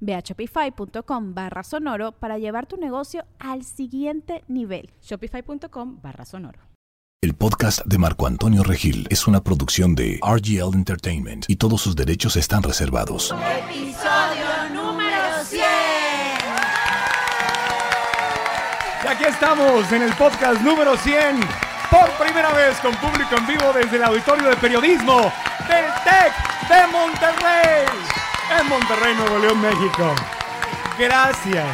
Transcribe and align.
Ve 0.00 0.14
a 0.14 0.20
shopify.com 0.20 1.34
barra 1.34 1.62
sonoro 1.62 2.12
para 2.12 2.38
llevar 2.38 2.66
tu 2.66 2.76
negocio 2.76 3.24
al 3.38 3.64
siguiente 3.64 4.44
nivel. 4.48 4.90
Shopify.com 5.02 6.00
barra 6.02 6.24
sonoro. 6.24 6.68
El 7.20 7.34
podcast 7.34 7.84
de 7.84 7.98
Marco 7.98 8.28
Antonio 8.28 8.62
Regil 8.62 9.08
es 9.10 9.26
una 9.26 9.42
producción 9.42 9.96
de 9.96 10.20
RGL 10.22 10.72
Entertainment 10.72 11.46
y 11.48 11.56
todos 11.56 11.80
sus 11.80 11.96
derechos 11.96 12.36
están 12.36 12.62
reservados. 12.62 13.34
Episodio 13.66 14.68
número 14.72 15.44
100. 15.44 15.62
Y 19.04 19.06
aquí 19.08 19.24
estamos 19.24 19.90
en 19.90 20.02
el 20.02 20.14
podcast 20.14 20.60
número 20.62 20.96
100, 20.96 21.40
por 21.90 22.08
primera 22.24 22.52
vez 22.52 22.78
con 22.78 22.94
público 22.94 23.34
en 23.36 23.46
vivo 23.48 23.72
desde 23.74 23.96
el 23.96 24.04
Auditorio 24.04 24.50
de 24.50 24.56
Periodismo 24.56 25.32
del 25.66 25.86
TEC 26.04 26.32
de 26.68 26.92
Monterrey 26.92 28.27
en 28.50 28.68
Monterrey, 28.68 29.14
Nuevo 29.14 29.38
León, 29.38 29.60
México. 29.60 30.14
Gracias. 30.98 31.66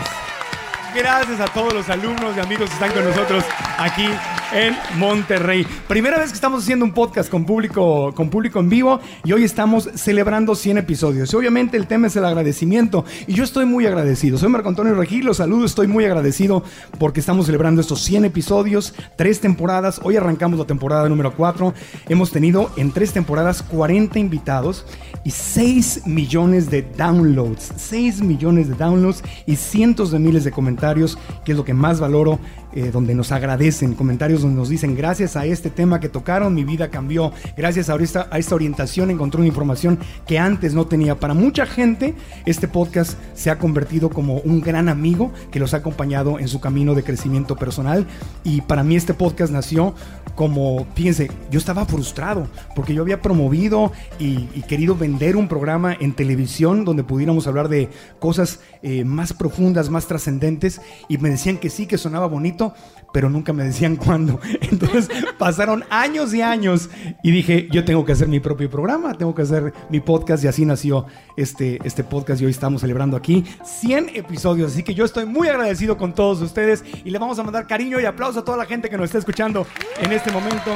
Gracias 0.94 1.40
a 1.40 1.46
todos 1.46 1.72
los 1.72 1.88
alumnos 1.88 2.36
y 2.36 2.40
amigos 2.40 2.68
que 2.68 2.74
están 2.74 2.92
con 2.92 3.04
nosotros 3.04 3.44
aquí 3.78 4.08
en 4.52 4.74
Monterrey. 4.98 5.66
Primera 5.88 6.18
vez 6.18 6.28
que 6.28 6.34
estamos 6.34 6.62
haciendo 6.62 6.84
un 6.84 6.92
podcast 6.92 7.30
con 7.30 7.44
público, 7.44 8.12
con 8.14 8.30
público 8.30 8.60
en 8.60 8.68
vivo 8.68 9.00
y 9.24 9.32
hoy 9.32 9.44
estamos 9.44 9.88
celebrando 9.94 10.54
100 10.54 10.78
episodios. 10.78 11.32
Y 11.32 11.36
obviamente 11.36 11.76
el 11.76 11.86
tema 11.86 12.06
es 12.08 12.16
el 12.16 12.24
agradecimiento 12.24 13.04
y 13.26 13.34
yo 13.34 13.44
estoy 13.44 13.64
muy 13.66 13.86
agradecido. 13.86 14.38
Soy 14.38 14.48
Marco 14.48 14.68
Antonio 14.68 14.94
Regil, 14.94 15.24
los 15.24 15.38
saludo, 15.38 15.64
estoy 15.64 15.86
muy 15.86 16.04
agradecido 16.04 16.62
porque 16.98 17.20
estamos 17.20 17.46
celebrando 17.46 17.80
estos 17.80 18.02
100 18.02 18.26
episodios, 18.26 18.94
tres 19.16 19.40
temporadas. 19.40 20.00
Hoy 20.02 20.16
arrancamos 20.16 20.58
la 20.58 20.66
temporada 20.66 21.08
número 21.08 21.34
4. 21.34 21.74
Hemos 22.08 22.30
tenido 22.30 22.70
en 22.76 22.92
tres 22.92 23.12
temporadas 23.12 23.62
40 23.62 24.18
invitados 24.18 24.86
y 25.24 25.30
6 25.30 26.06
millones 26.06 26.70
de 26.70 26.82
downloads. 26.82 27.72
6 27.76 28.22
millones 28.22 28.68
de 28.68 28.74
downloads 28.74 29.22
y 29.46 29.56
cientos 29.56 30.10
de 30.10 30.18
miles 30.18 30.44
de 30.44 30.50
comentarios, 30.50 31.18
que 31.44 31.52
es 31.52 31.58
lo 31.58 31.64
que 31.64 31.74
más 31.74 32.00
valoro 32.00 32.38
eh, 32.74 32.90
donde 32.92 33.14
nos 33.14 33.32
agradecen, 33.32 33.94
comentarios 33.94 34.42
donde 34.42 34.56
nos 34.56 34.68
dicen, 34.68 34.96
gracias 34.96 35.36
a 35.36 35.46
este 35.46 35.70
tema 35.70 36.00
que 36.00 36.08
tocaron, 36.08 36.54
mi 36.54 36.64
vida 36.64 36.90
cambió, 36.90 37.32
gracias 37.56 37.88
a 37.88 37.94
esta, 37.96 38.28
a 38.30 38.38
esta 38.38 38.54
orientación 38.54 39.10
encontré 39.10 39.40
una 39.40 39.48
información 39.48 39.98
que 40.26 40.38
antes 40.38 40.74
no 40.74 40.86
tenía. 40.86 41.18
Para 41.18 41.34
mucha 41.34 41.66
gente, 41.66 42.14
este 42.46 42.68
podcast 42.68 43.18
se 43.34 43.50
ha 43.50 43.58
convertido 43.58 44.10
como 44.10 44.38
un 44.38 44.60
gran 44.60 44.88
amigo 44.88 45.32
que 45.50 45.60
los 45.60 45.74
ha 45.74 45.78
acompañado 45.78 46.38
en 46.38 46.48
su 46.48 46.60
camino 46.60 46.94
de 46.94 47.02
crecimiento 47.02 47.56
personal. 47.56 48.06
Y 48.42 48.60
para 48.62 48.82
mí 48.82 48.96
este 48.96 49.14
podcast 49.14 49.52
nació 49.52 49.94
como, 50.34 50.86
fíjense, 50.94 51.30
yo 51.50 51.58
estaba 51.58 51.86
frustrado 51.86 52.48
porque 52.74 52.94
yo 52.94 53.02
había 53.02 53.22
promovido 53.22 53.92
y, 54.18 54.46
querido 54.64 54.96
vender 54.96 55.36
un 55.36 55.46
programa 55.46 55.94
en 55.98 56.14
televisión 56.14 56.84
donde 56.84 57.04
pudiéramos 57.04 57.46
hablar 57.46 57.68
de 57.68 57.90
cosas 58.18 58.60
eh, 58.82 59.04
más 59.04 59.32
profundas, 59.32 59.90
más 59.90 60.06
trascendentes, 60.06 60.80
y 61.08 61.18
me 61.18 61.28
decían 61.28 61.58
que 61.58 61.68
sí, 61.68 61.86
que 61.86 61.98
sonaba 61.98 62.26
bonito 62.26 62.63
pero 63.12 63.30
nunca 63.30 63.52
me 63.52 63.64
decían 63.64 63.96
cuándo. 64.04 64.40
Entonces 64.60 65.08
pasaron 65.38 65.84
años 65.90 66.32
y 66.34 66.42
años 66.42 66.90
y 67.22 67.30
dije, 67.30 67.68
yo 67.70 67.84
tengo 67.84 68.04
que 68.04 68.12
hacer 68.12 68.28
mi 68.28 68.40
propio 68.40 68.70
programa, 68.70 69.14
tengo 69.14 69.34
que 69.34 69.42
hacer 69.42 69.72
mi 69.90 70.00
podcast 70.00 70.42
y 70.44 70.48
así 70.48 70.64
nació 70.64 71.06
este, 71.36 71.78
este 71.84 72.04
podcast 72.04 72.40
y 72.42 72.46
hoy 72.46 72.50
estamos 72.50 72.80
celebrando 72.80 73.16
aquí 73.16 73.44
100 73.64 74.10
episodios. 74.14 74.72
Así 74.72 74.82
que 74.82 74.94
yo 74.94 75.04
estoy 75.04 75.26
muy 75.26 75.48
agradecido 75.48 75.96
con 75.96 76.14
todos 76.14 76.40
ustedes 76.40 76.84
y 77.04 77.10
le 77.10 77.18
vamos 77.18 77.38
a 77.38 77.42
mandar 77.42 77.66
cariño 77.66 78.00
y 78.00 78.04
aplauso 78.04 78.40
a 78.40 78.44
toda 78.44 78.58
la 78.58 78.66
gente 78.66 78.90
que 78.90 78.96
nos 78.96 79.06
está 79.06 79.18
escuchando 79.18 79.66
en 80.00 80.12
este 80.12 80.32
momento 80.32 80.72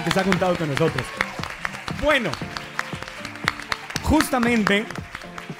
y 0.00 0.04
que 0.04 0.10
se 0.10 0.20
ha 0.20 0.24
juntado 0.24 0.56
con 0.56 0.68
nosotros. 0.68 1.04
Bueno, 2.02 2.30
justamente 4.02 4.86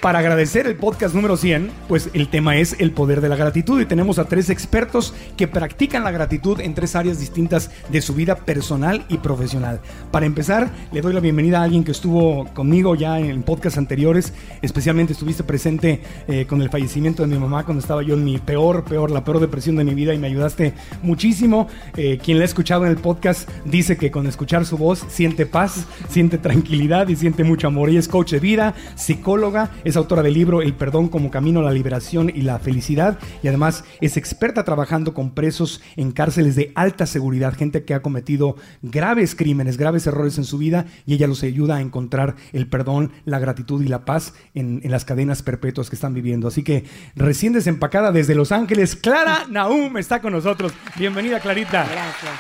para 0.05 0.19
agradecer 0.19 0.67
el 0.67 0.77
podcast 0.77 1.15
número 1.15 1.39
100, 1.39 1.71
pues 1.89 2.11
el 2.13 2.29
tema 2.29 2.59
es 2.59 2.77
el 2.79 2.91
poder 2.91 3.23
de 3.23 3.31
la 3.31 3.37
gratitud 3.37 3.81
y 3.81 3.87
tenemos 3.87 4.19
a 4.19 4.27
tres 4.27 4.51
expertos 4.51 5.15
que 5.39 5.49
practican 5.49 6.05
la 6.05 6.11
gratitud 6.11 6.61
en 6.61 6.75
tres 6.75 6.95
áreas 6.95 7.21
distintas 7.21 7.71
de 7.89 8.03
su 8.03 8.13
vida 8.13 8.37
personal 8.37 9.07
y 9.09 9.17
profesional. 9.17 9.81
Para 10.11 10.27
empezar, 10.27 10.71
le 10.93 11.01
doy 11.01 11.15
la 11.15 11.21
bienvenida 11.21 11.61
a 11.61 11.63
alguien 11.63 11.85
que 11.85 11.93
estuvo 11.93 12.45
conmigo 12.53 12.95
ya 12.95 13.19
en 13.19 13.43
podcasts 13.45 13.79
anteriores, 13.79 14.35
especialmente 14.61 15.15
estuviste 15.15 15.43
presente 15.43 16.03
eh, 16.29 16.45
con 16.45 16.61
el 16.61 16.69
fallecimiento 16.69 17.23
de 17.23 17.29
mi 17.29 17.39
mamá 17.39 17.65
cuando 17.65 17.81
estaba 17.81 18.03
yo 18.03 18.13
en 18.13 18.25
mi 18.25 18.37
peor, 18.37 18.85
peor, 18.85 19.11
la 19.11 19.25
peor 19.25 19.41
depresión 19.41 19.77
de 19.77 19.85
mi 19.85 19.95
vida 19.95 20.13
y 20.13 20.19
me 20.19 20.27
ayudaste 20.27 20.75
muchísimo. 21.03 21.67
Eh, 21.97 22.19
quien 22.23 22.37
la 22.37 22.43
ha 22.43 22.45
escuchado 22.45 22.85
en 22.85 22.91
el 22.91 22.99
podcast 22.99 23.49
dice 23.65 23.97
que 23.97 24.11
con 24.11 24.27
escuchar 24.27 24.67
su 24.67 24.77
voz 24.77 25.03
siente 25.09 25.47
paz, 25.47 25.87
siente 26.11 26.37
tranquilidad 26.37 27.09
y 27.09 27.17
siente 27.17 27.43
mucho 27.43 27.69
amor. 27.69 27.89
Ella 27.89 28.01
es 28.01 28.09
coach 28.09 28.33
de 28.33 28.41
vida, 28.41 28.75
psicóloga, 28.97 29.71
es 29.83 29.94
autora 29.99 30.23
del 30.23 30.35
libro 30.35 30.63
El 30.63 30.75
perdón 30.75 31.09
como 31.09 31.31
camino 31.31 31.61
a 31.61 31.63
la 31.63 31.73
liberación 31.73 32.31
y 32.35 32.43
la 32.43 32.59
felicidad 32.59 33.19
y 33.43 33.49
además 33.49 33.85
es 34.01 34.17
experta 34.17 34.65
trabajando 34.65 35.15
con 35.15 35.35
presos 35.35 35.83
en 35.97 36.13
cárceles 36.13 36.57
de 36.57 36.73
alta 36.75 37.07
seguridad, 37.07 37.55
gente 37.55 37.85
que 37.85 37.95
ha 37.95 38.03
cometido 38.03 38.57
graves 38.83 39.35
crímenes, 39.35 39.77
graves 39.77 40.07
errores 40.07 40.39
en 40.39 40.45
su 40.45 40.59
vida 40.59 40.87
y 41.07 41.15
ella 41.15 41.27
los 41.27 41.43
ayuda 41.43 41.77
a 41.77 41.81
encontrar 41.81 42.37
el 42.53 42.69
perdón, 42.69 43.13
la 43.25 43.39
gratitud 43.39 43.83
y 43.83 43.89
la 43.89 44.05
paz 44.05 44.35
en, 44.55 44.81
en 44.83 44.91
las 44.91 45.05
cadenas 45.05 45.43
perpetuas 45.43 45.89
que 45.91 45.97
están 45.97 46.15
viviendo. 46.15 46.49
Así 46.49 46.63
que 46.63 46.85
recién 47.17 47.53
desempacada 47.53 48.13
desde 48.13 48.35
Los 48.35 48.53
Ángeles, 48.53 48.97
Clara 48.97 49.47
Naum 49.49 49.97
está 49.97 50.21
con 50.21 50.33
nosotros. 50.33 50.73
Bienvenida, 50.97 51.41
Clarita. 51.41 51.85
Gracias. 51.85 52.33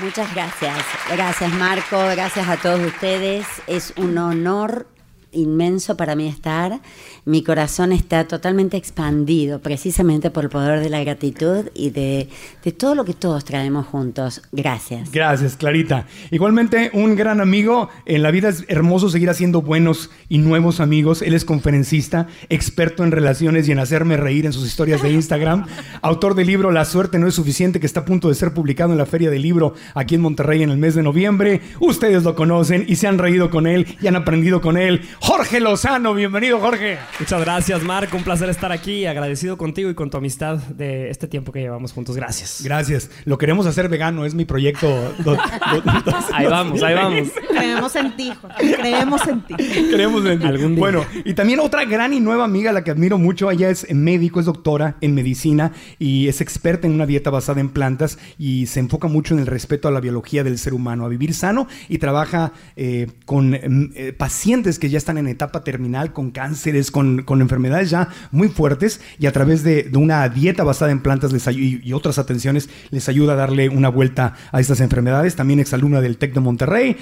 Muchas 0.00 0.34
gracias. 0.34 0.78
Gracias 1.10 1.52
Marco, 1.52 1.98
gracias 2.10 2.48
a 2.48 2.56
todos 2.56 2.80
ustedes. 2.80 3.46
Es 3.66 3.92
un 3.96 4.18
honor 4.18 4.88
inmenso 5.32 5.96
para 5.96 6.14
mí 6.14 6.28
estar. 6.28 6.80
Mi 7.24 7.42
corazón 7.42 7.92
está 7.92 8.26
totalmente 8.26 8.76
expandido 8.76 9.60
precisamente 9.60 10.30
por 10.30 10.44
el 10.44 10.50
poder 10.50 10.80
de 10.80 10.90
la 10.90 11.02
gratitud 11.02 11.66
y 11.74 11.90
de, 11.90 12.28
de, 12.64 12.72
todo 12.72 12.94
lo 12.94 13.04
que 13.04 13.14
todos 13.14 13.44
traemos 13.44 13.86
juntos. 13.86 14.42
Gracias. 14.52 15.10
Gracias, 15.10 15.56
Clarita. 15.56 16.06
Igualmente, 16.30 16.90
un 16.94 17.16
gran 17.16 17.40
amigo. 17.40 17.88
En 18.06 18.22
la 18.22 18.30
vida 18.30 18.48
es 18.48 18.64
hermoso 18.68 19.08
seguir 19.08 19.30
haciendo 19.30 19.62
buenos 19.62 20.10
y 20.28 20.38
nuevos 20.38 20.80
amigos. 20.80 21.22
Él 21.22 21.34
es 21.34 21.44
conferencista, 21.44 22.28
experto 22.48 23.04
en 23.04 23.12
relaciones 23.12 23.68
y 23.68 23.72
en 23.72 23.78
hacerme 23.78 24.16
reír 24.16 24.46
en 24.46 24.52
sus 24.52 24.66
historias 24.66 25.02
de 25.02 25.12
Instagram. 25.12 25.66
Autor 26.02 26.34
del 26.34 26.46
libro 26.46 26.70
La 26.70 26.84
suerte 26.84 27.18
no 27.18 27.26
es 27.26 27.34
suficiente, 27.34 27.80
que 27.80 27.86
está 27.86 28.00
a 28.00 28.04
punto 28.04 28.28
de 28.28 28.34
ser 28.34 28.54
publicado 28.54 28.92
en 28.92 28.98
la 28.98 29.06
Feria 29.06 29.30
del 29.30 29.42
Libro 29.42 29.74
aquí 29.94 30.14
en 30.14 30.20
Monterrey 30.20 30.62
en 30.62 30.70
el 30.70 30.78
mes 30.78 30.94
de 30.94 31.02
noviembre. 31.02 31.60
Ustedes 31.80 32.24
lo 32.24 32.34
conocen 32.34 32.84
y 32.88 32.96
se 32.96 33.06
han 33.06 33.18
reído 33.18 33.50
con 33.50 33.66
él 33.66 33.86
y 34.00 34.06
han 34.06 34.16
aprendido 34.16 34.60
con 34.60 34.76
él. 34.76 35.02
Jorge 35.24 35.60
Lozano, 35.60 36.14
bienvenido 36.14 36.58
Jorge. 36.58 36.98
Muchas 37.20 37.40
gracias 37.40 37.84
Marco, 37.84 38.16
un 38.16 38.24
placer 38.24 38.48
estar 38.48 38.72
aquí, 38.72 39.06
agradecido 39.06 39.56
contigo 39.56 39.88
y 39.88 39.94
con 39.94 40.10
tu 40.10 40.16
amistad 40.16 40.56
de 40.56 41.10
este 41.10 41.28
tiempo 41.28 41.52
que 41.52 41.60
llevamos 41.60 41.92
juntos. 41.92 42.16
Gracias. 42.16 42.60
Gracias. 42.64 43.08
Lo 43.24 43.38
queremos 43.38 43.66
hacer 43.66 43.88
vegano, 43.88 44.24
es 44.24 44.34
mi 44.34 44.44
proyecto. 44.44 44.88
ahí 46.32 46.46
vamos, 46.46 46.82
ahí 46.82 46.94
vamos. 46.96 47.28
Creemos 47.48 47.94
en 47.94 48.16
ti, 48.16 48.32
Jorge. 48.42 48.74
Creemos 48.74 49.28
en 49.28 49.40
ti. 49.42 49.54
Creemos 49.92 50.26
en 50.26 50.40
ti. 50.40 50.46
Algún 50.46 50.74
día. 50.74 50.80
Bueno, 50.80 51.06
y 51.24 51.34
también 51.34 51.60
otra 51.60 51.84
gran 51.84 52.12
y 52.12 52.18
nueva 52.18 52.42
amiga, 52.42 52.72
la 52.72 52.82
que 52.82 52.90
admiro 52.90 53.16
mucho, 53.16 53.48
ella 53.48 53.70
es 53.70 53.94
médico, 53.94 54.40
es 54.40 54.46
doctora 54.46 54.96
en 55.02 55.14
medicina 55.14 55.70
y 56.00 56.26
es 56.26 56.40
experta 56.40 56.88
en 56.88 56.94
una 56.94 57.06
dieta 57.06 57.30
basada 57.30 57.60
en 57.60 57.68
plantas 57.68 58.18
y 58.38 58.66
se 58.66 58.80
enfoca 58.80 59.06
mucho 59.06 59.34
en 59.34 59.40
el 59.40 59.46
respeto 59.46 59.86
a 59.86 59.92
la 59.92 60.00
biología 60.00 60.42
del 60.42 60.58
ser 60.58 60.74
humano, 60.74 61.04
a 61.04 61.08
vivir 61.08 61.32
sano 61.32 61.68
y 61.88 61.98
trabaja 61.98 62.52
eh, 62.74 63.06
con 63.24 63.54
eh, 63.54 64.12
pacientes 64.18 64.80
que 64.80 64.90
ya 64.90 64.98
están 64.98 65.11
en 65.18 65.28
etapa 65.28 65.64
terminal 65.64 66.12
con 66.12 66.30
cánceres, 66.30 66.90
con, 66.90 67.24
enfermedades 67.40 67.90
ya 67.90 68.08
muy 68.30 68.48
fuertes 68.48 69.00
y 69.18 69.26
a 69.26 69.32
través 69.32 69.62
de, 69.62 69.90
una 69.94 70.28
dieta 70.28 70.64
basada 70.64 70.90
en 70.90 71.00
plantas 71.00 71.32
les 71.32 71.46
y, 71.48 71.92
otras 71.92 72.18
atenciones 72.18 72.68
les 72.90 73.08
ayuda 73.08 73.34
a 73.34 73.36
darle 73.36 73.68
una 73.68 73.88
vuelta 73.88 74.34
a 74.50 74.60
estas 74.60 74.80
enfermedades. 74.80 75.36
También 75.36 75.60
exalumna 75.60 76.00
del 76.00 76.18
TEC 76.18 76.34
de 76.34 76.40
Monterrey. 76.40 76.96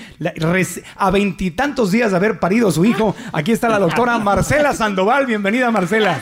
a 0.96 1.10
veintitantos 1.10 1.90
días 1.90 2.10
de 2.10 2.16
haber 2.16 2.38
parido 2.38 2.68
a 2.68 2.72
su 2.72 2.84
hijo, 2.84 3.14
aquí 3.32 3.52
está 3.52 3.68
la 3.68 3.78
doctora 3.78 4.18
Marcela 4.18 4.74
Sandoval. 4.74 5.26
Bienvenida, 5.26 5.70
Marcela. 5.70 6.20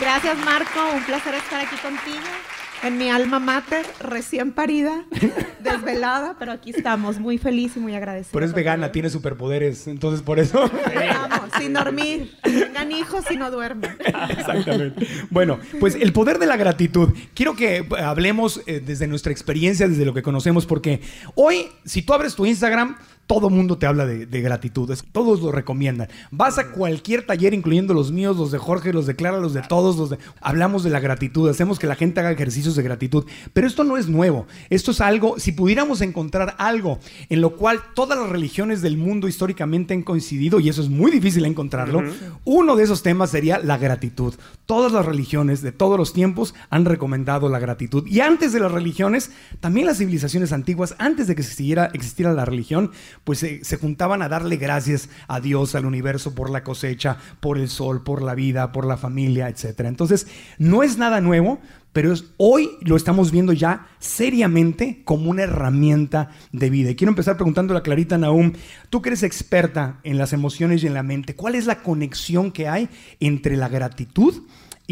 Gracias, 0.00 0.38
Marco. 0.44 0.80
Un 0.96 1.04
placer 1.04 1.34
estar 1.34 1.60
aquí 1.60 1.76
contigo 1.76 2.51
en 2.82 2.98
mi 2.98 3.08
alma 3.08 3.38
mater, 3.38 3.86
recién 4.00 4.52
parida, 4.52 5.04
desvelada, 5.60 6.36
pero 6.38 6.52
aquí 6.52 6.70
estamos, 6.70 7.18
muy 7.18 7.38
feliz 7.38 7.76
y 7.76 7.80
muy 7.80 7.94
agradecida. 7.94 8.32
Pero 8.32 8.44
es 8.44 8.52
vegana, 8.52 8.92
tiene 8.92 9.10
superpoderes, 9.10 9.86
entonces 9.86 10.22
por 10.22 10.38
eso. 10.38 10.70
Vamos, 10.94 11.50
sin 11.58 11.72
dormir. 11.72 12.36
Tengan 12.42 12.92
hijos 12.92 13.24
y 13.30 13.36
no 13.36 13.50
duermen. 13.50 13.96
Exactamente. 14.30 15.06
Bueno, 15.30 15.58
pues 15.80 15.94
el 15.94 16.12
poder 16.12 16.38
de 16.38 16.46
la 16.46 16.56
gratitud. 16.56 17.10
Quiero 17.34 17.54
que 17.54 17.86
hablemos 17.98 18.60
eh, 18.66 18.82
desde 18.84 19.06
nuestra 19.06 19.32
experiencia, 19.32 19.88
desde 19.88 20.04
lo 20.04 20.14
que 20.14 20.22
conocemos, 20.22 20.66
porque 20.66 21.00
hoy, 21.34 21.66
si 21.84 22.02
tú 22.02 22.12
abres 22.12 22.34
tu 22.34 22.46
Instagram, 22.46 22.96
todo 23.26 23.50
mundo 23.50 23.78
te 23.78 23.86
habla 23.86 24.04
de, 24.04 24.40
gratitud, 24.40 24.92
todos 25.12 25.40
lo 25.40 25.52
recomiendan. 25.52 26.08
Vas 26.30 26.58
a 26.58 26.70
cualquier 26.72 27.24
taller, 27.24 27.54
incluyendo 27.54 27.94
los 27.94 28.12
míos, 28.12 28.36
los 28.36 28.50
de 28.50 28.58
Jorge, 28.58 28.92
los 28.92 29.06
de 29.06 29.16
Clara, 29.16 29.38
los 29.38 29.54
de 29.54 29.62
todos, 29.62 29.96
los 29.96 30.10
de... 30.10 30.18
Hablamos 30.40 30.82
de 30.82 30.90
la 30.90 31.00
gratitud, 31.00 31.48
hacemos 31.48 31.78
que 31.78 31.86
la 31.86 31.94
gente 31.94 32.20
haga 32.20 32.32
ejercicios 32.32 32.76
de 32.76 32.82
gratitud, 32.82 33.24
pero 33.52 33.66
esto 33.66 33.84
no 33.84 33.96
es 33.96 34.08
nuevo, 34.08 34.46
esto 34.70 34.90
es 34.90 35.00
algo, 35.00 35.38
si 35.38 35.52
pudiéramos 35.52 36.00
encontrar 36.00 36.54
algo 36.58 36.98
en 37.28 37.40
lo 37.40 37.56
cual 37.56 37.80
todas 37.94 38.18
las 38.18 38.28
religiones 38.28 38.82
del 38.82 38.96
mundo 38.96 39.28
históricamente 39.28 39.94
han 39.94 40.02
coincidido, 40.02 40.60
y 40.60 40.68
eso 40.68 40.82
es 40.82 40.88
muy 40.88 41.10
difícil 41.10 41.44
encontrarlo, 41.44 42.02
uno 42.44 42.76
de 42.76 42.84
esos 42.84 43.02
temas 43.02 43.30
sería 43.30 43.58
la 43.58 43.78
gratitud. 43.78 44.34
Todas 44.66 44.92
las 44.92 45.06
religiones 45.06 45.62
de 45.62 45.72
todos 45.72 45.98
los 45.98 46.12
tiempos 46.12 46.54
han 46.70 46.84
recomendado 46.84 47.48
la 47.48 47.58
gratitud. 47.58 48.06
Y 48.06 48.20
antes 48.20 48.52
de 48.52 48.60
las 48.60 48.72
religiones, 48.72 49.30
también 49.60 49.86
las 49.86 49.98
civilizaciones 49.98 50.52
antiguas, 50.52 50.94
antes 50.98 51.26
de 51.26 51.34
que 51.34 51.42
existiera, 51.42 51.90
existiera 51.92 52.32
la 52.32 52.44
religión, 52.44 52.90
pues 53.24 53.38
se, 53.38 53.76
juntaban 53.76 54.22
a 54.22 54.28
darle 54.28 54.56
gracias 54.56 55.08
a 55.28 55.40
Dios, 55.40 55.74
al 55.74 55.86
universo, 55.86 56.34
por 56.34 56.50
la 56.50 56.62
cosecha, 56.62 57.18
por 57.40 57.58
el 57.58 57.68
sol, 57.68 58.02
por 58.02 58.22
la 58.22 58.34
vida, 58.34 58.72
por 58.72 58.86
la 58.86 58.96
familia, 58.96 59.48
etc. 59.48 59.80
Entonces, 59.80 60.26
no 60.58 60.82
es 60.82 60.98
nada 60.98 61.20
nuevo, 61.20 61.60
pero 61.92 62.14
hoy 62.38 62.70
lo 62.80 62.96
estamos 62.96 63.30
viendo 63.30 63.52
ya 63.52 63.86
seriamente 63.98 65.02
como 65.04 65.30
una 65.30 65.42
herramienta 65.42 66.30
de 66.52 66.70
vida. 66.70 66.90
Y 66.90 66.96
quiero 66.96 67.10
empezar 67.10 67.36
preguntando 67.36 67.76
a 67.76 67.82
Clarita 67.82 68.16
Naum, 68.18 68.52
tú 68.88 69.02
que 69.02 69.10
eres 69.10 69.22
experta 69.22 70.00
en 70.02 70.18
las 70.18 70.32
emociones 70.32 70.82
y 70.82 70.86
en 70.86 70.94
la 70.94 71.02
mente, 71.02 71.36
¿cuál 71.36 71.54
es 71.54 71.66
la 71.66 71.82
conexión 71.82 72.50
que 72.50 72.68
hay 72.68 72.88
entre 73.20 73.56
la 73.56 73.68
gratitud 73.68 74.42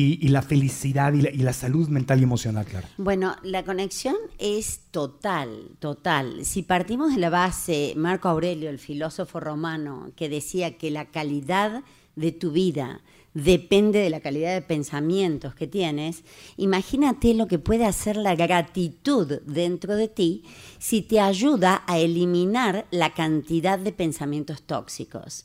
y, 0.00 0.29
la 0.29 0.43
felicidad 0.43 1.12
y 1.12 1.20
la, 1.20 1.52
salud 1.52 1.88
mental 1.88 2.20
y 2.20 2.23
emocional, 2.23 2.64
claro. 2.64 2.88
Bueno, 2.97 3.37
la 3.43 3.64
conexión 3.64 4.17
es 4.38 4.81
total, 4.91 5.73
total. 5.79 6.44
Si 6.44 6.62
partimos 6.62 7.14
de 7.14 7.20
la 7.20 7.29
base, 7.29 7.93
Marco 7.97 8.29
Aurelio, 8.29 8.70
el 8.70 8.79
filósofo 8.79 9.41
romano, 9.41 10.11
que 10.17 10.29
decía 10.29 10.79
que 10.79 10.91
la 10.91 11.06
calidad 11.06 11.82
de 12.17 12.32
tu 12.32 12.50
vida 12.50 13.00
depende 13.35 14.00
de 14.00 14.11
la 14.11 14.20
calidad 14.20 14.55
de 14.55 14.62
pensamientos 14.62 15.55
que 15.55 15.67
tienes, 15.67 16.25
imagínate 16.56 17.35
lo 17.35 17.47
que 17.47 17.58
puede 17.58 17.85
hacer 17.85 18.17
la 18.17 18.35
gratitud 18.35 19.41
dentro 19.47 19.94
de 19.94 20.08
ti 20.08 20.44
si 20.79 21.02
te 21.02 21.20
ayuda 21.20 21.85
a 21.87 21.99
eliminar 21.99 22.87
la 22.91 23.14
cantidad 23.14 23.79
de 23.79 23.93
pensamientos 23.93 24.62
tóxicos. 24.62 25.44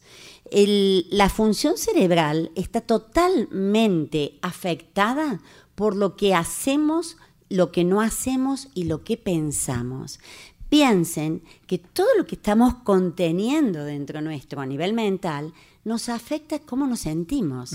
La 0.51 1.29
función 1.29 1.77
cerebral 1.77 2.51
está 2.55 2.81
totalmente 2.81 4.37
afectada 4.41 5.41
por 5.75 5.95
lo 5.95 6.15
que 6.15 6.33
hacemos, 6.33 7.17
lo 7.49 7.71
que 7.71 7.83
no 7.83 8.01
hacemos 8.01 8.69
y 8.73 8.83
lo 8.83 9.03
que 9.03 9.17
pensamos 9.17 10.19
piensen 10.69 11.41
que 11.67 11.77
todo 11.77 12.07
lo 12.17 12.25
que 12.25 12.35
estamos 12.35 12.75
conteniendo 12.83 13.83
dentro 13.85 14.21
nuestro 14.21 14.61
a 14.61 14.65
nivel 14.65 14.93
mental 14.93 15.53
nos 15.83 16.09
afecta 16.09 16.59
cómo 16.59 16.87
nos 16.87 17.01
sentimos, 17.01 17.71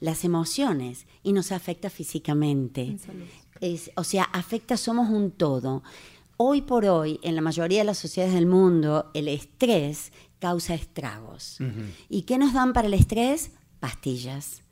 las 0.00 0.24
emociones, 0.24 1.06
y 1.22 1.32
nos 1.32 1.52
afecta 1.52 1.88
físicamente. 1.88 2.98
o 3.96 4.04
sea, 4.04 4.24
afecta, 4.24 4.76
somos 4.76 5.08
un 5.08 5.30
todo. 5.30 5.82
Hoy 6.36 6.60
por 6.60 6.84
hoy, 6.84 7.18
en 7.22 7.34
la 7.34 7.40
mayoría 7.40 7.78
de 7.78 7.86
las 7.86 7.98
sociedades 7.98 8.34
del 8.34 8.46
mundo, 8.46 9.10
el 9.14 9.26
estrés 9.26 10.12
causa 10.38 10.74
estragos. 10.74 11.58
¿Y 12.08 12.22
qué 12.22 12.38
nos 12.38 12.52
dan 12.52 12.72
para 12.72 12.88
el 12.88 12.94
estrés? 12.94 13.50
Pastillas, 13.80 14.62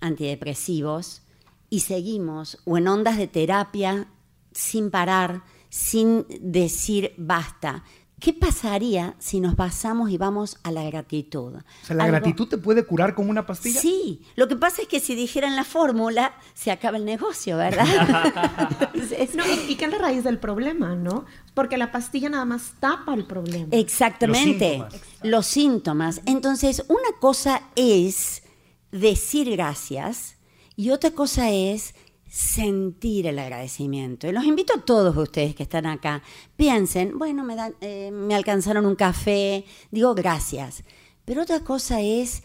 antidepresivos, 0.00 1.22
y 1.70 1.80
seguimos 1.80 2.58
o 2.64 2.78
en 2.78 2.88
ondas 2.88 3.16
de 3.16 3.26
terapia 3.26 4.08
sin 4.52 4.90
parar, 4.90 5.42
sin 5.70 6.24
decir 6.40 7.12
basta 7.16 7.84
¿Qué 8.20 8.32
pasaría 8.32 9.16
si 9.18 9.40
nos 9.40 9.56
basamos 9.56 10.10
y 10.10 10.16
vamos 10.16 10.58
a 10.62 10.70
la 10.70 10.84
gratitud? 10.84 11.56
O 11.56 11.86
sea, 11.86 11.96
¿la 11.96 12.06
gratitud 12.06 12.48
te 12.48 12.56
puede 12.56 12.84
curar 12.84 13.14
como 13.14 13.30
una 13.30 13.44
pastilla? 13.44 13.80
Sí, 13.80 14.22
lo 14.36 14.48
que 14.48 14.56
pasa 14.56 14.82
es 14.82 14.88
que 14.88 15.00
si 15.00 15.14
dijeran 15.14 15.56
la 15.56 15.64
fórmula, 15.64 16.34
se 16.54 16.70
acaba 16.70 16.96
el 16.96 17.04
negocio, 17.04 17.56
¿verdad? 17.56 17.84
no, 19.34 19.44
y, 19.68 19.74
que 19.74 19.84
es 19.84 19.90
la 19.90 19.98
raíz 19.98 20.24
del 20.24 20.38
problema, 20.38 20.94
¿no? 20.94 21.24
Porque 21.54 21.76
la 21.76 21.92
pastilla 21.92 22.30
nada 22.30 22.44
más 22.44 22.74
tapa 22.80 23.14
el 23.14 23.26
problema. 23.26 23.68
Exactamente, 23.72 24.78
los 24.78 24.86
síntomas. 24.86 25.22
Los 25.22 25.46
síntomas. 25.46 26.20
Entonces, 26.24 26.84
una 26.88 27.18
cosa 27.20 27.62
es 27.76 28.42
decir 28.90 29.50
gracias 29.50 30.36
y 30.76 30.90
otra 30.90 31.10
cosa 31.10 31.50
es 31.50 31.94
sentir 32.34 33.28
el 33.28 33.38
agradecimiento. 33.38 34.26
Y 34.26 34.32
los 34.32 34.44
invito 34.44 34.74
a 34.74 34.84
todos 34.84 35.16
ustedes 35.16 35.54
que 35.54 35.62
están 35.62 35.86
acá, 35.86 36.20
piensen, 36.56 37.16
bueno, 37.16 37.44
me, 37.44 37.54
eh, 37.80 38.10
me 38.10 38.34
alcanzaron 38.34 38.86
un 38.86 38.96
café, 38.96 39.64
digo 39.92 40.16
gracias. 40.16 40.82
Pero 41.24 41.42
otra 41.42 41.60
cosa 41.60 42.00
es 42.00 42.42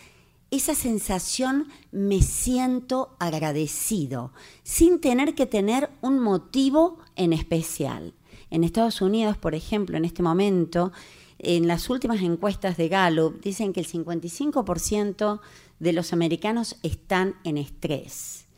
esa 0.52 0.76
sensación, 0.76 1.70
me 1.92 2.22
siento 2.22 3.16
agradecido, 3.18 4.32
sin 4.62 5.02
tener 5.02 5.34
que 5.34 5.48
tener 5.48 5.90
un 6.02 6.20
motivo 6.20 7.00
en 7.16 7.34
especial. 7.34 8.14
En 8.52 8.64
Estados 8.64 9.02
Unidos, 9.02 9.40
por 9.40 9.56
ejemplo, 9.56 9.98
en 9.98 10.06
este 10.06 10.22
momento, 10.22 10.92
en 11.40 11.68
las 11.68 11.90
últimas 11.90 12.22
encuestas 12.22 12.78
de 12.78 12.90
Gallup, 12.90 13.42
dicen 13.42 13.74
que 13.74 13.80
el 13.80 13.88
55% 13.88 15.40
de 15.80 15.94
los 15.94 16.14
americanos 16.14 16.78
están 16.84 17.38
en 17.44 17.58
estrés 17.58 18.49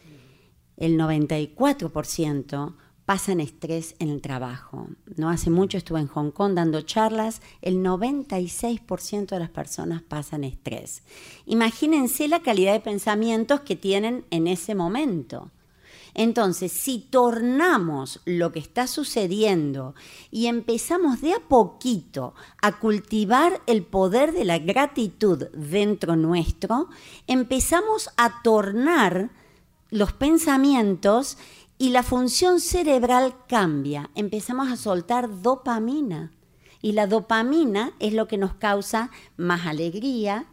el 0.81 0.98
94% 1.00 2.74
pasan 3.06 3.39
estrés 3.39 3.95
en 4.00 4.10
el 4.10 4.19
trabajo. 4.19 4.88
No 5.16 5.30
hace 5.30 5.51
mucho 5.51 5.78
estuve 5.78 6.00
en 6.00 6.07
Hong 6.07 6.31
Kong 6.31 6.54
dando 6.54 6.81
charlas, 6.81 7.42
el 7.61 7.83
96% 7.83 9.28
de 9.28 9.40
las 9.40 9.52
personas 9.52 10.02
pasan 10.02 10.44
estrés. 10.44 11.04
Imagínense 11.45 12.28
la 12.28 12.42
calidad 12.42 12.73
de 12.73 12.80
pensamientos 12.80 13.59
que 13.61 13.76
tienen 13.76 14.26
en 14.31 14.47
ese 14.47 14.73
momento. 14.73 15.52
Entonces, 16.16 16.71
si 16.71 17.00
tornamos 17.00 18.19
lo 18.26 18.52
que 18.52 18.59
está 18.59 18.88
sucediendo 18.88 19.94
y 20.31 20.47
empezamos 20.47 21.21
de 21.21 21.33
a 21.33 21.40
poquito 21.47 22.33
a 22.61 22.80
cultivar 22.80 23.61
el 23.68 23.83
poder 23.83 24.33
de 24.33 24.45
la 24.45 24.57
gratitud 24.57 25.45
dentro 25.54 26.16
nuestro, 26.16 26.90
empezamos 27.28 28.09
a 28.18 28.42
tornar 28.42 29.30
los 29.92 30.14
pensamientos 30.14 31.38
y 31.78 31.90
la 31.90 32.02
función 32.02 32.60
cerebral 32.60 33.36
cambia. 33.48 34.10
Empezamos 34.16 34.71
a 34.71 34.78
soltar 34.78 35.42
dopamina. 35.42 36.31
Y 36.81 36.94
la 36.94 37.06
dopamina 37.06 37.92
es 38.00 38.14
lo 38.14 38.28
que 38.28 38.38
nos 38.38 38.56
causa 38.56 39.12
más 39.38 39.68
alegría, 39.68 40.48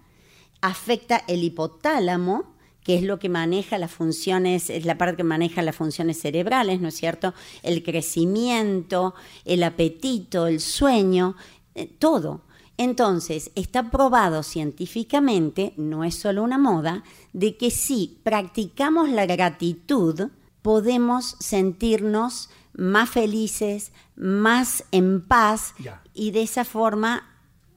afecta 0.61 1.25
el 1.26 1.42
hipotálamo, 1.42 2.54
que 2.83 2.97
es 2.97 3.02
lo 3.02 3.18
que 3.18 3.28
maneja 3.28 3.78
las 3.78 3.90
funciones, 3.90 4.71
es 4.71 4.85
la 4.85 4.99
parte 4.99 5.16
que 5.16 5.25
maneja 5.25 5.62
las 5.62 5.76
funciones 5.76 6.21
cerebrales, 6.21 6.80
¿no 6.80 6.88
es 6.88 6.97
cierto? 6.97 7.35
El 7.62 7.83
crecimiento, 7.83 9.14
el 9.45 9.62
apetito, 9.62 10.47
el 10.47 10.61
sueño, 10.61 11.37
eh, 11.75 11.87
todo. 11.87 12.42
Entonces, 12.78 13.50
está 13.56 13.90
probado 13.90 14.44
científicamente, 14.44 15.75
no 15.76 16.04
es 16.04 16.14
solo 16.14 16.44
una 16.44 16.58
moda, 16.58 17.02
de 17.32 17.56
que 17.56 17.73
si 17.73 18.18
practicamos 18.23 19.11
la 19.11 19.26
gratitud, 19.26 20.28
podemos 20.62 21.37
sentirnos 21.40 22.50
más 22.75 23.11
felices, 23.11 23.92
más 24.14 24.85
en 24.92 25.20
paz 25.20 25.75
y 26.14 26.30
de 26.30 26.42
esa 26.42 26.64
forma 26.64 27.26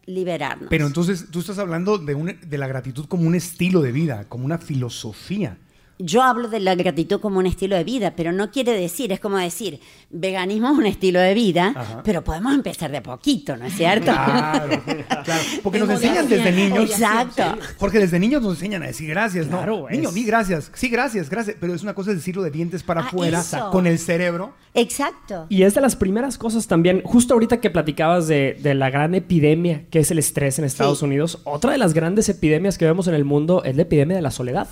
liberarnos. 0.05 0.69
Pero 0.69 0.85
entonces 0.85 1.27
tú 1.31 1.39
estás 1.39 1.57
hablando 1.57 1.97
de, 1.97 2.37
de 2.39 2.57
la 2.59 2.67
gratitud 2.67 3.05
como 3.07 3.25
un 3.25 3.33
estilo 3.33 3.81
de 3.81 3.91
vida, 3.91 4.25
como 4.29 4.45
una 4.45 4.59
filosofía. 4.59 5.57
Yo 6.03 6.23
hablo 6.23 6.47
de 6.49 6.59
la 6.59 6.75
gratitud 6.75 7.19
como 7.19 7.39
un 7.39 7.45
estilo 7.45 7.75
de 7.75 7.83
vida, 7.83 8.13
pero 8.15 8.31
no 8.31 8.51
quiere 8.51 8.73
decir, 8.73 9.11
es 9.11 9.19
como 9.19 9.37
decir, 9.37 9.79
veganismo 10.09 10.71
es 10.71 10.77
un 10.77 10.85
estilo 10.85 11.19
de 11.19 11.33
vida, 11.33 12.01
pero 12.03 12.23
podemos 12.23 12.53
empezar 12.53 12.91
de 12.91 12.97
a 12.97 13.03
poquito, 13.03 13.55
¿no 13.57 13.65
es 13.65 13.73
cierto? 13.75 14.05
Claro, 14.11 14.81
claro. 15.23 15.41
Porque 15.63 15.79
nos 15.79 15.89
enseñan 15.89 16.27
desde 16.27 16.51
niños. 16.51 16.89
Exacto. 16.91 17.43
Porque 17.79 17.99
desde 17.99 18.19
niños 18.19 18.41
nos 18.41 18.53
enseñan 18.53 18.83
a 18.83 18.87
decir 18.87 19.09
gracias, 19.09 19.47
¿no? 19.47 19.57
Claro, 19.57 19.87
Niño, 19.89 20.09
es- 20.09 20.15
di 20.15 20.23
gracias. 20.23 20.71
Sí, 20.73 20.89
gracias, 20.89 21.29
gracias. 21.29 21.57
Pero 21.59 21.73
es 21.73 21.83
una 21.83 21.93
cosa 21.93 22.13
decirlo 22.13 22.41
de 22.43 22.51
dientes 22.51 22.83
para 22.83 23.01
Ah, 23.01 23.05
afuera, 23.07 23.41
con 23.71 23.87
el 23.87 23.97
cerebro. 23.99 24.53
Exacto. 24.73 25.47
Y 25.49 25.63
es 25.63 25.73
de 25.75 25.81
las 25.81 25.95
primeras 25.95 26.37
cosas 26.37 26.67
también, 26.67 27.01
justo 27.03 27.33
ahorita 27.33 27.59
que 27.59 27.69
platicabas 27.69 28.27
de, 28.27 28.57
de 28.61 28.73
la 28.73 28.89
gran 28.89 29.13
epidemia 29.15 29.83
que 29.89 29.99
es 29.99 30.11
el 30.11 30.19
estrés 30.19 30.59
en 30.59 30.65
Estados 30.65 30.99
Sí. 30.99 31.05
Unidos, 31.05 31.39
otra 31.43 31.71
de 31.71 31.77
las 31.77 31.93
grandes 31.93 32.29
epidemias 32.29 32.77
que 32.77 32.85
vemos 32.85 33.07
en 33.07 33.13
el 33.15 33.25
mundo 33.25 33.63
es 33.63 33.75
la 33.75 33.81
epidemia 33.83 34.15
de 34.15 34.21
la 34.21 34.31
soledad. 34.31 34.67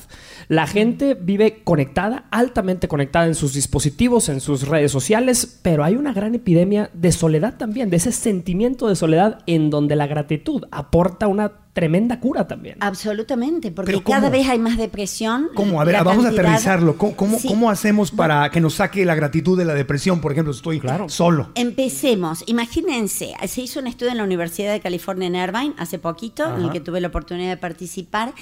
La 0.47 0.67
gente 0.67 1.15
vive 1.21 1.61
conectada, 1.63 2.25
altamente 2.31 2.87
conectada 2.87 3.27
en 3.27 3.35
sus 3.35 3.53
dispositivos, 3.53 4.29
en 4.29 4.41
sus 4.41 4.67
redes 4.67 4.91
sociales, 4.91 5.59
pero 5.61 5.83
hay 5.83 5.95
una 5.95 6.13
gran 6.13 6.35
epidemia 6.35 6.89
de 6.93 7.11
soledad 7.11 7.55
también, 7.57 7.89
de 7.89 7.97
ese 7.97 8.11
sentimiento 8.11 8.87
de 8.87 8.95
soledad 8.95 9.39
en 9.45 9.69
donde 9.69 9.95
la 9.95 10.07
gratitud 10.07 10.63
aporta 10.71 11.27
una 11.27 11.51
tremenda 11.73 12.19
cura 12.19 12.45
también. 12.47 12.75
Absolutamente, 12.81 13.71
porque 13.71 14.01
cada 14.03 14.29
vez 14.29 14.49
hay 14.49 14.59
más 14.59 14.77
depresión. 14.77 15.49
¿Cómo? 15.55 15.79
A 15.79 15.85
ver, 15.85 16.03
vamos 16.03 16.25
a 16.25 16.29
aterrizarlo. 16.29 16.97
¿Cómo, 16.97 17.15
cómo, 17.15 17.39
Sí. 17.39 17.47
cómo 17.47 17.69
hacemos 17.69 18.11
para 18.11 18.49
que 18.51 18.59
nos 18.59 18.73
saque 18.73 19.05
la 19.05 19.15
gratitud 19.15 19.57
de 19.57 19.63
la 19.65 19.73
depresión? 19.75 20.19
Por 20.19 20.31
ejemplo, 20.33 20.51
estoy 20.51 20.79
Claro. 20.79 21.07
solo. 21.07 21.51
Empecemos. 21.55 22.43
Imagínense, 22.47 23.33
se 23.47 23.61
hizo 23.61 23.79
un 23.79 23.87
estudio 23.87 24.11
en 24.11 24.17
la 24.17 24.23
Universidad 24.25 24.73
de 24.73 24.81
California 24.81 25.27
en 25.27 25.35
Irvine 25.35 25.73
hace 25.77 25.99
poquito, 25.99 26.53
en 26.57 26.63
el 26.65 26.71
que 26.71 26.81
tuve 26.81 26.99
la 26.99 27.07
oportunidad 27.09 27.49
de 27.49 27.57
participar, 27.57 28.33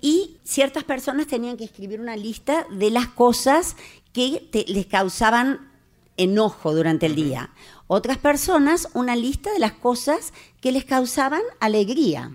y 0.00 0.36
ciertas 0.44 0.84
personas 0.84 1.26
tenían 1.26 1.56
que 1.56 1.64
escribir 1.64 2.00
una 2.00 2.16
lista 2.16 2.66
de 2.70 2.90
las 2.90 3.08
cosas 3.08 3.76
que 4.12 4.48
te- 4.50 4.64
les 4.68 4.86
causaban 4.86 5.70
enojo 6.16 6.74
durante 6.74 7.06
el 7.06 7.14
día. 7.14 7.50
Otras 7.86 8.18
personas 8.18 8.88
una 8.94 9.14
lista 9.16 9.52
de 9.52 9.58
las 9.60 9.72
cosas 9.72 10.32
que 10.60 10.72
les 10.72 10.84
causaban 10.84 11.42
alegría. 11.60 12.30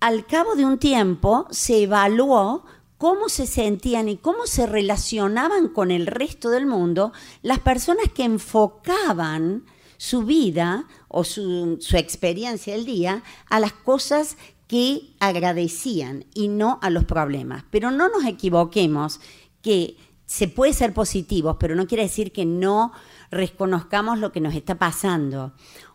Al 0.00 0.26
cabo 0.26 0.54
de 0.54 0.64
un 0.64 0.78
tiempo 0.78 1.46
se 1.50 1.82
evaluó 1.82 2.64
cómo 2.96 3.28
se 3.28 3.46
sentían 3.46 4.08
y 4.08 4.16
cómo 4.16 4.46
se 4.46 4.66
relacionaban 4.66 5.68
con 5.68 5.90
el 5.90 6.06
resto 6.06 6.50
del 6.50 6.66
mundo 6.66 7.12
las 7.42 7.58
personas 7.58 8.06
que 8.14 8.24
enfocaban 8.24 9.64
su 9.96 10.22
vida 10.22 10.86
o 11.08 11.24
su, 11.24 11.78
su 11.80 11.96
experiencia 11.96 12.74
del 12.74 12.86
día 12.86 13.22
a 13.48 13.60
las 13.60 13.72
cosas 13.72 14.36
que 14.70 15.16
agradecían 15.18 16.26
y 16.32 16.46
no 16.46 16.78
a 16.80 16.90
los 16.90 17.04
problemas. 17.04 17.64
Pero 17.72 17.90
no 17.90 18.08
nos 18.08 18.24
equivoquemos 18.24 19.18
que 19.62 19.96
se 20.26 20.46
puede 20.46 20.72
ser 20.72 20.94
positivos, 20.94 21.56
pero 21.58 21.74
no 21.74 21.88
quiere 21.88 22.04
decir 22.04 22.30
que 22.30 22.46
no 22.46 22.92
reconozcamos 23.32 24.20
lo 24.20 24.30
que 24.30 24.40
nos 24.40 24.54
está 24.54 24.76
pasando. 24.76 25.54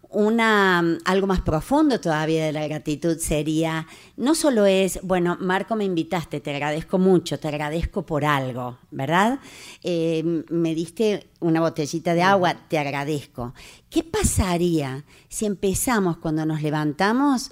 Una, 0.09 0.97
algo 1.05 1.25
más 1.25 1.39
profundo 1.39 2.01
todavía 2.01 2.45
de 2.45 2.51
la 2.51 2.67
gratitud 2.67 3.17
sería, 3.17 3.87
no 4.17 4.35
solo 4.35 4.65
es, 4.65 4.99
bueno, 5.03 5.37
Marco 5.39 5.77
me 5.77 5.85
invitaste, 5.85 6.41
te 6.41 6.51
agradezco 6.51 6.97
mucho, 6.97 7.39
te 7.39 7.47
agradezco 7.47 8.05
por 8.05 8.25
algo, 8.25 8.77
¿verdad? 8.91 9.39
Eh, 9.83 10.43
me 10.49 10.75
diste 10.75 11.29
una 11.39 11.61
botellita 11.61 12.13
de 12.13 12.23
agua, 12.23 12.55
te 12.67 12.77
agradezco. 12.77 13.53
¿Qué 13.89 14.03
pasaría 14.03 15.05
si 15.29 15.45
empezamos 15.45 16.17
cuando 16.17 16.45
nos 16.45 16.61
levantamos, 16.61 17.51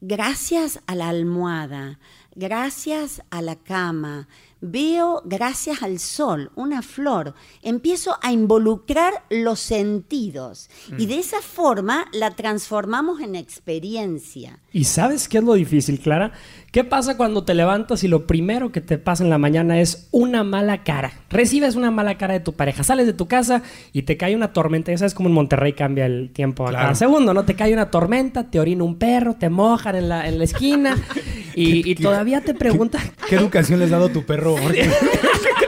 gracias 0.00 0.80
a 0.86 0.94
la 0.94 1.08
almohada, 1.08 1.98
gracias 2.34 3.22
a 3.30 3.42
la 3.42 3.56
cama, 3.56 4.28
veo 4.60 5.22
gracias 5.24 5.82
al 5.82 5.98
sol, 5.98 6.50
una 6.54 6.82
flor, 6.82 7.34
empiezo 7.62 8.16
a 8.22 8.32
involucrar 8.32 9.24
los 9.30 9.60
sentidos 9.60 10.70
y 10.96 11.06
de 11.06 11.18
esa 11.18 11.40
forma 11.40 12.06
la 12.12 12.34
transformamos 12.34 13.20
en 13.20 13.34
experiencia. 13.34 14.60
¿Y 14.72 14.84
sabes 14.84 15.28
qué 15.28 15.38
es 15.38 15.44
lo 15.44 15.54
difícil, 15.54 15.98
Clara? 16.00 16.32
¿Qué 16.78 16.84
pasa 16.84 17.16
cuando 17.16 17.42
te 17.42 17.54
levantas 17.54 18.04
y 18.04 18.06
lo 18.06 18.24
primero 18.28 18.70
que 18.70 18.80
te 18.80 18.98
pasa 18.98 19.24
en 19.24 19.30
la 19.30 19.38
mañana 19.38 19.80
es 19.80 20.06
una 20.12 20.44
mala 20.44 20.84
cara? 20.84 21.10
Recibes 21.28 21.74
una 21.74 21.90
mala 21.90 22.16
cara 22.18 22.34
de 22.34 22.38
tu 22.38 22.52
pareja, 22.52 22.84
sales 22.84 23.04
de 23.04 23.12
tu 23.14 23.26
casa 23.26 23.62
y 23.92 24.02
te 24.02 24.16
cae 24.16 24.36
una 24.36 24.52
tormenta. 24.52 24.92
Ya 24.92 24.98
sabes 24.98 25.12
cómo 25.12 25.28
en 25.28 25.34
Monterrey 25.34 25.72
cambia 25.72 26.06
el 26.06 26.30
tiempo 26.32 26.68
a 26.68 26.72
cada 26.72 26.94
segundo, 26.94 27.34
¿no? 27.34 27.44
Te 27.44 27.54
cae 27.54 27.72
una 27.72 27.90
tormenta, 27.90 28.44
te 28.48 28.60
orina 28.60 28.84
un 28.84 28.96
perro, 28.96 29.34
te 29.34 29.48
mojan 29.50 29.96
en 29.96 30.08
la, 30.08 30.28
en 30.28 30.38
la 30.38 30.44
esquina 30.44 30.96
y, 31.56 31.78
y 31.90 31.96
¿Qué- 31.96 32.00
todavía 32.04 32.42
te 32.42 32.54
preguntan... 32.54 33.02
¿Qué 33.28 33.34
educación 33.34 33.80
le 33.80 33.86
has 33.86 33.90
dado 33.90 34.10
tu 34.10 34.24
perro? 34.24 34.54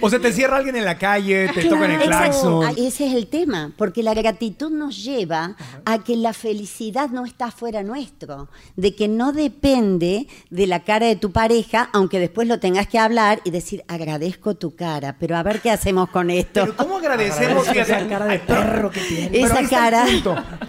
O 0.00 0.10
sea, 0.10 0.18
te 0.18 0.32
cierra 0.32 0.56
alguien 0.56 0.76
en 0.76 0.84
la 0.84 0.98
calle, 0.98 1.48
te 1.54 1.64
tocan 1.64 1.90
el 1.90 2.00
claxon. 2.00 2.64
Ah, 2.64 2.72
Ese 2.76 3.06
es 3.06 3.14
el 3.14 3.26
tema, 3.28 3.72
porque 3.76 4.02
la 4.02 4.14
gratitud 4.14 4.70
nos 4.70 5.02
lleva 5.02 5.56
a 5.84 5.98
que 6.04 6.16
la 6.16 6.32
felicidad 6.32 7.08
no 7.10 7.24
está 7.24 7.50
fuera 7.50 7.82
nuestro, 7.82 8.48
de 8.76 8.94
que 8.94 9.08
no 9.08 9.32
depende 9.32 10.26
de 10.50 10.66
la 10.66 10.80
cara 10.84 11.06
de 11.06 11.16
tu 11.16 11.32
pareja, 11.32 11.90
aunque 11.92 12.18
después 12.18 12.48
lo 12.48 12.58
tengas 12.58 12.86
que 12.86 12.98
hablar 12.98 13.40
y 13.44 13.50
decir, 13.50 13.84
agradezco 13.88 14.54
tu 14.54 14.74
cara, 14.74 15.16
pero 15.18 15.36
a 15.36 15.42
ver 15.42 15.60
qué 15.60 15.70
hacemos 15.70 16.08
con 16.10 16.30
esto. 16.30 16.60
Pero 16.62 16.76
¿cómo 16.76 16.98
agradecemos? 16.98 17.66
Esa 17.68 18.06
cara 18.08 18.26
de 18.26 18.38
perro 18.38 18.90
que 18.90 19.00
tiene. 19.00 19.40
Esa 19.40 19.68
cara. 19.68 20.04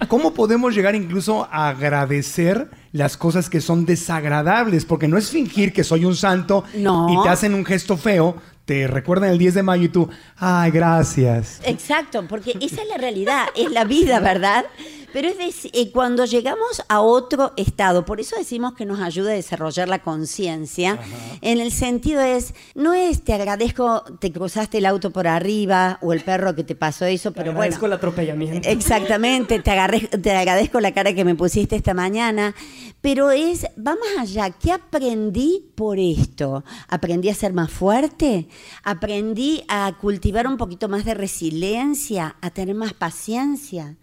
¿Cómo 0.08 0.34
podemos 0.34 0.74
llegar 0.76 0.96
incluso 0.96 1.48
a 1.52 1.70
agradecer 1.70 2.70
las 2.92 3.18
cosas 3.18 3.50
que 3.50 3.62
son 3.62 3.86
desagradables? 3.86 4.86
Porque 4.86 5.08
no 5.08 5.18
es 5.18 5.30
fingir 5.30 5.74
que 5.74 5.84
soy 5.84 6.06
un 6.06 6.16
santo 6.16 6.64
No. 6.76 7.08
y 7.10 7.24
te 7.24 7.30
hacen 7.30 7.54
un 7.54 7.66
gesto 7.66 7.98
feo, 7.98 8.36
te 8.70 8.86
recuerdan 8.86 9.32
el 9.32 9.40
10 9.40 9.56
de 9.56 9.64
mayo 9.64 9.86
y 9.86 9.90
tú, 9.90 10.08
ay, 10.38 10.70
gracias. 10.70 11.60
Exacto, 11.64 12.28
porque 12.28 12.56
esa 12.62 12.84
es 12.84 12.88
la 12.88 12.98
realidad, 12.98 13.48
es 13.56 13.72
la 13.72 13.84
vida, 13.84 14.20
¿verdad? 14.20 14.64
Pero 15.14 15.28
es 15.30 15.66
eh, 15.74 15.92
cuando 15.92 16.26
llegamos 16.26 16.84
a 16.88 17.02
otro 17.02 17.54
estado, 17.58 18.06
por 18.06 18.20
eso 18.20 18.36
decimos 18.38 18.74
que 18.74 18.86
nos 18.86 19.00
ayuda 19.00 19.32
a 19.32 19.34
desarrollar 19.34 19.88
la 19.90 20.00
conciencia, 20.04 21.00
en 21.42 21.60
el 21.60 21.72
sentido 21.72 22.22
es, 22.22 22.54
no 22.76 22.94
es 22.94 23.24
te 23.24 23.34
agradezco, 23.34 24.04
te 24.20 24.32
cruzaste 24.32 24.78
el 24.80 24.86
auto 24.86 25.12
por 25.12 25.28
arriba 25.28 25.98
o 26.02 26.14
el 26.14 26.22
perro 26.22 26.56
que 26.56 26.64
te 26.64 26.76
pasó 26.76 27.06
eso, 27.06 27.32
pero 27.32 27.46
bueno. 27.48 27.60
Agradezco 27.62 27.86
el 27.88 27.94
atropellamiento. 27.94 28.70
Exactamente, 28.70 29.60
te, 29.60 29.72
agarré- 29.72 30.08
te 30.22 30.32
agradezco 30.32 30.80
la 30.80 30.94
cara 30.94 31.14
que 31.14 31.26
me 31.26 31.36
pusiste 31.36 31.76
esta 31.76 31.94
mañana, 31.94 32.54
pero 33.02 33.32
es, 33.32 33.64
va 33.78 33.96
más 33.96 34.20
allá, 34.20 34.50
¿qué 34.52 34.72
aprendí 34.72 35.72
por 35.76 35.98
esto? 36.00 36.64
¿Aprendí 36.88 37.30
a 37.30 37.34
ser 37.36 37.54
más 37.54 37.72
fuerte? 37.72 38.48
¿Aprendí 38.84 39.64
a 39.68 39.98
cultivar 40.00 40.48
un 40.48 40.58
poquito 40.58 40.88
más 40.90 41.06
de 41.06 41.14
resiliencia, 41.14 42.36
a 42.42 42.50
tener 42.52 42.76
más 42.76 42.94
paciencia? 42.94 43.96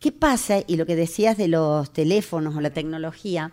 ¿Qué 0.00 0.12
pasa? 0.12 0.58
Y 0.66 0.76
lo 0.76 0.86
que 0.86 0.94
decías 0.94 1.36
de 1.36 1.48
los 1.48 1.92
teléfonos 1.92 2.54
o 2.56 2.60
la 2.60 2.70
tecnología, 2.70 3.52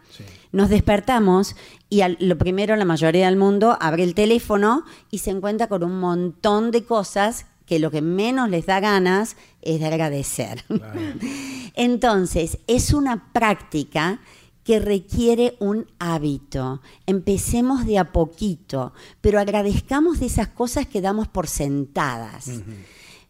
nos 0.52 0.70
despertamos 0.70 1.56
y 1.90 2.02
al- 2.02 2.18
lo 2.20 2.38
primero, 2.38 2.76
la 2.76 2.86
mayoría 2.86 3.26
del 3.26 3.36
mundo 3.38 3.78
abre 3.82 4.04
el 4.04 4.14
teléfono 4.14 4.84
y 5.10 5.18
se 5.20 5.32
encuentra 5.32 5.68
con 5.68 5.84
un 5.84 6.00
montón 6.00 6.70
de 6.72 6.84
cosas 6.84 7.48
que 7.66 7.80
lo 7.80 7.90
que 7.90 8.02
menos 8.04 8.50
les 8.52 8.68
da 8.68 8.80
ganas 8.80 9.38
es 9.64 9.80
de 9.80 9.88
agradecer. 9.88 10.64
Entonces, 11.74 12.60
es 12.68 12.94
una 12.94 13.32
práctica 13.34 14.20
que 14.64 14.80
requiere 14.80 15.56
un 15.60 15.86
hábito. 16.00 16.82
Empecemos 17.06 17.86
de 17.86 18.00
a 18.00 18.12
poquito, 18.12 18.94
pero 19.22 19.40
agradezcamos 19.40 20.20
de 20.20 20.26
esas 20.28 20.48
cosas 20.50 20.88
que 20.88 21.02
damos 21.02 21.28
por 21.28 21.48
sentadas. 21.48 22.50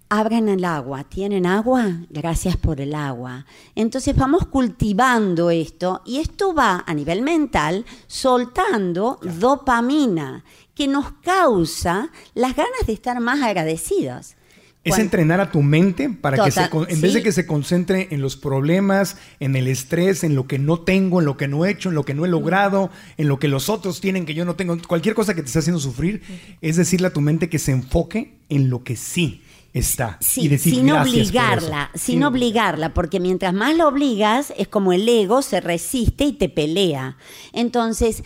Abran 0.10 0.50
el 0.50 0.66
agua. 0.66 1.04
¿Tienen 1.04 1.48
agua? 1.48 2.02
Gracias 2.12 2.58
por 2.58 2.80
el 2.80 2.94
agua. 2.94 3.46
Entonces 3.74 4.16
vamos 4.16 4.46
cultivando 4.46 5.50
esto 5.50 6.02
y 6.06 6.20
esto 6.20 6.54
va 6.54 6.84
a 6.86 6.94
nivel 6.94 7.24
mental 7.24 7.86
soltando 8.06 9.20
dopamina 9.40 10.44
que 10.76 10.88
nos 10.88 11.12
causa 11.24 12.10
las 12.36 12.56
ganas 12.56 12.86
de 12.86 12.94
estar 12.94 13.20
más 13.20 13.42
agradecidos. 13.42 14.36
Es 14.84 15.00
entrenar 15.00 15.42
a 15.42 15.52
tu 15.52 15.64
mente 15.64 16.10
para 16.10 16.46
que 16.46 16.52
se, 16.52 16.62
en 16.62 17.02
vez 17.02 17.16
de 17.16 17.24
que 17.24 17.32
se 17.32 17.48
concentre 17.48 18.10
en 18.12 18.22
los 18.22 18.38
problemas, 18.38 19.18
en 19.40 19.56
el 19.56 19.68
estrés, 19.68 20.24
en 20.24 20.36
lo 20.36 20.46
que 20.46 20.60
no 20.60 20.80
tengo, 20.82 21.20
en 21.20 21.26
lo 21.26 21.38
que 21.38 21.48
no 21.48 21.66
he 21.66 21.72
hecho, 21.72 21.90
en 21.90 21.96
lo 21.96 22.06
que 22.06 22.14
no 22.14 22.24
he 22.24 22.28
logrado, 22.28 22.92
en 23.18 23.28
lo 23.28 23.40
que 23.40 23.48
los 23.48 23.68
otros 23.70 24.00
tienen 24.00 24.28
que 24.28 24.36
yo 24.36 24.46
no 24.46 24.56
tengo, 24.56 24.78
cualquier 24.88 25.16
cosa 25.16 25.34
que 25.34 25.42
te 25.42 25.48
esté 25.48 25.58
haciendo 25.58 25.80
sufrir, 25.80 26.22
es 26.62 26.76
decirle 26.76 27.08
a 27.08 27.14
tu 27.14 27.22
mente 27.22 27.50
que 27.50 27.58
se 27.58 27.72
enfoque 27.72 28.38
en 28.48 28.70
lo 28.70 28.84
que 28.84 28.96
sí 28.96 29.42
está. 29.76 30.18
Sí, 30.22 30.44
y 30.44 30.48
decir 30.48 30.74
sin 30.74 30.92
obligarla, 30.92 31.92
sin 31.94 32.24
obligarla, 32.24 32.94
porque 32.94 33.20
mientras 33.20 33.54
más 33.54 33.76
lo 33.76 33.90
obligas, 33.90 34.54
es 34.58 34.70
como 34.70 34.94
el 34.94 35.08
ego 35.08 35.42
se 35.42 35.60
resiste 35.60 36.24
y 36.24 36.32
te 36.32 36.48
pelea. 36.48 37.18
Entonces, 37.52 38.24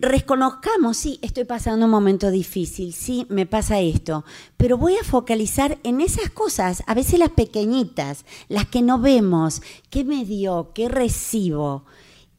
reconozcamos, 0.00 0.98
sí, 0.98 1.18
estoy 1.22 1.44
pasando 1.44 1.86
un 1.86 1.90
momento 1.90 2.30
difícil, 2.30 2.92
sí, 2.92 3.26
me 3.30 3.46
pasa 3.46 3.80
esto, 3.80 4.24
pero 4.58 4.76
voy 4.76 4.96
a 4.96 5.04
focalizar 5.04 5.78
en 5.82 6.02
esas 6.02 6.28
cosas, 6.28 6.82
a 6.86 6.94
veces 6.94 7.18
las 7.18 7.30
pequeñitas, 7.30 8.26
las 8.48 8.66
que 8.66 8.82
no 8.82 8.98
vemos, 8.98 9.62
qué 9.88 10.04
me 10.04 10.26
dio, 10.26 10.72
qué 10.74 10.90
recibo. 10.90 11.84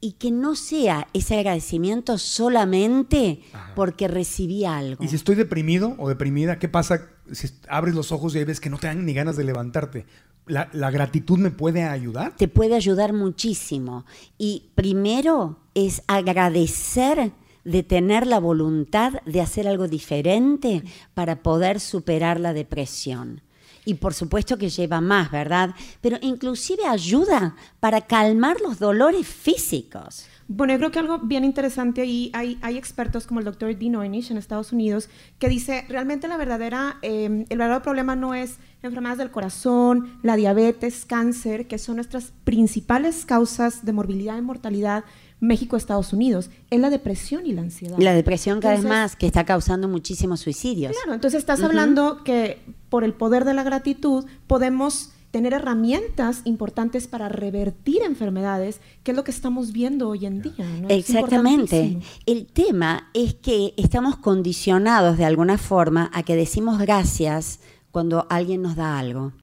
Y 0.03 0.11
que 0.11 0.31
no 0.31 0.57
sea 0.57 1.07
ese 1.13 1.39
agradecimiento 1.39 2.17
solamente 2.17 3.39
porque 3.73 4.09
recibí 4.09 4.65
algo. 4.65 5.01
Y 5.01 5.07
si 5.07 5.15
estoy 5.15 5.35
deprimido 5.35 5.95
o 5.97 6.09
deprimida, 6.09 6.59
¿qué 6.59 6.67
pasa 6.67 7.07
si 7.31 7.47
abres 7.69 7.95
los 7.95 8.11
ojos 8.11 8.35
y 8.35 8.39
ahí 8.39 8.43
ves 8.43 8.59
que 8.59 8.69
no 8.69 8.77
te 8.77 8.87
dan 8.87 9.05
ni 9.05 9.13
ganas 9.13 9.37
de 9.37 9.45
levantarte? 9.45 10.05
¿La, 10.45 10.69
la 10.73 10.91
gratitud 10.91 11.39
me 11.39 11.51
puede 11.51 11.83
ayudar? 11.83 12.35
Te 12.35 12.49
puede 12.49 12.75
ayudar 12.75 13.13
muchísimo. 13.13 14.05
Y 14.37 14.71
primero 14.75 15.59
es 15.73 16.03
agradecer 16.07 17.31
de 17.63 17.83
tener 17.83 18.27
la 18.27 18.41
voluntad 18.41 19.13
de 19.25 19.39
hacer 19.39 19.69
algo 19.69 19.87
diferente 19.87 20.83
para 21.13 21.43
poder 21.43 21.79
superar 21.79 22.41
la 22.41 22.51
depresión. 22.51 23.41
Y 23.85 23.95
por 23.95 24.13
supuesto 24.13 24.57
que 24.57 24.69
lleva 24.69 25.01
más, 25.01 25.31
¿verdad? 25.31 25.75
Pero 26.01 26.17
inclusive 26.21 26.85
ayuda 26.85 27.55
para 27.79 28.01
calmar 28.01 28.61
los 28.61 28.79
dolores 28.79 29.27
físicos. 29.27 30.27
Bueno, 30.47 30.73
yo 30.73 30.79
creo 30.79 30.91
que 30.91 30.99
algo 30.99 31.19
bien 31.19 31.45
interesante 31.45 32.01
ahí, 32.01 32.29
hay, 32.33 32.59
hay 32.61 32.77
expertos 32.77 33.25
como 33.25 33.39
el 33.39 33.45
doctor 33.45 33.75
Dean 33.77 33.95
Ornish 33.95 34.29
en 34.29 34.37
Estados 34.37 34.73
Unidos 34.73 35.09
que 35.39 35.47
dice, 35.47 35.85
realmente 35.87 36.27
la 36.27 36.37
verdadera, 36.37 36.97
eh, 37.01 37.45
el 37.49 37.57
verdadero 37.57 37.81
problema 37.81 38.15
no 38.15 38.33
es 38.33 38.57
enfermedades 38.81 39.19
del 39.19 39.31
corazón, 39.31 40.19
la 40.21 40.35
diabetes, 40.35 41.05
cáncer, 41.05 41.67
que 41.67 41.77
son 41.77 41.95
nuestras 41.95 42.33
principales 42.43 43.25
causas 43.25 43.85
de 43.85 43.93
morbilidad 43.93 44.37
y 44.37 44.41
mortalidad, 44.41 45.05
México, 45.39 45.75
Estados 45.75 46.13
Unidos, 46.13 46.49
es 46.69 46.79
la 46.79 46.89
depresión 46.89 47.45
y 47.45 47.53
la 47.53 47.61
ansiedad. 47.61 47.97
La 47.99 48.13
depresión 48.13 48.61
cada 48.61 48.75
vez 48.75 48.85
más, 48.85 49.15
que 49.15 49.25
está 49.25 49.45
causando 49.45 49.87
muchísimos 49.87 50.39
suicidios. 50.39 50.93
Claro, 50.93 51.13
entonces 51.13 51.39
estás 51.39 51.61
hablando 51.61 52.23
que 52.23 52.59
por 52.93 53.03
el 53.03 53.13
poder 53.13 53.43
de 53.43 53.55
la 53.55 53.63
gratitud 53.63 54.23
podemos 54.45 55.13
tener 55.31 55.53
herramientas 55.53 56.41
importantes 56.43 57.07
para 57.07 57.27
revertir 57.27 58.03
enfermedades, 58.03 58.81
que 59.01 59.09
es 59.09 59.17
lo 59.17 59.23
que 59.23 59.31
estamos 59.31 59.71
viendo 59.71 60.09
hoy 60.09 60.27
en 60.27 60.43
día. 60.43 60.67
Exactamente. 60.89 61.97
El 62.27 62.45
tema 62.45 63.09
es 63.15 63.33
que 63.33 63.73
estamos 63.77 64.17
condicionados 64.17 65.17
de 65.17 65.25
alguna 65.25 65.57
forma 65.57 66.11
a 66.13 66.21
que 66.21 66.35
decimos 66.35 66.77
gracias 66.77 67.61
cuando 67.89 68.27
alguien 68.29 68.61
nos 68.61 68.75
da 68.75 68.99
algo. 68.99 69.33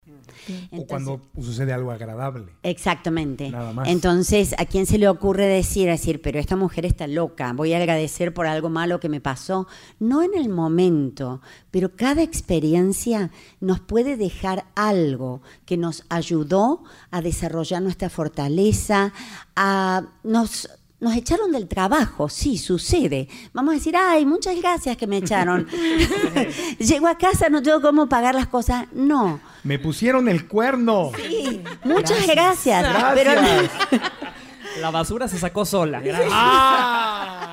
O 0.73 0.87
cuando 0.87 1.21
sucede 1.41 1.73
algo 1.73 1.91
agradable. 1.91 2.47
Exactamente. 2.63 3.51
Nada 3.51 3.73
más. 3.73 3.89
Entonces, 3.89 4.55
¿a 4.59 4.65
quién 4.65 4.87
se 4.87 4.99
le 4.99 5.09
ocurre 5.09 5.47
decir, 5.47 5.89
decir, 5.89 6.21
pero 6.23 6.39
esta 6.39 6.57
mujer 6.57 6.87
está 6.87 7.07
loca, 7.07 7.53
voy 7.53 7.73
a 7.73 7.79
agradecer 7.79 8.33
por 8.35 8.47
algo 8.47 8.71
malo 8.71 9.01
que 9.01 9.09
me 9.09 9.21
pasó? 9.21 9.67
No 9.99 10.23
en 10.23 10.35
el 10.35 10.49
momento, 10.49 11.41
pero 11.71 11.97
cada 11.97 12.23
experiencia 12.23 13.31
nos 13.61 13.81
puede 13.81 14.17
dejar 14.17 14.67
algo 14.75 15.43
que 15.67 15.77
nos 15.77 16.05
ayudó 16.09 16.83
a 17.11 17.21
desarrollar 17.23 17.83
nuestra 17.83 18.11
fortaleza, 18.11 19.13
a 19.57 20.03
nos 20.23 20.69
nos 21.01 21.17
echaron 21.17 21.51
del 21.51 21.67
trabajo, 21.67 22.29
sí, 22.29 22.59
sucede. 22.59 23.27
Vamos 23.55 23.73
a 23.73 23.75
decir, 23.77 23.97
ay, 23.97 24.27
muchas 24.27 24.55
gracias 24.57 24.97
que 24.99 25.07
me 25.07 25.17
echaron. 25.17 25.67
Llego 26.79 27.09
a 27.09 27.17
casa, 27.17 27.49
no 27.49 27.63
tengo 27.63 27.81
cómo 27.81 28.09
pagar 28.09 28.35
las 28.35 28.49
cosas. 28.49 28.87
No. 28.93 29.41
Me 29.65 29.79
pusieron 29.79 30.29
el 30.29 30.47
cuerno. 30.47 31.13
Sí, 31.17 31.63
muchas 31.85 32.27
gracias. 32.27 32.83
Gracias. 32.83 33.71
Pero 33.91 34.03
La 34.81 34.91
basura 34.91 35.29
se 35.29 35.39
sacó 35.39 35.65
sola. 35.65 36.03
¡Ah! 36.31 37.50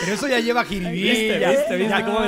Pero 0.00 0.14
eso 0.14 0.28
ya 0.28 0.40
lleva 0.40 0.64
jiribilla. 0.64 1.12
¿Viste, 1.12 1.38
viste, 1.38 1.76
viste 1.76 1.88
Ya- 1.88 2.04
cómo? 2.04 2.18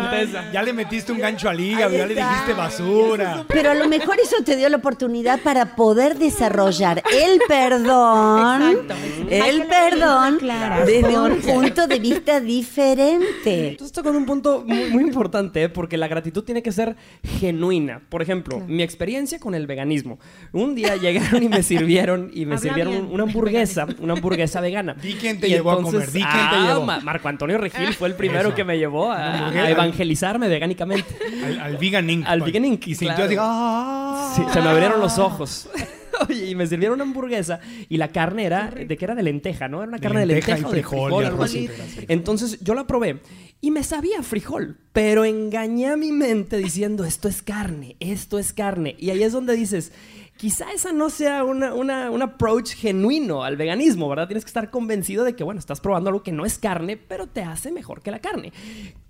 Ya 0.53 0.63
le 0.63 0.73
metiste 0.73 1.13
un 1.13 1.19
gancho 1.19 1.49
al 1.49 1.61
hígado, 1.61 1.97
ya 1.97 2.07
le 2.07 2.15
dijiste 2.15 2.53
basura. 2.55 3.45
Pero 3.49 3.71
a 3.71 3.75
lo 3.75 3.89
mejor 3.89 4.17
eso 4.21 4.37
te 4.45 4.57
dio 4.57 4.69
la 4.69 4.77
oportunidad 4.79 5.41
para 5.41 5.77
poder 5.77 6.17
desarrollar 6.19 7.03
el 7.13 7.41
perdón, 7.49 8.63
Exacto. 8.63 8.95
El 9.31 9.67
perdón 9.67 10.39
claro. 10.39 10.87
desde 10.87 11.19
un 11.19 11.37
punto 11.41 11.87
de 11.87 11.99
vista 11.99 12.41
diferente. 12.41 13.69
Entonces 13.71 13.93
toca 13.93 14.11
un 14.11 14.27
punto 14.27 14.65
muy, 14.67 14.91
muy 14.91 15.05
importante, 15.05 15.65
¿eh? 15.65 15.69
porque 15.69 15.97
la 15.97 16.09
gratitud 16.09 16.43
tiene 16.45 16.63
que 16.63 16.73
ser 16.73 16.97
genuina. 17.23 18.01
Por 18.09 18.23
ejemplo, 18.23 18.61
mi 18.67 18.83
experiencia 18.83 19.39
con 19.39 19.55
el 19.55 19.67
veganismo. 19.67 20.19
Un 20.53 20.75
día 20.75 20.97
llegaron 20.97 21.43
y 21.43 21.49
me 21.49 21.63
sirvieron 21.63 22.31
y 22.33 22.47
me 22.47 22.57
Habla 22.57 22.59
sirvieron 22.69 22.93
bien 22.93 23.09
una 23.11 23.23
hamburguesa, 23.25 23.87
una 24.01 24.15
hamburguesa 24.15 24.61
vegana. 24.61 24.95
Di 24.95 25.15
quién 25.15 25.39
te 25.41 25.49
Y 25.49 25.51
llevó 25.51 25.71
a 25.73 25.83
comer, 25.83 26.07
di 26.11 26.21
quién 26.21 26.25
te 26.51 26.57
ah, 26.57 26.67
llevó. 26.69 26.85
Ma- 26.85 27.01
Marco 27.01 27.29
Antonio 27.29 27.59
Regil 27.61 27.95
fue 27.95 28.09
el 28.09 28.15
primero 28.15 28.49
Eso. 28.49 28.55
que 28.55 28.65
me 28.65 28.79
llevó 28.79 29.11
a, 29.11 29.53
evangelizarme 29.71 30.49
vegánicamente. 30.49 31.07
Al, 31.45 31.61
al 31.61 31.77
Vegan 31.77 32.09
Inc. 32.09 32.27
Al 32.27 32.41
Vegan 32.43 32.65
Inc, 32.65 32.87
Y 32.87 32.95
sintió 32.95 33.27
claro. 33.27 33.31
así, 33.31 33.37
¡ah! 33.39 34.33
Sí, 34.37 34.43
se 34.53 34.61
me 34.61 34.69
abrieron 34.69 35.01
los 35.01 35.19
ojos. 35.19 35.69
Oye, 36.29 36.51
y 36.51 36.55
me 36.55 36.67
sirvieron 36.67 36.97
una 36.97 37.05
hamburguesa 37.05 37.61
y 37.89 37.97
la 37.97 38.09
carne 38.09 38.45
era 38.45 38.71
de 38.71 38.97
que 38.97 39.05
era 39.05 39.15
de 39.15 39.23
lenteja, 39.23 39.69
¿no? 39.69 39.79
Era 39.79 39.89
una 39.89 39.99
carne 39.99 40.21
de 40.21 40.27
lenteja 40.27 40.55
lenteja 40.57 40.69
y 40.69 40.71
o 40.71 40.75
de 40.75 40.83
frijol, 40.83 41.23
y 41.23 41.27
algo 41.27 41.43
así. 41.45 41.69
Entonces 42.09 42.59
yo 42.61 42.75
la 42.75 42.87
probé 42.87 43.21
y 43.61 43.71
me 43.71 43.83
sabía 43.85 44.23
frijol, 44.23 44.79
pero 44.93 45.25
engañé 45.25 45.89
a 45.89 45.97
mi 45.97 46.13
mente 46.13 46.59
diciendo 46.59 47.05
esto 47.05 47.29
es 47.29 47.43
carne, 47.43 47.97
esto 48.01 48.39
es 48.39 48.53
carne. 48.53 48.97
Y 48.99 49.11
ahí 49.11 49.23
es 49.23 49.33
donde 49.33 49.55
dices, 49.55 49.93
quizá 50.41 50.73
esa 50.73 50.91
no 50.93 51.11
sea 51.11 51.45
una, 51.45 51.75
una- 51.75 52.11
un 52.11 52.23
approach 52.23 52.71
genuino 52.75 53.45
al 53.45 53.57
veganismo, 53.59 54.09
¿verdad? 54.09 54.27
Tienes 54.27 54.45
que 54.45 54.49
estar 54.49 54.71
convencido 54.71 55.23
de 55.25 55.37
que, 55.37 55.45
bueno, 55.45 55.59
estás 55.59 55.81
probando 55.81 56.09
algo 56.09 56.23
que 56.23 56.33
no 56.33 56.47
es 56.47 56.57
carne, 56.59 56.97
pero 56.97 57.27
te 57.27 57.43
hace 57.43 57.71
mejor 57.71 58.01
que 58.01 58.11
la 58.11 58.21
carne. 58.21 58.53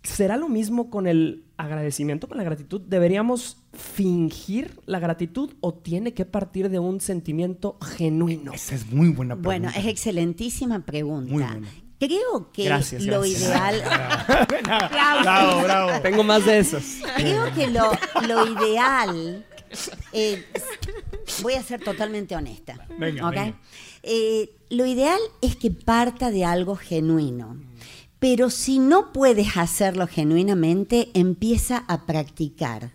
¿Será 0.02 0.36
lo 0.36 0.48
mismo 0.48 0.90
con 0.90 1.06
el 1.06 1.44
agradecimiento, 1.56 2.26
con 2.26 2.36
la 2.38 2.42
gratitud? 2.42 2.80
¿Deberíamos 2.80 3.58
fingir 3.72 4.80
la 4.86 4.98
gratitud 4.98 5.52
o 5.60 5.72
tiene 5.74 6.14
que 6.14 6.24
partir 6.24 6.68
de 6.68 6.78
un 6.80 7.00
sentimiento 7.00 7.78
genuino? 7.80 8.52
Esa 8.52 8.74
es 8.74 8.86
muy 8.90 9.10
buena 9.10 9.36
pregunta. 9.36 9.46
Bueno, 9.46 9.68
es 9.78 9.86
excelentísima 9.86 10.80
pregunta. 10.84 11.32
Muy 11.32 11.42
buena. 11.44 11.68
Creo 12.00 12.50
que 12.50 12.64
Gracias, 12.64 13.02
lo 13.04 13.20
gracias. 13.20 13.42
ideal, 13.42 13.82
bravo, 15.22 15.62
bravo. 15.62 15.90
Tengo 16.02 16.24
más 16.24 16.44
de 16.46 16.58
esos. 16.58 16.82
creo 17.16 17.52
que 17.54 17.66
lo, 17.68 17.90
lo 18.26 18.46
ideal, 18.46 19.44
eh, 20.14 20.42
voy 21.42 21.54
a 21.54 21.62
ser 21.62 21.82
totalmente 21.82 22.36
honesta. 22.36 22.86
Venga, 22.98 23.30
venga. 23.30 23.60
Eh, 24.02 24.50
lo 24.70 24.86
ideal 24.86 25.20
es 25.42 25.56
que 25.56 25.70
parta 25.70 26.30
de 26.30 26.44
algo 26.44 26.76
genuino. 26.76 27.56
Pero 28.20 28.50
si 28.50 28.78
no 28.78 29.12
puedes 29.12 29.56
hacerlo 29.56 30.06
genuinamente, 30.06 31.08
empieza 31.14 31.78
a 31.88 32.04
practicar. 32.04 32.92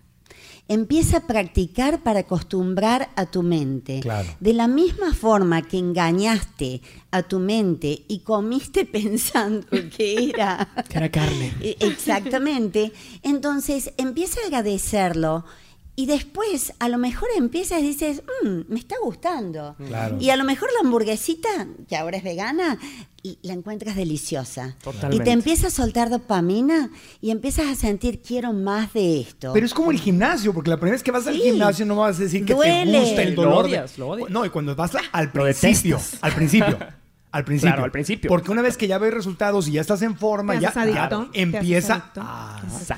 Empieza 0.67 1.17
a 1.17 1.27
practicar 1.27 2.01
para 2.01 2.21
acostumbrar 2.21 3.09
a 3.15 3.27
tu 3.27 3.43
mente. 3.43 3.99
Claro. 3.99 4.27
De 4.39 4.53
la 4.53 4.67
misma 4.67 5.13
forma 5.13 5.61
que 5.61 5.77
engañaste 5.77 6.81
a 7.11 7.23
tu 7.23 7.39
mente 7.39 8.03
y 8.07 8.19
comiste 8.19 8.85
pensando 8.85 9.67
que 9.95 10.29
era 10.29 10.67
Que 10.87 10.97
era 10.97 11.09
carne. 11.09 11.53
Exactamente. 11.79 12.91
Entonces 13.21 13.93
empieza 13.97 14.39
a 14.41 14.47
agradecerlo 14.47 15.45
y 15.95 16.05
después 16.07 16.73
a 16.79 16.89
lo 16.89 16.97
mejor 16.97 17.29
empiezas 17.37 17.79
y 17.81 17.87
dices, 17.87 18.21
"Mm, 18.43 18.61
me 18.71 18.79
está 18.79 18.95
gustando. 19.03 19.75
Claro. 19.87 20.17
Y 20.19 20.29
a 20.29 20.35
lo 20.35 20.43
mejor 20.43 20.69
la 20.73 20.81
hamburguesita, 20.87 21.67
que 21.87 21.95
ahora 21.95 22.17
es 22.17 22.23
vegana, 22.23 22.77
y 23.23 23.39
la 23.41 23.53
encuentras 23.53 23.95
deliciosa. 23.95 24.75
Totalmente. 24.83 25.15
Y 25.15 25.25
te 25.25 25.31
empieza 25.31 25.67
a 25.67 25.69
soltar 25.71 26.09
dopamina 26.11 26.91
y 27.21 27.31
empiezas 27.31 27.65
a 27.65 27.75
sentir, 27.75 28.21
quiero 28.21 28.53
más 28.53 28.93
de 28.93 29.21
esto. 29.21 29.51
Pero 29.53 29.65
es 29.65 29.73
como 29.73 29.89
el 29.89 29.99
gimnasio, 29.99 30.53
porque 30.53 30.69
la 30.69 30.77
primera 30.77 30.93
vez 30.95 31.01
que 31.03 31.09
vas 31.11 31.25
al 31.25 31.33
Sí. 31.35 31.41
gimnasio 31.41 31.85
no 31.87 31.95
vas 31.95 32.19
a 32.19 32.23
decir 32.23 32.45
que 32.45 32.53
Duele. 32.53 32.91
te 32.91 32.99
gusta 32.99 33.23
el 33.23 33.33
Lo 33.33 33.41
dolor. 33.41 33.63
de- 33.65 33.69
odias, 33.71 33.97
lo 33.97 34.07
odias. 34.09 34.29
No, 34.29 34.45
y 34.45 34.49
cuando 34.49 34.75
vas 34.75 34.91
al 35.11 35.25
Lo 35.25 35.31
principio. 35.43 35.99
Al 36.21 36.33
principio. 36.35 36.77
Al 37.35 37.43
principio. 37.43 37.71
Claro, 37.73 37.83
al 37.83 37.91
principio. 37.91 38.29
Porque 38.29 38.49
una 38.49 38.61
vez 38.61 38.77
que 38.77 38.87
ya 38.87 38.97
ves 38.97 39.13
resultados 39.13 39.67
y 39.67 39.73
ya 39.73 39.81
estás 39.81 40.01
en 40.03 40.15
forma, 40.15 40.55
ya, 40.55 40.69
adicto, 40.69 41.29
empieza 41.33 41.95
Exacto. 41.97 42.23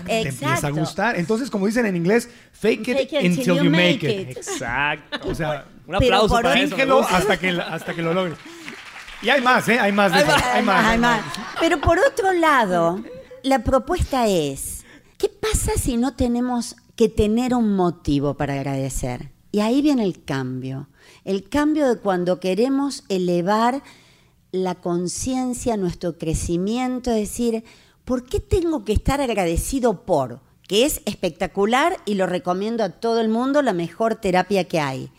te 0.06 0.28
empieza 0.28 0.68
a 0.68 0.70
gustar. 0.70 1.16
Entonces, 1.18 1.50
como 1.50 1.66
dicen 1.66 1.88
en 1.88 1.96
inglés, 1.96 2.30
fake 2.52 2.88
it, 2.88 2.98
Fake 2.98 3.14
it 3.14 3.40
until, 3.40 3.64
you 3.64 3.72
make 3.72 3.94
it. 4.08 4.38
Exacto. 4.38 5.28
O 5.28 5.34
sea, 5.34 5.66
Un 5.88 5.96
aplauso 5.96 6.36
para 6.36 6.54
eso. 6.54 6.76
hasta 7.10 7.40
que, 7.40 7.50
hasta 7.50 7.96
que 7.96 8.04
lo 8.04 8.14
logres. 8.14 8.38
Y 9.24 9.30
hay 9.30 9.42
más, 9.42 9.68
¿eh? 9.70 9.80
Hay 9.80 9.92
más. 9.92 10.12
de 10.12 10.20
Hay 10.20 10.24
eso. 10.24 10.66
más, 10.66 10.86
Hay 10.86 11.00
más. 11.00 11.22
Pero 11.60 11.82
por 11.82 11.98
otro 11.98 12.32
lado, 12.34 13.04
la 13.42 13.64
propuesta 13.64 14.28
es, 14.28 14.86
¿qué 15.18 15.30
pasa 15.30 15.72
si 15.82 15.98
no 15.98 16.14
tenemos 16.14 16.76
que 16.96 17.10
tener 17.10 17.56
un 17.56 17.76
motivo 17.76 18.36
para 18.36 18.54
agradecer? 18.54 19.32
Y 19.52 19.62
ahí 19.62 19.82
viene 19.82 20.04
el 20.04 20.24
cambio. 20.24 20.90
El 21.26 21.50
cambio 21.50 21.88
de 21.90 21.98
cuando 21.98 22.40
queremos 22.40 23.04
elevar 23.10 23.82
la 24.52 24.76
conciencia, 24.76 25.78
nuestro 25.78 26.18
crecimiento, 26.18 27.12
es 27.12 27.18
decir, 27.30 27.64
¿por 28.06 28.26
qué 28.26 28.40
tengo 28.40 28.86
que 28.86 28.94
estar 28.94 29.22
agradecido 29.22 30.06
por? 30.06 30.42
Que 30.68 30.86
es 30.86 31.02
espectacular 31.06 31.98
y 32.06 32.16
lo 32.16 32.26
recomiendo 32.28 32.84
a 32.84 32.90
todo 32.90 33.20
el 33.22 33.30
mundo, 33.30 33.62
la 33.62 33.74
mejor 33.74 34.16
terapia 34.16 34.66
que 34.66 34.80
hay. 34.80 35.12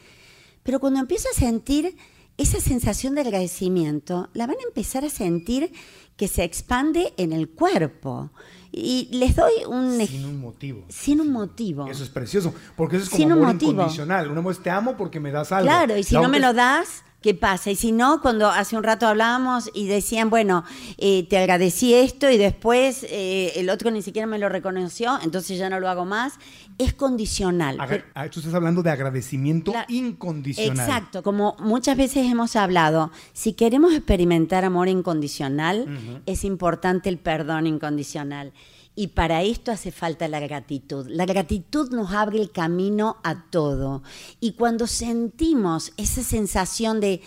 Pero 0.62 0.80
cuando 0.80 1.00
empiezo 1.00 1.28
a 1.34 1.38
sentir 1.38 1.96
esa 2.36 2.60
sensación 2.60 3.14
de 3.14 3.22
agradecimiento, 3.22 4.28
la 4.34 4.46
van 4.46 4.56
a 4.56 4.68
empezar 4.68 5.04
a 5.04 5.10
sentir 5.10 5.72
que 6.16 6.28
se 6.28 6.44
expande 6.44 7.12
en 7.16 7.32
el 7.32 7.48
cuerpo. 7.48 8.30
Y 8.70 9.08
les 9.12 9.34
doy 9.34 9.52
un 9.66 9.98
Sin 10.06 10.24
un 10.26 10.40
motivo. 10.40 10.84
sin 10.88 11.20
un 11.20 11.32
motivo. 11.32 11.86
Eso 11.86 12.02
es 12.02 12.10
precioso. 12.10 12.52
Porque 12.76 12.96
eso 12.96 13.04
es 13.04 13.10
como 13.10 13.18
Sin 13.18 13.32
un 13.32 13.38
amor 13.38 13.54
motivo. 13.54 13.72
incondicional. 13.72 14.30
Un 14.30 14.38
amor 14.38 14.52
es 14.52 14.62
te 14.62 14.70
amo 14.70 14.96
porque 14.96 15.20
me 15.20 15.30
das 15.32 15.52
algo. 15.52 15.66
Claro, 15.68 15.96
y 15.96 16.02
si 16.02 16.14
La 16.14 16.20
no 16.22 16.28
me 16.28 16.38
lo 16.38 16.52
das, 16.52 17.02
¿Qué 17.20 17.35
pasa? 17.35 17.72
Y 17.72 17.74
si 17.74 17.90
no, 17.90 18.20
cuando 18.22 18.46
hace 18.48 18.76
un 18.76 18.85
rato 18.85 19.04
hablábamos 19.09 19.70
y 19.74 19.88
decían, 19.88 20.31
bueno, 20.31 20.64
eh, 20.98 21.26
te 21.28 21.37
agradecí 21.37 21.92
esto 21.92 22.31
y 22.31 22.37
después 22.38 23.04
eh, 23.11 23.54
el 23.57 23.70
otro 23.70 23.90
ni 23.90 24.02
siquiera 24.02 24.28
me 24.28 24.38
lo 24.38 24.48
reconoció, 24.48 25.18
entonces 25.24 25.59
ya 25.59 25.68
no 25.68 25.81
lo 25.81 25.88
hago 25.88 26.04
más, 26.04 26.35
es 26.78 26.94
condicional. 26.94 27.76
Agra- 27.81 28.04
ah, 28.14 28.28
Tú 28.28 28.38
estás 28.38 28.54
hablando 28.54 28.85
de 28.85 28.90
agradecimiento 28.90 29.72
La- 29.72 29.85
incondicional. 29.88 30.78
Exacto, 30.78 31.24
como 31.24 31.57
muchas 31.59 31.96
veces 31.96 32.24
hemos 32.31 32.54
hablado, 32.54 33.11
si 33.33 33.52
queremos 33.52 33.92
experimentar 33.94 34.64
amor 34.64 34.87
incondicional, 34.87 36.22
es 36.24 36.44
importante 36.44 37.09
el 37.09 37.18
perdón 37.18 37.66
incondicional. 37.66 38.52
Y 39.00 39.06
para 39.06 39.44
esto 39.44 39.70
hace 39.70 39.92
falta 39.92 40.26
la 40.26 40.40
gratitud. 40.40 41.06
La 41.08 41.24
gratitud 41.24 41.88
nos 41.92 42.11
abre 42.11 42.40
el 42.40 42.50
camino 42.50 43.18
a 43.22 43.44
todo. 43.44 44.02
Y 44.40 44.54
cuando 44.54 44.88
sentimos 44.88 45.92
esa 45.96 46.24
sensación 46.24 46.98
de, 46.98 47.22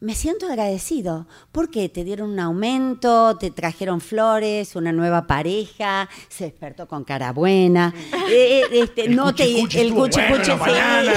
me 0.00 0.14
siento 0.14 0.44
agradecido, 0.44 1.26
porque 1.50 1.88
te 1.88 2.04
dieron 2.04 2.28
un 2.32 2.40
aumento, 2.40 3.38
te 3.38 3.50
trajeron 3.50 4.02
flores, 4.02 4.76
una 4.76 4.92
nueva 4.92 5.26
pareja, 5.26 6.10
se 6.28 6.44
despertó 6.44 6.86
con 6.86 7.04
cara 7.04 7.32
buena, 7.32 7.94
eh, 8.28 8.64
eh, 8.70 8.80
este, 8.82 9.06
El 9.06 9.16
no 9.16 9.34
te, 9.34 9.44
cuchicuchi 9.44 9.78
el 9.78 9.86
estuvo 9.86 10.58
bueno 10.58 10.74
sí. 11.04 11.10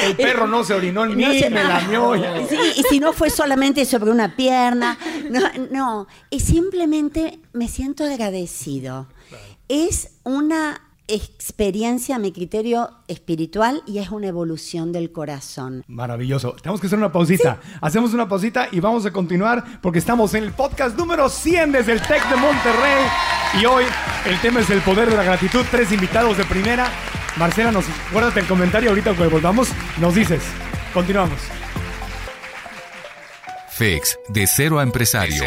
El 0.06 0.16
perro 0.16 0.46
no 0.46 0.64
se 0.64 0.72
orinó 0.72 1.04
en 1.04 1.16
mí, 1.18 1.22
No 1.22 1.32
se- 1.34 1.50
me 1.50 1.64
lamió. 1.64 2.14
Sí, 2.48 2.56
y 2.76 2.82
si 2.84 2.98
no 2.98 3.12
fue 3.12 3.28
solamente 3.28 3.84
sobre 3.84 4.10
una 4.10 4.34
pierna, 4.34 4.96
no, 5.28 5.40
no, 5.70 6.06
es 6.30 6.44
simplemente 6.44 7.40
me 7.52 7.68
siento 7.68 8.04
agradecido. 8.04 9.06
Es 9.68 10.18
una 10.24 10.80
experiencia, 11.06 12.16
a 12.16 12.18
mi 12.18 12.32
criterio, 12.32 12.90
espiritual 13.08 13.82
y 13.86 13.98
es 13.98 14.10
una 14.10 14.26
evolución 14.26 14.92
del 14.92 15.12
corazón. 15.12 15.84
Maravilloso. 15.86 16.52
Tenemos 16.52 16.80
que 16.80 16.86
hacer 16.86 16.98
una 16.98 17.12
pausita. 17.12 17.60
Hacemos 17.80 18.14
una 18.14 18.28
pausita 18.28 18.68
y 18.72 18.80
vamos 18.80 19.04
a 19.06 19.12
continuar 19.12 19.80
porque 19.80 19.98
estamos 19.98 20.34
en 20.34 20.44
el 20.44 20.52
podcast 20.52 20.96
número 20.96 21.28
100 21.28 21.72
desde 21.72 21.92
el 21.92 22.02
TEC 22.02 22.28
de 22.28 22.36
Monterrey. 22.36 23.06
Y 23.60 23.64
hoy 23.66 23.84
el 24.26 24.40
tema 24.40 24.60
es 24.60 24.70
el 24.70 24.80
poder 24.80 25.10
de 25.10 25.16
la 25.16 25.24
gratitud. 25.24 25.64
Tres 25.70 25.92
invitados 25.92 26.36
de 26.36 26.44
primera. 26.44 26.90
Marcela, 27.36 27.72
nos, 27.72 27.84
guárdate 28.12 28.40
el 28.40 28.46
comentario 28.46 28.90
ahorita 28.90 29.14
cuando 29.14 29.30
volvamos. 29.30 29.68
Nos 30.00 30.14
dices. 30.14 30.42
Continuamos. 30.92 31.38
FEX, 33.76 34.20
de 34.28 34.46
cero 34.46 34.78
a 34.78 34.84
empresario. 34.84 35.42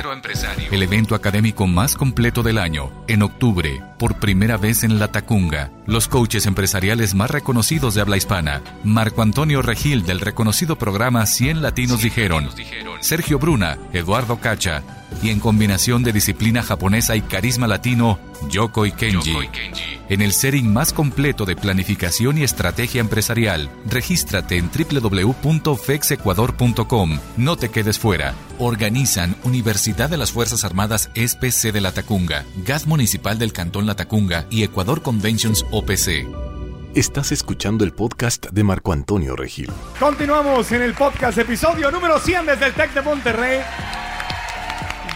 El 0.70 0.84
evento 0.84 1.16
académico 1.16 1.66
más 1.66 1.96
completo 1.96 2.44
del 2.44 2.58
año. 2.58 2.92
En 3.08 3.22
octubre, 3.22 3.82
por 3.98 4.20
primera 4.20 4.58
vez 4.58 4.84
en 4.84 5.00
La 5.00 5.14
Tacunga. 5.14 5.72
Los 5.86 6.10
coaches 6.10 6.46
empresariales 6.46 7.16
más 7.16 7.32
reconocidos 7.32 7.96
de 7.96 8.02
habla 8.02 8.18
hispana. 8.18 8.62
Marco 8.84 9.22
Antonio 9.22 9.62
Regil 9.62 10.06
del 10.06 10.20
reconocido 10.20 10.78
programa 10.78 11.26
100 11.26 11.62
Latinos 11.62 12.02
Dijeron. 12.02 12.50
Sergio 13.00 13.40
Bruna, 13.40 13.78
Eduardo 13.94 14.42
Cacha. 14.42 14.84
Y 15.22 15.30
en 15.30 15.40
combinación 15.40 16.04
de 16.04 16.14
disciplina 16.14 16.64
japonesa 16.64 17.16
y 17.16 17.22
carisma 17.22 17.68
latino, 17.68 18.20
Yoko 18.50 18.86
y 18.86 18.92
Kenji. 18.92 19.34
En 20.10 20.22
el 20.22 20.32
setting 20.32 20.72
más 20.72 20.94
completo 20.94 21.46
de 21.46 21.56
planificación 21.56 22.38
y 22.38 22.44
estrategia 22.44 23.02
empresarial, 23.02 23.70
regístrate 23.86 24.58
en 24.58 24.70
www.fexecuador.com. 24.70 27.20
No 27.36 27.58
te 27.58 27.70
quedes 27.70 28.00
fuera. 28.00 28.34
Organizan 28.58 29.36
Universidad 29.44 30.10
de 30.10 30.18
las 30.18 30.32
Fuerzas 30.32 30.64
Armadas 30.64 31.10
SPC 31.16 31.74
de 31.74 31.82
La 31.82 31.92
Tacunga, 31.92 32.46
Gas 32.66 32.88
Municipal 32.88 33.38
del 33.38 33.54
Cantón 33.54 33.86
La 33.86 33.96
Tacunga 33.96 34.46
y 34.50 34.64
Ecuador 34.64 35.02
Conventions 35.02 35.66
OPC. 35.72 36.26
Estás 36.96 37.32
escuchando 37.32 37.84
el 37.84 37.94
podcast 37.94 38.48
de 38.48 38.64
Marco 38.64 38.94
Antonio 38.94 39.36
Regil. 39.36 39.70
Continuamos 40.00 40.72
en 40.72 40.82
el 40.82 40.94
podcast, 40.94 41.38
episodio 41.38 41.92
número 41.92 42.18
100 42.18 42.48
desde 42.48 42.66
el 42.66 42.74
TEC 42.74 42.94
de 42.94 43.02
Monterrey. 43.02 43.60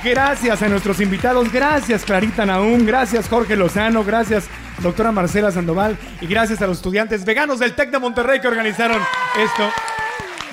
Gracias 0.04 0.62
a 0.64 0.68
nuestros 0.68 1.00
invitados, 1.00 1.52
gracias 1.52 2.04
Clarita 2.04 2.44
Naum, 2.44 2.86
gracias 2.86 3.30
Jorge 3.30 3.56
Lozano, 3.56 4.04
gracias 4.04 4.48
doctora 4.82 5.12
Marcela 5.12 5.52
Sandoval 5.52 5.96
y 6.20 6.26
gracias 6.26 6.60
a 6.62 6.68
los 6.68 6.78
estudiantes 6.78 7.24
veganos 7.24 7.60
del 7.60 7.76
TEC 7.76 7.92
de 7.92 8.00
Monterrey 8.00 8.42
que 8.42 8.48
organizaron 8.48 9.00
esto. 9.38 9.70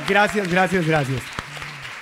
Gracias, 0.06 0.48
gracias, 0.50 0.86
gracias. 0.86 1.22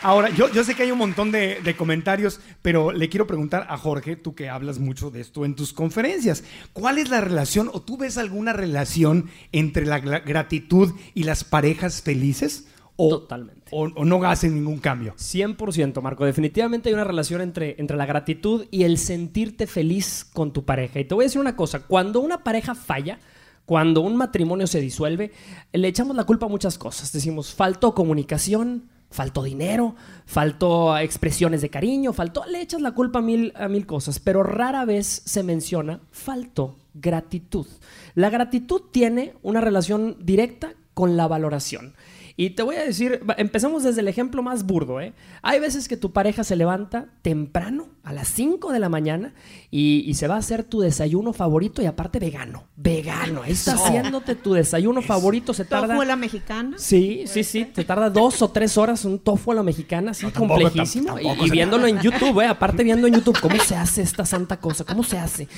Ahora, 0.03 0.29
yo, 0.31 0.49
sé 0.63 0.75
que 0.75 0.85
hay 0.85 0.91
un 0.93 0.99
montón 0.99 1.33
de, 1.33 1.75
comentarios, 1.77 2.41
pero 2.63 2.93
le 2.93 3.09
quiero 3.09 3.27
preguntar 3.27 3.67
a 3.69 3.77
Jorge, 3.77 4.15
tú 4.17 4.35
que 4.35 4.49
hablas 4.49 4.79
mucho 4.79 5.11
de 5.11 5.21
esto 5.21 5.45
en 5.45 5.55
tus 5.57 5.73
conferencias, 5.73 6.45
¿cuál 6.73 6.99
es 6.99 7.09
la 7.09 7.21
relación 7.21 7.71
o 7.73 7.81
tú 7.81 7.97
ves 7.97 8.19
alguna 8.19 8.53
relación 8.53 9.31
entre 9.53 9.87
la 9.87 10.01
gra- 10.01 10.25
gratitud 10.25 10.95
y 11.15 11.25
las 11.25 11.43
parejas 11.45 12.03
felices? 12.03 12.67
O, 12.97 13.09
Totalmente. 13.09 13.56
O, 13.71 13.83
o 13.83 14.05
no 14.05 14.23
hacen 14.25 14.55
ningún 14.55 14.79
cambio. 14.79 15.15
100%, 15.17 16.01
Marco. 16.01 16.25
Definitivamente 16.25 16.89
hay 16.89 16.95
una 16.95 17.05
relación 17.05 17.41
entre, 17.41 17.75
entre 17.79 17.97
la 17.97 18.07
gratitud 18.07 18.67
y 18.71 18.85
el 18.85 18.99
sentirte 18.99 19.67
feliz 19.67 20.25
con 20.33 20.53
tu 20.53 20.65
pareja. 20.65 21.01
Y 21.01 21.05
te 21.05 21.15
voy 21.15 21.25
a 21.25 21.27
decir 21.27 21.41
una 21.41 21.57
cosa, 21.57 21.81
cuando 21.81 22.21
una 22.21 22.45
pareja 22.45 22.75
falla, 22.75 23.19
cuando 23.65 24.01
un 24.01 24.17
matrimonio 24.17 24.69
se 24.69 24.81
disuelve, 24.81 25.33
le 25.73 25.89
echamos 25.89 26.17
la 26.17 26.25
culpa 26.25 26.47
a 26.47 26.49
muchas 26.49 26.79
cosas. 26.79 27.13
Decimos, 27.13 27.53
faltó 27.53 27.95
comunicación, 27.95 28.89
faltó 29.11 29.43
dinero, 29.43 29.97
faltó 30.25 30.97
expresiones 30.99 31.61
de 31.63 31.69
cariño, 31.69 32.13
faltó, 32.13 32.45
le 32.47 32.61
echas 32.61 32.81
la 32.81 32.93
culpa 32.93 33.19
a 33.19 33.23
mil, 33.23 33.53
a 33.57 33.67
mil 33.67 33.85
cosas, 33.85 34.21
pero 34.21 34.45
rara 34.45 34.85
vez 34.85 35.23
se 35.25 35.43
menciona, 35.43 36.01
faltó 36.13 36.77
gratitud. 36.95 37.67
La 38.15 38.31
gratitud 38.31 38.83
tiene 38.93 39.35
una 39.43 39.61
relación 39.61 40.17
directa 40.21 40.75
con 40.95 41.17
la 41.17 41.27
valoración. 41.27 41.95
Y 42.39 42.51
te 42.51 42.63
voy 42.63 42.77
a 42.77 42.85
decir, 42.85 43.21
empezamos 43.39 43.83
desde 43.83 44.03
el 44.03 44.09
ejemplo 44.09 44.43
más 44.43 44.65
burdo, 44.67 45.01
¿eh? 45.01 45.15
Hay 45.41 45.59
veces 45.59 45.89
que 45.89 45.97
tu 45.97 46.13
pareja 46.13 46.45
se 46.45 46.55
levanta 46.55 47.07
temprano, 47.23 47.89
a 48.05 48.13
las 48.13 48.29
5 48.29 48.73
de 48.73 48.79
la 48.79 48.91
mañana, 48.91 49.33
y, 49.71 50.05
y 50.07 50.15
se 50.15 50.29
va 50.29 50.35
a 50.35 50.39
hacer 50.39 50.63
tu 50.63 50.81
desayuno 50.81 51.33
favorito 51.33 51.81
y 51.83 51.87
aparte 51.87 52.19
vegano. 52.19 52.65
Vegano. 52.77 53.43
Ahí 53.43 53.53
está 53.53 53.73
haciéndote 53.73 54.35
tu 54.35 54.53
desayuno 54.53 55.01
favorito, 55.01 55.55
se 55.55 55.65
tarda... 55.65 55.89
Tofu 55.89 56.03
a 56.03 56.05
la 56.05 56.17
mexicana. 56.17 56.77
Sí, 56.79 57.25
sí, 57.27 57.43
sí. 57.43 57.65
Te 57.65 57.85
tarda 57.85 58.11
dos 58.11 58.43
o 58.43 58.51
tres 58.51 58.77
horas 58.77 59.07
un 59.07 59.19
tofu 59.19 59.53
a 59.53 59.55
la 59.55 59.63
mexicana, 59.63 60.11
así 60.11 60.27
No, 60.27 60.33
tampoco, 60.33 60.61
complejísimo. 60.61 61.19
y- 61.19 61.23
tampoco 61.25 61.45
y, 61.47 61.49
se- 61.49 61.53
viéndolo 61.55 61.87
en 61.87 62.01
YouTube, 62.01 62.43
¿eh? 62.43 62.47
Aparte 62.49 62.85
viendo 62.85 63.07
en 63.07 63.15
YouTube, 63.15 63.41
¿cómo 63.41 63.57
se 63.61 63.75
hace 63.77 64.03
esta 64.03 64.27
santa 64.27 64.59
cosa? 64.61 64.85
¿Cómo 64.85 65.03
se 65.05 65.17
hace? 65.19 65.49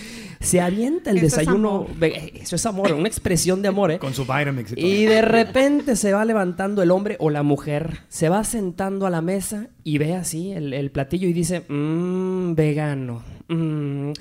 Se 0.41 0.61
avienta 0.61 1.11
el 1.11 1.17
Eso 1.19 1.27
desayuno. 1.27 1.87
Eso 2.01 2.55
es 2.55 2.65
amor, 2.67 2.93
una 2.93 3.09
expresión 3.09 3.63
de 3.63 3.69
amor, 3.69 3.91
¿eh? 3.91 3.99
Con 3.99 4.15
su 4.15 4.23
Vitamix 4.23 4.71
y 4.73 4.75
todo. 4.77 4.87
Y 4.87 5.05
de 5.07 5.23
repente 5.23 5.97
se 5.97 6.13
va 6.13 6.25
levantando 6.25 6.68
el 6.83 6.91
hombre 6.91 7.17
o 7.21 7.31
la 7.31 7.43
mujer, 7.43 8.01
se 8.09 8.29
va 8.29 8.45
sentando 8.45 9.07
a 9.07 9.11
la 9.11 9.21
mesa 9.21 9.69
y 9.85 9.99
ve 9.99 10.15
así 10.15 10.53
el, 10.53 10.91
platillo 10.91 11.29
y 11.29 11.33
dice, 11.33 11.65
mmm, 11.69 12.55
vegano, 12.55 13.23
mmm, 13.49 14.13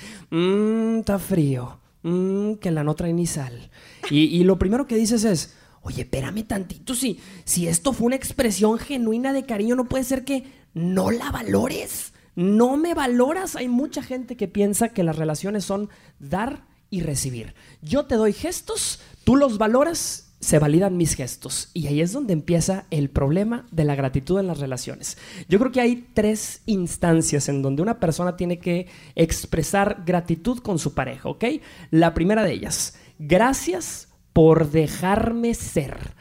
está 0.99 1.19
frío, 1.19 1.79
mmm, 2.03 2.53
que 2.55 2.71
la 2.71 2.83
no 2.83 2.95
trae 2.95 3.13
ni 3.13 3.25
sal. 3.25 3.69
Y, 4.09 4.25
y 4.25 4.43
lo 4.43 4.57
primero 4.57 4.87
que 4.87 4.95
dices 4.95 5.23
es, 5.23 5.55
oye, 5.81 6.01
espérame 6.01 6.43
tantito, 6.43 6.95
si, 6.95 7.19
si 7.45 7.67
esto 7.67 7.93
fue 7.93 8.07
una 8.07 8.15
expresión 8.15 8.77
genuina 8.77 9.33
de 9.33 9.45
cariño, 9.45 9.75
no 9.75 9.85
puede 9.85 10.03
ser 10.03 10.25
que 10.25 10.43
no 10.73 11.11
la 11.11 11.31
valores. 11.31 12.13
No 12.35 12.77
me 12.77 12.93
valoras. 12.93 13.55
Hay 13.55 13.67
mucha 13.67 14.03
gente 14.03 14.37
que 14.37 14.47
piensa 14.47 14.89
que 14.89 15.03
las 15.03 15.15
relaciones 15.15 15.65
son 15.65 15.89
dar 16.19 16.65
y 16.89 17.01
recibir. 17.01 17.55
Yo 17.81 18.05
te 18.05 18.15
doy 18.15 18.33
gestos, 18.33 18.99
tú 19.23 19.35
los 19.35 19.57
valoras, 19.57 20.26
se 20.39 20.59
validan 20.59 20.97
mis 20.97 21.15
gestos. 21.15 21.69
Y 21.73 21.87
ahí 21.87 22.01
es 22.01 22.11
donde 22.13 22.33
empieza 22.33 22.85
el 22.91 23.09
problema 23.09 23.65
de 23.71 23.85
la 23.85 23.95
gratitud 23.95 24.39
en 24.39 24.47
las 24.47 24.59
relaciones. 24.59 25.17
Yo 25.49 25.59
creo 25.59 25.71
que 25.71 25.81
hay 25.81 26.07
tres 26.13 26.61
instancias 26.65 27.49
en 27.49 27.61
donde 27.61 27.81
una 27.81 27.99
persona 27.99 28.37
tiene 28.37 28.59
que 28.59 28.87
expresar 29.15 30.03
gratitud 30.05 30.59
con 30.59 30.79
su 30.79 30.93
pareja, 30.93 31.29
¿ok? 31.29 31.45
La 31.91 32.13
primera 32.13 32.43
de 32.43 32.53
ellas, 32.53 32.95
gracias 33.19 34.09
por 34.33 34.69
dejarme 34.69 35.53
ser. 35.53 36.15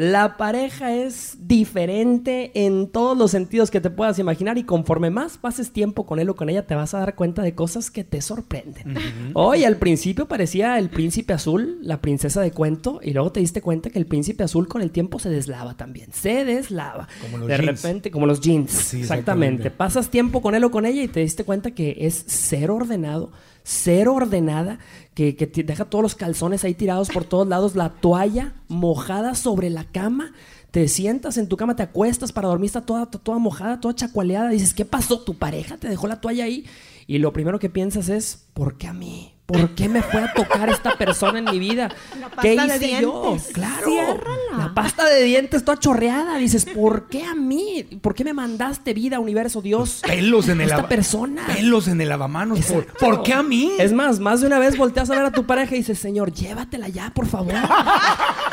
La 0.00 0.38
pareja 0.38 0.94
es 0.94 1.36
diferente 1.42 2.52
en 2.54 2.88
todos 2.88 3.18
los 3.18 3.30
sentidos 3.32 3.70
que 3.70 3.82
te 3.82 3.90
puedas 3.90 4.18
imaginar 4.18 4.56
y 4.56 4.64
conforme 4.64 5.10
más 5.10 5.36
pases 5.36 5.72
tiempo 5.72 6.06
con 6.06 6.18
él 6.18 6.30
o 6.30 6.36
con 6.36 6.48
ella 6.48 6.66
te 6.66 6.74
vas 6.74 6.94
a 6.94 7.00
dar 7.00 7.14
cuenta 7.14 7.42
de 7.42 7.54
cosas 7.54 7.90
que 7.90 8.02
te 8.02 8.22
sorprenden. 8.22 8.94
Hoy 9.34 9.64
al 9.64 9.76
principio 9.76 10.26
parecía 10.26 10.78
el 10.78 10.88
príncipe 10.88 11.34
azul, 11.34 11.80
la 11.82 12.00
princesa 12.00 12.40
de 12.40 12.50
cuento 12.50 13.00
y 13.02 13.12
luego 13.12 13.30
te 13.30 13.40
diste 13.40 13.60
cuenta 13.60 13.90
que 13.90 13.98
el 13.98 14.06
príncipe 14.06 14.42
azul 14.42 14.68
con 14.68 14.80
el 14.80 14.90
tiempo 14.90 15.18
se 15.18 15.28
deslava 15.28 15.76
también, 15.76 16.10
se 16.14 16.46
deslava. 16.46 17.06
Como 17.20 17.36
los 17.36 17.48
de 17.48 17.58
jeans. 17.58 17.82
repente, 17.82 18.10
como 18.10 18.24
los 18.26 18.40
jeans, 18.40 18.70
Sí, 18.70 19.00
exactamente. 19.02 19.08
exactamente. 19.66 19.70
Pasas 19.70 20.08
tiempo 20.08 20.40
con 20.40 20.54
él 20.54 20.64
o 20.64 20.70
con 20.70 20.86
ella 20.86 21.02
y 21.02 21.08
te 21.08 21.20
diste 21.20 21.44
cuenta 21.44 21.72
que 21.72 21.94
es 22.00 22.24
cero 22.26 22.76
ordenado, 22.76 23.32
cero 23.62 24.14
ordenada, 24.14 24.78
que, 25.14 25.32
deja 25.64 25.84
todos 25.84 26.02
los 26.02 26.14
calzones 26.14 26.64
ahí 26.64 26.74
tirados 26.74 27.10
por 27.10 27.24
todos 27.24 27.46
lados, 27.46 27.76
la 27.76 27.90
toalla 27.90 28.54
mojada 28.68 29.34
sobre 29.34 29.70
la 29.70 29.84
cama. 29.84 30.32
Te 30.70 30.86
sientas 30.88 31.36
en 31.36 31.48
tu 31.48 31.56
cama, 31.56 31.76
te 31.76 31.82
acuestas 31.82 32.32
para 32.32 32.48
dormir, 32.48 32.66
está 32.66 32.82
toda, 32.82 33.06
toda 33.06 33.38
mojada, 33.38 33.80
toda 33.80 33.94
chacualeada. 33.94 34.50
Dices, 34.50 34.72
¿qué 34.72 34.84
pasó? 34.84 35.20
¿Tu 35.20 35.36
pareja 35.36 35.76
te 35.76 35.88
dejó 35.88 36.06
la 36.06 36.20
toalla 36.20 36.44
ahí? 36.44 36.64
Y 37.06 37.18
lo 37.18 37.32
primero 37.32 37.58
que 37.58 37.68
piensas 37.68 38.08
es, 38.08 38.46
¿por 38.54 38.78
qué 38.78 38.86
a 38.86 38.92
mí? 38.92 39.34
¿Por 39.52 39.70
qué 39.74 39.88
me 39.88 40.02
fue 40.02 40.20
a 40.22 40.32
tocar 40.32 40.68
esta 40.70 40.96
persona 40.96 41.40
en 41.40 41.44
mi 41.46 41.58
vida? 41.58 41.88
¿Qué 42.40 42.54
hice 42.54 43.00
yo? 43.02 43.36
Claro. 43.52 44.20
La 44.56 44.72
pasta 44.74 45.04
de 45.06 45.24
dientes 45.24 45.64
toda 45.64 45.78
chorreada. 45.78 46.36
Dices, 46.38 46.64
¿por 46.66 47.08
qué 47.08 47.24
a 47.24 47.34
mí? 47.34 47.82
¿Por 48.00 48.14
qué 48.14 48.24
me 48.24 48.32
mandaste 48.32 48.94
vida, 48.94 49.18
universo, 49.18 49.60
Dios? 49.60 50.02
Pelos 50.06 50.48
en 50.48 50.60
el 50.60 50.70
esta 50.70 50.88
persona. 50.88 51.46
Pelos 51.46 51.88
en 51.88 52.00
el 52.00 52.08
lavamanos. 52.08 52.58
¿Por, 52.60 52.82
Exacto. 52.84 53.04
¿por 53.06 53.22
qué 53.22 53.32
a 53.32 53.42
mí? 53.42 53.72
Es 53.78 53.92
más, 53.92 54.20
más 54.20 54.40
de 54.40 54.46
una 54.46 54.58
vez 54.58 54.76
volteas 54.76 55.10
a 55.10 55.14
ver 55.16 55.24
a 55.24 55.32
tu 55.32 55.44
pareja 55.46 55.74
y 55.74 55.78
dices, 55.78 55.98
Señor, 55.98 56.32
llévatela 56.32 56.88
ya, 56.88 57.10
por 57.14 57.26
favor. 57.26 57.54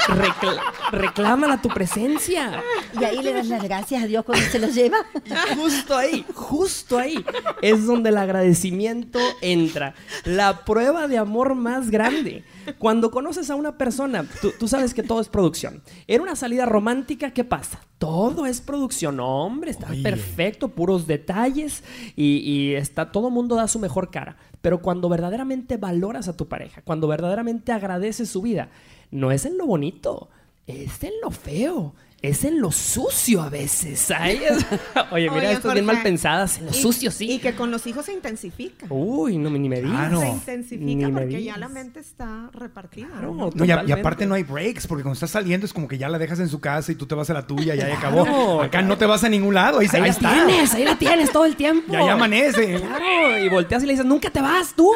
Recla- 0.08 0.62
reclámala 0.92 1.62
tu 1.62 1.70
presencia. 1.70 2.64
Y 3.00 3.04
ahí 3.04 3.22
le 3.22 3.34
das 3.34 3.48
las 3.48 3.62
gracias 3.64 4.04
a 4.04 4.08
Dios 4.08 4.24
cuando 4.26 4.46
se 4.48 4.60
lo 4.60 4.68
lleva. 4.68 4.98
Y 5.26 5.56
justo 5.56 5.96
ahí, 5.98 6.26
justo 6.34 6.98
ahí, 6.98 7.24
es 7.62 7.86
donde 7.86 8.10
el 8.10 8.18
agradecimiento 8.18 9.20
entra. 9.42 9.94
La 10.24 10.64
prueba 10.66 10.87
de 11.08 11.18
amor 11.18 11.56
más 11.56 11.90
grande. 11.92 12.44
Cuando 12.80 13.12
conoces 13.12 13.50
a 13.50 13.56
una 13.56 13.78
persona, 13.78 14.26
tú, 14.42 14.52
tú 14.58 14.68
sabes 14.68 14.94
que 14.94 15.04
todo 15.04 15.22
es 15.22 15.30
producción. 15.30 15.84
En 16.08 16.22
una 16.22 16.36
salida 16.36 16.66
romántica, 16.66 17.32
¿qué 17.32 17.44
pasa? 17.44 17.82
Todo 17.98 18.46
es 18.46 18.62
producción. 18.62 19.20
Hombre, 19.20 19.72
está 19.72 19.90
Oye. 19.90 20.04
perfecto, 20.04 20.70
puros 20.70 21.08
detalles 21.08 21.84
y, 22.16 22.38
y 22.38 22.76
está, 22.76 23.12
todo 23.12 23.30
mundo 23.30 23.56
da 23.56 23.68
su 23.68 23.80
mejor 23.80 24.10
cara. 24.10 24.38
Pero 24.62 24.82
cuando 24.82 25.10
verdaderamente 25.10 25.78
valoras 25.78 26.28
a 26.28 26.38
tu 26.38 26.48
pareja, 26.48 26.82
cuando 26.84 27.08
verdaderamente 27.08 27.72
agradeces 27.72 28.30
su 28.30 28.42
vida, 28.42 28.70
no 29.12 29.32
es 29.32 29.46
en 29.46 29.58
lo 29.58 29.66
bonito, 29.66 30.30
es 30.66 31.04
en 31.04 31.14
lo 31.22 31.32
feo. 31.32 31.96
Es 32.20 32.44
en 32.44 32.60
lo 32.62 32.72
sucio 32.72 33.44
a 33.44 33.50
veces. 33.50 34.10
Es- 34.10 34.66
Oye, 35.12 35.30
mira, 35.30 35.52
esto 35.52 35.68
es 35.68 35.74
bien 35.76 35.86
mal 35.86 36.02
pensadas. 36.02 36.58
En 36.58 36.66
lo 36.66 36.72
y- 36.72 36.74
sucio, 36.74 37.12
sí. 37.12 37.30
Y 37.32 37.38
que 37.40 37.54
con 37.54 37.70
los 37.70 37.86
hijos 37.86 38.06
se 38.06 38.14
intensifica. 38.14 38.88
Uy, 38.90 39.38
no, 39.38 39.52
ni 39.52 39.70
me 39.70 39.82
digas. 39.82 39.92
Claro. 40.10 40.22
Se 40.22 40.28
intensifica 40.30 41.10
porque 41.10 41.44
ya 41.44 41.58
la 41.58 41.70
mente 41.70 42.00
está 42.00 42.50
repartida. 42.54 43.08
Claro, 43.10 43.36
¿no? 43.36 43.50
No, 43.54 43.66
y, 43.66 43.70
a- 43.70 43.76
y 43.76 43.78
totalmente. 43.78 43.94
aparte 44.02 44.26
no 44.26 44.34
hay 44.34 44.42
breaks, 44.44 44.88
porque 44.88 45.04
cuando 45.04 45.14
estás 45.14 45.30
saliendo 45.30 45.66
es 45.68 45.74
como 45.74 45.88
que 45.88 46.00
ya 46.00 46.10
la 46.10 46.18
dejas 46.18 46.40
en 46.40 46.50
su 46.50 46.60
casa 46.60 46.92
y 46.92 46.96
tú 46.96 47.06
te 47.06 47.14
vas 47.14 47.30
a 47.30 47.34
la 47.34 47.46
tuya, 47.46 47.76
ya, 47.76 47.88
ya 47.88 48.00
Claro, 48.00 48.22
acabó. 48.24 48.62
Acá 48.62 48.70
claro. 48.72 48.88
no 48.88 48.98
te 48.98 49.06
vas 49.06 49.24
a 49.24 49.30
ningún 49.30 49.54
lado, 49.54 49.78
ahí, 49.80 49.88
Ahí, 49.92 49.96
ahí 49.98 50.02
la 50.02 50.08
está. 50.08 50.34
tienes, 50.34 50.74
ahí 50.74 50.86
la 50.86 50.98
tienes 50.98 51.32
todo 51.32 51.46
el 51.46 51.56
tiempo. 51.56 51.94
Ya, 51.94 52.04
ya 52.04 52.14
amanece. 52.14 52.78
Claro, 52.82 53.38
y 53.46 53.48
volteas 53.50 53.84
y 53.84 53.86
le 53.86 53.94
dices, 53.94 54.06
nunca 54.08 54.32
te 54.32 54.42
vas 54.42 54.74
tú. 54.76 54.92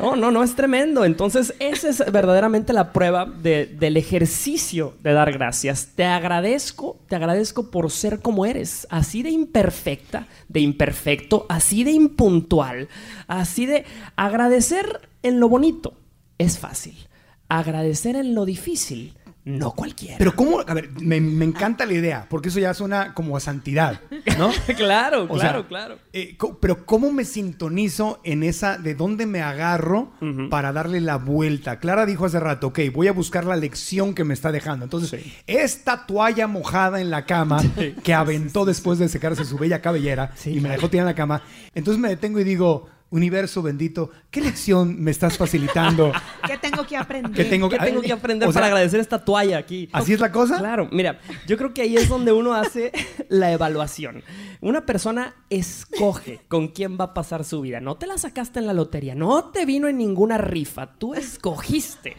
No, 0.00 0.16
no, 0.16 0.30
no, 0.32 0.42
es 0.42 0.54
tremendo. 0.56 1.04
Entonces, 1.04 1.54
esa 1.60 1.88
es 1.88 1.98
verdaderamente 2.12 2.72
la 2.72 2.92
prueba 2.92 3.26
de- 3.26 3.66
del 3.66 3.96
ejercicio 3.96 4.94
de 5.02 5.12
dar 5.12 5.32
gracias. 5.32 5.90
Te 5.94 6.04
agradezco, 6.16 6.98
te 7.08 7.16
agradezco 7.16 7.70
por 7.70 7.90
ser 7.90 8.20
como 8.20 8.44
eres, 8.44 8.86
así 8.90 9.22
de 9.22 9.30
imperfecta, 9.30 10.26
de 10.48 10.60
imperfecto, 10.60 11.46
así 11.48 11.84
de 11.84 11.92
impuntual, 11.92 12.88
así 13.28 13.66
de 13.66 13.84
agradecer 14.16 15.08
en 15.22 15.38
lo 15.38 15.48
bonito. 15.48 15.94
Es 16.38 16.58
fácil. 16.58 16.96
Agradecer 17.48 18.16
en 18.16 18.34
lo 18.34 18.44
difícil, 18.44 19.14
no 19.46 19.70
cualquiera. 19.72 20.16
Pero 20.18 20.34
cómo, 20.34 20.60
a 20.66 20.74
ver, 20.74 20.90
me, 21.00 21.20
me 21.20 21.44
encanta 21.44 21.86
la 21.86 21.92
idea, 21.94 22.26
porque 22.28 22.48
eso 22.48 22.58
ya 22.58 22.74
suena 22.74 23.14
como 23.14 23.36
a 23.36 23.40
santidad, 23.40 24.00
¿no? 24.36 24.50
claro, 24.76 25.22
O 25.30 25.38
sea, 25.38 25.50
claro, 25.50 25.68
claro. 25.68 25.98
eh, 26.12 26.36
co- 26.36 26.58
pero 26.58 26.84
¿cómo 26.84 27.12
me 27.12 27.24
sintonizo 27.24 28.20
en 28.24 28.42
esa, 28.42 28.76
de 28.76 28.94
dónde 28.96 29.24
me 29.26 29.40
agarro 29.42 30.10
para 30.50 30.72
darle 30.72 31.00
la 31.00 31.16
vuelta? 31.16 31.78
Clara 31.78 32.06
dijo 32.06 32.26
hace 32.26 32.40
rato, 32.40 32.66
ok, 32.66 32.80
voy 32.92 33.06
a 33.08 33.12
buscar 33.12 33.44
la 33.44 33.54
lección 33.56 34.14
que 34.14 34.24
me 34.24 34.34
está 34.34 34.50
dejando. 34.52 34.84
Entonces, 34.84 35.22
esta 35.46 36.06
toalla 36.06 36.46
mojada 36.48 37.00
en 37.00 37.10
la 37.10 37.24
cama 37.24 37.62
que 38.02 38.14
aventó 38.14 38.64
después 38.64 38.98
de 38.98 39.08
secarse 39.08 39.44
su 39.44 39.56
bella 39.58 39.80
cabellera 39.80 40.32
y 40.44 40.58
me 40.60 40.68
dejó 40.70 40.90
tirada 40.90 41.08
en 41.10 41.14
la 41.14 41.16
cama, 41.16 41.42
entonces 41.74 42.00
me 42.00 42.08
detengo 42.08 42.40
y 42.40 42.44
digo, 42.44 42.88
universo 43.16 43.62
bendito, 43.62 44.10
¿qué 44.30 44.40
lección 44.40 45.00
me 45.02 45.10
estás 45.10 45.36
facilitando? 45.36 46.12
¿Qué 46.46 46.56
tengo 46.58 46.86
que 46.86 46.96
aprender? 46.96 47.32
¿Qué 47.32 47.44
tengo 47.44 47.68
¿Qué 47.68 47.78
tengo 47.78 48.00
que 48.00 48.12
aprender 48.12 48.48
O 48.48 48.52
sea, 48.52 48.60
para 48.60 48.66
agradecer 48.66 49.00
esta 49.00 49.24
toalla 49.24 49.58
aquí? 49.58 49.88
¿Así 49.92 50.12
es 50.12 50.20
la 50.20 50.30
cosa? 50.30 50.58
Claro, 50.58 50.88
mira, 50.92 51.20
yo 51.46 51.56
creo 51.56 51.74
que 51.74 51.82
ahí 51.82 51.96
es 51.96 52.08
donde 52.08 52.32
uno 52.32 52.54
hace 52.54 52.92
la 53.28 53.52
evaluación. 53.52 54.22
Una 54.60 54.86
persona 54.86 55.34
escoge 55.50 56.40
con 56.48 56.68
quién 56.68 56.96
va 56.98 57.06
a 57.06 57.14
pasar 57.14 57.44
su 57.44 57.60
vida. 57.60 57.80
No 57.80 57.96
te 57.96 58.06
la 58.06 58.18
sacaste 58.18 58.58
en 58.58 58.66
la 58.66 58.74
lotería, 58.74 59.14
no 59.14 59.44
te 59.44 59.66
vino 59.66 59.88
en 59.88 59.98
ninguna 59.98 60.38
rifa, 60.38 60.94
tú 60.98 61.14
escogiste. 61.14 62.16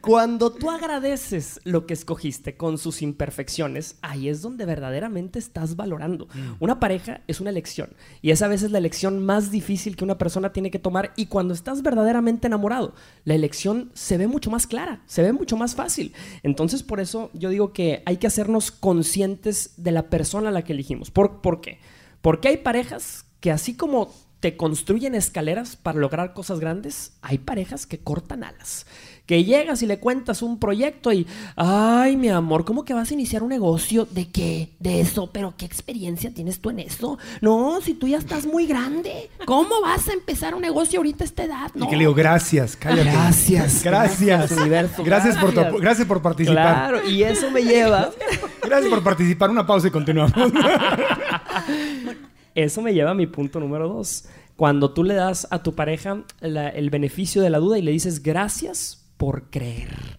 Cuando 0.00 0.52
tú 0.52 0.70
agradeces 0.70 1.60
lo 1.64 1.86
que 1.86 1.94
escogiste 1.94 2.56
con 2.56 2.78
sus 2.78 3.02
imperfecciones, 3.02 3.96
ahí 4.02 4.28
es 4.28 4.42
donde 4.42 4.66
verdaderamente 4.66 5.38
estás 5.38 5.76
valorando. 5.76 6.28
Una 6.60 6.80
pareja 6.80 7.22
es 7.26 7.40
una 7.40 7.50
elección 7.50 7.90
y 8.22 8.30
es 8.30 8.42
a 8.42 8.48
veces 8.48 8.70
la 8.70 8.78
elección 8.78 9.24
más 9.24 9.50
difícil 9.50 9.96
que 9.96 10.04
una 10.04 10.18
persona 10.18 10.33
tiene 10.52 10.70
que 10.70 10.78
tomar 10.78 11.12
y 11.16 11.26
cuando 11.26 11.54
estás 11.54 11.82
verdaderamente 11.82 12.46
enamorado, 12.46 12.94
la 13.24 13.34
elección 13.34 13.90
se 13.94 14.18
ve 14.18 14.26
mucho 14.26 14.50
más 14.50 14.66
clara, 14.66 15.02
se 15.06 15.22
ve 15.22 15.32
mucho 15.32 15.56
más 15.56 15.74
fácil. 15.74 16.12
Entonces 16.42 16.82
por 16.82 17.00
eso 17.00 17.30
yo 17.32 17.50
digo 17.50 17.72
que 17.72 18.02
hay 18.06 18.16
que 18.18 18.26
hacernos 18.26 18.70
conscientes 18.70 19.74
de 19.76 19.92
la 19.92 20.10
persona 20.10 20.48
a 20.48 20.52
la 20.52 20.62
que 20.62 20.72
elegimos. 20.72 21.10
¿Por, 21.10 21.40
¿por 21.40 21.60
qué? 21.60 21.78
Porque 22.20 22.48
hay 22.48 22.56
parejas 22.58 23.26
que 23.40 23.50
así 23.50 23.76
como 23.76 24.12
te 24.40 24.58
construyen 24.58 25.14
escaleras 25.14 25.76
para 25.76 25.98
lograr 25.98 26.34
cosas 26.34 26.60
grandes, 26.60 27.16
hay 27.22 27.38
parejas 27.38 27.86
que 27.86 28.00
cortan 28.00 28.44
alas. 28.44 28.86
Que 29.26 29.42
llegas 29.42 29.82
y 29.82 29.86
le 29.86 29.98
cuentas 29.98 30.42
un 30.42 30.58
proyecto 30.58 31.10
y, 31.10 31.26
ay, 31.56 32.14
mi 32.16 32.28
amor, 32.28 32.66
¿cómo 32.66 32.84
que 32.84 32.92
vas 32.92 33.10
a 33.10 33.14
iniciar 33.14 33.42
un 33.42 33.48
negocio? 33.48 34.06
¿De 34.10 34.28
qué? 34.28 34.68
¿De 34.80 35.00
eso? 35.00 35.30
¿Pero 35.32 35.54
qué 35.56 35.64
experiencia 35.64 36.30
tienes 36.34 36.60
tú 36.60 36.68
en 36.68 36.80
eso? 36.80 37.18
No, 37.40 37.80
si 37.80 37.94
tú 37.94 38.06
ya 38.06 38.18
estás 38.18 38.44
muy 38.44 38.66
grande, 38.66 39.30
¿cómo 39.46 39.80
vas 39.80 40.08
a 40.08 40.12
empezar 40.12 40.54
un 40.54 40.60
negocio 40.60 40.98
ahorita 41.00 41.24
a 41.24 41.26
esta 41.26 41.44
edad? 41.44 41.70
Y 41.74 41.78
No. 41.78 41.86
que 41.88 41.92
le 41.96 42.00
digo, 42.00 42.12
gracias, 42.12 42.76
cállate. 42.76 43.04
Gracias, 43.10 43.82
Gracias. 43.82 44.20
gracias, 44.20 44.60
universo, 44.60 45.02
Gracias 45.04 45.36
por, 45.38 45.50
tu- 45.54 45.60
gracias. 45.60 45.80
gracias 45.80 46.06
por 46.08 46.20
participar. 46.20 46.90
Claro, 46.90 47.08
y 47.08 47.22
eso 47.22 47.50
me 47.50 47.62
lleva 47.62 48.10
Gracias 48.62 48.90
por 48.90 49.02
participar. 49.02 49.48
Una 49.48 49.66
pausa 49.66 49.88
y 49.88 49.90
continuamos. 49.90 50.34
Eso 52.54 52.82
me 52.82 52.92
lleva 52.94 53.10
a 53.10 53.14
mi 53.14 53.26
punto 53.26 53.58
número 53.58 53.88
dos. 53.88 54.26
Cuando 54.56 54.92
tú 54.92 55.02
le 55.02 55.14
das 55.14 55.48
a 55.50 55.62
tu 55.62 55.74
pareja 55.74 56.22
la- 56.40 56.68
el 56.68 56.90
beneficio 56.90 57.42
de 57.42 57.50
la 57.50 57.58
duda 57.58 57.78
y 57.78 57.82
le 57.82 57.90
dices 57.90 58.22
gracias 58.22 59.03
por 59.16 59.50
creer. 59.50 60.18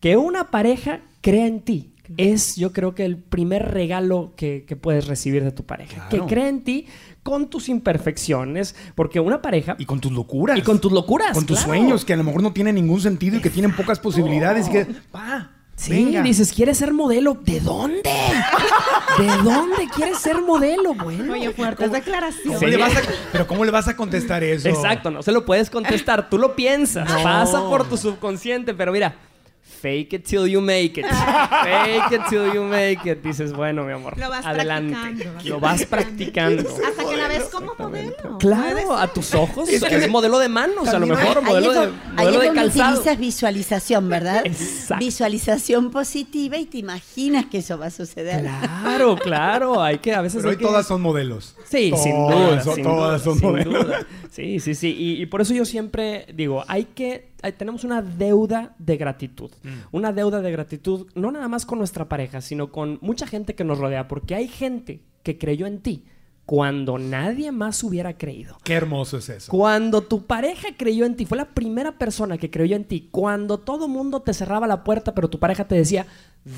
Que 0.00 0.16
una 0.16 0.50
pareja 0.50 1.00
crea 1.20 1.46
en 1.46 1.60
ti. 1.60 1.90
Es, 2.18 2.56
yo 2.56 2.72
creo 2.74 2.94
que 2.94 3.06
el 3.06 3.16
primer 3.16 3.72
regalo 3.72 4.34
que, 4.36 4.66
que 4.66 4.76
puedes 4.76 5.06
recibir 5.06 5.42
de 5.42 5.52
tu 5.52 5.64
pareja. 5.64 6.08
Claro. 6.08 6.26
Que 6.26 6.34
crea 6.34 6.48
en 6.48 6.62
ti 6.62 6.86
con 7.22 7.48
tus 7.48 7.70
imperfecciones. 7.70 8.76
Porque 8.94 9.20
una 9.20 9.40
pareja. 9.40 9.74
y 9.78 9.86
con 9.86 10.00
tus 10.00 10.12
locuras. 10.12 10.58
Y 10.58 10.62
con 10.62 10.80
tus 10.80 10.92
locuras. 10.92 11.32
Con 11.32 11.46
tus 11.46 11.64
claro. 11.64 11.72
sueños 11.72 12.04
que 12.04 12.12
a 12.12 12.16
lo 12.16 12.24
mejor 12.24 12.42
no 12.42 12.52
tienen 12.52 12.74
ningún 12.74 13.00
sentido 13.00 13.38
y 13.38 13.40
que 13.40 13.50
tienen 13.50 13.74
pocas 13.74 13.98
posibilidades. 13.98 14.68
Y 14.68 14.70
que, 14.70 14.86
pa, 15.10 15.50
Sí, 15.76 16.04
venga. 16.04 16.22
dices, 16.22 16.52
¿quieres 16.52 16.78
ser 16.78 16.92
modelo? 16.92 17.34
¿De 17.42 17.60
dónde? 17.60 18.02
¿De 19.18 19.26
dónde 19.42 19.88
quieres 19.94 20.18
ser 20.18 20.40
modelo? 20.40 20.94
Bueno. 20.94 21.32
Oye, 21.32 21.50
fuertes 21.52 21.90
declaraciones. 21.90 22.58
¿Cómo 22.58 22.68
le 22.70 22.76
vas 22.76 22.96
a- 22.96 23.00
pero 23.32 23.46
¿cómo 23.46 23.64
le 23.64 23.70
vas 23.70 23.88
a 23.88 23.96
contestar 23.96 24.42
eso? 24.44 24.68
Exacto, 24.68 25.10
no 25.10 25.22
se 25.22 25.32
lo 25.32 25.44
puedes 25.44 25.70
contestar. 25.70 26.30
Tú 26.30 26.38
lo 26.38 26.54
piensas, 26.54 27.10
pasa 27.22 27.60
por 27.60 27.88
tu 27.88 27.96
subconsciente, 27.96 28.72
pero 28.74 28.92
mira, 28.92 29.16
fake 29.84 30.14
it 30.14 30.24
till 30.24 30.46
you 30.46 30.62
make 30.62 30.98
it. 30.98 31.04
Fake 31.64 32.12
it 32.12 32.22
till 32.30 32.52
you 32.54 32.62
make 32.64 33.04
it. 33.04 33.22
Dices, 33.22 33.52
bueno, 33.52 33.84
mi 33.84 33.92
amor, 33.92 34.16
Lo 34.18 34.30
vas 34.30 34.44
adelante. 34.46 34.94
practicando, 34.94 35.34
vas 35.34 35.44
Lo 35.44 35.60
vas 35.60 35.84
practicando. 35.86 36.62
Hasta 36.88 37.04
que 37.10 37.16
la 37.18 37.28
ves 37.28 37.44
como 37.52 37.74
modelo. 37.78 38.38
Claro, 38.38 38.96
a 38.96 39.08
tus 39.08 39.34
ojos 39.34 39.68
Es 39.68 39.82
es, 39.82 39.88
que- 39.88 40.08
modelo 40.08 40.38
de 40.38 40.48
manos, 40.48 40.88
a 40.88 40.98
lo 40.98 41.06
mejor, 41.06 41.38
Ahí 41.38 41.44
modelo 41.44 41.72
de, 41.72 41.88
modelo 42.16 42.40
de 42.40 42.52
calzado. 42.52 42.92
utilizas 42.94 43.18
visualización, 43.18 44.08
¿verdad? 44.08 44.40
Exacto. 44.46 45.04
Visualización 45.04 45.90
positiva 45.90 46.56
y 46.56 46.64
te 46.66 46.78
imaginas 46.78 47.46
que 47.46 47.58
eso 47.58 47.76
va 47.78 47.86
a 47.86 47.90
suceder. 47.90 48.40
Claro, 48.40 49.16
claro, 49.16 49.82
hay 49.82 49.98
que 49.98 50.14
a 50.14 50.22
veces 50.22 50.38
Pero 50.38 50.48
hay 50.48 50.54
hoy 50.54 50.58
que- 50.58 50.64
todas 50.64 50.86
son 50.86 51.02
modelos. 51.02 51.56
Sí, 51.68 51.90
Todas 51.90 52.02
sin 52.04 52.16
duda. 52.16 52.60
son- 52.62 52.74
sin 52.76 52.84
todas 52.84 52.96
duda, 52.96 53.18
son 53.18 53.38
sin 53.38 53.48
modelos. 53.50 53.84
duda. 53.86 54.06
Sí, 54.30 54.60
sí, 54.60 54.74
sí. 54.74 54.94
Y, 54.98 55.22
y 55.22 55.26
por 55.26 55.40
eso 55.42 55.52
yo 55.54 55.64
siempre 55.64 56.26
digo, 56.34 56.64
hay 56.68 56.84
que, 56.86 57.33
tenemos 57.52 57.84
una 57.84 58.02
deuda 58.02 58.74
de 58.78 58.96
gratitud. 58.96 59.50
Mm. 59.62 59.68
Una 59.92 60.12
deuda 60.12 60.40
de 60.40 60.52
gratitud, 60.52 61.08
no 61.14 61.30
nada 61.30 61.48
más 61.48 61.66
con 61.66 61.78
nuestra 61.78 62.08
pareja, 62.08 62.40
sino 62.40 62.70
con 62.72 62.98
mucha 63.02 63.26
gente 63.26 63.54
que 63.54 63.64
nos 63.64 63.78
rodea, 63.78 64.08
porque 64.08 64.34
hay 64.34 64.48
gente 64.48 65.02
que 65.22 65.38
creyó 65.38 65.66
en 65.66 65.80
ti 65.80 66.04
cuando 66.46 66.98
nadie 66.98 67.52
más 67.52 67.82
hubiera 67.82 68.16
creído. 68.16 68.58
Qué 68.64 68.74
hermoso 68.74 69.18
es 69.18 69.28
eso. 69.28 69.50
Cuando 69.50 70.02
tu 70.02 70.26
pareja 70.26 70.68
creyó 70.76 71.06
en 71.06 71.16
ti, 71.16 71.26
fue 71.26 71.38
la 71.38 71.46
primera 71.46 71.92
persona 71.98 72.38
que 72.38 72.50
creyó 72.50 72.76
en 72.76 72.84
ti. 72.84 73.08
Cuando 73.10 73.58
todo 73.58 73.88
mundo 73.88 74.22
te 74.22 74.34
cerraba 74.34 74.66
la 74.66 74.84
puerta, 74.84 75.14
pero 75.14 75.30
tu 75.30 75.38
pareja 75.38 75.66
te 75.66 75.74
decía, 75.74 76.06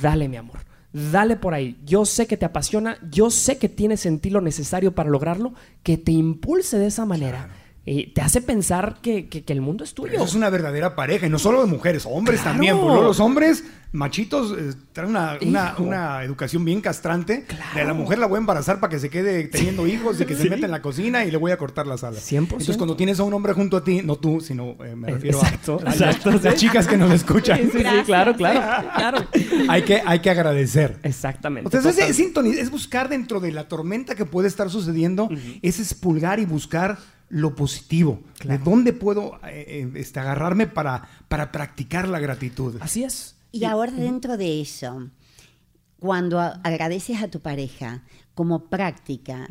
dale 0.03 0.29
mi 0.29 0.37
amor, 0.37 0.59
dale 0.92 1.37
por 1.37 1.55
ahí. 1.55 1.79
Yo 1.85 2.05
sé 2.05 2.27
que 2.27 2.37
te 2.37 2.44
apasiona, 2.44 2.99
yo 3.11 3.31
sé 3.31 3.59
que 3.59 3.68
tienes 3.68 4.07
en 4.07 4.18
ti 4.18 4.31
lo 4.31 4.40
necesario 4.40 4.94
para 4.94 5.11
lograrlo, 5.11 5.55
que 5.83 5.99
te 5.99 6.12
impulse 6.12 6.79
de 6.79 6.87
esa 6.87 7.07
manera. 7.07 7.49
Y 7.88 8.09
te 8.09 8.20
hace 8.20 8.40
pensar 8.40 8.96
que, 9.01 9.29
que- 9.29 9.44
que 9.44 9.53
el 9.53 9.61
mundo 9.61 9.85
es 9.85 9.94
tuyo. 9.94 10.12
Eso 10.14 10.25
es 10.25 10.35
una 10.35 10.51
verdadera 10.51 10.96
pareja, 10.96 11.27
y 11.27 11.31
no 11.31 11.38
solo 11.38 11.61
de 11.64 11.70
mujeres, 11.70 12.05
hombres 12.05 12.40
Claro. 12.40 12.55
también. 12.55 12.75
Porque 12.75 12.88
luego 12.88 13.05
los 13.05 13.20
hombres 13.20 13.62
machitos 13.92 14.53
eh, 14.59 14.75
traen 14.92 15.11
una, 15.11 15.38
una- 15.40 15.75
una 15.79 16.22
educación 16.25 16.64
bien 16.64 16.81
castrante. 16.81 17.46
De 17.77 17.85
la 17.85 17.94
mujer 17.94 18.18
la 18.18 18.27
voy 18.27 18.37
a 18.37 18.40
embarazar 18.40 18.81
para 18.81 18.90
que 18.90 18.99
se 18.99 19.09
quede 19.09 19.44
teniendo 19.44 19.87
hijos 19.87 20.20
y 20.20 20.27
que 20.27 20.35
se 20.35 20.51
meta 20.51 20.66
en 20.66 20.72
la 20.72 20.83
cocina 20.83 21.25
y 21.25 21.31
le 21.31 21.37
voy 21.37 21.53
a 21.53 21.57
cortar 21.59 21.87
las 21.87 22.03
alas. 22.03 22.29
100%. 22.31 22.38
Entonces, 22.42 22.77
cuando 22.77 22.96
tienes 22.96 23.20
a 23.20 23.22
un 23.22 23.33
hombre 23.33 23.53
junto 23.53 23.77
a 23.77 23.85
ti, 23.85 24.03
no 24.03 24.16
tú, 24.16 24.40
sino 24.40 24.77
eh, 24.85 24.96
me 24.96 25.09
Eh, 25.09 25.14
refiero 25.14 25.38
exacto, 25.38 25.81
a, 25.87 25.90
a 25.90 25.92
exacto, 25.92 26.33
las, 26.33 26.42
las 26.42 26.55
sí. 26.55 26.61
chicas 26.66 26.87
que 26.88 26.96
nos 26.96 27.12
escuchan. 27.12 27.59
Sí, 27.59 27.70
sí, 27.72 27.79
sí, 27.79 28.03
claro, 28.05 28.35
claro, 28.35 28.88
claro. 28.96 29.27
hay, 29.68 29.83
que, 29.83 30.03
hay 30.05 30.18
que 30.18 30.31
agradecer. 30.31 30.99
Exactamente. 31.05 31.68
Entonces, 31.75 31.96
es, 32.05 32.18
es, 32.18 32.59
es 32.59 32.70
buscar 32.70 33.09
dentro 33.09 33.38
de 33.38 33.53
la 33.53 33.68
tormenta 33.68 34.16
que 34.16 34.25
puede 34.25 34.49
estar 34.49 34.70
sucediendo, 34.70 35.29
es 35.62 35.79
expulgar 35.79 36.40
y 36.40 36.44
buscar 36.46 36.99
lo 37.29 37.55
positivo. 37.55 38.21
¿De 38.45 38.59
dónde 38.59 38.93
puedo 38.93 39.37
eh, 39.45 39.65
eh, 39.69 39.93
este, 39.97 40.21
agarrarme 40.21 40.67
para, 40.67 41.09
para 41.29 41.53
practicar 41.53 42.09
la 42.09 42.19
gratitud? 42.19 42.77
Así 42.81 43.05
es. 43.05 43.37
Y 43.53 43.65
ahora 43.65 43.93
dentro 43.93 44.37
de 44.37 44.61
eso, 44.61 45.11
cuando 45.99 46.39
agradeces 46.41 47.23
a 47.23 47.29
tu 47.29 47.41
pareja 47.41 48.03
como 48.35 48.67
práctica, 48.67 49.49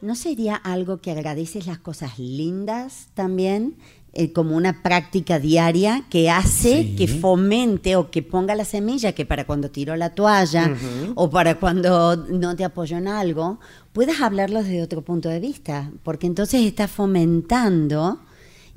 ¿no 0.00 0.14
sería 0.14 0.54
algo 0.56 1.00
que 1.00 1.10
agradeces 1.10 1.66
las 1.66 1.78
cosas 1.78 2.18
lindas 2.18 3.08
también? 3.14 3.76
Eh, 4.14 4.32
como 4.32 4.56
una 4.56 4.82
práctica 4.82 5.38
diaria 5.38 6.04
que 6.08 6.30
hace 6.30 6.82
Sí. 6.82 6.96
que 6.96 7.06
fomente 7.08 7.94
o 7.96 8.10
que 8.10 8.22
ponga 8.22 8.54
la 8.54 8.64
semilla 8.64 9.12
que 9.12 9.26
para 9.26 9.44
cuando 9.46 9.70
tiró 9.70 9.94
la 9.96 10.14
toalla 10.14 10.74
o 11.14 11.28
para 11.28 11.60
cuando 11.60 12.16
no 12.16 12.56
te 12.56 12.64
apoyó 12.64 12.96
en 12.96 13.06
algo, 13.06 13.60
puedas 13.92 14.20
hablarlo 14.22 14.62
desde 14.62 14.82
otro 14.82 15.02
punto 15.02 15.28
de 15.28 15.40
vista, 15.40 15.92
porque 16.02 16.26
entonces 16.26 16.62
estás 16.64 16.90
fomentando 16.90 18.18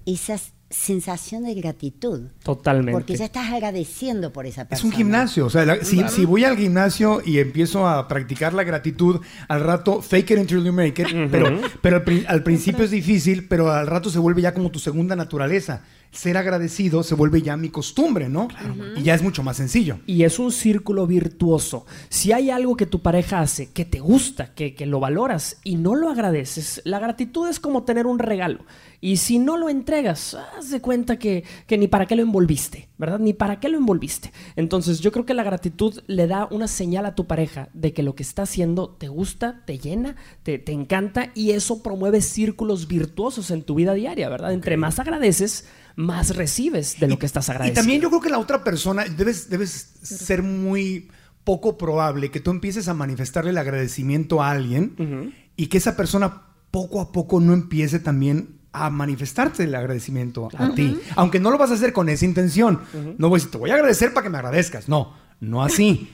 esa 0.05 0.33
s- 0.35 0.51
sensación 0.71 1.43
de 1.43 1.53
gratitud. 1.53 2.21
Totalmente. 2.43 2.91
Porque 2.93 3.15
ya 3.15 3.25
estás 3.25 3.51
agradeciendo 3.51 4.33
por 4.33 4.45
esa 4.45 4.63
Es 4.63 4.67
persona. 4.69 4.89
un 4.91 4.97
gimnasio, 4.97 5.45
o 5.45 5.49
sea, 5.49 5.65
la- 5.65 5.83
si, 5.83 6.01
si 6.09 6.25
voy 6.25 6.43
al 6.45 6.57
gimnasio 6.57 7.21
y 7.25 7.39
empiezo 7.39 7.87
a 7.87 8.07
practicar 8.07 8.53
la 8.53 8.63
gratitud, 8.63 9.19
al 9.47 9.61
rato 9.61 10.01
fake 10.01 10.31
it 10.31 10.37
until 10.39 10.63
you 10.63 10.73
make 10.73 11.01
it, 11.01 11.07
pero, 11.31 11.59
pero 11.81 12.01
al 12.27 12.43
principio 12.43 12.85
es 12.85 12.91
difícil, 12.91 13.47
pero 13.47 13.71
al 13.71 13.87
rato 13.87 14.09
se 14.09 14.19
vuelve 14.19 14.41
ya 14.41 14.53
como 14.53 14.71
tu 14.71 14.79
segunda 14.79 15.15
naturaleza. 15.15 15.83
Ser 16.11 16.35
agradecido 16.35 17.03
se 17.03 17.15
vuelve 17.15 17.41
ya 17.41 17.55
mi 17.55 17.69
costumbre, 17.69 18.27
¿no? 18.27 18.49
Y 18.97 19.03
ya 19.03 19.15
es 19.15 19.23
mucho 19.23 19.43
más 19.43 19.55
sencillo. 19.57 19.99
Y 20.05 20.23
es 20.23 20.39
un 20.39 20.51
círculo 20.51 21.07
virtuoso. 21.07 21.85
Si 22.09 22.33
hay 22.33 22.49
algo 22.49 22.75
que 22.75 22.85
tu 22.85 23.01
pareja 23.01 23.39
hace 23.39 23.71
que 23.71 23.85
te 23.85 24.01
gusta, 24.01 24.53
que, 24.53 24.75
que 24.75 24.85
lo 24.85 24.99
valoras 24.99 25.59
y 25.63 25.77
no 25.77 25.95
lo 25.95 26.09
agradeces, 26.09 26.81
la 26.83 26.99
gratitud 26.99 27.47
es 27.47 27.61
como 27.61 27.83
tener 27.83 28.07
un 28.07 28.19
regalo. 28.19 28.65
Y 29.03 29.17
si 29.17 29.39
no 29.39 29.57
lo 29.57 29.67
entregas, 29.67 30.35
haz 30.35 30.69
de 30.69 30.79
cuenta 30.79 31.17
que, 31.17 31.43
que 31.65 31.77
ni 31.79 31.87
para 31.87 32.05
qué 32.05 32.15
lo 32.15 32.21
envolviste, 32.21 32.89
¿verdad? 32.99 33.17
Ni 33.17 33.33
para 33.33 33.59
qué 33.59 33.67
lo 33.67 33.79
envolviste. 33.79 34.31
Entonces 34.55 34.99
yo 34.99 35.11
creo 35.11 35.25
que 35.25 35.33
la 35.33 35.43
gratitud 35.43 36.03
le 36.05 36.27
da 36.27 36.47
una 36.51 36.67
señal 36.67 37.07
a 37.07 37.15
tu 37.15 37.25
pareja 37.25 37.69
de 37.73 37.93
que 37.93 38.03
lo 38.03 38.13
que 38.13 38.21
está 38.21 38.43
haciendo 38.43 38.89
te 38.89 39.07
gusta, 39.07 39.63
te 39.65 39.79
llena, 39.79 40.17
te, 40.43 40.59
te 40.59 40.71
encanta 40.71 41.31
y 41.33 41.51
eso 41.51 41.81
promueve 41.81 42.21
círculos 42.21 42.87
virtuosos 42.87 43.49
en 43.49 43.63
tu 43.63 43.73
vida 43.73 43.95
diaria, 43.95 44.29
¿verdad? 44.29 44.53
Entre 44.53 44.77
más 44.77 44.99
agradeces, 44.99 45.65
más 45.95 46.35
recibes 46.35 46.99
de 46.99 47.07
lo 47.07 47.19
que 47.19 47.25
estás 47.25 47.47
Y 47.47 47.51
agradeciendo. 47.51 47.81
también 47.81 48.01
yo 48.01 48.09
creo 48.09 48.21
que 48.21 48.29
la 48.29 48.39
otra 48.39 48.63
persona, 48.63 49.05
debes, 49.05 49.49
debes 49.49 49.71
ser 50.01 50.43
muy 50.43 51.09
poco 51.43 51.77
probable 51.77 52.29
que 52.31 52.39
tú 52.39 52.51
empieces 52.51 52.87
a 52.87 52.93
manifestarle 52.93 53.49
el 53.51 53.57
agradecimiento 53.57 54.41
a 54.41 54.51
alguien 54.51 55.33
y 55.55 55.67
que 55.67 55.77
esa 55.77 55.95
persona 55.97 56.43
poco 56.71 57.01
a 57.01 57.11
poco 57.11 57.39
no 57.39 57.53
empiece 57.53 57.99
también 57.99 58.59
a 58.73 58.89
manifestarte 58.89 59.63
el 59.65 59.75
agradecimiento 59.75 60.47
a 60.57 60.73
ti. 60.73 60.97
Aunque 61.17 61.39
no 61.39 61.51
lo 61.51 61.57
vas 61.57 61.71
a 61.71 61.73
hacer 61.73 61.91
con 61.91 62.07
esa 62.09 62.23
intención. 62.25 62.79
No 63.17 63.27
voy 63.29 63.37
a 63.37 63.39
decir, 63.39 63.51
te 63.51 63.57
voy 63.57 63.69
a 63.71 63.73
agradecer 63.73 64.13
para 64.13 64.23
que 64.23 64.29
me 64.29 64.37
agradezcas. 64.37 64.87
No, 64.87 65.13
no 65.41 65.61
así. 65.63 66.09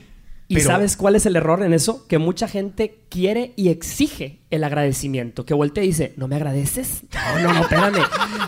¿Y 0.50 0.54
Pero- 0.54 0.66
sabes 0.66 0.96
cuál 0.96 1.14
es 1.14 1.26
el 1.26 1.36
error 1.36 1.62
en 1.62 1.74
eso? 1.74 2.06
Que 2.08 2.16
mucha 2.18 2.48
gente 2.48 3.00
quiere 3.10 3.52
y 3.56 3.68
exige 3.68 4.40
el 4.50 4.64
agradecimiento. 4.64 5.44
Que 5.44 5.52
voltea 5.54 5.84
y 5.84 5.88
dice, 5.88 6.14
¿no 6.16 6.26
me 6.26 6.36
agradeces? 6.36 7.02
No, 7.12 7.42
no, 7.42 7.52
no, 7.52 7.60
espérame. 7.62 8.02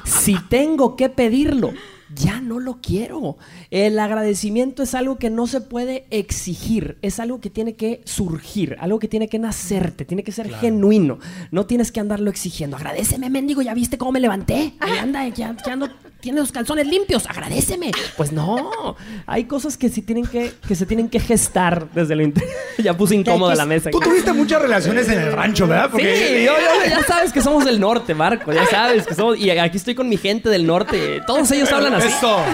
si 0.06 0.34
tengo 0.48 0.96
que 0.96 1.10
pedirlo, 1.10 1.72
ya 2.14 2.40
no 2.40 2.58
lo 2.58 2.80
quiero. 2.80 3.36
El 3.70 3.98
agradecimiento 3.98 4.82
es 4.82 4.94
algo 4.94 5.18
que 5.18 5.28
no 5.28 5.46
se 5.46 5.60
puede 5.60 6.06
exigir. 6.10 6.98
Es 7.02 7.20
algo 7.20 7.40
que 7.40 7.50
tiene 7.50 7.74
que 7.76 8.00
surgir, 8.06 8.76
algo 8.80 8.98
que 8.98 9.06
tiene 9.06 9.28
que 9.28 9.38
nacerte, 9.38 10.04
tiene 10.06 10.24
que 10.24 10.32
ser 10.32 10.48
genuino. 10.54 11.18
No 11.50 11.66
tienes 11.66 11.92
que 11.92 12.00
andarlo 12.00 12.30
exigiendo. 12.30 12.76
Agradeceme, 12.78 13.28
mendigo, 13.28 13.60
¿ya 13.62 13.74
viste 13.74 13.98
cómo 13.98 14.12
me 14.12 14.20
levanté? 14.20 14.72
Ahí 14.80 14.96
anda, 14.98 15.28
ya, 15.28 15.54
ya 15.66 15.74
ando, 15.74 15.88
tiene 16.20 16.40
los 16.40 16.52
calzones 16.52 16.87
limpios, 16.87 17.26
agradeceme. 17.26 17.90
Pues 18.16 18.33
no, 18.33 18.96
hay 19.26 19.44
cosas 19.44 19.76
que, 19.76 19.88
sí 19.88 20.02
tienen 20.02 20.26
que, 20.26 20.52
que 20.66 20.74
se 20.74 20.87
tienen 20.87 21.09
que 21.09 21.20
gestar 21.20 21.88
desde 21.92 22.14
lo 22.16 22.22
interior. 22.22 22.52
ya 22.78 22.96
puse 22.96 23.14
incómoda 23.16 23.54
la 23.54 23.66
mesa. 23.66 23.90
Tú 23.90 24.00
tuviste 24.00 24.33
muchas 24.33 24.62
relaciones 24.62 25.09
en 25.09 25.20
el 25.20 25.33
rancho, 25.33 25.66
¿verdad? 25.66 25.90
Sí, 25.96 26.02
yo- 26.02 26.52
yo- 26.56 26.88
ya 26.90 27.02
sabes 27.04 27.33
que 27.33 27.40
somos 27.40 27.64
del 27.64 27.80
norte, 27.80 28.14
Marco. 28.14 28.52
Ya 28.52 28.66
sabes 28.66 29.06
que 29.06 29.14
somos. 29.14 29.38
Y 29.38 29.50
aquí 29.50 29.76
estoy 29.76 29.94
con 29.94 30.09
mi 30.09 30.16
gente 30.16 30.48
del 30.48 30.66
norte. 30.66 31.20
Todos 31.26 31.50
ellos 31.52 31.72
hablan 31.72 31.94
así. 31.94 32.09
Eso. 32.09 32.38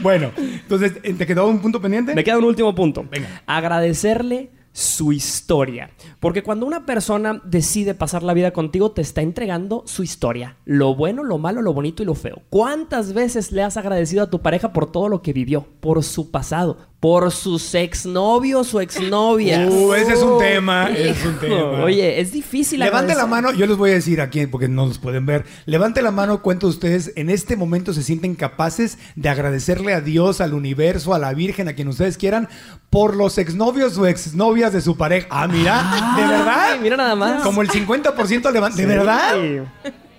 bueno, 0.00 0.32
entonces, 0.36 0.92
¿te 1.02 1.26
quedó 1.26 1.46
un 1.46 1.60
punto 1.60 1.80
pendiente? 1.80 2.14
Me 2.14 2.24
queda 2.24 2.38
un 2.38 2.44
último 2.44 2.74
punto. 2.74 3.04
Venga. 3.10 3.42
Agradecerle 3.46 4.50
su 4.78 5.12
historia. 5.12 5.90
Porque 6.20 6.44
cuando 6.44 6.64
una 6.64 6.86
persona 6.86 7.42
decide 7.44 7.94
pasar 7.94 8.22
la 8.22 8.32
vida 8.32 8.52
contigo, 8.52 8.92
te 8.92 9.02
está 9.02 9.22
entregando 9.22 9.82
su 9.86 10.04
historia. 10.04 10.56
Lo 10.64 10.94
bueno, 10.94 11.24
lo 11.24 11.38
malo, 11.38 11.62
lo 11.62 11.74
bonito 11.74 12.04
y 12.04 12.06
lo 12.06 12.14
feo. 12.14 12.42
¿Cuántas 12.48 13.12
veces 13.12 13.50
le 13.50 13.64
has 13.64 13.76
agradecido 13.76 14.22
a 14.22 14.30
tu 14.30 14.40
pareja 14.40 14.72
por 14.72 14.92
todo 14.92 15.08
lo 15.08 15.20
que 15.20 15.32
vivió? 15.32 15.66
Por 15.80 16.04
su 16.04 16.30
pasado, 16.30 16.78
por 17.00 17.30
sus 17.30 17.74
exnovios 17.74 18.74
o 18.74 18.80
exnovias. 18.80 19.72
Uh, 19.72 19.94
ese 19.94 20.14
es 20.14 20.22
un 20.22 20.38
tema, 20.38 20.90
es 20.90 21.24
un 21.24 21.38
tema. 21.38 21.84
Oye, 21.84 22.20
es 22.20 22.32
difícil 22.32 22.80
Levante 22.80 23.14
la 23.14 23.26
mano, 23.26 23.52
yo 23.52 23.66
les 23.66 23.76
voy 23.76 23.90
a 23.90 23.94
decir 23.94 24.20
aquí 24.20 24.46
porque 24.46 24.68
no 24.68 24.86
los 24.86 24.98
pueden 24.98 25.24
ver. 25.24 25.44
Levante 25.66 26.02
la 26.02 26.10
mano, 26.10 26.42
¿cuántos 26.42 26.70
de 26.70 26.76
ustedes 26.76 27.12
en 27.16 27.30
este 27.30 27.56
momento 27.56 27.92
se 27.92 28.02
sienten 28.02 28.34
capaces 28.34 28.98
de 29.14 29.28
agradecerle 29.28 29.94
a 29.94 30.00
Dios, 30.00 30.40
al 30.40 30.54
universo, 30.54 31.14
a 31.14 31.18
la 31.18 31.32
Virgen, 31.34 31.68
a 31.68 31.74
quien 31.74 31.88
ustedes 31.88 32.18
quieran, 32.18 32.48
por 32.90 33.14
los 33.14 33.38
exnovios 33.38 33.96
o 33.98 34.06
exnovias 34.06 34.67
de 34.72 34.80
su 34.80 34.96
pareja? 34.96 35.26
Ah, 35.30 35.46
mira, 35.48 35.82
¿de 36.16 36.26
verdad? 36.26 36.56
Ay, 36.72 36.78
mira 36.80 36.96
nada 36.96 37.14
más. 37.14 37.42
Como 37.42 37.62
el 37.62 37.68
50% 37.70 38.52
levanta. 38.52 38.76
¿De 38.76 38.86
verdad? 38.86 39.34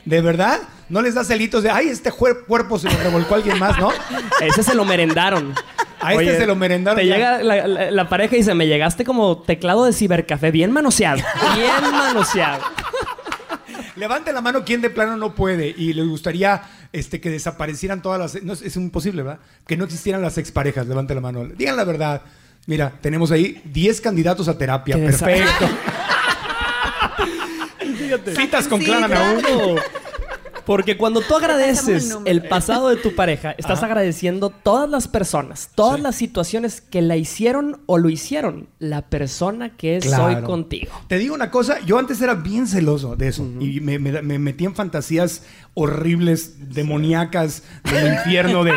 ¿De 0.05 0.21
verdad? 0.21 0.59
¿No 0.89 1.01
les 1.01 1.13
da 1.13 1.23
celitos 1.23 1.61
de, 1.61 1.69
ay, 1.69 1.87
este 1.89 2.11
cuerpo 2.11 2.79
se 2.79 2.89
lo 2.89 2.97
revolcó 2.97 3.35
alguien 3.35 3.59
más, 3.59 3.77
no? 3.79 3.89
Ese 4.41 4.63
se 4.63 4.73
lo 4.73 4.83
merendaron. 4.85 5.53
A 6.01 6.13
este 6.13 6.37
se 6.37 6.47
lo 6.47 6.55
merendaron 6.55 6.99
Te 6.99 7.05
ya. 7.05 7.15
llega 7.15 7.43
la, 7.43 7.67
la- 7.67 7.91
la 7.91 8.09
pareja 8.09 8.35
y 8.35 8.39
dice, 8.39 8.55
me 8.55 8.65
llegaste 8.67 9.03
como 9.03 9.41
teclado 9.41 9.85
de 9.85 9.93
cibercafé, 9.93 10.49
bien 10.49 10.71
manoseado. 10.71 11.21
Bien 11.55 11.91
manoseado. 11.91 12.63
Levante 13.95 14.31
la 14.31 14.41
mano 14.41 14.63
quien 14.63 14.81
de 14.81 14.89
plano 14.89 15.17
no 15.17 15.35
puede 15.35 15.73
y 15.77 15.93
les 15.93 16.07
gustaría 16.07 16.61
este, 16.93 17.19
que 17.19 17.29
desaparecieran 17.29 18.01
todas 18.01 18.19
las... 18.19 18.43
No, 18.43 18.53
es- 18.53 18.61
es 18.61 18.75
imposible, 18.77 19.23
¿verdad? 19.23 19.39
Que 19.67 19.75
no 19.77 19.83
existieran 19.83 20.21
las 20.21 20.37
exparejas. 20.37 20.87
Levante 20.87 21.13
la 21.13 21.21
mano. 21.21 21.43
Digan 21.45 21.75
la 21.75 21.83
verdad. 21.83 22.21
Mira, 22.69 22.93
tenemos 23.01 23.31
ahí 23.31 23.59
10 23.65 23.99
candidatos 23.99 24.47
a 24.47 24.55
terapia. 24.55 24.95
Perfecto. 24.95 25.65
Citas 28.35 28.67
con 28.67 28.79
Clara 28.81 29.07
Naú. 29.07 29.77
Porque 30.65 30.97
cuando 30.97 31.21
tú 31.21 31.35
agradeces 31.35 32.15
el 32.25 32.43
pasado 32.43 32.89
de 32.89 32.97
tu 32.97 33.15
pareja, 33.15 33.55
estás 33.57 33.81
agradeciendo 33.81 34.51
todas 34.51 34.87
las 34.87 35.07
personas, 35.07 35.71
todas 35.73 35.99
las 35.99 36.15
situaciones 36.15 36.79
que 36.79 37.01
la 37.01 37.15
hicieron 37.17 37.81
o 37.87 37.97
lo 37.97 38.07
hicieron, 38.09 38.67
la 38.77 39.01
persona 39.01 39.75
que 39.75 39.97
es 39.97 40.05
hoy 40.13 40.35
contigo. 40.43 40.91
Te 41.07 41.17
digo 41.17 41.33
una 41.33 41.49
cosa, 41.49 41.79
yo 41.87 41.97
antes 41.97 42.21
era 42.21 42.35
bien 42.35 42.67
celoso 42.67 43.15
de 43.15 43.29
eso 43.29 43.47
y 43.59 43.79
me, 43.79 43.97
me- 43.97 44.21
me 44.21 44.37
metí 44.37 44.65
en 44.65 44.75
fantasías 44.75 45.41
horribles, 45.73 46.71
demoníacas, 46.71 47.63
del 47.91 48.13
infierno, 48.13 48.63
de 48.63 48.73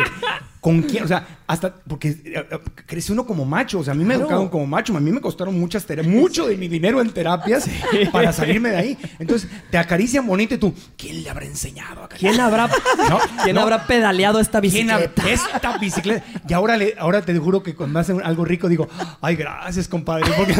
con 0.63 0.81
quién, 0.83 1.03
o 1.03 1.07
sea, 1.09 1.27
hasta 1.45 1.73
porque 1.75 2.07
eh, 2.07 2.21
eh, 2.49 2.59
crece 2.85 3.11
uno 3.11 3.25
como 3.25 3.43
macho, 3.43 3.79
o 3.79 3.83
sea, 3.83 3.91
a 3.91 3.95
mí 3.95 4.05
me 4.05 4.13
Claro. 4.13 4.21
educaron 4.29 4.47
como 4.47 4.65
macho, 4.65 4.95
a 4.95 5.01
mí 5.01 5.11
me 5.11 5.19
costaron 5.19 5.59
muchas 5.59 5.85
terapias, 5.85 6.15
mucho 6.15 6.45
de 6.47 6.55
mi 6.55 6.69
dinero 6.69 7.01
en 7.01 7.09
terapias 7.11 7.65
para 8.13 8.31
salirme 8.31 8.69
de 8.69 8.77
ahí. 8.77 8.97
Entonces, 9.19 9.49
te 9.69 9.77
acarician 9.77 10.25
bonito 10.25 10.55
y 10.55 10.57
tú, 10.57 10.73
¿quién 10.97 11.21
le 11.21 11.29
habrá 11.29 11.45
enseñado 11.45 12.05
a? 12.05 12.07
¿Quién 12.07 12.39
habrá, 12.39 12.67
No, 13.09 13.19
¿quién 13.43 13.55
no. 13.57 13.61
habrá 13.61 13.85
pedaleado 13.85 14.39
esta 14.39 14.61
¿Quién 14.61 14.87
hab- 14.87 14.99
bicicleta? 15.13 15.29
esta 15.29 15.77
bicicleta. 15.77 16.25
Y 16.47 16.53
ahora, 16.53 16.77
le, 16.77 16.95
ahora 16.97 17.21
te 17.21 17.37
juro 17.37 17.61
que 17.61 17.75
cuando 17.75 17.95
me 17.95 17.99
hacen 17.99 18.21
algo 18.23 18.45
rico 18.45 18.69
digo, 18.69 18.87
ay, 19.21 19.35
gracias, 19.35 19.89
compadre, 19.89 20.31
porque 20.37 20.55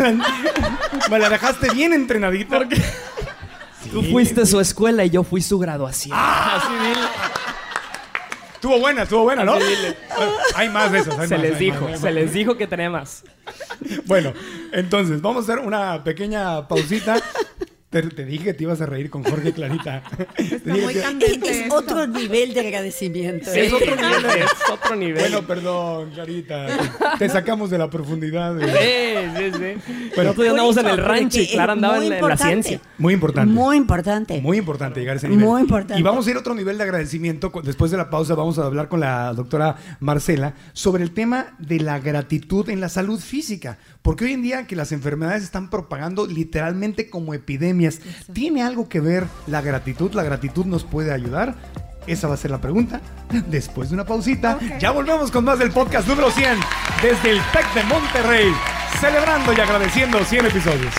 me 1.09 1.17
la 1.19 1.29
dejaste 1.29 1.69
bien 1.73 1.93
entrenadita. 1.93 2.59
Tú 3.89 4.01
fuiste 4.03 4.45
su 4.45 4.59
escuela 4.59 5.05
y 5.05 5.11
yo 5.11 5.23
fui 5.23 5.41
su 5.41 5.57
graduación. 5.59 6.17
Estuvo 8.63 8.79
buena, 8.79 9.03
estuvo 9.03 9.23
buena, 9.23 9.43
¿no? 9.43 9.57
Hay 10.55 10.69
más 10.69 10.89
de 10.89 10.99
esos. 10.99 11.19
hay 11.19 11.27
se 11.27 11.35
más, 11.35 11.43
les 11.43 11.59
dijo, 11.59 11.81
más, 11.81 11.99
se 11.99 12.05
más. 12.05 12.13
les 12.13 12.31
dijo 12.31 12.55
que 12.55 12.65
tenía 12.65 12.89
más. 12.89 13.25
Bueno, 14.05 14.31
entonces, 14.71 15.21
vamos 15.21 15.49
a 15.49 15.51
hacer 15.51 15.65
una 15.65 16.01
pequeña 16.05 16.65
pausita 16.65 17.21
Te, 17.93 18.25
dije 18.25 18.45
que 18.45 18.53
te 18.55 18.63
ibas 18.63 18.81
a 18.81 18.87
reír 18.87 19.11
con 19.11 19.23
Jorge 19.23 19.53
Clarita. 19.53 20.01
Está 20.37 20.73
muy 20.73 20.95
es, 20.95 21.71
otro 21.71 22.07
nivel 22.07 22.55
de 22.55 22.61
agradecimiento. 22.61 23.51
es, 23.51 23.71
¿eh? 23.71 23.71
otro 23.71 23.95
nivel, 23.95 24.25
es 24.25 24.71
otro 24.71 24.95
nivel. 24.95 25.21
Bueno, 25.21 25.45
perdón, 25.45 26.09
Clarita. 26.09 26.65
Te 27.19 27.29
sacamos 27.29 27.69
de 27.69 27.77
la 27.77 27.91
profundidad. 27.91 28.57
Sí, 28.59 28.65
sí, 29.37 29.51
sí. 29.51 30.09
Bueno, 30.15 30.31
nosotros 30.31 30.49
andamos 30.49 30.77
en 30.77 30.87
el 30.87 30.97
rancho 30.97 31.39
y 31.39 31.47
Clara 31.47 31.73
andaba 31.73 32.03
en, 32.03 32.09
la 32.19 32.37
ciencia. 32.37 32.81
Muy 32.97 33.13
importante. 33.13 33.53
Muy 33.53 33.77
importante. 33.77 34.41
Muy 34.41 34.57
importante 34.57 34.99
llegar 34.99 35.13
a 35.13 35.17
ese 35.17 35.29
nivel. 35.29 35.45
Muy 35.45 35.61
importante. 35.61 35.99
Y 35.99 36.03
vamos 36.03 36.25
a 36.25 36.31
ir 36.31 36.35
a 36.35 36.39
otro 36.39 36.55
nivel 36.55 36.79
de 36.79 36.85
agradecimiento. 36.85 37.51
Después 37.63 37.91
de 37.91 37.97
la 37.97 38.09
pausa 38.09 38.33
vamos 38.33 38.57
a 38.57 38.65
hablar 38.65 38.87
con 38.89 39.01
la 39.01 39.33
doctora 39.35 39.75
Marcela 39.99 40.55
sobre 40.73 41.03
el 41.03 41.11
tema 41.11 41.55
de 41.59 41.79
la 41.79 41.99
gratitud 41.99 42.67
en 42.69 42.81
la 42.81 42.89
salud 42.89 43.19
física. 43.19 43.77
Porque 44.01 44.25
hoy 44.25 44.33
en 44.33 44.41
día 44.41 44.65
que 44.65 44.75
las 44.75 44.91
enfermedades 44.91 45.43
están 45.43 45.69
propagando 45.69 46.25
literalmente 46.25 47.09
como 47.09 47.35
¿tiene 48.33 48.63
algo 48.63 48.87
que 48.89 48.99
ver 48.99 49.25
la 49.47 49.61
gratitud? 49.61 50.13
¿La 50.13 50.23
gratitud 50.23 50.65
nos 50.65 50.83
puede 50.83 51.11
ayudar? 51.11 51.55
Esa 52.07 52.27
va 52.27 52.33
a 52.33 52.37
ser 52.37 52.51
la 52.51 52.59
pregunta. 52.59 53.01
Después 53.47 53.89
de 53.89 53.95
una 53.95 54.05
pausita, 54.05 54.59
ya 54.79 54.91
volvemos 54.91 55.31
con 55.31 55.45
más 55.45 55.59
del 55.59 55.71
podcast 55.71 56.07
número 56.07 56.31
100 56.31 56.59
desde 57.01 57.31
el 57.31 57.41
TEC 57.51 57.73
de 57.73 57.83
Monterrey, 57.83 58.53
celebrando 58.99 59.53
y 59.53 59.59
agradeciendo 59.59 60.23
100 60.23 60.45
episodios. 60.47 60.93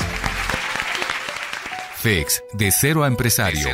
FEX, 2.04 2.44
de 2.52 2.70
cero 2.70 3.02
a 3.02 3.06
empresario. 3.06 3.66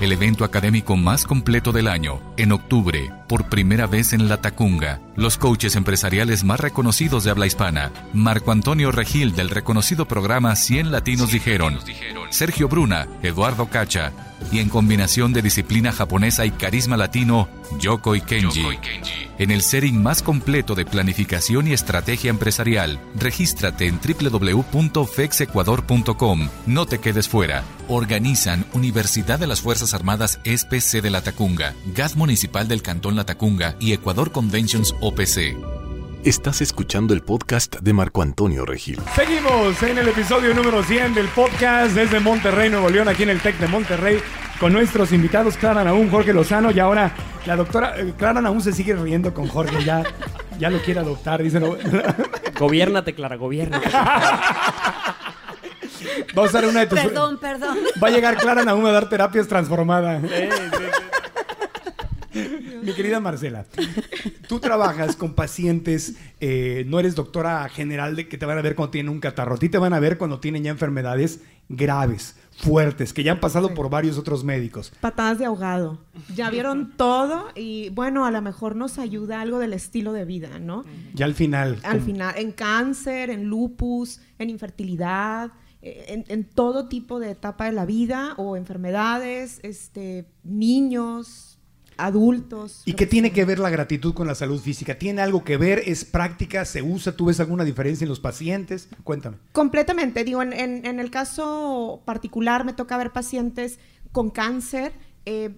El 0.00 0.10
evento 0.10 0.44
académico 0.44 0.96
más 0.96 1.24
completo 1.24 1.70
del 1.70 1.86
año. 1.86 2.20
En 2.36 2.50
octubre, 2.50 3.12
por 3.28 3.48
primera 3.48 3.86
vez 3.86 4.12
en 4.12 4.28
La 4.28 4.40
Tacunga. 4.40 5.00
Los 5.14 5.38
coaches 5.38 5.76
empresariales 5.76 6.42
más 6.42 6.58
reconocidos 6.58 7.22
de 7.22 7.30
habla 7.30 7.46
hispana. 7.46 7.92
Marco 8.12 8.50
Antonio 8.50 8.90
Regil 8.90 9.36
del 9.36 9.48
reconocido 9.48 10.08
programa 10.08 10.56
100 10.56 10.90
Latinos 10.90 11.30
dijeron. 11.30 11.78
Sergio 12.30 12.66
Bruna, 12.66 13.06
Eduardo 13.22 13.66
Cacha. 13.66 14.10
Y 14.50 14.58
en 14.58 14.68
combinación 14.68 15.32
de 15.32 15.42
disciplina 15.42 15.92
japonesa 15.92 16.44
y 16.44 16.50
carisma 16.50 16.96
latino, 16.96 17.48
Yoko 17.78 18.16
y 18.16 18.22
Kenji. 18.22 18.66
En 19.38 19.50
el 19.50 19.62
setting 19.62 20.02
más 20.02 20.22
completo 20.22 20.74
de 20.74 20.84
planificación 20.84 21.68
y 21.68 21.72
estrategia 21.72 22.28
empresarial, 22.30 23.00
regístrate 23.14 23.86
en 23.86 23.98
www.fexecuador.com. 24.00 26.48
No 26.66 26.86
te 26.86 26.98
quedes 26.98 27.28
fuera. 27.28 27.51
Organizan 27.88 28.64
Universidad 28.72 29.38
de 29.38 29.46
las 29.46 29.60
Fuerzas 29.60 29.94
Armadas 29.94 30.40
SPC 30.44 31.02
de 31.02 31.10
La 31.10 31.22
Tacunga, 31.22 31.74
Gas 31.94 32.16
Municipal 32.16 32.68
del 32.68 32.82
Cantón 32.82 33.16
La 33.16 33.24
Tacunga 33.24 33.76
y 33.80 33.92
Ecuador 33.92 34.32
Conventions 34.32 34.94
OPC. 35.00 35.56
Estás 36.24 36.60
escuchando 36.60 37.14
el 37.14 37.22
podcast 37.22 37.80
de 37.80 37.92
Marco 37.92 38.22
Antonio 38.22 38.64
Regil. 38.64 39.00
Seguimos 39.16 39.82
en 39.82 39.98
el 39.98 40.06
episodio 40.06 40.54
número 40.54 40.82
100 40.84 41.14
del 41.14 41.26
podcast 41.26 41.94
desde 41.94 42.20
Monterrey, 42.20 42.70
Nuevo 42.70 42.88
León, 42.88 43.08
aquí 43.08 43.24
en 43.24 43.30
el 43.30 43.40
TEC 43.40 43.58
de 43.58 43.66
Monterrey, 43.66 44.20
con 44.60 44.72
nuestros 44.72 45.10
invitados 45.10 45.56
Clara 45.56 45.82
Naún, 45.82 46.10
Jorge 46.10 46.32
Lozano 46.32 46.70
y 46.70 46.78
ahora 46.78 47.12
la 47.44 47.56
doctora 47.56 47.98
eh, 47.98 48.14
Clara 48.16 48.40
Naún 48.40 48.60
se 48.60 48.72
sigue 48.72 48.94
riendo 48.94 49.34
con 49.34 49.48
Jorge, 49.48 49.82
ya, 49.84 50.04
ya 50.60 50.70
lo 50.70 50.80
quiere 50.80 51.00
adoptar, 51.00 51.42
dice. 51.42 51.58
No. 51.58 51.74
Gobiérnate, 52.58 53.14
Clara, 53.14 53.34
gobiérnate. 53.34 53.90
Vamos 56.34 56.54
a 56.54 56.60
dar 56.60 56.68
una 56.68 56.80
de 56.80 56.86
tus... 56.86 57.00
Perdón, 57.00 57.38
perdón. 57.38 57.78
Va 58.02 58.08
a 58.08 58.10
llegar 58.10 58.36
Clara 58.36 58.64
Naum 58.64 58.84
a 58.86 58.92
dar 58.92 59.08
terapias 59.08 59.46
transformadas. 59.48 60.22
Sí, 60.22 60.28
sí, 62.32 62.40
Mi 62.82 62.92
querida 62.94 63.20
Marcela, 63.20 63.66
tú 64.48 64.58
trabajas 64.58 65.16
con 65.16 65.34
pacientes, 65.34 66.16
eh, 66.40 66.84
no 66.86 66.98
eres 66.98 67.14
doctora 67.14 67.68
general 67.68 68.16
de 68.16 68.28
que 68.28 68.38
te 68.38 68.46
van 68.46 68.58
a 68.58 68.62
ver 68.62 68.74
cuando 68.74 68.90
tienen 68.90 69.12
un 69.12 69.20
catarro, 69.20 69.54
a 69.56 69.58
ti 69.58 69.68
te 69.68 69.78
van 69.78 69.92
a 69.92 70.00
ver 70.00 70.18
cuando 70.18 70.40
tienen 70.40 70.64
ya 70.64 70.70
enfermedades 70.70 71.40
graves, 71.68 72.36
fuertes, 72.56 73.12
que 73.12 73.22
ya 73.22 73.32
han 73.32 73.40
pasado 73.40 73.74
por 73.74 73.90
varios 73.90 74.18
otros 74.18 74.44
médicos. 74.44 74.92
Patadas 75.00 75.38
de 75.38 75.46
ahogado. 75.46 75.98
Ya 76.34 76.50
vieron 76.50 76.92
todo 76.96 77.48
y 77.54 77.90
bueno, 77.90 78.26
a 78.26 78.30
lo 78.30 78.42
mejor 78.42 78.76
nos 78.76 78.98
ayuda 78.98 79.40
algo 79.40 79.58
del 79.58 79.72
estilo 79.72 80.12
de 80.12 80.24
vida, 80.24 80.58
¿no? 80.58 80.84
Ya 81.14 81.24
al 81.24 81.34
final. 81.34 81.78
Al 81.82 82.00
final, 82.00 82.34
en 82.36 82.52
cáncer, 82.52 83.30
en 83.30 83.44
lupus, 83.44 84.20
en 84.38 84.50
infertilidad, 84.50 85.50
en, 85.82 86.24
en, 86.28 86.44
todo 86.44 86.88
tipo 86.88 87.18
de 87.18 87.32
etapa 87.32 87.66
de 87.66 87.72
la 87.72 87.84
vida 87.84 88.34
o 88.36 88.56
enfermedades, 88.56 89.58
este, 89.64 90.26
niños, 90.44 91.52
adultos. 91.96 92.82
¿Y 92.84 92.94
qué 92.94 93.06
tiene 93.06 93.32
que 93.32 93.44
ver 93.44 93.58
la 93.58 93.70
gratitud 93.70 94.14
con 94.14 94.26
la 94.26 94.34
salud 94.34 94.60
física? 94.60 94.98
¿Tiene 94.98 95.22
algo 95.22 95.44
que 95.44 95.56
ver? 95.56 95.82
¿Es 95.86 96.04
práctica? 96.04 96.64
¿Se 96.64 96.82
usa? 96.82 97.16
¿Tú 97.16 97.26
ves 97.26 97.40
alguna 97.40 97.64
diferencia 97.64 98.04
en 98.04 98.08
los 98.08 98.20
pacientes? 98.20 98.88
Cuéntame. 99.04 99.38
Completamente. 99.52 100.24
Digo, 100.24 100.42
en, 100.42 100.52
el 100.86 101.10
caso 101.10 102.02
particular 102.04 102.64
me 102.64 102.72
toca 102.72 102.96
ver 102.96 103.12
pacientes 103.12 103.78
con 104.12 104.30
cáncer. 104.30 104.92
Eh, 105.24 105.50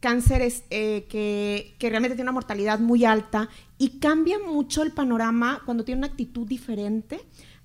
cánceres 0.00 0.64
eh, 0.70 1.06
que, 1.10 1.74
que, 1.78 1.90
realmente 1.90 2.14
tienen 2.16 2.30
una 2.30 2.32
mortalidad 2.32 2.78
muy 2.78 3.04
alta 3.04 3.50
y 3.76 3.98
cambia 3.98 4.38
mucho 4.38 4.82
el 4.82 4.92
panorama 4.92 5.60
cuando 5.66 5.84
tiene 5.84 5.98
una 5.98 6.06
actitud 6.06 6.46
diferente 6.46 7.20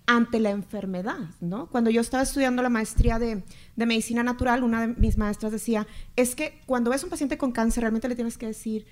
ante 0.07 0.39
la 0.39 0.51
enfermedad, 0.51 1.29
¿no? 1.41 1.67
Cuando 1.67 1.89
yo 1.89 2.01
estaba 2.01 2.23
estudiando 2.23 2.61
la 2.61 2.69
maestría 2.69 3.19
de, 3.19 3.43
medicina 3.75 4.23
natural, 4.23 4.63
una 4.63 4.81
de 4.81 4.87
mis 4.87 5.17
maestras 5.17 5.51
decía, 5.51 5.87
es 6.15 6.35
que 6.35 6.61
cuando 6.65 6.91
ves 6.91 7.03
a 7.03 7.05
un 7.05 7.09
paciente 7.09 7.37
con 7.37 7.51
cáncer, 7.51 7.81
realmente 7.81 8.07
le 8.07 8.15
tienes 8.15 8.37
que 8.37 8.47
decir, 8.47 8.85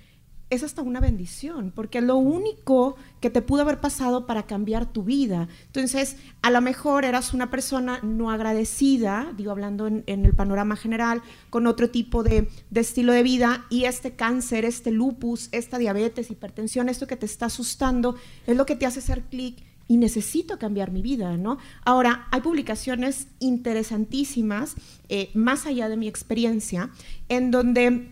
es 0.50 0.62
hasta 0.62 0.82
una 0.82 1.00
bendición, 1.00 1.72
porque 1.74 1.98
es 1.98 2.04
lo 2.04 2.16
único 2.16 2.96
que 3.20 3.30
te 3.30 3.42
pudo 3.42 3.62
haber 3.62 3.80
pasado 3.80 4.26
para 4.26 4.44
cambiar 4.44 4.92
tu 4.92 5.02
vida. 5.02 5.48
Entonces, 5.66 6.16
a 6.42 6.50
lo 6.50 6.60
mejor 6.60 7.04
eras 7.04 7.32
una 7.32 7.50
persona 7.50 8.00
no 8.02 8.30
agradecida, 8.30 9.32
digo, 9.36 9.52
hablando 9.52 9.86
en, 9.86 10.04
el 10.06 10.34
panorama 10.34 10.76
general, 10.76 11.22
con 11.48 11.66
otro 11.66 11.90
tipo 11.90 12.22
de, 12.22 12.48
de, 12.70 12.80
estilo 12.80 13.12
de 13.12 13.22
vida, 13.22 13.64
y 13.70 13.84
este 13.84 14.16
cáncer, 14.16 14.64
este 14.64 14.90
lupus, 14.90 15.48
esta 15.52 15.78
diabetes, 15.78 16.30
hipertensión, 16.30 16.88
esto 16.88 17.06
que 17.06 17.16
te 17.16 17.26
está 17.26 17.46
asustando, 17.46 18.16
es 18.46 18.56
lo 18.56 18.66
que 18.66 18.76
te 18.76 18.86
hace 18.86 18.98
hacer 18.98 19.22
clic 19.22 19.62
y 19.88 19.96
necesito 19.96 20.58
cambiar 20.58 20.90
mi 20.90 21.02
vida, 21.02 21.36
¿no? 21.36 21.58
Ahora, 21.84 22.26
hay 22.30 22.40
publicaciones 22.40 23.28
interesantísimas, 23.38 24.74
eh, 25.08 25.30
más 25.34 25.66
allá 25.66 25.88
de 25.88 25.96
mi 25.96 26.08
experiencia, 26.08 26.90
en 27.28 27.50
donde 27.50 28.08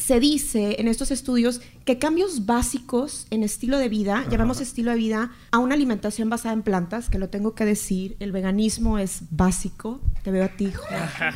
se 0.00 0.18
dice 0.18 0.76
en 0.78 0.88
estos 0.88 1.10
estudios 1.10 1.60
que 1.84 1.98
cambios 1.98 2.46
básicos 2.46 3.26
en 3.30 3.42
estilo 3.42 3.78
de 3.78 3.88
vida, 3.88 4.24
llamamos 4.30 4.60
estilo 4.60 4.90
de 4.92 4.96
vida 4.96 5.30
a 5.50 5.58
una 5.58 5.74
alimentación 5.74 6.30
basada 6.30 6.54
en 6.54 6.62
plantas, 6.62 7.10
que 7.10 7.18
lo 7.18 7.28
tengo 7.28 7.54
que 7.54 7.64
decir, 7.64 8.16
el 8.18 8.32
veganismo 8.32 8.98
es 8.98 9.22
básico, 9.30 10.00
te 10.22 10.30
veo 10.30 10.44
a 10.44 10.48
ti, 10.48 10.72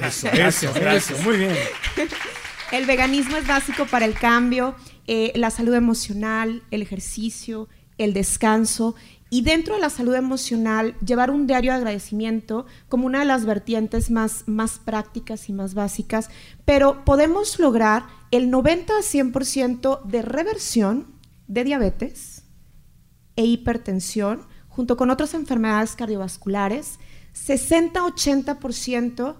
Eso, 0.02 0.28
eso, 0.28 0.74
eso, 0.76 1.14
muy 1.24 1.36
bien. 1.36 1.54
el 2.72 2.86
veganismo 2.86 3.36
es 3.36 3.46
básico 3.46 3.86
para 3.86 4.06
el 4.06 4.14
cambio, 4.14 4.74
eh, 5.06 5.32
la 5.34 5.50
salud 5.50 5.74
emocional, 5.74 6.62
el 6.70 6.82
ejercicio, 6.82 7.68
el 7.98 8.12
descanso 8.12 8.94
y 9.34 9.42
dentro 9.42 9.74
de 9.74 9.80
la 9.80 9.90
salud 9.90 10.14
emocional, 10.14 10.94
llevar 11.04 11.32
un 11.32 11.48
diario 11.48 11.72
de 11.72 11.78
agradecimiento 11.78 12.66
como 12.88 13.06
una 13.06 13.18
de 13.18 13.24
las 13.24 13.44
vertientes 13.44 14.12
más, 14.12 14.44
más 14.46 14.78
prácticas 14.78 15.48
y 15.48 15.52
más 15.52 15.74
básicas, 15.74 16.30
pero 16.64 17.04
podemos 17.04 17.58
lograr 17.58 18.06
el 18.30 18.48
90 18.48 18.92
a 18.92 19.00
100% 19.00 20.04
de 20.04 20.22
reversión 20.22 21.08
de 21.48 21.64
diabetes 21.64 22.44
e 23.34 23.44
hipertensión, 23.44 24.42
junto 24.68 24.96
con 24.96 25.10
otras 25.10 25.34
enfermedades 25.34 25.96
cardiovasculares, 25.96 27.00
60-80% 27.34 29.34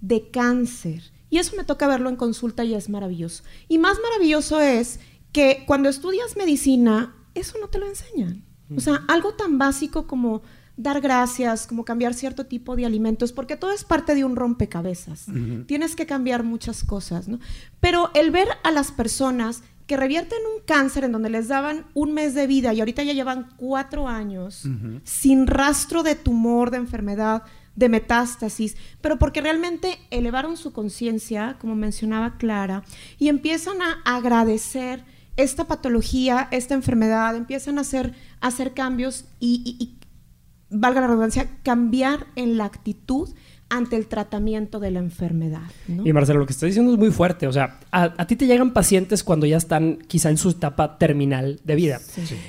de 0.00 0.30
cáncer. 0.30 1.10
Y 1.28 1.38
eso 1.38 1.56
me 1.56 1.64
toca 1.64 1.88
verlo 1.88 2.08
en 2.08 2.14
consulta 2.14 2.62
y 2.62 2.74
es 2.74 2.88
maravilloso. 2.88 3.42
Y 3.66 3.78
más 3.78 3.98
maravilloso 4.00 4.60
es 4.60 5.00
que 5.32 5.64
cuando 5.66 5.88
estudias 5.88 6.36
medicina, 6.36 7.16
eso 7.34 7.58
no 7.58 7.66
te 7.66 7.80
lo 7.80 7.88
enseñan. 7.88 8.48
O 8.76 8.80
sea, 8.80 9.02
algo 9.08 9.34
tan 9.34 9.58
básico 9.58 10.06
como 10.06 10.42
dar 10.76 11.00
gracias, 11.00 11.66
como 11.66 11.84
cambiar 11.84 12.14
cierto 12.14 12.46
tipo 12.46 12.76
de 12.76 12.86
alimentos, 12.86 13.32
porque 13.32 13.56
todo 13.56 13.72
es 13.72 13.84
parte 13.84 14.14
de 14.14 14.24
un 14.24 14.36
rompecabezas. 14.36 15.26
Tienes 15.66 15.94
que 15.94 16.06
cambiar 16.06 16.42
muchas 16.42 16.84
cosas, 16.84 17.28
¿no? 17.28 17.38
Pero 17.80 18.10
el 18.14 18.30
ver 18.30 18.48
a 18.64 18.70
las 18.70 18.90
personas 18.92 19.62
que 19.86 19.96
revierten 19.96 20.38
un 20.56 20.62
cáncer 20.64 21.04
en 21.04 21.12
donde 21.12 21.30
les 21.30 21.48
daban 21.48 21.84
un 21.94 22.12
mes 22.14 22.34
de 22.34 22.46
vida 22.46 22.72
y 22.72 22.78
ahorita 22.78 23.02
ya 23.02 23.12
llevan 23.12 23.48
cuatro 23.56 24.06
años 24.06 24.62
sin 25.04 25.46
rastro 25.48 26.02
de 26.02 26.14
tumor, 26.14 26.70
de 26.70 26.76
enfermedad, 26.76 27.42
de 27.74 27.88
metástasis, 27.88 28.76
pero 29.00 29.18
porque 29.18 29.40
realmente 29.40 29.98
elevaron 30.10 30.56
su 30.56 30.72
conciencia, 30.72 31.56
como 31.60 31.74
mencionaba 31.74 32.36
Clara, 32.36 32.84
y 33.18 33.28
empiezan 33.28 33.82
a 33.82 34.00
agradecer 34.04 35.04
esta 35.42 35.66
patología, 35.66 36.48
esta 36.50 36.74
enfermedad, 36.74 37.36
empiezan 37.36 37.78
a 37.78 37.82
hacer, 37.82 38.12
hacer 38.40 38.74
cambios 38.74 39.24
y, 39.38 39.96
valga 40.70 41.00
la 41.00 41.08
redundancia, 41.08 41.48
cambiar 41.62 42.26
en 42.36 42.56
la 42.56 42.64
actitud 42.64 43.28
ante 43.68 43.96
el 43.96 44.06
tratamiento 44.06 44.80
de 44.80 44.90
la 44.90 44.98
enfermedad. 44.98 45.70
Y 46.04 46.12
Marcelo, 46.12 46.40
lo 46.40 46.46
que 46.46 46.52
estás 46.52 46.68
diciendo 46.68 46.92
es 46.92 46.98
muy 46.98 47.10
fuerte. 47.10 47.46
O 47.46 47.52
sea, 47.52 47.78
a, 47.92 48.26
ti 48.26 48.34
te 48.34 48.46
llegan 48.46 48.72
pacientes 48.72 49.22
cuando 49.22 49.46
ya 49.46 49.56
están 49.56 49.98
quizá 50.08 50.28
en 50.28 50.36
su 50.36 50.50
etapa 50.50 50.98
terminal 50.98 51.60
de 51.64 51.74
vida. 51.76 52.00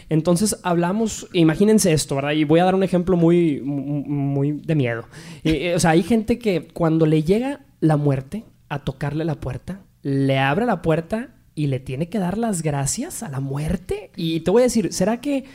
Entonces 0.09 0.59
hablamos, 0.63 1.27
imagínense 1.33 1.93
esto, 1.93 2.15
¿verdad? 2.15 2.31
Y 2.31 2.43
voy 2.43 2.59
a 2.59 2.65
dar 2.65 2.73
un 2.73 2.83
ejemplo 2.83 3.17
muy, 3.17 3.61
muy 3.61 4.51
de 4.51 4.75
miedo. 4.75 5.05
o 5.75 5.79
sea, 5.79 5.91
hay 5.91 6.03
gente 6.03 6.39
que 6.39 6.67
cuando 6.67 7.05
le 7.05 7.21
llega 7.21 7.61
la 7.79 7.97
muerte 7.97 8.45
a 8.69 8.79
tocarle 8.79 9.23
la 9.23 9.35
puerta, 9.35 9.81
le 10.01 10.39
abre 10.39 10.65
la 10.65 10.81
puerta 10.81 11.29
y 11.55 11.67
le 11.67 11.79
tiene 11.79 12.09
que 12.09 12.19
dar 12.19 12.37
las 12.37 12.61
gracias 12.61 13.23
a 13.23 13.29
la 13.29 13.39
muerte. 13.39 14.11
Y 14.15 14.41
te 14.41 14.51
voy 14.51 14.61
a 14.61 14.65
decir, 14.65 14.93
¿será 14.93 15.21
que 15.21 15.45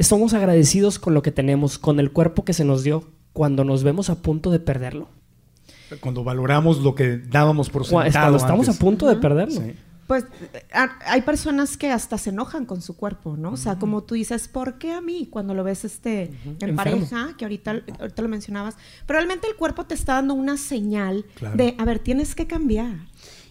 somos 0.00 0.34
agradecidos 0.34 0.98
con 0.98 1.14
lo 1.14 1.22
que 1.22 1.32
tenemos, 1.32 1.78
con 1.78 2.00
el 2.00 2.12
cuerpo 2.12 2.44
que 2.44 2.52
se 2.52 2.64
nos 2.64 2.82
dio? 2.82 3.04
cuando 3.32 3.64
nos 3.64 3.82
vemos 3.82 4.10
a 4.10 4.16
punto 4.16 4.50
de 4.50 4.60
perderlo. 4.60 5.08
Cuando 6.00 6.24
valoramos 6.24 6.78
lo 6.78 6.94
que 6.94 7.18
dábamos 7.18 7.68
por 7.68 7.84
sentado 7.84 8.10
Cuando 8.12 8.38
estamos 8.38 8.68
a 8.68 8.72
punto 8.74 9.06
de 9.08 9.16
perderlo. 9.16 9.60
Pues 10.06 10.24
hay 11.06 11.22
personas 11.22 11.76
que 11.76 11.90
hasta 11.90 12.18
se 12.18 12.30
enojan 12.30 12.66
con 12.66 12.82
su 12.82 12.96
cuerpo, 12.96 13.36
¿no? 13.36 13.52
O 13.52 13.56
sea, 13.56 13.78
como 13.78 14.02
tú 14.02 14.14
dices, 14.14 14.48
¿por 14.48 14.78
qué 14.78 14.92
a 14.92 15.00
mí? 15.00 15.28
Cuando 15.30 15.54
lo 15.54 15.64
ves 15.64 15.84
este, 15.84 16.30
en 16.60 16.76
pareja, 16.76 17.34
que 17.38 17.44
ahorita, 17.44 17.82
ahorita 17.98 18.22
lo 18.22 18.28
mencionabas, 18.28 18.76
pero 19.06 19.18
realmente 19.18 19.46
el 19.46 19.56
cuerpo 19.56 19.84
te 19.84 19.94
está 19.94 20.14
dando 20.14 20.34
una 20.34 20.56
señal 20.56 21.24
de, 21.54 21.74
a 21.78 21.84
ver, 21.84 21.98
tienes 21.98 22.34
que 22.34 22.46
cambiar. 22.46 22.96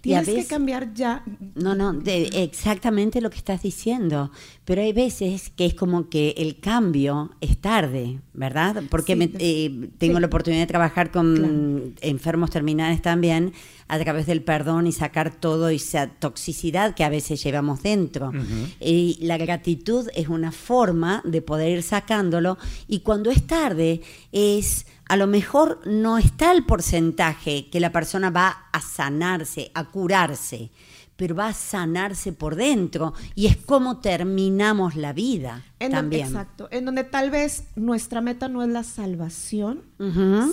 Tienes 0.02 0.28
que 0.28 0.46
cambiar 0.46 0.94
ya. 0.94 1.24
No, 1.56 1.76
no, 1.76 2.02
exactamente 2.06 3.22
lo 3.22 3.30
que 3.30 3.38
estás 3.38 3.62
diciendo. 3.62 4.32
Pero 4.66 4.82
hay 4.82 4.94
veces 4.94 5.52
que 5.56 5.66
es 5.66 5.76
como 5.76 6.10
que 6.10 6.34
el 6.38 6.60
cambio 6.60 7.32
es 7.40 7.58
tarde, 7.58 8.20
¿verdad? 8.34 8.84
Porque 8.90 9.32
eh, 9.40 9.90
tengo 10.00 10.20
la 10.20 10.28
oportunidad 10.28 10.64
de 10.64 10.68
trabajar 10.68 11.12
con 11.12 11.94
enfermos 12.02 12.50
terminales 12.50 13.02
también 13.02 13.54
a 13.92 14.00
través 14.00 14.26
del 14.26 14.42
perdón 14.42 14.88
y 14.88 14.94
sacar 14.94 15.36
todo 15.36 15.68
esa 15.68 16.08
toxicidad 16.08 16.96
que 16.96 17.04
a 17.04 17.10
veces 17.10 17.44
llevamos 17.44 17.84
dentro. 17.84 18.32
Y 18.80 19.18
la 19.20 19.38
gratitud 19.38 20.08
es 20.16 20.30
una 20.30 20.54
forma 20.54 21.22
de 21.26 21.42
poder 21.42 21.72
ir 21.72 21.84
sacándolo 21.84 22.58
y 22.88 23.02
cuando 23.02 23.32
es 23.32 23.46
tarde 23.46 24.00
es 24.32 24.86
a 25.10 25.18
lo 25.18 25.28
mejor 25.28 25.82
no 25.86 26.18
está 26.18 26.54
el 26.54 26.66
porcentaje 26.66 27.70
que 27.70 27.82
la 27.82 27.92
persona 27.92 28.30
va 28.30 28.70
a 28.72 28.80
sanarse, 28.80 29.70
a 29.74 29.84
curarse, 29.84 30.72
pero 31.18 31.36
va 31.36 31.50
a 31.50 31.54
sanarse 31.54 32.32
por 32.32 32.56
dentro 32.56 33.14
y 33.36 33.48
es 33.48 33.58
como 33.58 34.00
terminamos 34.00 34.96
la 34.96 35.12
vida 35.12 35.66
también. 35.78 36.28
exacto, 36.28 36.70
en 36.72 36.86
donde 36.86 37.04
tal 37.04 37.30
vez 37.30 37.66
nuestra 37.76 38.22
meta 38.22 38.48
no 38.48 38.64
es 38.64 38.70
la 38.70 38.84
salvación, 38.84 39.84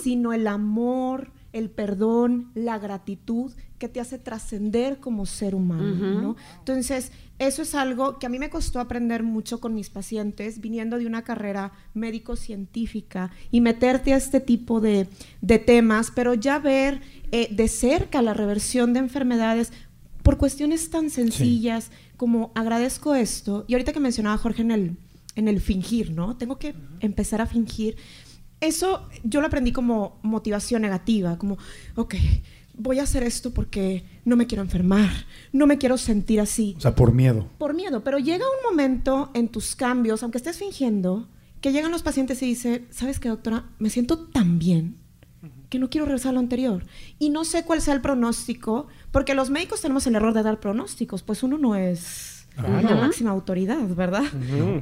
sino 0.03 0.33
el 0.33 0.45
amor, 0.45 1.31
el 1.53 1.69
perdón, 1.69 2.51
la 2.53 2.77
gratitud 2.77 3.51
que 3.77 3.87
te 3.87 3.99
hace 3.99 4.19
trascender 4.19 4.99
como 4.99 5.25
ser 5.25 5.55
humano, 5.55 6.21
¿no? 6.21 6.35
Entonces, 6.59 7.11
eso 7.39 7.61
es 7.61 7.73
algo 7.73 8.19
que 8.19 8.25
a 8.25 8.29
mí 8.29 8.37
me 8.37 8.49
costó 8.49 8.81
aprender 8.81 9.23
mucho 9.23 9.61
con 9.61 9.73
mis 9.73 9.89
pacientes, 9.89 10.59
viniendo 10.59 10.97
de 10.97 11.07
una 11.07 11.23
carrera 11.23 11.71
médico-científica 11.93 13.31
y 13.49 13.61
meterte 13.61 14.13
a 14.13 14.17
este 14.17 14.41
tipo 14.41 14.81
de, 14.81 15.07
temas, 15.65 16.11
pero 16.13 16.33
ya 16.33 16.59
ver 16.59 17.01
eh, 17.31 17.47
de 17.51 17.67
cerca 17.69 18.21
la 18.21 18.33
reversión 18.33 18.93
de 18.93 18.99
enfermedades 18.99 19.71
por 20.21 20.37
cuestiones 20.37 20.89
tan 20.89 21.09
sencillas 21.09 21.91
como 22.17 22.51
agradezco 22.53 23.15
esto, 23.15 23.63
y 23.69 23.73
ahorita 23.73 23.93
que 23.93 24.01
mencionaba 24.01 24.37
Jorge 24.37 24.61
en 24.61 24.71
el, 24.71 24.97
en 25.35 25.47
el 25.47 25.61
fingir, 25.61 26.11
¿no? 26.11 26.35
Tengo 26.35 26.59
que 26.59 26.75
empezar 26.99 27.39
a 27.39 27.45
fingir. 27.45 27.95
Eso 28.61 29.07
yo 29.23 29.41
lo 29.41 29.47
aprendí 29.47 29.71
como 29.71 30.19
motivación 30.21 30.81
negativa, 30.81 31.37
como, 31.37 31.57
ok, 31.95 32.15
voy 32.73 32.99
a 32.99 33.03
hacer 33.03 33.23
esto 33.23 33.53
porque 33.53 34.03
no 34.25 34.35
me 34.35 34.47
quiero 34.47 34.63
enfermar, 34.63 35.11
no 35.51 35.67
me 35.67 35.77
quiero 35.77 35.97
sentir 35.97 36.39
así. 36.39 36.75
O 36.77 36.81
sea, 36.81 36.95
por 36.95 37.13
miedo. 37.13 37.47
Por 37.57 37.73
miedo, 37.73 38.03
pero 38.03 38.17
llega 38.17 38.45
un 38.45 38.69
momento 38.69 39.31
en 39.33 39.49
tus 39.49 39.75
cambios, 39.75 40.23
aunque 40.23 40.37
estés 40.37 40.57
fingiendo, 40.57 41.27
que 41.61 41.71
llegan 41.71 41.91
los 41.91 42.03
pacientes 42.03 42.41
y 42.41 42.47
dicen, 42.47 42.87
¿sabes 42.89 43.19
qué, 43.19 43.29
doctora? 43.29 43.65
Me 43.79 43.89
siento 43.89 44.17
tan 44.17 44.59
bien 44.59 44.95
que 45.69 45.77
no 45.77 45.89
quiero 45.89 46.05
regresar 46.05 46.31
a 46.31 46.33
lo 46.33 46.39
anterior. 46.39 46.85
Y 47.19 47.29
no 47.29 47.45
sé 47.45 47.63
cuál 47.63 47.81
sea 47.81 47.93
el 47.93 48.01
pronóstico, 48.01 48.87
porque 49.11 49.35
los 49.35 49.49
médicos 49.49 49.81
tenemos 49.81 50.07
el 50.07 50.15
error 50.15 50.33
de 50.33 50.43
dar 50.43 50.59
pronósticos, 50.59 51.21
pues 51.21 51.43
uno 51.43 51.57
no 51.57 51.75
es 51.75 52.47
la 52.57 52.95
máxima 52.95 53.31
autoridad, 53.31 53.87
¿verdad? 53.95 54.23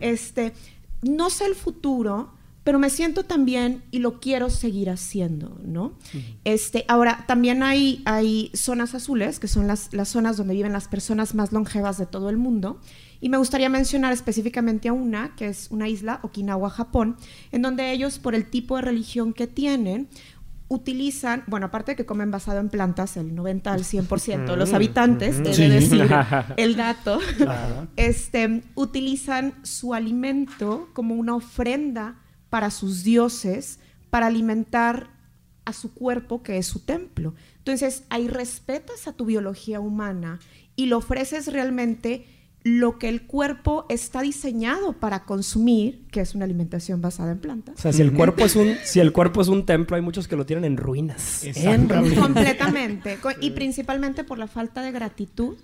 Este, 0.01 0.53
no 1.01 1.29
sé 1.29 1.45
el 1.45 1.55
futuro, 1.55 2.31
pero 2.67 2.79
me 2.79 2.89
siento 2.89 3.23
también 3.23 3.81
y 3.91 3.99
lo 3.99 4.19
quiero 4.19 4.49
seguir 4.49 4.89
haciendo, 4.89 5.57
¿no? 5.63 5.97
este, 6.43 6.83
ahora, 6.89 7.23
también 7.25 7.63
hay, 7.63 8.01
hay 8.03 8.51
zonas 8.53 8.93
azules, 8.93 9.39
que 9.39 9.47
son 9.47 9.67
las, 9.67 9.93
las 9.93 10.09
zonas 10.09 10.35
donde 10.35 10.53
viven 10.53 10.73
las 10.73 10.89
personas 10.89 11.33
más 11.33 11.53
longevas 11.53 11.97
de 11.97 12.07
todo 12.07 12.29
el 12.29 12.35
mundo. 12.35 12.81
Y 13.21 13.29
me 13.29 13.37
gustaría 13.37 13.69
mencionar 13.69 14.11
específicamente 14.11 14.89
a 14.89 14.91
una, 14.91 15.33
que 15.37 15.47
es 15.47 15.67
una 15.71 15.87
isla, 15.87 16.19
Okinawa, 16.23 16.69
Japón, 16.69 17.15
en 17.53 17.61
donde 17.61 17.89
ellos, 17.93 18.19
por 18.19 18.35
el 18.35 18.49
tipo 18.49 18.75
de 18.75 18.81
religión 18.81 19.31
que 19.31 19.47
tienen, 19.47 20.09
utilizan, 20.67 21.45
bueno, 21.47 21.67
aparte 21.67 21.93
de 21.93 21.95
que 21.95 22.05
comen 22.05 22.31
basado 22.31 22.59
en 22.59 22.67
plantas, 22.67 23.15
el 23.15 23.33
90 23.33 23.71
al 23.71 23.83
100% 23.85 24.45
de 24.45 24.57
los 24.57 24.73
habitantes, 24.73 25.41
debe 25.41 25.69
decir 25.69 26.05
el 26.57 26.75
dato, 26.75 27.21
este, 27.95 28.63
utilizan 28.75 29.53
su 29.63 29.93
alimento 29.93 30.89
como 30.91 31.15
una 31.15 31.33
ofrenda 31.33 32.17
para 32.49 32.71
sus 32.71 33.03
dioses, 33.03 33.79
para 34.09 34.27
alimentar 34.27 35.09
a 35.65 35.73
su 35.73 35.93
cuerpo, 35.93 36.43
que 36.43 36.57
es 36.57 36.65
su 36.65 36.79
templo. 36.79 37.33
Entonces, 37.57 38.03
ahí 38.09 38.27
respetas 38.27 39.07
a 39.07 39.13
tu 39.13 39.25
biología 39.25 39.79
humana 39.79 40.39
y 40.75 40.85
le 40.85 40.95
ofreces 40.95 41.51
realmente 41.51 42.25
lo 42.63 42.99
que 42.99 43.07
el 43.07 43.23
cuerpo 43.23 43.85
está 43.87 44.21
diseñado 44.21 44.93
para 44.93 45.23
consumir, 45.23 46.05
que 46.11 46.21
es 46.21 46.35
una 46.35 46.45
alimentación 46.45 47.01
basada 47.01 47.31
en 47.31 47.39
plantas. 47.39 47.75
O 47.77 47.81
sea, 47.81 47.93
si 47.93 48.01
el 48.01 48.13
cuerpo 48.13 48.45
es 48.45 48.55
un, 48.55 48.75
si 48.83 48.99
el 48.99 49.13
cuerpo 49.13 49.41
es 49.41 49.47
un 49.47 49.65
templo, 49.65 49.95
hay 49.95 50.01
muchos 50.01 50.27
que 50.27 50.35
lo 50.35 50.45
tienen 50.45 50.65
en 50.65 50.77
ruinas. 50.77 51.43
En 51.43 51.87
Completamente. 52.15 53.17
Y 53.41 53.51
principalmente 53.51 54.23
por 54.23 54.37
la 54.37 54.47
falta 54.47 54.81
de 54.81 54.91
gratitud 54.91 55.57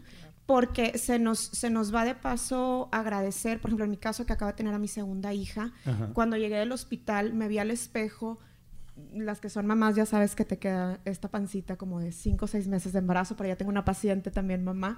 porque 0.45 0.97
se 0.97 1.19
nos, 1.19 1.39
se 1.39 1.69
nos 1.69 1.93
va 1.93 2.03
de 2.03 2.15
paso 2.15 2.89
agradecer, 2.91 3.61
por 3.61 3.69
ejemplo, 3.69 3.85
en 3.85 3.91
mi 3.91 3.97
caso 3.97 4.25
que 4.25 4.33
acabo 4.33 4.51
de 4.51 4.57
tener 4.57 4.73
a 4.73 4.79
mi 4.79 4.87
segunda 4.87 5.33
hija, 5.33 5.71
cuando 6.13 6.35
llegué 6.37 6.57
del 6.57 6.71
hospital 6.71 7.33
me 7.33 7.47
vi 7.47 7.59
al 7.59 7.71
espejo, 7.71 8.39
las 9.13 9.39
que 9.39 9.49
son 9.49 9.65
mamás 9.65 9.95
ya 9.95 10.05
sabes 10.05 10.35
que 10.35 10.45
te 10.45 10.59
queda 10.59 10.99
esta 11.05 11.29
pancita 11.29 11.77
como 11.77 11.99
de 11.99 12.11
cinco 12.11 12.45
o 12.45 12.47
seis 12.47 12.67
meses 12.67 12.93
de 12.93 12.99
embarazo, 12.99 13.35
pero 13.37 13.49
ya 13.49 13.55
tengo 13.55 13.71
una 13.71 13.85
paciente 13.85 14.31
también 14.31 14.63
mamá, 14.63 14.97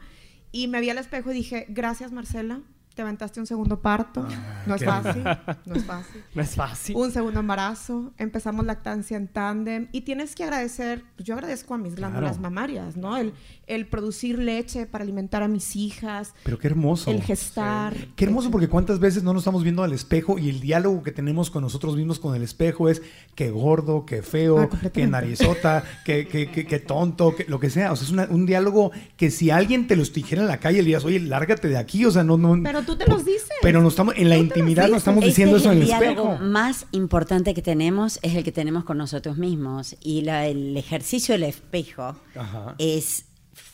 y 0.51 0.67
me 0.67 0.81
vi 0.81 0.89
al 0.89 0.97
espejo 0.97 1.31
y 1.31 1.35
dije, 1.35 1.65
gracias 1.69 2.11
Marcela, 2.11 2.61
te 2.95 3.01
aventaste 3.01 3.41
un 3.41 3.45
segundo 3.45 3.81
parto. 3.81 4.25
Ah, 4.27 4.63
no 4.65 4.75
es 4.75 4.85
fácil. 4.85 5.23
No 5.65 5.75
es 5.75 5.83
fácil. 5.83 6.23
no 6.33 6.41
es 6.41 6.55
fácil. 6.55 6.95
Un 6.95 7.11
segundo 7.11 7.41
embarazo. 7.41 8.13
Empezamos 8.17 8.65
lactancia 8.65 9.17
en 9.17 9.27
tándem. 9.27 9.89
Y 9.91 10.01
tienes 10.01 10.33
que 10.33 10.45
agradecer, 10.45 11.03
yo 11.17 11.33
agradezco 11.33 11.73
a 11.73 11.77
mis 11.77 11.95
glándulas 11.95 12.39
mamarias, 12.39 12.95
¿no? 12.95 13.17
El, 13.17 13.33
el 13.67 13.87
producir 13.87 14.39
leche 14.39 14.85
para 14.85 15.03
alimentar 15.03 15.43
a 15.43 15.49
mis 15.49 15.75
hijas. 15.75 16.33
Pero 16.43 16.57
qué 16.57 16.67
hermoso. 16.67 17.11
El 17.11 17.21
gestar. 17.21 17.93
Qué 18.15 18.23
hermoso 18.23 18.49
porque 18.49 18.69
cuántas 18.69 18.99
veces 18.99 19.23
no 19.23 19.33
nos 19.33 19.41
estamos 19.41 19.63
viendo 19.63 19.83
al 19.83 19.91
espejo 19.91 20.39
y 20.39 20.49
el 20.49 20.61
diálogo 20.61 21.03
que 21.03 21.11
tenemos 21.11 21.51
con 21.51 21.63
nosotros 21.63 21.97
mismos 21.97 22.19
con 22.19 22.33
el 22.33 22.43
espejo 22.43 22.87
es 22.87 23.01
qué 23.35 23.51
gordo, 23.51 24.05
qué 24.05 24.21
feo, 24.21 24.69
ah, 24.71 24.89
qué 24.93 25.05
narizota, 25.05 25.83
qué, 26.05 26.27
qué, 26.27 26.49
qué, 26.49 26.79
tonto, 26.79 27.35
lo 27.47 27.59
que 27.59 27.69
sea. 27.69 27.91
O 27.91 27.97
sea, 27.97 28.23
es 28.23 28.29
un 28.29 28.45
diálogo 28.45 28.91
que 29.17 29.31
si 29.31 29.49
alguien 29.49 29.85
te 29.87 29.97
los 29.97 30.13
dijera 30.13 30.43
en 30.43 30.47
la 30.47 30.61
calle, 30.61 30.77
le 30.77 30.83
dirías, 30.83 31.03
oye, 31.03 31.19
lárgate 31.19 31.67
de 31.67 31.77
aquí. 31.77 32.05
O 32.05 32.11
sea, 32.11 32.23
no... 32.23 32.37
no 32.37 32.57
Pero 32.63 32.84
tú 32.86 32.95
te 32.95 33.05
los 33.07 33.25
dices. 33.25 33.49
Pero 33.61 33.81
no 33.81 33.89
estamos, 33.89 34.15
en 34.17 34.29
la 34.29 34.38
intimidad 34.38 34.88
no 34.88 34.97
estamos 34.97 35.23
diciendo 35.23 35.57
eso 35.57 35.71
en 35.71 35.79
el, 35.79 35.83
espejo. 35.83 36.03
El 36.03 36.15
diálogo 36.15 36.38
más 36.39 36.88
importante 36.91 37.53
que 37.53 37.61
tenemos 37.61 38.19
es 38.21 38.36
el 38.36 38.43
que 38.43 38.51
tenemos 38.51 38.83
con 38.83 38.97
nosotros 38.97 39.38
mismos. 39.38 39.95
Y 40.01 40.27
el 40.27 40.77
ejercicio 40.77 41.33
del 41.33 41.43
espejo 41.43 42.15
es 42.77 43.25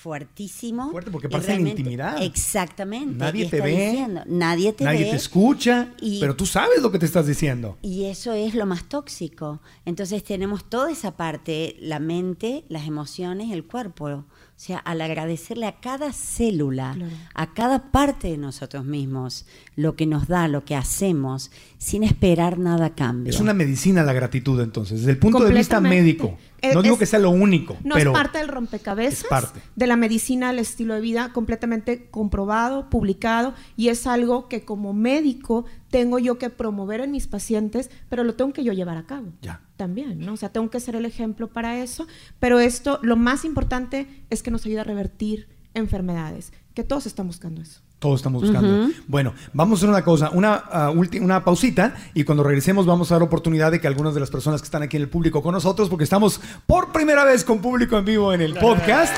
fuertísimo. 0.02 0.92
Fuerte 0.92 1.12
porque 1.12 1.30
pasa 1.30 1.54
en 1.54 1.64
la 1.64 1.70
intimidad. 1.70 2.22
Exactamente. 2.24 3.18
Nadie 3.18 3.48
te 3.48 3.62
ve. 3.62 4.08
nadie 4.26 4.74
te 4.74 4.84
nadie 4.84 5.06
te 5.06 5.16
escucha, 5.16 5.94
pero 6.20 6.36
tú 6.36 6.46
sabes 6.46 6.82
lo 6.82 6.92
que 6.92 7.00
te 7.00 7.06
estás 7.06 7.28
diciendo. 7.28 7.78
Y 7.82 8.06
eso 8.06 8.34
es 8.34 8.56
lo 8.56 8.66
más 8.66 8.88
tóxico. 8.90 9.62
Entonces 9.86 10.24
tenemos 10.24 10.70
toda 10.70 10.92
esa 10.92 11.18
parte, 11.18 11.76
la 11.80 12.00
mente, 12.00 12.66
las 12.70 12.88
emociones, 12.88 13.52
el 13.52 13.66
cuerpo. 13.66 14.26
O 14.62 14.64
sea, 14.64 14.78
al 14.78 15.02
agradecerle 15.02 15.66
a 15.66 15.80
cada 15.80 16.14
célula, 16.14 16.96
a 17.34 17.52
cada 17.52 17.92
parte 17.92 18.28
de 18.28 18.38
nosotros 18.38 18.86
mismos, 18.86 19.48
lo 19.76 19.96
que 19.96 20.06
nos 20.06 20.28
da, 20.28 20.48
lo 20.48 20.66
que 20.66 20.76
hacemos, 20.76 21.50
sin 21.80 22.04
esperar 22.04 22.60
nada 22.60 22.86
a 22.86 22.94
cambio. 22.94 23.34
Es 23.34 23.40
una 23.40 23.56
medicina 23.56 24.04
la 24.04 24.14
gratitud, 24.14 24.62
entonces, 24.62 25.00
desde 25.00 25.14
el 25.14 25.18
punto 25.18 25.44
de 25.44 25.52
vista 25.52 25.82
médico. 25.82 26.38
No 26.74 26.82
digo 26.82 26.98
que 26.98 27.06
sea 27.06 27.20
lo 27.20 27.32
único, 27.32 27.78
no 27.84 27.96
pero 27.96 28.12
es 28.12 28.18
parte 28.18 28.38
del 28.38 28.48
rompecabezas 28.48 29.54
de 29.76 29.88
la 29.88 29.96
medicina, 29.96 30.52
el 30.52 30.60
estilo 30.60 30.94
de 30.94 31.02
vida 31.02 31.32
completamente 31.34 32.10
comprobado, 32.10 32.90
publicado, 32.90 33.54
y 33.76 33.90
es 33.90 34.08
algo 34.08 34.48
que 34.48 34.64
como 34.64 34.94
médico 34.94 35.66
tengo 35.90 36.20
yo 36.20 36.38
que 36.38 36.50
promover 36.50 37.02
en 37.02 37.12
mis 37.12 37.28
pacientes, 37.28 37.90
pero 38.10 38.24
lo 38.24 38.36
tengo 38.36 38.54
que 38.54 38.64
yo 38.64 38.74
llevar 38.74 38.98
a 38.98 39.06
cabo. 39.06 39.34
Ya. 39.42 39.62
También, 39.78 40.20
¿no? 40.20 40.34
O 40.34 40.38
sea, 40.38 40.50
tengo 40.50 40.70
que 40.70 40.80
ser 40.80 40.96
el 40.96 41.06
ejemplo 41.06 41.48
para 41.48 41.80
eso, 41.80 42.08
pero 42.40 42.60
esto, 42.60 43.00
lo 43.02 43.16
más 43.16 43.46
importante 43.46 44.08
es 44.30 44.44
que 44.44 44.52
nos 44.52 44.66
ayuda 44.66 44.82
a 44.82 44.86
revertir 44.86 45.48
enfermedades, 45.74 46.54
que 46.74 46.84
todos 46.84 47.06
están 47.06 47.28
buscando 47.28 47.62
eso. 47.62 47.82
Todos 48.02 48.20
estamos 48.20 48.42
buscando. 48.42 48.90
Bueno, 49.06 49.32
vamos 49.54 49.78
a 49.78 49.80
hacer 49.82 49.90
una 49.90 50.04
cosa, 50.04 50.32
una, 50.32 50.90
uh, 50.90 51.24
una 51.24 51.44
pausita 51.44 51.94
y 52.16 52.24
cuando 52.24 52.44
regresemos 52.44 52.88
vamos 52.88 53.12
a 53.12 53.14
dar 53.16 53.22
oportunidad 53.22 53.72
de 53.72 53.80
que 53.80 53.86
algunas 53.86 54.16
de 54.16 54.20
las 54.20 54.32
personas 54.32 54.60
que 54.60 54.66
están 54.66 54.82
aquí 54.82 54.98
en 54.98 55.04
el 55.04 55.08
público 55.08 55.44
con 55.44 55.54
nosotros, 55.54 55.88
porque 55.88 56.04
estamos 56.04 56.42
por 56.66 56.92
primera 56.92 57.24
vez 57.26 57.46
con 57.46 57.60
público 57.60 58.00
en 58.00 58.06
vivo 58.06 58.34
en 58.34 58.42
el 58.42 58.56
podcast, 58.56 59.16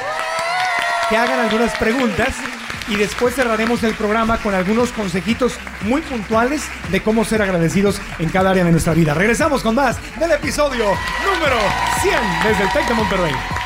que 1.07 1.15
hagan 1.15 1.39
algunas 1.39 1.73
preguntas 1.77 2.35
y 2.89 2.97
después 2.97 3.33
cerraremos 3.33 3.81
el 3.83 3.93
programa 3.93 4.39
con 4.39 4.53
algunos 4.53 4.91
consejitos 4.91 5.53
muy 5.83 6.01
puntuales 6.01 6.63
de 6.91 7.01
cómo 7.01 7.23
ser 7.23 7.41
agradecidos 7.41 8.01
en 8.19 8.27
cada 8.27 8.49
área 8.49 8.65
de 8.65 8.71
nuestra 8.71 8.93
vida. 8.93 9.13
Regresamos 9.13 9.63
con 9.63 9.75
más 9.75 9.97
del 10.19 10.33
episodio 10.33 10.87
número 11.23 11.57
100 12.01 12.15
desde 12.43 12.63
el 12.63 12.69
TEC 12.73 12.89
de 12.89 12.93
Monterrey. 12.95 13.62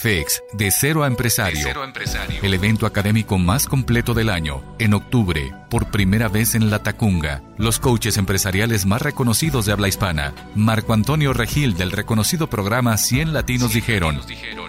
FEX, 0.00 0.42
de 0.54 0.70
cero 0.70 1.04
a 1.04 1.06
empresario. 1.06 1.66
El 2.42 2.54
evento 2.54 2.86
académico 2.86 3.36
más 3.36 3.66
completo 3.66 4.14
del 4.14 4.30
año. 4.30 4.62
En 4.78 4.94
octubre, 4.94 5.54
por 5.68 5.90
primera 5.90 6.28
vez 6.28 6.54
en 6.54 6.70
La 6.70 6.82
Tacunga. 6.82 7.42
Los 7.58 7.78
coaches 7.78 8.16
empresariales 8.16 8.86
más 8.86 9.02
reconocidos 9.02 9.66
de 9.66 9.72
habla 9.72 9.88
hispana. 9.88 10.32
Marco 10.54 10.94
Antonio 10.94 11.34
Regil 11.34 11.76
del 11.76 11.92
reconocido 11.92 12.48
programa 12.48 12.96
100 12.96 13.34
Latinos 13.34 13.74
Dijeron. 13.74 14.22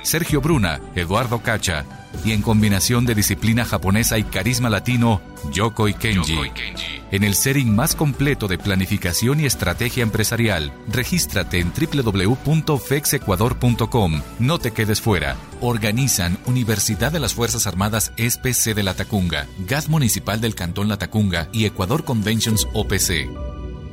Sergio 0.03 0.41
Bruna, 0.41 0.81
Eduardo 0.95 1.39
Cacha. 1.39 1.85
Y 2.23 2.31
en 2.31 2.41
combinación 2.41 3.05
de 3.05 3.15
disciplina 3.15 3.65
japonesa 3.65 4.17
y 4.17 4.23
carisma 4.23 4.69
latino, 4.69 5.21
Yoko 5.51 5.87
y 5.87 5.93
Kenji. 5.93 6.37
En 7.11 7.23
el 7.23 7.35
setting 7.35 7.75
más 7.75 7.95
completo 7.95 8.47
de 8.47 8.57
planificación 8.57 9.39
y 9.39 9.45
estrategia 9.45 10.01
empresarial, 10.03 10.73
regístrate 10.87 11.59
en 11.59 11.71
www.fexecuador.com. 11.73 14.21
No 14.39 14.59
te 14.59 14.71
quedes 14.71 15.01
fuera. 15.01 15.35
Organizan 15.59 16.37
Universidad 16.45 17.11
de 17.11 17.19
las 17.19 17.33
Fuerzas 17.33 17.67
Armadas 17.67 18.13
SPC 18.17 18.73
de 18.75 18.83
La 18.83 18.93
Tacunga, 18.93 19.47
Gas 19.67 19.89
Municipal 19.89 20.39
del 20.39 20.55
Cantón 20.55 20.87
La 20.87 20.97
Tacunga 20.97 21.49
y 21.51 21.65
Ecuador 21.65 22.05
Conventions 22.05 22.65
OPC. 22.73 23.27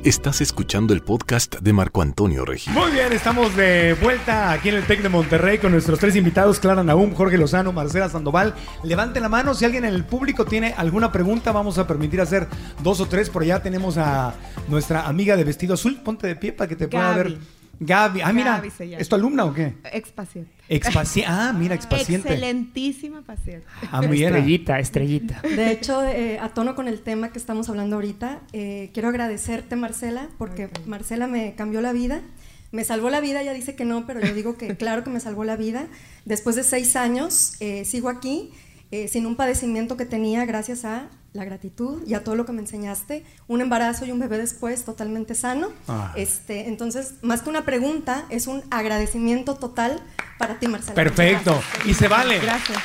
Estás 0.04 0.40
escuchando 0.40 0.94
el 0.94 1.02
podcast 1.02 1.56
de 1.56 1.72
Marco 1.72 2.00
Antonio 2.02 2.44
Regil. 2.44 2.72
Muy 2.72 2.92
bien, 2.92 3.12
estamos 3.12 3.54
de 3.56 3.94
vuelta 4.00 4.52
aquí 4.52 4.68
en 4.68 4.76
el 4.76 4.84
TEC 4.86 5.02
de 5.02 5.08
Monterrey 5.08 5.58
con 5.58 5.72
nuestros 5.72 5.98
tres 5.98 6.14
invitados, 6.14 6.60
Clara 6.60 6.84
Naum, 6.84 7.12
Jorge 7.14 7.36
Lozano, 7.36 7.72
Marcela 7.72 8.08
Sandoval. 8.08 8.54
Levanten 8.84 9.22
la 9.22 9.28
mano 9.28 9.54
si 9.54 9.64
alguien 9.64 9.84
en 9.84 9.94
el 9.94 10.04
público 10.04 10.44
tiene 10.44 10.72
alguna 10.76 11.10
pregunta, 11.10 11.50
vamos 11.52 11.78
a 11.78 11.86
permitir 11.86 12.20
hacer 12.20 12.46
dos 12.82 13.00
o 13.00 13.06
tres. 13.06 13.28
Por 13.28 13.42
allá 13.42 13.60
tenemos 13.60 13.98
a 13.98 14.34
nuestra 14.68 15.06
amiga 15.06 15.36
de 15.36 15.44
vestido 15.44 15.74
azul. 15.74 16.00
Ponte 16.02 16.26
de 16.28 16.36
pie 16.36 16.52
para 16.52 16.68
que 16.68 16.76
te 16.76 16.86
pueda 16.88 17.16
Gaby. 17.16 17.30
ver. 17.32 17.38
Gaby. 17.80 18.20
Ah, 18.22 18.32
mira, 18.32 18.56
Gaby 18.56 18.70
se 18.70 18.88
llama. 18.88 19.02
¿es 19.02 19.08
tu 19.08 19.16
alumna 19.16 19.44
o 19.46 19.52
qué? 19.52 19.74
Expaciente. 19.92 20.52
Expaciente. 20.68 21.30
Ah, 21.30 21.52
mira, 21.52 21.74
expaciente. 21.74 22.28
Excelentísima 22.28 23.22
paciente. 23.22 23.66
Ah, 23.90 24.02
muy 24.02 24.18
bien. 24.18 24.34
Estrellita, 24.34 24.78
estrellita. 24.78 25.40
De 25.42 25.70
hecho, 25.70 26.04
eh, 26.04 26.38
a 26.38 26.50
tono 26.50 26.74
con 26.74 26.88
el 26.88 27.00
tema 27.00 27.32
que 27.32 27.38
estamos 27.38 27.68
hablando 27.68 27.96
ahorita, 27.96 28.40
eh, 28.52 28.90
quiero 28.92 29.08
agradecerte, 29.08 29.76
Marcela, 29.76 30.28
porque. 30.38 30.68
Marcela 30.86 31.26
me 31.26 31.54
cambió 31.54 31.80
la 31.80 31.92
vida. 31.92 32.22
Me 32.70 32.84
salvó 32.84 33.08
la 33.08 33.20
vida, 33.20 33.40
ella 33.40 33.54
dice 33.54 33.74
que 33.74 33.86
no, 33.86 34.06
pero 34.06 34.20
yo 34.20 34.34
digo 34.34 34.56
que 34.58 34.68
claro 34.76 35.04
que 35.04 35.10
me 35.10 35.20
salvó 35.20 35.44
la 35.44 35.56
vida. 35.56 35.86
Después 36.24 36.54
de 36.56 36.62
seis 36.62 36.96
años, 36.96 37.54
eh, 37.60 37.84
sigo 37.84 38.08
aquí, 38.10 38.50
eh, 38.90 39.08
sin 39.08 39.26
un 39.26 39.36
padecimiento 39.36 39.96
que 39.96 40.04
tenía 40.04 40.44
gracias 40.44 40.84
a 40.84 41.08
la 41.32 41.44
gratitud 41.44 42.02
y 42.06 42.14
a 42.14 42.24
todo 42.24 42.34
lo 42.34 42.46
que 42.46 42.52
me 42.52 42.60
enseñaste. 42.60 43.24
Un 43.46 43.60
embarazo 43.60 44.06
y 44.06 44.12
un 44.12 44.18
bebé 44.18 44.38
después 44.38 44.84
totalmente 44.84 45.34
sano. 45.34 45.70
Ah. 45.86 46.12
Este, 46.16 46.68
entonces, 46.68 47.14
más 47.22 47.42
que 47.42 47.50
una 47.50 47.64
pregunta, 47.64 48.24
es 48.30 48.46
un 48.46 48.62
agradecimiento 48.70 49.56
total 49.56 50.00
para 50.38 50.58
ti, 50.58 50.68
Marcela. 50.68 50.94
Perfecto. 50.94 51.52
Gracias. 51.52 51.86
Y 51.86 51.94
se 51.94 52.08
vale. 52.08 52.38
Gracias. 52.38 52.78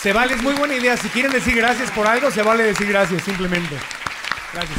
Se 0.00 0.12
vale, 0.12 0.34
es 0.34 0.42
muy 0.42 0.54
buena 0.54 0.74
idea. 0.74 0.96
Si 0.96 1.08
quieren 1.08 1.32
decir 1.32 1.56
gracias 1.56 1.90
por 1.90 2.06
algo, 2.06 2.30
se 2.30 2.42
vale 2.42 2.62
decir 2.64 2.86
gracias, 2.88 3.22
simplemente. 3.22 3.76
Gracias. 4.52 4.78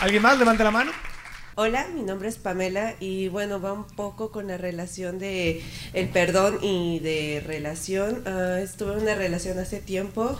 ¿Alguien 0.00 0.22
más? 0.22 0.38
Levante 0.38 0.64
la 0.64 0.70
mano. 0.70 0.92
Hola, 1.56 1.86
mi 1.94 2.02
nombre 2.02 2.28
es 2.28 2.38
Pamela 2.38 2.94
y 3.00 3.28
bueno, 3.28 3.60
va 3.60 3.74
un 3.74 3.84
poco 3.84 4.30
con 4.30 4.46
la 4.46 4.56
relación 4.56 5.18
de 5.18 5.62
el 5.92 6.08
perdón 6.08 6.58
y 6.62 7.00
de 7.00 7.42
relación. 7.46 8.22
Ah, 8.26 8.60
estuve 8.62 8.94
en 8.94 9.00
una 9.00 9.14
relación 9.14 9.58
hace 9.58 9.80
tiempo 9.80 10.38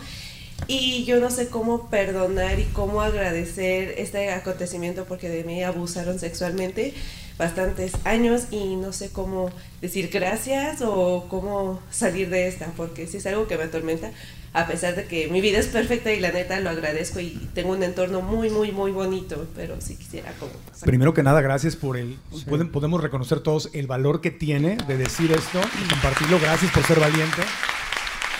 y 0.67 1.03
yo 1.05 1.19
no 1.19 1.29
sé 1.31 1.49
cómo 1.49 1.89
perdonar 1.89 2.59
y 2.59 2.63
cómo 2.65 3.01
agradecer 3.01 3.95
este 3.97 4.31
acontecimiento 4.31 5.05
porque 5.05 5.27
de 5.29 5.43
mí 5.43 5.63
abusaron 5.63 6.19
sexualmente 6.19 6.93
bastantes 7.37 7.93
años 8.05 8.43
y 8.51 8.75
no 8.75 8.93
sé 8.93 9.11
cómo 9.11 9.49
decir 9.81 10.09
gracias 10.13 10.81
o 10.81 11.25
cómo 11.29 11.79
salir 11.89 12.29
de 12.29 12.47
esta 12.47 12.67
porque 12.77 13.07
si 13.07 13.17
es 13.17 13.25
algo 13.25 13.47
que 13.47 13.57
me 13.57 13.63
atormenta 13.63 14.11
a 14.53 14.67
pesar 14.67 14.95
de 14.95 15.05
que 15.05 15.27
mi 15.29 15.39
vida 15.41 15.57
es 15.59 15.67
perfecta 15.67 16.11
y 16.11 16.19
la 16.19 16.31
neta 16.31 16.59
lo 16.59 16.69
agradezco 16.69 17.19
y 17.19 17.31
tengo 17.55 17.71
un 17.71 17.81
entorno 17.83 18.21
muy 18.21 18.49
muy 18.49 18.71
muy 18.71 18.91
bonito 18.91 19.47
pero 19.55 19.79
sí 19.81 19.95
quisiera 19.95 20.31
como 20.39 20.51
Primero 20.81 21.13
que 21.13 21.23
nada, 21.23 21.41
gracias 21.41 21.75
por 21.75 21.97
el. 21.97 22.17
pueden- 22.47 22.71
podemos 22.71 23.01
reconocer 23.01 23.39
todos 23.39 23.69
el 23.73 23.87
valor 23.87 24.19
que 24.21 24.29
tiene 24.31 24.77
de 24.87 24.97
decir 24.97 25.31
esto 25.31 25.61
y 25.83 25.87
compartirlo. 25.89 26.39
Gracias 26.39 26.71
por 26.71 26.83
ser 26.83 26.99
valiente 26.99 27.41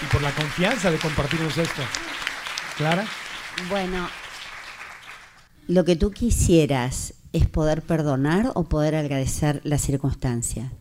y 0.03 0.05
por 0.11 0.21
la 0.23 0.31
confianza 0.31 0.89
de 0.91 0.97
compartirnos 0.97 1.55
esto. 1.57 1.81
Clara. 2.81 3.05
Bueno, 3.69 4.07
lo 5.67 5.85
que 5.85 5.95
tú 5.95 6.09
quisieras 6.09 7.13
es 7.31 7.45
poder 7.45 7.83
perdonar 7.83 8.51
o 8.55 8.63
poder 8.63 8.95
agradecer 8.95 9.61
la 9.63 9.77
circunstancia. 9.77 10.71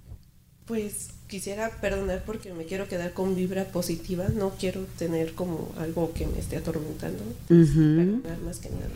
Pues 0.64 1.10
quisiera 1.26 1.68
perdonar 1.68 2.24
porque 2.24 2.54
me 2.54 2.64
quiero 2.64 2.88
quedar 2.88 3.12
con 3.12 3.36
vibra 3.36 3.66
positiva, 3.66 4.28
no 4.34 4.48
quiero 4.58 4.80
tener 4.96 5.34
como 5.34 5.74
algo 5.78 6.14
que 6.14 6.26
me 6.26 6.38
esté 6.38 6.56
atormentando. 6.56 7.22
Ujú. 7.50 8.22
Perdonar 8.22 8.40
más 8.46 8.60
que 8.60 8.70
nada. 8.70 8.88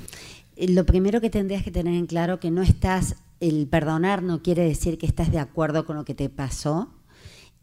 Eh, 0.57 0.69
Lo 0.71 0.87
primero 0.87 1.21
que 1.21 1.29
tendrías 1.29 1.63
que 1.63 1.71
tener 1.71 1.93
en 1.93 2.07
claro 2.07 2.41
que 2.41 2.51
no 2.51 2.63
estás, 2.63 3.17
el 3.41 3.67
perdonar 3.67 4.23
no 4.23 4.43
quiere 4.43 4.65
decir 4.65 4.97
que 4.97 5.05
estás 5.05 5.31
de 5.31 5.41
acuerdo 5.41 5.85
con 5.85 5.97
lo 5.97 6.07
que 6.07 6.15
te 6.15 6.31
pasó 6.31 6.89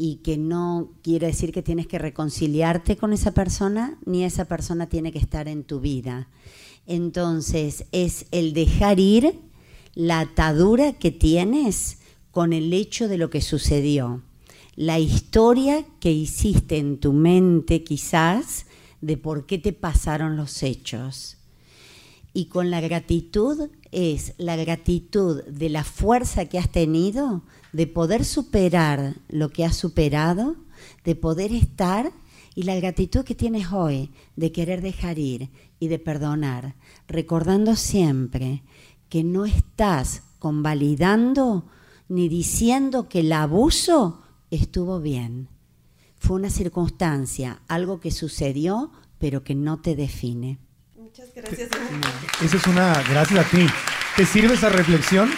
y 0.04 0.16
que 0.24 0.36
no 0.36 0.94
quiere 1.04 1.28
decir 1.28 1.52
que 1.52 1.62
tienes 1.62 1.86
que 1.86 2.00
reconciliarte 2.00 2.98
con 2.98 3.14
esa 3.14 3.36
persona 3.36 4.00
ni 4.04 4.24
esa 4.24 4.46
persona 4.46 4.90
tiene 4.90 5.12
que 5.12 5.20
estar 5.20 5.48
en 5.48 5.64
tu 5.64 5.80
vida. 5.80 6.28
Entonces 6.88 7.86
es 7.92 8.26
el 8.32 8.54
dejar 8.54 9.00
ir 9.00 9.40
la 9.94 10.22
atadura 10.22 10.94
que 10.94 11.12
tienes 11.12 12.00
con 12.32 12.52
el 12.52 12.74
hecho 12.74 13.08
de 13.08 13.20
lo 13.20 13.30
que 13.30 13.42
sucedió, 13.42 14.24
la 14.76 14.98
historia 14.98 15.86
que 16.00 16.12
hiciste 16.12 16.80
en 16.80 17.00
tu 17.00 17.14
mente 17.14 17.84
quizás 17.84 18.66
de 19.02 19.18
por 19.18 19.46
qué 19.46 19.60
te 19.60 19.72
pasaron 19.72 20.36
los 20.36 20.64
hechos. 20.64 21.38
Y 22.34 22.46
con 22.46 22.72
la 22.72 22.82
gratitud 22.82 23.70
es 23.92 24.34
la 24.40 24.56
gratitud 24.56 25.44
de 25.44 25.70
la 25.70 25.84
fuerza 25.84 26.46
que 26.46 26.58
has 26.58 26.72
tenido 26.72 27.44
de 27.74 27.88
poder 27.88 28.26
superar 28.26 29.16
lo 29.30 29.50
que 29.50 29.66
has 29.66 29.76
superado, 29.76 30.56
de 31.04 31.16
poder 31.16 31.54
estar 31.54 32.12
y 32.56 32.64
la 32.64 32.76
gratitud 32.76 33.24
que 33.24 33.36
tienes 33.36 33.72
hoy 33.72 34.12
de 34.36 34.52
querer 34.52 34.82
dejar 34.82 35.20
ir 35.20 35.50
y 35.80 35.88
de 35.88 36.00
perdonar, 36.00 36.76
recordando 37.08 37.76
siempre 37.76 38.64
que 39.10 39.24
no 39.24 39.46
estás 39.46 40.24
convalidando 40.40 41.66
ni 42.08 42.28
diciendo 42.28 43.08
que 43.08 43.22
el 43.22 43.32
abuso 43.32 44.22
estuvo 44.50 45.00
bien. 45.00 45.48
Fue 46.20 46.36
una 46.36 46.50
circunstancia, 46.50 47.62
algo 47.68 48.00
que 48.00 48.12
sucedió, 48.12 48.92
pero 49.18 49.44
que 49.44 49.56
no 49.56 49.80
te 49.80 49.96
define. 49.96 50.60
Muchas 50.96 51.34
gracias. 51.34 51.70
Esa 52.44 52.58
es 52.58 52.68
una. 52.68 53.02
Gracias 53.10 53.46
a 53.46 53.50
ti. 53.50 53.66
¿Te 54.16 54.26
sirve 54.26 54.54
esa 54.54 54.70
reflexión? 54.70 55.30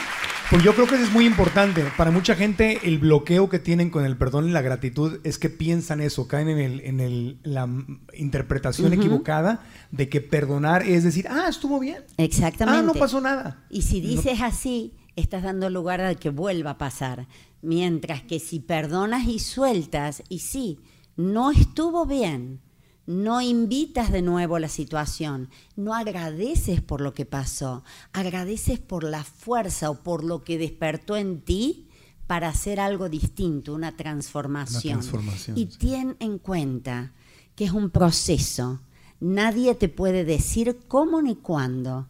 Pues 0.49 0.63
yo 0.63 0.75
creo 0.75 0.85
que 0.85 0.95
eso 0.95 1.05
es 1.05 1.11
muy 1.11 1.25
importante. 1.25 1.83
Para 1.97 2.11
mucha 2.11 2.35
gente, 2.35 2.79
el 2.83 2.99
bloqueo 2.99 3.49
que 3.49 3.57
tienen 3.59 3.89
con 3.89 4.05
el 4.05 4.17
perdón 4.17 4.47
y 4.47 4.51
la 4.51 4.61
gratitud 4.61 5.19
es 5.23 5.39
que 5.39 5.49
piensan 5.49 5.99
eso, 5.99 6.27
caen 6.27 6.47
en, 6.49 6.59
el, 6.59 6.79
en 6.81 6.99
el- 6.99 7.39
la 7.43 7.67
interpretación 8.13 8.93
equivocada 8.93 9.63
de 9.91 10.09
que 10.09 10.21
perdonar 10.21 10.83
es 10.83 11.03
decir, 11.03 11.27
ah, 11.29 11.47
estuvo 11.49 11.79
bien. 11.79 12.03
Exactamente. 12.17 12.79
Ah, 12.79 12.83
no 12.83 12.93
pasó 12.93 13.19
nada. 13.19 13.63
Y 13.69 13.81
si 13.81 13.99
No- 14.01 14.09
dices 14.09 14.41
así, 14.41 14.93
estás 15.15 15.41
dando 15.43 15.69
lugar 15.71 16.01
a 16.01 16.13
que 16.13 16.29
vuelva 16.29 16.71
a 16.71 16.77
pasar. 16.77 17.27
Mientras 17.63 18.21
que 18.21 18.39
si 18.39 18.59
perdonas 18.59 19.25
y 19.27 19.39
sueltas, 19.39 20.21
y 20.29 20.39
sí, 20.39 20.77
no 21.15 21.49
estuvo 21.51 22.05
bien, 22.05 22.59
no 23.05 23.41
invitas 23.41 24.11
de 24.11 24.21
nuevo 24.21 24.59
la 24.59 24.69
situación, 24.69 25.49
no 25.75 25.93
agradeces 25.93 26.81
por 26.81 27.01
lo 27.01 27.13
que 27.13 27.25
pasó, 27.25 27.83
agradeces 28.13 28.79
por 28.79 29.03
la 29.03 29.23
fuerza 29.23 29.89
o 29.89 29.95
por 30.03 30.23
lo 30.23 30.43
que 30.43 30.57
despertó 30.57 31.17
en 31.17 31.41
ti 31.41 31.89
para 32.27 32.47
hacer 32.47 32.79
algo 32.79 33.09
distinto, 33.09 33.73
una 33.73 33.95
transformación. 33.97 34.93
Una 34.93 35.01
transformación, 35.01 35.57
y 35.57 35.67
sí. 35.67 35.77
ten 35.77 36.15
en 36.19 36.37
cuenta 36.37 37.13
que 37.55 37.65
es 37.65 37.71
un 37.71 37.89
proceso. 37.89 38.81
Nadie 39.19 39.75
te 39.75 39.89
puede 39.89 40.23
decir 40.23 40.79
cómo 40.87 41.21
ni 41.21 41.35
cuándo, 41.35 42.07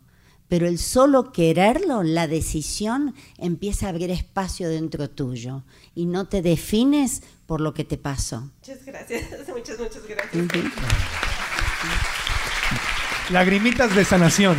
pero 0.48 0.68
el 0.68 0.78
solo 0.78 1.32
quererlo, 1.32 2.04
la 2.04 2.28
decisión, 2.28 3.16
empieza 3.38 3.88
a 3.88 3.90
abrir 3.90 4.12
espacio 4.12 4.70
dentro 4.70 5.10
tuyo 5.10 5.64
y 5.96 6.06
no 6.06 6.26
te 6.26 6.42
defines 6.42 7.24
por 7.46 7.62
lo 7.62 7.74
que 7.74 7.84
te 7.84 7.98
pasó. 7.98 8.52
Muchas 8.60 8.86
gracias, 8.86 9.24
muchas, 9.48 9.80
muchas 9.80 10.08
gracias. 10.08 10.46
Lagrimitas 13.32 13.96
de 13.96 14.04
sanación. 14.06 14.58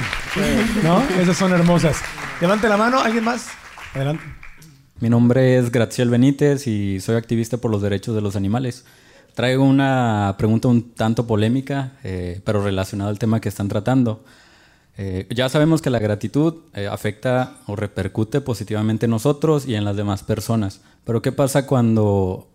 ¿No? 0.82 1.02
Esas 1.20 1.36
son 1.36 1.52
hermosas. 1.52 1.98
Levante 2.40 2.68
la 2.68 2.76
mano, 2.76 2.98
¿alguien 2.98 3.24
más? 3.24 3.48
Adelante. 3.94 4.24
Mi 5.00 5.10
nombre 5.10 5.58
es 5.58 5.70
Graciel 5.70 6.08
Benítez 6.08 6.66
y 6.66 6.98
soy 7.00 7.16
activista 7.16 7.58
por 7.58 7.70
los 7.70 7.82
derechos 7.82 8.14
de 8.14 8.20
los 8.20 8.36
animales. 8.36 8.84
Traigo 9.34 9.64
una 9.64 10.34
pregunta 10.38 10.68
un 10.68 10.94
tanto 10.94 11.26
polémica, 11.26 11.92
eh, 12.04 12.40
pero 12.44 12.62
relacionada 12.62 13.10
al 13.10 13.18
tema 13.18 13.40
que 13.40 13.48
están 13.48 13.68
tratando. 13.68 14.24
Eh, 14.96 15.26
ya 15.34 15.48
sabemos 15.48 15.82
que 15.82 15.90
la 15.90 15.98
gratitud 15.98 16.54
eh, 16.72 16.86
afecta 16.86 17.56
o 17.66 17.74
repercute 17.74 18.40
positivamente 18.40 19.06
en 19.06 19.10
nosotros 19.10 19.66
y 19.66 19.74
en 19.74 19.84
las 19.84 19.96
demás 19.96 20.22
personas, 20.22 20.82
pero 21.04 21.20
¿qué 21.20 21.32
pasa 21.32 21.66
cuando 21.66 22.48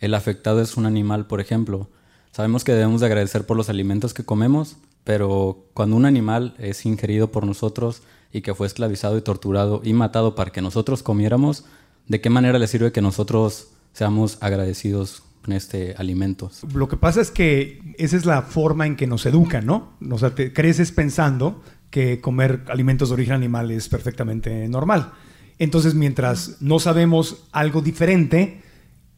el 0.00 0.14
afectado 0.14 0.62
es 0.62 0.76
un 0.76 0.86
animal, 0.86 1.26
por 1.26 1.40
ejemplo? 1.40 1.90
Sabemos 2.30 2.64
que 2.64 2.72
debemos 2.72 3.02
de 3.02 3.08
agradecer 3.08 3.44
por 3.44 3.58
los 3.58 3.68
alimentos 3.68 4.14
que 4.14 4.24
comemos, 4.24 4.76
pero 5.04 5.66
cuando 5.74 5.96
un 5.96 6.06
animal 6.06 6.54
es 6.58 6.86
ingerido 6.86 7.30
por 7.30 7.44
nosotros 7.44 8.02
y 8.32 8.40
que 8.40 8.54
fue 8.54 8.66
esclavizado 8.66 9.18
y 9.18 9.20
torturado 9.20 9.82
y 9.84 9.92
matado 9.92 10.34
para 10.34 10.50
que 10.50 10.62
nosotros 10.62 11.02
comiéramos, 11.02 11.66
¿de 12.08 12.22
qué 12.22 12.30
manera 12.30 12.58
le 12.58 12.68
sirve 12.68 12.92
que 12.92 13.02
nosotros 13.02 13.68
seamos 13.92 14.38
agradecidos 14.40 15.22
con 15.42 15.52
este 15.52 15.94
alimento? 15.98 16.50
Lo 16.72 16.88
que 16.88 16.96
pasa 16.96 17.20
es 17.20 17.30
que 17.30 17.94
esa 17.98 18.16
es 18.16 18.24
la 18.24 18.40
forma 18.40 18.86
en 18.86 18.96
que 18.96 19.06
nos 19.06 19.26
educan, 19.26 19.66
¿no? 19.66 19.92
O 20.10 20.18
sea, 20.18 20.34
te 20.34 20.54
creces 20.54 20.90
pensando 20.90 21.60
que 21.92 22.22
comer 22.22 22.64
alimentos 22.68 23.10
de 23.10 23.14
origen 23.14 23.34
animal 23.34 23.70
es 23.70 23.88
perfectamente 23.88 24.66
normal. 24.66 25.12
Entonces, 25.58 25.94
mientras 25.94 26.56
no 26.60 26.80
sabemos 26.80 27.44
algo 27.52 27.82
diferente, 27.82 28.62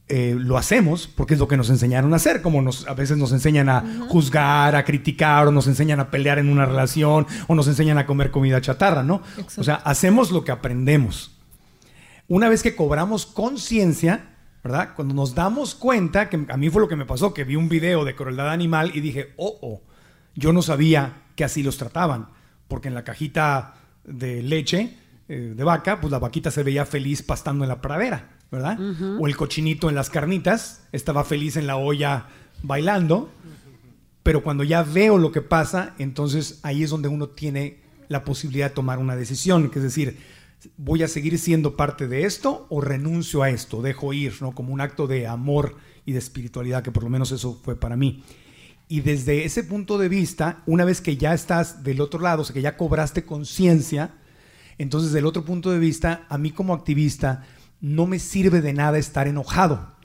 eh, 0.08 0.36
lo 0.36 0.58
hacemos 0.58 1.06
porque 1.06 1.34
es 1.34 1.40
lo 1.40 1.46
que 1.46 1.56
nos 1.56 1.70
enseñaron 1.70 2.12
a 2.12 2.16
hacer, 2.16 2.42
como 2.42 2.60
nos, 2.60 2.86
a 2.88 2.94
veces 2.94 3.16
nos 3.16 3.30
enseñan 3.30 3.68
a 3.68 4.08
juzgar, 4.08 4.74
a 4.74 4.84
criticar, 4.84 5.46
o 5.46 5.52
nos 5.52 5.68
enseñan 5.68 6.00
a 6.00 6.10
pelear 6.10 6.40
en 6.40 6.50
una 6.50 6.66
relación, 6.66 7.28
o 7.46 7.54
nos 7.54 7.68
enseñan 7.68 7.96
a 7.96 8.06
comer 8.06 8.32
comida 8.32 8.60
chatarra, 8.60 9.04
¿no? 9.04 9.22
O 9.56 9.62
sea, 9.62 9.76
hacemos 9.76 10.32
lo 10.32 10.42
que 10.42 10.50
aprendemos. 10.50 11.38
Una 12.26 12.48
vez 12.48 12.64
que 12.64 12.74
cobramos 12.74 13.24
conciencia, 13.24 14.34
¿verdad? 14.64 14.90
Cuando 14.96 15.14
nos 15.14 15.36
damos 15.36 15.76
cuenta, 15.76 16.28
que 16.28 16.44
a 16.48 16.56
mí 16.56 16.70
fue 16.70 16.82
lo 16.82 16.88
que 16.88 16.96
me 16.96 17.06
pasó, 17.06 17.32
que 17.32 17.44
vi 17.44 17.54
un 17.54 17.68
video 17.68 18.04
de 18.04 18.16
crueldad 18.16 18.50
animal 18.50 18.90
y 18.94 19.00
dije, 19.00 19.32
oh, 19.36 19.58
oh, 19.62 19.82
yo 20.34 20.52
no 20.52 20.60
sabía 20.60 21.22
que 21.36 21.44
así 21.44 21.62
los 21.62 21.78
trataban, 21.78 22.28
porque 22.68 22.88
en 22.88 22.94
la 22.94 23.04
cajita 23.04 23.74
de 24.04 24.42
leche 24.42 24.96
eh, 25.28 25.54
de 25.56 25.64
vaca, 25.64 26.00
pues 26.00 26.10
la 26.10 26.18
vaquita 26.18 26.50
se 26.50 26.62
veía 26.62 26.84
feliz 26.84 27.22
pastando 27.22 27.64
en 27.64 27.68
la 27.68 27.80
pradera, 27.80 28.30
¿verdad? 28.50 28.78
O 29.18 29.26
el 29.26 29.36
cochinito 29.36 29.88
en 29.88 29.94
las 29.94 30.10
carnitas 30.10 30.86
estaba 30.92 31.24
feliz 31.24 31.56
en 31.56 31.66
la 31.66 31.76
olla 31.76 32.26
bailando, 32.62 33.30
pero 34.22 34.42
cuando 34.42 34.64
ya 34.64 34.82
veo 34.82 35.18
lo 35.18 35.32
que 35.32 35.40
pasa, 35.40 35.94
entonces 35.98 36.60
ahí 36.62 36.82
es 36.82 36.90
donde 36.90 37.08
uno 37.08 37.28
tiene 37.28 37.80
la 38.08 38.24
posibilidad 38.24 38.68
de 38.68 38.74
tomar 38.74 38.98
una 38.98 39.16
decisión, 39.16 39.70
que 39.70 39.78
es 39.78 39.82
decir, 39.82 40.18
voy 40.76 41.02
a 41.02 41.08
seguir 41.08 41.38
siendo 41.38 41.76
parte 41.76 42.06
de 42.06 42.24
esto 42.24 42.66
o 42.68 42.80
renuncio 42.80 43.42
a 43.42 43.50
esto, 43.50 43.82
dejo 43.82 44.12
ir, 44.12 44.34
¿no? 44.40 44.52
Como 44.52 44.72
un 44.72 44.80
acto 44.80 45.06
de 45.06 45.26
amor 45.26 45.76
y 46.04 46.12
de 46.12 46.18
espiritualidad, 46.18 46.82
que 46.82 46.92
por 46.92 47.04
lo 47.04 47.10
menos 47.10 47.32
eso 47.32 47.60
fue 47.62 47.76
para 47.76 47.96
mí. 47.96 48.22
Y 48.94 49.00
desde 49.00 49.44
ese 49.44 49.64
punto 49.64 49.98
de 49.98 50.08
vista, 50.08 50.62
una 50.66 50.84
vez 50.84 51.00
que 51.00 51.16
ya 51.16 51.34
estás 51.34 51.82
del 51.82 52.00
otro 52.00 52.20
lado, 52.20 52.42
o 52.42 52.44
sea, 52.44 52.54
que 52.54 52.62
ya 52.62 52.76
cobraste 52.76 53.24
conciencia, 53.24 54.12
entonces 54.78 55.10
del 55.10 55.26
otro 55.26 55.44
punto 55.44 55.72
de 55.72 55.80
vista, 55.80 56.26
a 56.28 56.38
mí 56.38 56.52
como 56.52 56.74
activista, 56.74 57.44
no 57.80 58.06
me 58.06 58.20
sirve 58.20 58.60
de 58.60 58.72
nada 58.72 58.96
estar 58.96 59.26
enojado. 59.26 59.96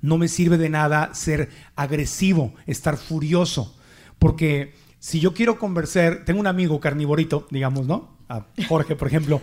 No 0.00 0.16
me 0.16 0.26
sirve 0.26 0.56
de 0.56 0.70
nada 0.70 1.12
ser 1.12 1.50
agresivo, 1.76 2.54
estar 2.66 2.96
furioso. 2.96 3.76
Porque 4.18 4.72
si 5.00 5.20
yo 5.20 5.34
quiero 5.34 5.58
conversar, 5.58 6.24
tengo 6.24 6.40
un 6.40 6.46
amigo 6.46 6.80
carnivorito, 6.80 7.46
digamos, 7.50 7.86
¿no? 7.86 8.16
A 8.26 8.46
Jorge, 8.70 8.96
por 8.96 9.08
ejemplo. 9.08 9.42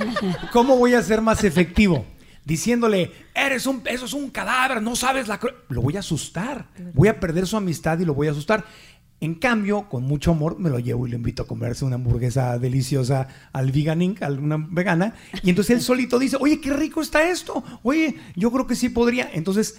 ¿Cómo 0.54 0.78
voy 0.78 0.94
a 0.94 1.02
ser 1.02 1.20
más 1.20 1.44
efectivo? 1.44 2.06
Diciéndole, 2.48 3.12
eres 3.34 3.66
un, 3.66 3.82
eso 3.84 4.06
es 4.06 4.14
un 4.14 4.30
cadáver, 4.30 4.80
no 4.80 4.96
sabes 4.96 5.28
la... 5.28 5.38
cru-". 5.38 5.52
Lo 5.68 5.82
voy 5.82 5.96
a 5.96 5.98
asustar. 6.00 6.66
Voy 6.94 7.08
a 7.08 7.20
perder 7.20 7.46
su 7.46 7.58
amistad 7.58 7.98
y 7.98 8.06
lo 8.06 8.14
voy 8.14 8.26
a 8.28 8.30
asustar. 8.30 8.64
En 9.20 9.34
cambio, 9.34 9.86
con 9.90 10.04
mucho 10.04 10.30
amor, 10.30 10.58
me 10.58 10.70
lo 10.70 10.78
llevo 10.78 11.06
y 11.06 11.10
lo 11.10 11.16
invito 11.16 11.42
a 11.42 11.46
comerse 11.46 11.84
una 11.84 11.96
hamburguesa 11.96 12.58
deliciosa 12.58 13.28
al 13.52 13.70
veganing, 13.70 14.16
a 14.22 14.26
alguna 14.26 14.56
vegana. 14.70 15.14
Y 15.42 15.50
entonces 15.50 15.76
él 15.76 15.82
solito 15.82 16.18
dice, 16.18 16.38
oye, 16.40 16.58
qué 16.58 16.72
rico 16.72 17.02
está 17.02 17.28
esto. 17.28 17.62
Oye, 17.82 18.16
yo 18.34 18.50
creo 18.50 18.66
que 18.66 18.76
sí 18.76 18.88
podría. 18.88 19.28
Entonces, 19.34 19.78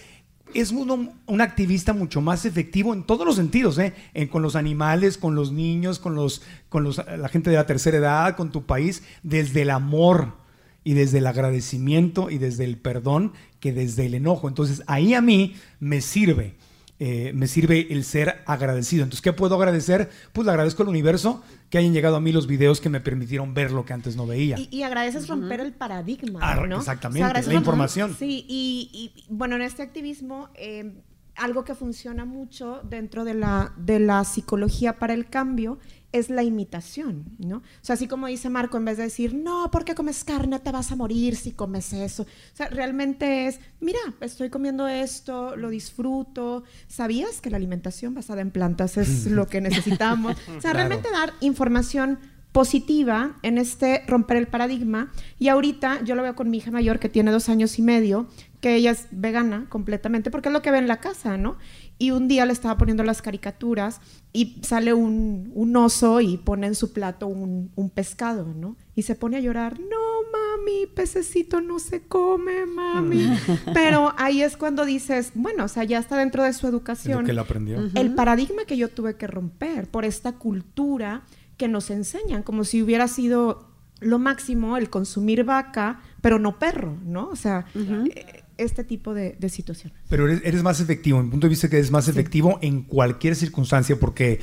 es 0.53 0.69
uno 0.71 1.11
un 1.25 1.41
activista 1.41 1.93
mucho 1.93 2.21
más 2.21 2.45
efectivo 2.45 2.93
en 2.93 3.01
todos 3.03 3.25
los 3.25 3.35
sentidos, 3.37 3.79
¿eh? 3.79 3.95
En- 4.13 4.27
con 4.27 4.43
los 4.43 4.55
animales, 4.55 5.17
con 5.17 5.33
los 5.33 5.51
niños, 5.51 5.97
con, 5.97 6.13
los, 6.13 6.43
con 6.69 6.83
los, 6.83 6.97
la 6.97 7.29
gente 7.29 7.49
de 7.49 7.55
la 7.55 7.65
tercera 7.65 7.97
edad, 7.97 8.35
con 8.35 8.51
tu 8.51 8.67
país, 8.67 9.01
desde 9.23 9.63
el 9.63 9.71
amor 9.71 10.37
y 10.83 10.93
desde 10.93 11.17
el 11.19 11.27
agradecimiento 11.27 12.29
y 12.29 12.37
desde 12.37 12.63
el 12.65 12.77
perdón 12.77 13.33
que 13.59 13.73
desde 13.73 14.05
el 14.05 14.13
enojo. 14.15 14.47
Entonces 14.47 14.81
ahí 14.87 15.13
a 15.13 15.21
mí 15.21 15.55
me 15.79 16.01
sirve, 16.01 16.55
eh, 16.99 17.31
me 17.33 17.47
sirve 17.47 17.87
el 17.91 18.03
ser 18.03 18.41
agradecido. 18.45 19.03
Entonces, 19.03 19.21
¿qué 19.21 19.33
puedo 19.33 19.55
agradecer? 19.55 20.09
Pues 20.33 20.45
le 20.45 20.51
agradezco 20.51 20.83
al 20.83 20.89
universo 20.89 21.41
que 21.69 21.77
hayan 21.77 21.93
llegado 21.93 22.15
a 22.15 22.21
mí 22.21 22.31
los 22.31 22.47
videos 22.47 22.81
que 22.81 22.89
me 22.89 22.99
permitieron 22.99 23.53
ver 23.53 23.71
lo 23.71 23.85
que 23.85 23.93
antes 23.93 24.15
no 24.15 24.25
veía. 24.25 24.57
Y, 24.57 24.67
y 24.71 24.83
agradeces 24.83 25.27
romper 25.27 25.59
el 25.61 25.73
paradigma, 25.73 26.39
Ah, 26.41 26.65
¿no? 26.67 26.77
exactamente, 26.79 27.41
la 27.47 27.53
información. 27.53 28.15
Sí, 28.17 28.45
y, 28.47 28.89
y, 29.15 29.25
bueno, 29.29 29.55
en 29.55 29.61
este 29.61 29.81
activismo, 29.83 30.49
eh, 30.55 30.93
algo 31.35 31.63
que 31.63 31.73
funciona 31.75 32.25
mucho 32.25 32.81
dentro 32.83 33.23
de 33.23 33.33
la, 33.33 33.73
de 33.77 33.99
la 33.99 34.23
psicología 34.25 34.99
para 34.99 35.13
el 35.13 35.29
cambio 35.29 35.79
es 36.11 36.29
la 36.29 36.41
imitación, 36.43 37.25
¿no? 37.37 37.57
O 37.57 37.61
sea, 37.81 37.93
así 37.93 38.07
como 38.07 38.27
dice 38.27 38.49
Marco, 38.49 38.77
en 38.77 38.85
vez 38.85 38.97
de 38.97 39.03
decir, 39.03 39.35
no, 39.35 39.69
porque 39.71 39.93
comes 39.95 40.23
carne, 40.23 40.59
te 40.59 40.71
vas 40.71 40.91
a 40.91 40.95
morir 40.95 41.35
si 41.35 41.51
comes 41.51 41.93
eso. 41.93 42.23
O 42.23 42.55
sea, 42.55 42.67
realmente 42.69 43.47
es, 43.47 43.59
mira, 43.79 43.99
estoy 44.21 44.49
comiendo 44.49 44.87
esto, 44.87 45.55
lo 45.55 45.69
disfruto. 45.69 46.63
¿Sabías 46.87 47.41
que 47.41 47.49
la 47.49 47.57
alimentación 47.57 48.13
basada 48.15 48.41
en 48.41 48.51
plantas 48.51 48.97
es 48.97 49.25
lo 49.31 49.47
que 49.47 49.61
necesitamos? 49.61 50.33
O 50.33 50.61
sea, 50.61 50.71
Claro. 50.71 50.77
realmente 50.77 51.09
dar 51.11 51.33
información 51.41 52.17
positiva 52.51 53.37
en 53.43 53.59
este 53.59 54.03
romper 54.07 54.37
el 54.37 54.47
paradigma. 54.47 55.11
Y 55.37 55.49
ahorita 55.49 56.03
yo 56.03 56.15
lo 56.15 56.23
veo 56.23 56.35
con 56.35 56.49
mi 56.49 56.57
hija 56.57 56.71
mayor 56.71 56.99
que 56.99 57.07
tiene 57.07 57.31
dos 57.31 57.47
años 57.47 57.77
y 57.77 57.83
medio, 57.83 58.27
que 58.59 58.75
ella 58.75 58.91
es 58.91 59.07
vegana 59.11 59.67
completamente, 59.69 60.31
porque 60.31 60.49
es 60.49 60.53
lo 60.53 60.61
que 60.63 60.71
ve 60.71 60.79
en 60.79 60.87
la 60.87 60.97
casa, 60.99 61.37
¿no? 61.37 61.57
Y 61.99 62.11
un 62.11 62.27
día 62.27 62.45
le 62.45 62.53
estaba 62.53 62.77
poniendo 62.77 63.03
las 63.03 63.21
caricaturas 63.21 63.99
y 64.33 64.61
sale 64.61 64.93
un, 64.93 65.51
un 65.53 65.75
oso 65.75 66.21
y 66.21 66.37
pone 66.37 66.65
en 66.67 66.75
su 66.75 66.93
plato 66.93 67.27
un, 67.27 67.71
un 67.75 67.89
pescado, 67.89 68.45
¿no? 68.45 68.77
Y 68.95 69.03
se 69.03 69.15
pone 69.15 69.37
a 69.37 69.41
llorar, 69.41 69.79
no, 69.79 70.09
mami, 70.31 70.87
pececito 70.87 71.61
no 71.61 71.77
se 71.77 72.07
come, 72.07 72.65
mami. 72.65 73.27
Pero 73.73 74.13
ahí 74.17 74.41
es 74.41 74.55
cuando 74.55 74.85
dices, 74.85 75.33
bueno, 75.35 75.65
o 75.65 75.67
sea, 75.67 75.83
ya 75.83 75.99
está 75.99 76.17
dentro 76.17 76.43
de 76.43 76.53
su 76.53 76.67
educación. 76.67 77.25
Que 77.25 77.31
él 77.31 77.39
aprendió. 77.39 77.89
El 77.93 78.15
paradigma 78.15 78.63
que 78.65 78.77
yo 78.77 78.87
tuve 78.87 79.15
que 79.15 79.27
romper 79.27 79.87
por 79.89 80.05
esta 80.05 80.33
cultura 80.33 81.23
que 81.57 81.67
nos 81.67 81.89
enseñan, 81.89 82.43
como 82.43 82.63
si 82.63 82.81
hubiera 82.81 83.07
sido 83.09 83.69
lo 83.99 84.19
máximo 84.19 84.77
el 84.77 84.89
consumir 84.89 85.43
vaca, 85.43 85.99
pero 86.21 86.39
no 86.39 86.57
perro, 86.57 86.97
¿no? 87.03 87.27
O 87.29 87.35
sea, 87.35 87.65
eh, 87.75 88.43
este 88.59 88.83
tipo 88.83 89.13
de, 89.13 89.35
de 89.39 89.49
situaciones. 89.49 89.97
Pero 90.09 90.27
eres, 90.27 90.41
eres 90.43 90.63
más 90.63 90.79
efectivo, 90.79 91.19
en 91.19 91.25
mi 91.25 91.31
punto 91.31 91.47
de 91.47 91.49
vista 91.49 91.69
que 91.69 91.77
eres 91.77 91.91
más 91.91 92.07
efectivo 92.07 92.59
en 92.61 92.83
cualquier 92.83 93.35
circunstancia, 93.35 93.97
porque 93.99 94.39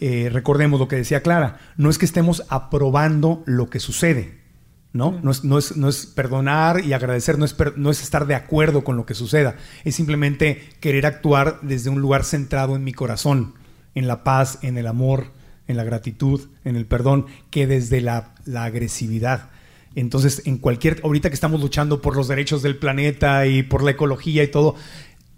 eh, 0.00 0.30
recordemos 0.32 0.80
lo 0.80 0.88
que 0.88 0.96
decía 0.96 1.22
Clara, 1.22 1.58
no 1.76 1.90
es 1.90 1.98
que 1.98 2.06
estemos 2.06 2.44
aprobando 2.48 3.42
lo 3.44 3.68
que 3.68 3.80
sucede, 3.80 4.40
¿no? 4.92 5.20
No, 5.22 5.30
es, 5.30 5.44
no, 5.44 5.58
es, 5.58 5.76
no 5.76 5.88
es 5.88 6.06
perdonar 6.06 6.84
y 6.84 6.94
agradecer, 6.94 7.38
no 7.38 7.44
es, 7.44 7.54
no 7.76 7.90
es 7.90 8.02
estar 8.02 8.26
de 8.26 8.34
acuerdo 8.34 8.82
con 8.82 8.96
lo 8.96 9.04
que 9.04 9.14
suceda, 9.14 9.56
es 9.84 9.94
simplemente 9.94 10.62
querer 10.80 11.04
actuar 11.04 11.58
desde 11.60 11.90
un 11.90 12.00
lugar 12.00 12.24
centrado 12.24 12.76
en 12.76 12.84
mi 12.84 12.92
corazón, 12.92 13.54
en 13.94 14.08
la 14.08 14.24
paz, 14.24 14.58
en 14.62 14.78
el 14.78 14.86
amor, 14.86 15.32
en 15.68 15.76
la 15.76 15.84
gratitud, 15.84 16.48
en 16.64 16.76
el 16.76 16.86
perdón, 16.86 17.26
que 17.50 17.66
desde 17.66 18.00
la, 18.00 18.34
la 18.46 18.64
agresividad. 18.64 19.50
Entonces, 19.94 20.42
en 20.44 20.58
cualquier, 20.58 21.00
ahorita 21.02 21.30
que 21.30 21.34
estamos 21.34 21.60
luchando 21.60 22.00
por 22.00 22.16
los 22.16 22.28
derechos 22.28 22.62
del 22.62 22.76
planeta 22.76 23.46
y 23.46 23.62
por 23.62 23.82
la 23.82 23.92
ecología 23.92 24.44
y 24.44 24.48
todo, 24.48 24.76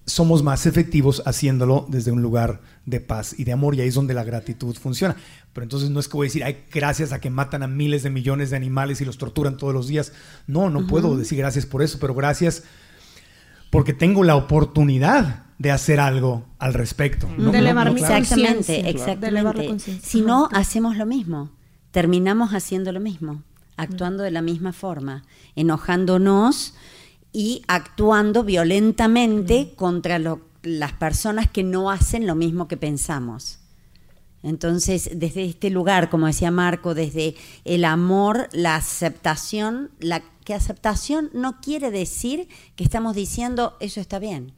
somos 0.05 0.43
más 0.43 0.67
efectivos 0.67 1.23
haciéndolo 1.27 1.87
desde 1.89 2.11
un 2.11 2.23
lugar 2.23 2.61
de 2.87 3.01
paz 3.01 3.35
y 3.39 3.45
de 3.45 3.53
amor 3.53 3.75
y 3.75 3.81
ahí 3.81 3.89
es 3.89 3.95
donde 3.95 4.15
la 4.15 4.25
gratitud 4.25 4.75
funciona. 4.75 5.17
Pero 5.53 5.65
entonces 5.65 5.91
no 5.91 6.01
es 6.01 6.09
que 6.09 6.17
voy 6.17 6.27
a 6.27 6.29
decir, 6.29 6.45
ay, 6.45 6.65
gracias 6.73 7.13
a 7.13 7.21
que 7.21 7.31
matan 7.31 7.63
a 7.63 7.67
miles 7.67 8.03
de 8.03 8.11
millones 8.11 8.51
de 8.51 8.57
animales 8.57 9.01
y 9.01 9.05
los 9.05 9.19
torturan 9.19 9.57
todos 9.57 9.73
los 9.73 9.87
días. 9.87 10.13
No, 10.47 10.71
no 10.71 10.87
puedo 10.87 11.17
decir 11.17 11.39
gracias 11.39 11.67
por 11.67 11.83
eso, 11.83 11.99
pero 12.01 12.15
gracias 12.15 12.65
porque 13.71 13.93
tengo 13.93 14.25
la 14.25 14.37
oportunidad 14.37 15.45
de 15.59 15.71
hacer 15.71 16.01
algo 16.01 16.45
al 16.59 16.75
respecto. 16.75 17.29
de 17.39 17.59
elevar 17.59 17.93
mi 17.93 18.01
Exactamente, 18.01 18.91
exactamente. 18.91 19.79
Si 20.03 20.21
no, 20.21 20.49
hacemos 20.53 20.97
lo 20.97 21.07
mismo. 21.07 21.51
Terminamos 21.93 22.53
haciendo 22.55 22.91
lo 22.91 23.01
mismo, 23.01 23.43
actuando 23.83 24.23
de 24.23 24.31
la 24.31 24.43
misma 24.43 24.73
forma, 24.73 25.25
enojándonos 25.57 26.75
y 27.33 27.63
actuando 27.67 28.45
violentamente 28.45 29.75
contra 29.77 30.19
las 30.63 30.93
personas 30.93 31.51
que 31.51 31.63
no 31.63 31.91
hacen 31.91 32.27
lo 32.27 32.35
mismo 32.35 32.69
que 32.69 32.77
pensamos. 32.77 33.59
Entonces, 34.43 35.11
desde 35.15 35.45
este 35.45 35.71
lugar, 35.71 36.11
como 36.11 36.27
decía 36.27 36.51
Marco, 36.51 36.95
desde 36.95 37.37
el 37.65 37.85
amor, 37.85 38.49
la 38.53 38.75
aceptación, 38.75 39.91
la 40.01 40.23
que 40.45 40.55
aceptación 40.55 41.31
no 41.33 41.61
quiere 41.61 41.91
decir 41.91 42.49
que 42.75 42.83
estamos 42.83 43.15
diciendo 43.15 43.77
eso 43.81 44.01
está 44.01 44.19
bien. 44.19 44.55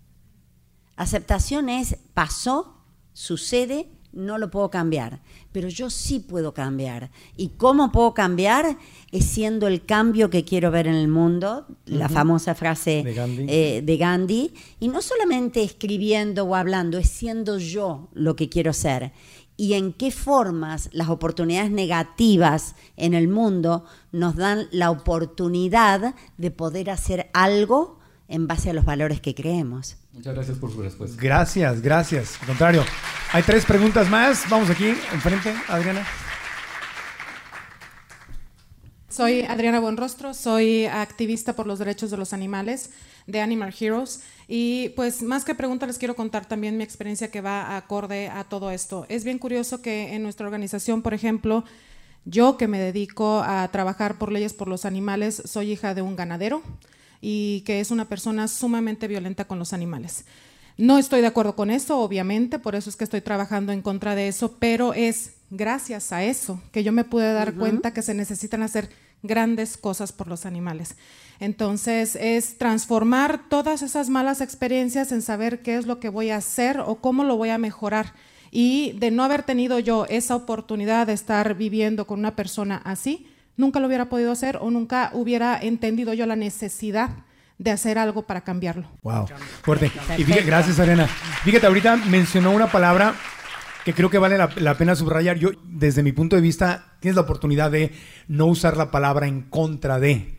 Aceptación 0.96 1.68
es 1.68 1.98
pasó, 2.14 2.78
sucede, 3.12 3.90
no 4.12 4.38
lo 4.38 4.50
puedo 4.50 4.70
cambiar, 4.70 5.20
pero 5.54 5.68
yo 5.68 5.88
sí 5.88 6.18
puedo 6.18 6.52
cambiar. 6.52 7.12
¿Y 7.36 7.50
cómo 7.50 7.92
puedo 7.92 8.12
cambiar? 8.12 8.76
Es 9.12 9.24
siendo 9.26 9.68
el 9.68 9.86
cambio 9.86 10.28
que 10.28 10.44
quiero 10.44 10.72
ver 10.72 10.88
en 10.88 10.96
el 10.96 11.06
mundo, 11.06 11.68
la 11.86 12.08
famosa 12.08 12.56
frase 12.56 13.04
eh, 13.06 13.80
de 13.80 13.96
Gandhi. 13.96 14.52
y 14.80 14.88
no 14.88 15.00
solamente 15.00 15.62
escribiendo 15.62 16.42
o 16.42 16.56
hablando, 16.56 16.98
es 16.98 17.08
siendo 17.08 17.58
yo 17.58 18.08
lo 18.14 18.34
que 18.34 18.48
quiero 18.48 18.72
ser. 18.72 19.12
Y 19.56 19.74
en 19.74 19.92
qué 19.92 20.10
formas 20.10 20.90
las 20.92 21.08
oportunidades 21.08 21.70
negativas 21.70 22.74
en 22.96 23.14
el 23.14 23.28
mundo 23.28 23.84
nos 24.10 24.34
dan 24.34 24.66
la 24.72 24.90
oportunidad 24.90 26.16
de 26.36 26.50
poder 26.50 26.90
hacer 26.90 27.30
algo 27.32 28.00
en 28.26 28.48
base 28.48 28.70
a 28.70 28.72
los 28.72 28.84
valores 28.84 29.20
que 29.20 29.36
creemos. 29.36 29.98
Muchas 30.14 30.32
gracias 30.32 30.58
por 30.58 30.72
su 30.72 30.80
respuesta. 30.80 31.20
Gracias, 31.20 31.82
gracias. 31.82 32.40
Al 32.40 32.46
contrario, 32.46 32.84
hay 33.32 33.42
tres 33.42 33.66
preguntas 33.66 34.08
más. 34.08 34.48
Vamos 34.48 34.70
aquí, 34.70 34.86
enfrente, 35.12 35.52
Adriana. 35.66 36.06
Soy 39.08 39.42
Adriana 39.42 39.80
Buenrostro, 39.80 40.32
soy 40.32 40.86
activista 40.86 41.54
por 41.54 41.66
los 41.66 41.78
derechos 41.78 42.10
de 42.10 42.16
los 42.16 42.32
animales 42.32 42.90
de 43.26 43.40
Animal 43.40 43.74
Heroes 43.78 44.22
y 44.48 44.90
pues 44.90 45.22
más 45.22 45.44
que 45.44 45.54
pregunta 45.54 45.86
les 45.86 45.98
quiero 45.98 46.16
contar 46.16 46.46
también 46.46 46.76
mi 46.76 46.82
experiencia 46.84 47.30
que 47.30 47.40
va 47.40 47.76
acorde 47.76 48.28
a 48.28 48.44
todo 48.44 48.70
esto. 48.70 49.06
Es 49.08 49.24
bien 49.24 49.38
curioso 49.38 49.82
que 49.82 50.14
en 50.14 50.22
nuestra 50.22 50.46
organización, 50.46 51.02
por 51.02 51.14
ejemplo, 51.14 51.64
yo 52.24 52.56
que 52.56 52.66
me 52.68 52.78
dedico 52.78 53.42
a 53.44 53.68
trabajar 53.68 54.18
por 54.18 54.32
leyes 54.32 54.52
por 54.52 54.66
los 54.68 54.84
animales, 54.84 55.42
soy 55.44 55.72
hija 55.72 55.94
de 55.94 56.02
un 56.02 56.16
ganadero 56.16 56.62
y 57.26 57.62
que 57.62 57.80
es 57.80 57.90
una 57.90 58.04
persona 58.04 58.48
sumamente 58.48 59.08
violenta 59.08 59.46
con 59.46 59.58
los 59.58 59.72
animales. 59.72 60.26
No 60.76 60.98
estoy 60.98 61.22
de 61.22 61.26
acuerdo 61.26 61.56
con 61.56 61.70
eso, 61.70 62.00
obviamente, 62.00 62.58
por 62.58 62.74
eso 62.74 62.90
es 62.90 62.96
que 62.96 63.04
estoy 63.04 63.22
trabajando 63.22 63.72
en 63.72 63.80
contra 63.80 64.14
de 64.14 64.28
eso, 64.28 64.56
pero 64.58 64.92
es 64.92 65.30
gracias 65.48 66.12
a 66.12 66.22
eso 66.22 66.60
que 66.70 66.84
yo 66.84 66.92
me 66.92 67.04
pude 67.04 67.32
dar 67.32 67.54
cuenta 67.54 67.94
que 67.94 68.02
se 68.02 68.12
necesitan 68.12 68.62
hacer 68.62 68.90
grandes 69.22 69.78
cosas 69.78 70.12
por 70.12 70.28
los 70.28 70.44
animales. 70.44 70.96
Entonces, 71.40 72.14
es 72.16 72.58
transformar 72.58 73.48
todas 73.48 73.80
esas 73.80 74.10
malas 74.10 74.42
experiencias 74.42 75.10
en 75.10 75.22
saber 75.22 75.62
qué 75.62 75.76
es 75.76 75.86
lo 75.86 76.00
que 76.00 76.10
voy 76.10 76.28
a 76.28 76.36
hacer 76.36 76.78
o 76.80 76.96
cómo 76.96 77.24
lo 77.24 77.38
voy 77.38 77.48
a 77.48 77.56
mejorar. 77.56 78.12
Y 78.50 78.92
de 78.98 79.10
no 79.10 79.24
haber 79.24 79.44
tenido 79.44 79.78
yo 79.78 80.04
esa 80.10 80.36
oportunidad 80.36 81.06
de 81.06 81.14
estar 81.14 81.54
viviendo 81.54 82.06
con 82.06 82.18
una 82.18 82.36
persona 82.36 82.82
así, 82.84 83.26
nunca 83.56 83.80
lo 83.80 83.86
hubiera 83.86 84.08
podido 84.08 84.32
hacer 84.32 84.58
o 84.60 84.70
nunca 84.70 85.10
hubiera 85.12 85.58
entendido 85.60 86.14
yo 86.14 86.26
la 86.26 86.36
necesidad 86.36 87.10
de 87.58 87.70
hacer 87.70 87.98
algo 87.98 88.22
para 88.22 88.42
cambiarlo. 88.42 88.88
Wow, 89.02 89.26
fuerte. 89.62 89.90
Y 90.18 90.24
fíjate, 90.24 90.42
gracias, 90.42 90.78
Arena. 90.80 91.06
Fíjate, 91.06 91.66
ahorita 91.66 91.96
mencionó 91.96 92.50
una 92.50 92.70
palabra 92.70 93.14
que 93.84 93.92
creo 93.92 94.10
que 94.10 94.18
vale 94.18 94.38
la, 94.38 94.74
pena 94.74 94.96
subrayar. 94.96 95.38
Yo, 95.38 95.50
desde 95.64 96.02
mi 96.02 96.12
punto 96.12 96.36
de 96.36 96.42
vista, 96.42 96.96
tienes 97.00 97.16
la 97.16 97.22
oportunidad 97.22 97.70
de 97.70 97.92
no 98.28 98.46
usar 98.46 98.76
la 98.76 98.90
palabra 98.90 99.26
en 99.26 99.42
contra 99.42 100.00
de. 100.00 100.36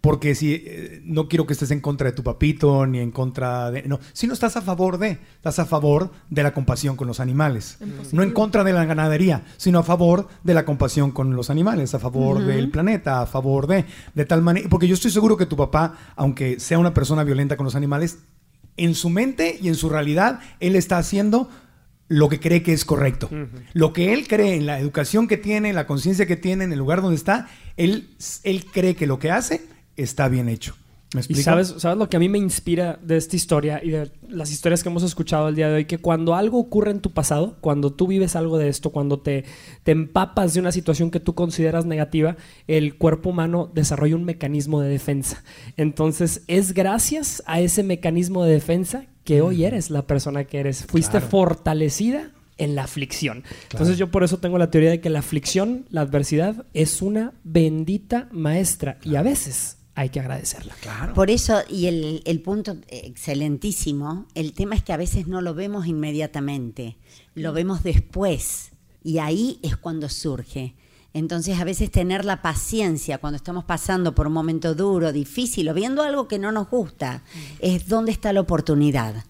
Porque 0.00 0.36
si 0.36 0.54
eh, 0.54 1.00
no 1.04 1.28
quiero 1.28 1.46
que 1.46 1.54
estés 1.54 1.72
en 1.72 1.80
contra 1.80 2.06
de 2.06 2.12
tu 2.12 2.22
papito 2.22 2.86
ni 2.86 3.00
en 3.00 3.10
contra 3.10 3.70
de. 3.72 3.82
No, 3.82 3.98
si 4.12 4.28
no 4.28 4.32
estás 4.32 4.56
a 4.56 4.62
favor 4.62 4.98
de. 4.98 5.18
Estás 5.36 5.58
a 5.58 5.66
favor 5.66 6.12
de 6.30 6.42
la 6.44 6.54
compasión 6.54 6.96
con 6.96 7.08
los 7.08 7.18
animales. 7.18 7.78
No 8.12 8.22
en 8.22 8.30
contra 8.30 8.62
de 8.62 8.72
la 8.72 8.84
ganadería, 8.84 9.44
sino 9.56 9.80
a 9.80 9.82
favor 9.82 10.28
de 10.44 10.54
la 10.54 10.64
compasión 10.64 11.10
con 11.10 11.34
los 11.34 11.50
animales, 11.50 11.94
a 11.94 11.98
favor 11.98 12.44
del 12.44 12.70
planeta, 12.70 13.22
a 13.22 13.26
favor 13.26 13.66
de. 13.66 13.86
De 14.14 14.24
tal 14.24 14.40
manera. 14.40 14.68
Porque 14.68 14.86
yo 14.86 14.94
estoy 14.94 15.10
seguro 15.10 15.36
que 15.36 15.46
tu 15.46 15.56
papá, 15.56 15.98
aunque 16.14 16.60
sea 16.60 16.78
una 16.78 16.94
persona 16.94 17.24
violenta 17.24 17.56
con 17.56 17.64
los 17.64 17.74
animales, 17.74 18.18
en 18.76 18.94
su 18.94 19.10
mente 19.10 19.58
y 19.60 19.66
en 19.66 19.74
su 19.74 19.88
realidad, 19.88 20.38
él 20.60 20.76
está 20.76 20.98
haciendo 20.98 21.48
lo 22.06 22.28
que 22.28 22.38
cree 22.38 22.62
que 22.62 22.72
es 22.72 22.84
correcto. 22.84 23.28
Lo 23.72 23.92
que 23.92 24.14
él 24.14 24.28
cree 24.28 24.54
en 24.54 24.64
la 24.64 24.78
educación 24.78 25.26
que 25.26 25.36
tiene, 25.36 25.70
en 25.70 25.74
la 25.74 25.86
conciencia 25.86 26.26
que 26.26 26.36
tiene, 26.36 26.64
en 26.64 26.72
el 26.72 26.78
lugar 26.78 27.02
donde 27.02 27.16
está, 27.16 27.48
él, 27.76 28.10
él 28.44 28.64
cree 28.64 28.94
que 28.94 29.08
lo 29.08 29.18
que 29.18 29.32
hace 29.32 29.66
está 29.98 30.28
bien 30.28 30.48
hecho. 30.48 30.74
¿Me 31.14 31.22
y 31.26 31.34
sabes, 31.36 31.74
sabes 31.78 31.96
lo 31.96 32.10
que 32.10 32.18
a 32.18 32.20
mí 32.20 32.28
me 32.28 32.36
inspira 32.36 32.98
de 33.02 33.16
esta 33.16 33.34
historia 33.34 33.80
y 33.82 33.88
de 33.88 34.10
las 34.28 34.50
historias 34.50 34.82
que 34.82 34.90
hemos 34.90 35.02
escuchado 35.02 35.48
el 35.48 35.54
día 35.54 35.68
de 35.68 35.76
hoy, 35.76 35.84
que 35.86 35.96
cuando 35.96 36.34
algo 36.34 36.58
ocurre 36.58 36.90
en 36.90 37.00
tu 37.00 37.12
pasado, 37.12 37.56
cuando 37.62 37.94
tú 37.94 38.06
vives 38.06 38.36
algo 38.36 38.58
de 38.58 38.68
esto, 38.68 38.90
cuando 38.90 39.18
te, 39.18 39.44
te 39.84 39.92
empapas 39.92 40.52
de 40.52 40.60
una 40.60 40.70
situación 40.70 41.10
que 41.10 41.18
tú 41.18 41.34
consideras 41.34 41.86
negativa, 41.86 42.36
el 42.66 42.96
cuerpo 42.96 43.30
humano 43.30 43.70
desarrolla 43.72 44.16
un 44.16 44.24
mecanismo 44.24 44.82
de 44.82 44.90
defensa. 44.90 45.42
Entonces 45.78 46.42
es 46.46 46.74
gracias 46.74 47.42
a 47.46 47.60
ese 47.60 47.82
mecanismo 47.82 48.44
de 48.44 48.52
defensa 48.52 49.06
que 49.24 49.40
hoy 49.40 49.64
eres 49.64 49.88
la 49.88 50.06
persona 50.06 50.44
que 50.44 50.60
eres. 50.60 50.84
Fuiste 50.84 51.22
fortalecida 51.22 52.32
en 52.58 52.74
la 52.74 52.82
aflicción. 52.82 53.44
Entonces 53.72 53.96
yo 53.96 54.10
por 54.10 54.24
eso 54.24 54.38
tengo 54.38 54.58
la 54.58 54.70
teoría 54.70 54.90
de 54.90 55.00
que 55.00 55.08
la 55.08 55.20
aflicción, 55.20 55.86
la 55.88 56.02
adversidad, 56.02 56.66
es 56.74 57.00
una 57.00 57.32
bendita 57.44 58.28
maestra 58.30 58.98
y 59.04 59.16
a 59.16 59.22
veces 59.22 59.77
hay 59.98 60.10
que 60.10 60.20
agradecerla. 60.20 60.74
Claro. 60.80 61.12
Por 61.12 61.28
eso, 61.28 61.60
y 61.68 61.86
el, 61.86 62.40
punto 62.44 62.76
excelentísimo, 62.86 64.26
el 64.36 64.52
tema 64.52 64.76
es 64.76 64.84
que 64.84 64.92
a 64.92 64.96
veces 64.96 65.26
no 65.26 65.40
lo 65.40 65.54
vemos 65.54 65.88
inmediatamente, 65.88 66.96
lo 67.34 67.52
vemos 67.52 67.82
después, 67.82 68.70
y 69.02 69.18
ahí 69.18 69.58
es 69.62 69.76
cuando 69.76 70.08
surge. 70.08 70.76
Entonces, 71.14 71.58
a 71.58 71.64
veces 71.64 71.90
tener 71.90 72.24
la 72.24 72.42
paciencia 72.42 73.18
cuando 73.18 73.38
estamos 73.38 73.64
pasando 73.64 74.14
por 74.14 74.28
un 74.28 74.34
momento 74.34 74.76
duro, 74.76 75.10
difícil, 75.10 75.68
o 75.68 75.74
viendo 75.74 76.04
algo 76.04 76.28
que 76.28 76.38
no 76.38 76.52
nos 76.52 76.70
gusta, 76.70 77.24
es 77.58 77.88
dónde 77.88 78.12
está 78.12 78.32
la 78.32 78.40
oportunidad. 78.40 79.24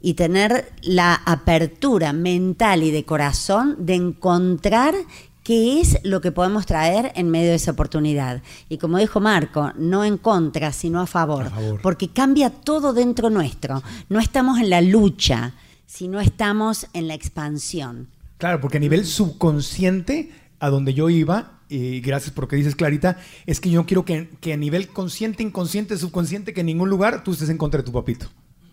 Y 0.00 0.14
tener 0.14 0.72
la 0.80 1.14
apertura 1.26 2.14
mental 2.14 2.84
y 2.84 2.90
de 2.90 3.04
corazón 3.04 3.76
de 3.80 3.96
encontrar 3.96 4.94
qué 5.42 5.80
es 5.80 5.98
lo 6.04 6.20
que 6.20 6.32
podemos 6.32 6.66
traer 6.66 7.12
en 7.14 7.30
medio 7.30 7.50
de 7.50 7.56
esa 7.56 7.72
oportunidad. 7.72 8.42
Y 8.68 8.78
como 8.78 8.98
dijo 8.98 9.20
Marco, 9.20 9.72
no 9.76 10.04
en 10.04 10.18
contra, 10.18 10.72
sino 10.72 11.00
a 11.00 11.06
favor, 11.06 11.50
porque 11.82 12.08
cambia 12.08 12.50
todo 12.50 12.92
dentro 12.92 13.30
nuestro. 13.30 13.82
No 14.08 14.18
estamos 14.18 14.58
en 14.58 14.70
la 14.70 14.80
lucha, 14.80 15.54
sino 15.86 16.20
estamos 16.20 16.86
en 16.92 17.08
la 17.08 17.14
expansión. 17.14 18.08
Claro, 18.38 18.60
porque 18.60 18.78
a 18.78 18.80
nivel 18.80 19.04
subconsciente, 19.04 20.32
a 20.60 20.70
donde 20.70 20.94
yo 20.94 21.10
iba, 21.10 21.60
y 21.68 22.00
gracias 22.00 22.32
por 22.32 22.44
lo 22.44 22.48
que 22.48 22.56
dices, 22.56 22.74
Clarita, 22.74 23.18
es 23.46 23.60
que 23.60 23.70
yo 23.70 23.86
quiero 23.86 24.04
que, 24.04 24.28
que 24.40 24.52
a 24.52 24.56
nivel 24.56 24.88
consciente, 24.88 25.42
inconsciente, 25.42 25.96
subconsciente, 25.96 26.52
que 26.52 26.60
en 26.60 26.66
ningún 26.66 26.90
lugar 26.90 27.22
tú 27.22 27.32
estés 27.32 27.48
en 27.48 27.58
contra 27.58 27.78
de 27.78 27.84
tu 27.84 27.92
papito. 27.92 28.26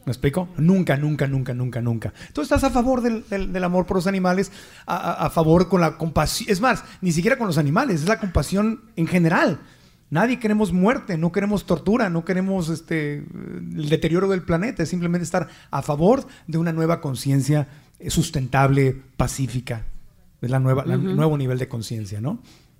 ¿Me 0.07 0.11
explico? 0.11 0.47
Nunca, 0.55 0.95
nunca, 0.95 1.27
nunca, 1.27 1.53
nunca, 1.53 1.81
nunca. 1.81 2.13
Tú 2.31 2.41
estás 2.41 2.63
a 2.63 2.69
favor 2.69 3.01
del, 3.01 3.63
amor 3.65 3.85
por 3.85 3.97
los 3.97 4.07
animales, 4.07 4.53
a, 4.85 5.29
favor 5.31 5.67
con 5.67 5.81
la 5.81 5.97
compasión. 5.97 6.49
Es 6.49 6.61
más, 6.61 6.85
ni 7.01 7.11
siquiera 7.11 7.37
con 7.37 7.45
los 7.45 7.57
animales, 7.57 8.03
es 8.03 8.07
la 8.07 8.17
compasión 8.17 8.83
en 8.95 9.05
general. 9.05 9.59
Nadie 10.09 10.39
queremos 10.39 10.71
muerte, 10.71 11.17
no 11.17 11.33
queremos 11.33 11.65
tortura, 11.65 12.09
no 12.09 12.23
queremos 12.23 12.69
este, 12.69 13.17
el 13.17 13.89
deterioro 13.89 14.29
del 14.29 14.43
planeta, 14.43 14.81
es 14.81 14.87
simplemente 14.87 15.25
estar 15.25 15.49
a 15.71 15.81
favor 15.81 16.25
de 16.47 16.57
una 16.57 16.71
nueva 16.71 17.01
conciencia 17.01 17.67
sustentable, 18.07 18.95
pacífica. 19.17 19.83
Es 20.41 20.49
la 20.49 20.61
nueva, 20.61 20.83
el 20.83 21.17
nuevo 21.17 21.37
nivel 21.37 21.57
de 21.57 21.67
conciencia, 21.67 22.21
¿no? 22.21 22.39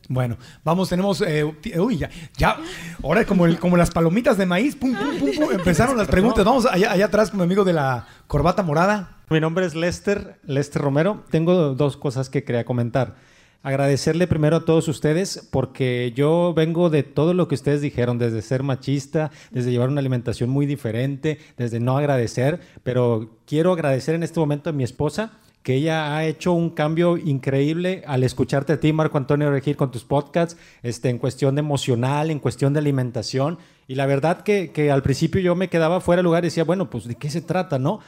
Bueno, 0.10 0.38
vamos, 0.64 0.88
tenemos. 0.90 1.22
Eh, 1.22 1.44
uy, 1.78 1.98
ya, 1.98 2.10
ya. 2.38 2.58
Ahora, 3.04 3.26
como, 3.26 3.46
el, 3.46 3.60
como 3.60 3.76
las 3.76 3.92
palomitas 3.92 4.38
de 4.38 4.46
maíz, 4.46 4.76
pum, 4.76 4.96
pum, 4.96 5.20
pum, 5.20 5.32
pum 5.36 5.52
empezaron 5.52 5.98
las 5.98 6.08
preguntas. 6.08 6.46
Vamos 6.46 6.66
allá, 6.66 6.92
allá 6.92 7.06
atrás 7.06 7.30
con 7.30 7.40
mi 7.40 7.44
amigo 7.44 7.66
de 7.66 7.74
la 7.74 8.08
corbata 8.28 8.64
morada. 8.64 9.18
Mi 9.30 9.42
nombre 9.42 9.66
es 9.66 9.76
Lester, 9.76 10.40
Lester 10.46 10.82
Romero. 10.82 11.24
Tengo 11.30 11.76
dos 11.76 11.98
cosas 11.98 12.30
que 12.30 12.46
quería 12.46 12.64
comentar. 12.64 13.16
agradecerle 13.64 14.28
primero 14.28 14.58
a 14.58 14.66
todos 14.66 14.88
ustedes 14.88 15.46
porque 15.52 16.14
yo 16.16 16.54
vengo 16.56 16.90
de 16.90 17.04
todo 17.04 17.34
lo 17.34 17.50
que 17.50 17.56
ustedes 17.56 17.82
dijeron, 17.82 18.18
desde 18.18 18.42
ser 18.42 18.64
machista, 18.64 19.32
desde 19.52 19.72
llevar 19.72 19.90
una 19.90 20.00
alimentación 20.00 20.50
muy 20.50 20.66
diferente, 20.66 21.40
desde 21.58 21.82
no 21.82 21.98
agradecer, 21.98 22.62
pero 22.84 23.38
quiero 23.46 23.74
agradecer 23.74 24.16
en 24.16 24.24
este 24.24 24.40
momento 24.40 24.70
a 24.70 24.74
mi 24.74 24.86
esposa 24.86 25.34
que 25.68 25.76
ella 25.76 26.16
ha 26.16 26.24
hecho 26.24 26.54
un 26.54 26.70
cambio 26.70 27.18
increíble 27.18 28.02
al 28.08 28.24
escucharte 28.24 28.72
a 28.72 28.80
ti, 28.80 28.94
Marco 28.94 29.18
Antonio 29.18 29.52
Regir, 29.52 29.76
con 29.76 29.92
tus 29.92 30.06
podcasts, 30.06 30.56
este, 30.82 31.10
en 31.10 31.18
cuestión 31.18 31.58
emocional, 31.58 32.32
en 32.32 32.40
cuestión 32.40 32.72
de 32.72 32.80
alimentación. 32.80 33.58
Y 33.86 33.96
la 33.96 34.06
verdad 34.06 34.44
que, 34.44 34.72
que 34.72 34.92
al 34.92 35.04
principio 35.04 35.42
yo 35.42 35.56
me 35.56 35.68
quedaba 35.68 36.00
fuera 36.00 36.22
de 36.22 36.24
lugar 36.24 36.46
y 36.46 36.48
decía, 36.48 36.64
bueno, 36.64 36.90
pues 36.90 37.04
de 37.04 37.16
qué 37.16 37.30
se 37.30 37.42
trata, 37.42 37.80
¿no? 37.80 38.00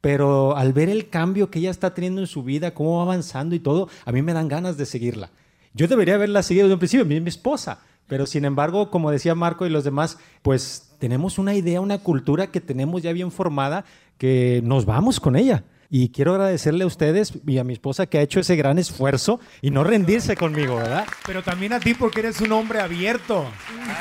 Pero 0.00 0.56
al 0.56 0.72
ver 0.72 0.88
el 0.88 1.08
cambio 1.08 1.50
que 1.50 1.58
ella 1.58 1.72
está 1.72 1.92
teniendo 1.92 2.20
en 2.20 2.28
su 2.28 2.44
vida, 2.44 2.72
cómo 2.72 2.98
va 2.98 3.02
avanzando 3.02 3.56
y 3.56 3.58
todo, 3.58 3.88
a 4.04 4.12
mí 4.12 4.22
me 4.22 4.32
dan 4.32 4.46
ganas 4.46 4.76
de 4.76 4.86
seguirla. 4.86 5.30
Yo 5.74 5.88
debería 5.88 6.14
haberla 6.14 6.44
seguido 6.44 6.66
desde 6.66 6.74
un 6.74 6.78
principio, 6.78 7.04
mi, 7.04 7.20
mi 7.20 7.30
esposa. 7.30 7.80
Pero 8.06 8.26
sin 8.26 8.44
embargo, 8.44 8.92
como 8.92 9.10
decía 9.10 9.34
Marco 9.34 9.66
y 9.66 9.70
los 9.70 9.82
demás, 9.82 10.18
pues 10.42 10.94
tenemos 11.00 11.36
una 11.36 11.56
idea, 11.56 11.80
una 11.80 11.98
cultura 11.98 12.52
que 12.52 12.60
tenemos 12.60 13.02
ya 13.02 13.12
bien 13.12 13.32
formada, 13.32 13.84
que 14.18 14.60
nos 14.62 14.84
vamos 14.84 15.18
con 15.18 15.34
ella. 15.34 15.64
Y 15.90 16.10
quiero 16.10 16.32
agradecerle 16.32 16.84
a 16.84 16.86
ustedes 16.86 17.32
y 17.46 17.56
a 17.56 17.64
mi 17.64 17.72
esposa 17.72 18.04
que 18.06 18.18
ha 18.18 18.22
hecho 18.22 18.40
ese 18.40 18.56
gran 18.56 18.78
esfuerzo 18.78 19.40
y 19.62 19.70
no 19.70 19.84
rendirse 19.84 20.36
conmigo, 20.36 20.76
¿verdad? 20.76 21.06
Pero 21.26 21.42
también 21.42 21.72
a 21.72 21.80
ti 21.80 21.94
porque 21.94 22.20
eres 22.20 22.40
un 22.42 22.52
hombre 22.52 22.80
abierto. 22.80 23.46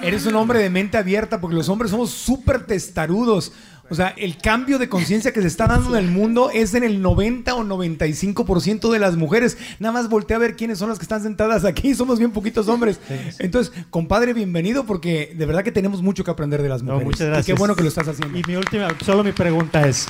Eres 0.02 0.26
un 0.26 0.36
hombre 0.36 0.60
de 0.60 0.70
mente 0.70 0.98
abierta 0.98 1.40
porque 1.40 1.56
los 1.56 1.70
hombres 1.70 1.92
somos 1.92 2.10
súper 2.12 2.66
testarudos. 2.66 3.54
O 3.90 3.96
sea, 3.96 4.10
el 4.18 4.38
cambio 4.38 4.80
de 4.80 4.90
conciencia 4.90 5.32
que 5.32 5.42
se 5.42 5.48
está 5.48 5.66
dando 5.66 5.98
en 5.98 6.04
el 6.04 6.12
mundo 6.12 6.50
es 6.54 6.74
en 6.74 6.84
el 6.84 7.02
90 7.02 7.56
o 7.56 7.64
95% 7.64 8.92
de 8.92 9.00
las 9.00 9.16
mujeres. 9.16 9.58
Nada 9.80 9.94
más 9.94 10.10
voltea 10.10 10.36
a 10.36 10.40
ver 10.42 10.58
quiénes 10.58 10.78
son 10.80 10.90
las 10.90 11.00
que 11.00 11.04
están 11.04 11.24
sentadas 11.24 11.64
aquí. 11.64 11.96
Somos 11.96 12.20
bien 12.20 12.32
poquitos 12.32 12.68
hombres. 12.68 13.00
Entonces, 13.40 13.72
compadre, 13.90 14.34
bienvenido 14.34 14.86
porque 14.86 15.34
de 15.38 15.46
verdad 15.46 15.64
que 15.64 15.72
tenemos 15.72 16.02
mucho 16.02 16.26
que 16.26 16.32
aprender 16.32 16.62
de 16.62 16.68
las 16.68 16.84
No, 16.84 16.96
mujeres. 16.96 17.06
muchas 17.06 17.22
Y 17.22 17.30
gracias. 17.30 17.46
qué 17.46 17.54
bueno 17.54 17.78
que 17.78 17.84
lo 17.84 17.88
estás 17.88 18.10
haciendo. 18.10 18.38
Y 18.38 18.44
mi 18.46 18.58
última, 18.58 18.90
solo 19.06 19.24
mi 19.24 19.32
pregunta 19.32 19.88
es, 19.88 20.08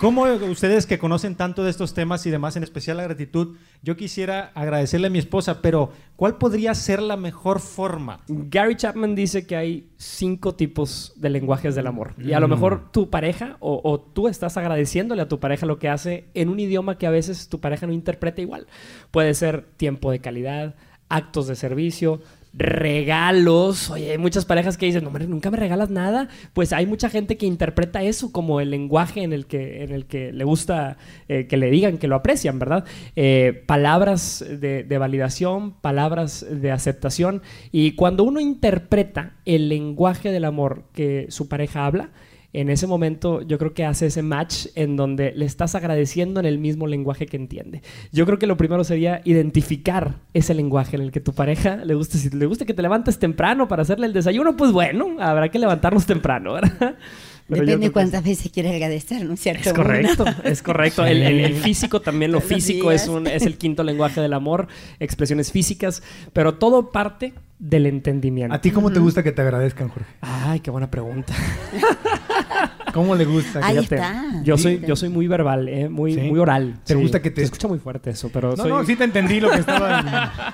¿cómo 0.00 0.24
ustedes 0.24 0.86
que 0.86 0.98
conocen 0.98 1.34
tanto 1.36 1.64
de 1.64 1.70
estos 1.70 1.94
temas 1.94 2.26
y 2.26 2.30
demás, 2.30 2.56
en 2.56 2.62
especial 2.62 2.96
la 2.98 3.02
gratitud, 3.04 3.56
yo 3.82 3.96
quisiera 3.96 4.50
agradecerle 4.54 5.06
a 5.06 5.10
mi 5.10 5.18
esposa, 5.18 5.62
pero 5.62 5.90
¿cuál 6.16 6.36
podría 6.36 6.74
ser 6.74 7.00
la 7.00 7.16
mejor 7.16 7.60
forma? 7.60 8.20
Gary 8.28 8.76
Chapman 8.76 9.14
dice 9.14 9.46
que 9.46 9.56
hay 9.56 9.90
cinco 9.96 10.54
tipos 10.54 11.12
de 11.16 11.30
lenguajes 11.30 11.74
del 11.74 11.86
amor. 11.86 12.14
Y 12.18 12.32
a 12.32 12.40
lo 12.40 12.48
Mm. 12.48 12.50
mejor 12.50 12.92
tu 12.92 13.10
pareja 13.10 13.56
o, 13.60 13.80
o 13.82 14.00
tú 14.00 14.28
estás 14.28 14.56
agradeciéndole 14.56 15.22
a 15.22 15.28
tu 15.28 15.40
pareja 15.40 15.66
lo 15.66 15.78
que 15.78 15.88
hace 15.88 16.28
en 16.34 16.48
un 16.48 16.60
idioma 16.60 16.98
que 16.98 17.06
a 17.06 17.10
veces 17.10 17.48
tu 17.48 17.60
pareja 17.60 17.86
no 17.86 17.92
interpreta 17.92 18.40
igual. 18.40 18.66
Puede 19.10 19.34
ser 19.34 19.66
tiempo 19.76 20.10
de 20.10 20.18
calidad, 20.20 20.74
actos 21.08 21.46
de 21.46 21.54
servicio, 21.54 22.20
regalos. 22.56 23.90
Oye, 23.90 24.12
hay 24.12 24.18
muchas 24.18 24.44
parejas 24.44 24.78
que 24.78 24.86
dicen, 24.86 25.02
no, 25.02 25.08
hombre, 25.08 25.26
nunca 25.26 25.50
me 25.50 25.58
regalas 25.58 25.90
nada. 25.90 26.28
Pues 26.54 26.72
hay 26.72 26.86
mucha 26.86 27.10
gente 27.10 27.36
que 27.36 27.46
interpreta 27.46 28.02
eso 28.02 28.32
como 28.32 28.60
el 28.60 28.70
lenguaje 28.70 29.22
en 29.22 29.32
el 29.32 29.46
que, 29.46 29.84
en 29.84 29.92
el 29.92 30.06
que 30.06 30.32
le 30.32 30.44
gusta 30.44 30.96
eh, 31.28 31.46
que 31.46 31.56
le 31.56 31.70
digan 31.70 31.98
que 31.98 32.08
lo 32.08 32.16
aprecian, 32.16 32.58
¿verdad? 32.58 32.84
Eh, 33.14 33.62
palabras 33.66 34.44
de, 34.48 34.84
de 34.84 34.98
validación, 34.98 35.72
palabras 35.72 36.46
de 36.48 36.70
aceptación. 36.70 37.42
Y 37.72 37.92
cuando 37.92 38.24
uno 38.24 38.40
interpreta 38.40 39.36
el 39.44 39.68
lenguaje 39.68 40.32
del 40.32 40.44
amor 40.44 40.84
que 40.94 41.26
su 41.28 41.48
pareja 41.48 41.84
habla, 41.84 42.10
en 42.52 42.70
ese 42.70 42.86
momento 42.86 43.42
yo 43.42 43.58
creo 43.58 43.74
que 43.74 43.84
hace 43.84 44.06
ese 44.06 44.22
match 44.22 44.66
en 44.74 44.96
donde 44.96 45.32
le 45.34 45.44
estás 45.44 45.74
agradeciendo 45.74 46.40
en 46.40 46.46
el 46.46 46.58
mismo 46.58 46.86
lenguaje 46.86 47.26
que 47.26 47.36
entiende. 47.36 47.82
Yo 48.12 48.24
creo 48.26 48.38
que 48.38 48.46
lo 48.46 48.56
primero 48.56 48.82
sería 48.84 49.20
identificar 49.24 50.20
ese 50.34 50.54
lenguaje 50.54 50.96
en 50.96 51.02
el 51.02 51.12
que 51.12 51.20
tu 51.20 51.34
pareja 51.34 51.76
le 51.84 51.94
gusta. 51.94 52.18
Si 52.18 52.30
le 52.30 52.46
gusta 52.46 52.64
que 52.64 52.74
te 52.74 52.82
levantes 52.82 53.18
temprano 53.18 53.68
para 53.68 53.82
hacerle 53.82 54.06
el 54.06 54.12
desayuno, 54.12 54.56
pues 54.56 54.72
bueno, 54.72 55.16
habrá 55.20 55.50
que 55.50 55.58
levantarnos 55.58 56.06
temprano, 56.06 56.54
¿verdad? 56.54 56.96
Pero 57.48 57.64
Depende 57.64 57.92
cuántas 57.92 58.24
veces 58.24 58.50
quieres 58.50 58.72
agradecer, 58.72 59.24
¿no 59.24 59.34
es 59.34 59.40
cierto? 59.40 59.68
es 59.68 59.72
correcto, 59.72 60.24
Una. 60.24 60.40
es 60.42 60.62
correcto. 60.62 61.06
El, 61.06 61.22
el- 61.22 61.40
el 61.44 61.54
físico 61.54 62.00
también, 62.00 62.32
lo 62.32 62.40
físico 62.42 62.90
es, 62.90 63.06
un, 63.06 63.28
es 63.28 63.42
el 63.46 63.56
quinto 63.56 63.84
lenguaje 63.84 64.20
del 64.20 64.32
amor, 64.32 64.66
expresiones 64.98 65.52
físicas, 65.52 66.02
pero 66.32 66.54
todo 66.54 66.90
parte 66.90 67.34
del 67.60 67.86
entendimiento. 67.86 68.52
¿A 68.52 68.60
ti 68.60 68.72
cómo 68.72 68.90
te 68.90 68.98
gusta 68.98 69.22
que 69.22 69.30
te 69.30 69.42
agradezcan, 69.42 69.88
Jorge? 69.90 70.10
Ay, 70.22 70.58
qué 70.58 70.72
buena 70.72 70.90
pregunta. 70.90 71.32
¿Cómo 72.94 73.14
le 73.14 73.24
gusta? 73.24 73.60
Ahí 73.62 73.76
Fíjate, 73.76 73.94
está. 73.96 74.42
Yo 74.42 74.56
soy, 74.58 74.82
yo 74.86 74.96
soy 74.96 75.08
muy 75.08 75.26
verbal, 75.28 75.68
eh, 75.68 75.88
muy, 75.88 76.14
¿Sí? 76.14 76.20
muy 76.20 76.38
oral. 76.38 76.76
¿Te 76.84 76.94
Sí. 76.94 77.00
gusta 77.00 77.20
que 77.20 77.30
te- 77.30 77.40
Se 77.42 77.46
escucha 77.46 77.68
muy 77.68 77.78
fuerte 77.78 78.10
eso, 78.10 78.30
pero 78.32 78.50
No, 78.50 78.56
soy... 78.56 78.68
no, 78.70 78.84
sí 78.84 78.96
te 78.96 79.04
entendí 79.04 79.40
lo 79.40 79.50
que 79.50 79.56
estaba... 79.60 80.52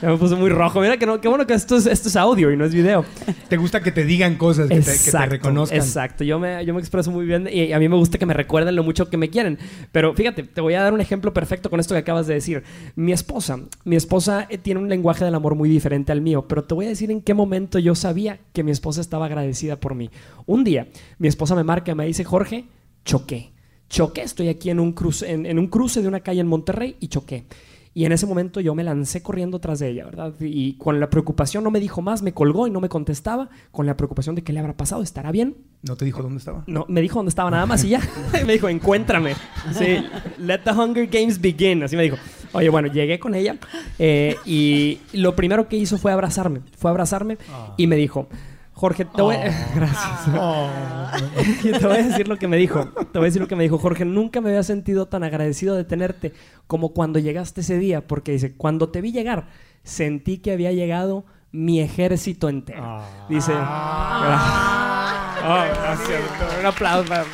Ya 0.00 0.08
me 0.08 0.16
puse 0.16 0.36
muy 0.36 0.48
rojo. 0.50 0.80
Mira 0.80 0.96
que 0.96 1.06
no, 1.06 1.20
qué 1.20 1.28
bueno 1.28 1.46
que 1.46 1.54
esto 1.54 1.76
es, 1.76 1.86
esto 1.86 2.08
es 2.08 2.16
audio 2.16 2.52
y 2.52 2.56
no 2.56 2.64
es 2.64 2.74
video. 2.74 3.04
Te 3.48 3.56
gusta 3.56 3.82
que 3.82 3.90
te 3.90 4.04
digan 4.04 4.36
cosas, 4.36 4.68
que 4.68 4.80
te, 4.80 4.92
que 5.04 5.10
te 5.10 5.26
reconozcan. 5.26 5.78
Exacto, 5.78 6.24
yo 6.24 6.38
me, 6.38 6.64
yo 6.64 6.74
me 6.74 6.80
expreso 6.80 7.10
muy 7.10 7.26
bien 7.26 7.48
y 7.50 7.72
a 7.72 7.78
mí 7.78 7.88
me 7.88 7.96
gusta 7.96 8.18
que 8.18 8.26
me 8.26 8.34
recuerden 8.34 8.76
lo 8.76 8.84
mucho 8.84 9.08
que 9.10 9.16
me 9.16 9.28
quieren. 9.28 9.58
Pero 9.90 10.14
fíjate, 10.14 10.44
te 10.44 10.60
voy 10.60 10.74
a 10.74 10.82
dar 10.82 10.92
un 10.92 11.00
ejemplo 11.00 11.32
perfecto 11.32 11.70
con 11.70 11.80
esto 11.80 11.94
que 11.94 11.98
acabas 12.00 12.26
de 12.26 12.34
decir. 12.34 12.62
Mi 12.94 13.12
esposa, 13.12 13.58
mi 13.84 13.96
esposa 13.96 14.46
eh, 14.50 14.58
tiene 14.58 14.80
un 14.80 14.88
lenguaje 14.88 15.24
del 15.24 15.34
amor 15.34 15.54
muy 15.54 15.68
diferente 15.68 16.12
al 16.12 16.20
mío, 16.20 16.46
pero 16.46 16.64
te 16.64 16.74
voy 16.74 16.86
a 16.86 16.88
decir 16.88 17.10
en 17.10 17.20
qué 17.20 17.34
momento 17.34 17.78
yo 17.78 17.94
sabía 17.94 18.38
que 18.52 18.62
mi 18.62 18.70
esposa 18.70 19.00
estaba 19.00 19.26
agradecida 19.26 19.76
por 19.76 19.94
mí. 19.94 20.10
Un 20.46 20.64
día, 20.64 20.88
mi 21.18 21.28
esposa 21.28 21.54
me 21.54 21.64
marca 21.64 21.92
y 21.92 21.94
me 21.94 22.06
dice, 22.06 22.24
Jorge, 22.24 22.66
choqué. 23.04 23.52
Choqué, 23.90 24.20
estoy 24.22 24.48
aquí 24.48 24.68
en 24.68 24.80
un 24.80 24.92
cruce, 24.92 25.32
en, 25.32 25.46
en 25.46 25.58
un 25.58 25.66
cruce 25.66 26.02
de 26.02 26.08
una 26.08 26.20
calle 26.20 26.40
en 26.40 26.46
Monterrey 26.46 26.96
y 27.00 27.08
choqué. 27.08 27.44
Y 27.98 28.04
en 28.04 28.12
ese 28.12 28.26
momento 28.26 28.60
yo 28.60 28.76
me 28.76 28.84
lancé 28.84 29.24
corriendo 29.24 29.58
tras 29.58 29.80
de 29.80 29.88
ella, 29.88 30.04
¿verdad? 30.04 30.32
Y 30.38 30.74
con 30.74 31.00
la 31.00 31.10
preocupación 31.10 31.64
no 31.64 31.72
me 31.72 31.80
dijo 31.80 32.00
más, 32.00 32.22
me 32.22 32.32
colgó 32.32 32.68
y 32.68 32.70
no 32.70 32.80
me 32.80 32.88
contestaba, 32.88 33.48
con 33.72 33.86
la 33.86 33.96
preocupación 33.96 34.36
de 34.36 34.44
qué 34.44 34.52
le 34.52 34.60
habrá 34.60 34.76
pasado, 34.76 35.02
¿estará 35.02 35.32
bien? 35.32 35.56
¿No 35.82 35.96
te 35.96 36.04
dijo 36.04 36.22
dónde 36.22 36.38
estaba? 36.38 36.62
No, 36.68 36.86
me 36.88 37.00
dijo 37.00 37.18
dónde 37.18 37.30
estaba 37.30 37.50
nada 37.50 37.66
más 37.66 37.82
y 37.82 37.88
ya. 37.88 38.00
me 38.46 38.52
dijo, 38.52 38.68
encuéntrame. 38.68 39.34
Sí, 39.72 39.98
let 40.38 40.60
the 40.60 40.70
Hunger 40.70 41.08
Games 41.08 41.40
begin. 41.40 41.82
Así 41.82 41.96
me 41.96 42.04
dijo. 42.04 42.16
Oye, 42.52 42.68
bueno, 42.68 42.86
llegué 42.86 43.18
con 43.18 43.34
ella 43.34 43.56
eh, 43.98 44.36
y 44.46 45.00
lo 45.12 45.34
primero 45.34 45.66
que 45.66 45.76
hizo 45.76 45.98
fue 45.98 46.12
abrazarme. 46.12 46.60
Fue 46.76 46.92
abrazarme 46.92 47.36
y 47.76 47.88
me 47.88 47.96
dijo, 47.96 48.28
Jorge, 48.78 49.04
te 49.04 49.22
voy, 49.22 49.34
Gracias. 49.74 50.28
Y 51.64 51.72
te 51.78 51.84
voy 51.84 51.96
a 51.96 52.02
decir 52.04 52.28
lo 52.28 52.36
que 52.36 52.46
me 52.46 52.56
dijo. 52.56 52.86
Te 52.86 53.18
voy 53.18 53.22
a 53.22 53.24
decir 53.24 53.42
lo 53.42 53.48
que 53.48 53.56
me 53.56 53.64
dijo. 53.64 53.76
Jorge, 53.76 54.04
nunca 54.04 54.40
me 54.40 54.50
había 54.50 54.62
sentido 54.62 55.06
tan 55.06 55.24
agradecido 55.24 55.74
de 55.74 55.82
tenerte 55.82 56.32
como 56.68 56.90
cuando 56.94 57.18
llegaste 57.18 57.62
ese 57.62 57.76
día. 57.76 58.06
Porque 58.06 58.30
dice, 58.30 58.54
cuando 58.56 58.90
te 58.90 59.00
vi 59.00 59.10
llegar, 59.10 59.48
sentí 59.82 60.38
que 60.38 60.52
había 60.52 60.70
llegado 60.70 61.24
mi 61.50 61.80
ejército 61.80 62.48
entero. 62.48 63.02
Dice... 63.28 63.52
Oh, 65.40 65.62
gracias. 65.72 66.20
Un 66.58 66.66
aplauso. 66.66 67.08
para- 67.08 67.24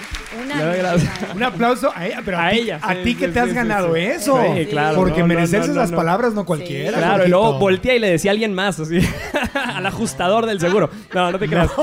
Un 1.34 1.42
aplauso 1.42 1.90
a 1.94 2.06
ella, 2.06 2.22
pero 2.24 2.38
a, 2.38 2.46
A 2.46 2.50
ti, 2.50 2.58
ella, 2.58 2.78
a 2.82 2.94
sí, 2.94 3.00
ti 3.04 3.14
que 3.14 3.26
sí, 3.28 3.32
te 3.32 3.40
has 3.40 3.48
sí, 3.48 3.54
ganado 3.54 3.94
sí. 3.94 4.00
eso. 4.00 4.40
Sí, 4.56 4.66
claro, 4.66 4.96
Porque 4.96 5.20
no, 5.20 5.26
merecerse 5.26 5.68
no, 5.68 5.74
no, 5.74 5.80
las 5.80 5.90
no. 5.90 5.96
palabras 5.96 6.34
no 6.34 6.44
cualquiera. 6.44 6.98
Claro, 6.98 7.14
y 7.14 7.16
Jorgito. 7.16 7.28
luego 7.38 7.58
voltea 7.58 7.94
y 7.94 7.98
le 7.98 8.10
decía 8.10 8.30
a 8.30 8.32
alguien 8.32 8.54
más, 8.54 8.80
así, 8.80 8.98
al 9.54 9.86
ajustador 9.86 10.46
del 10.46 10.60
seguro. 10.60 10.90
No, 11.14 11.32
no 11.32 11.38
te 11.38 11.48
creas. 11.48 11.70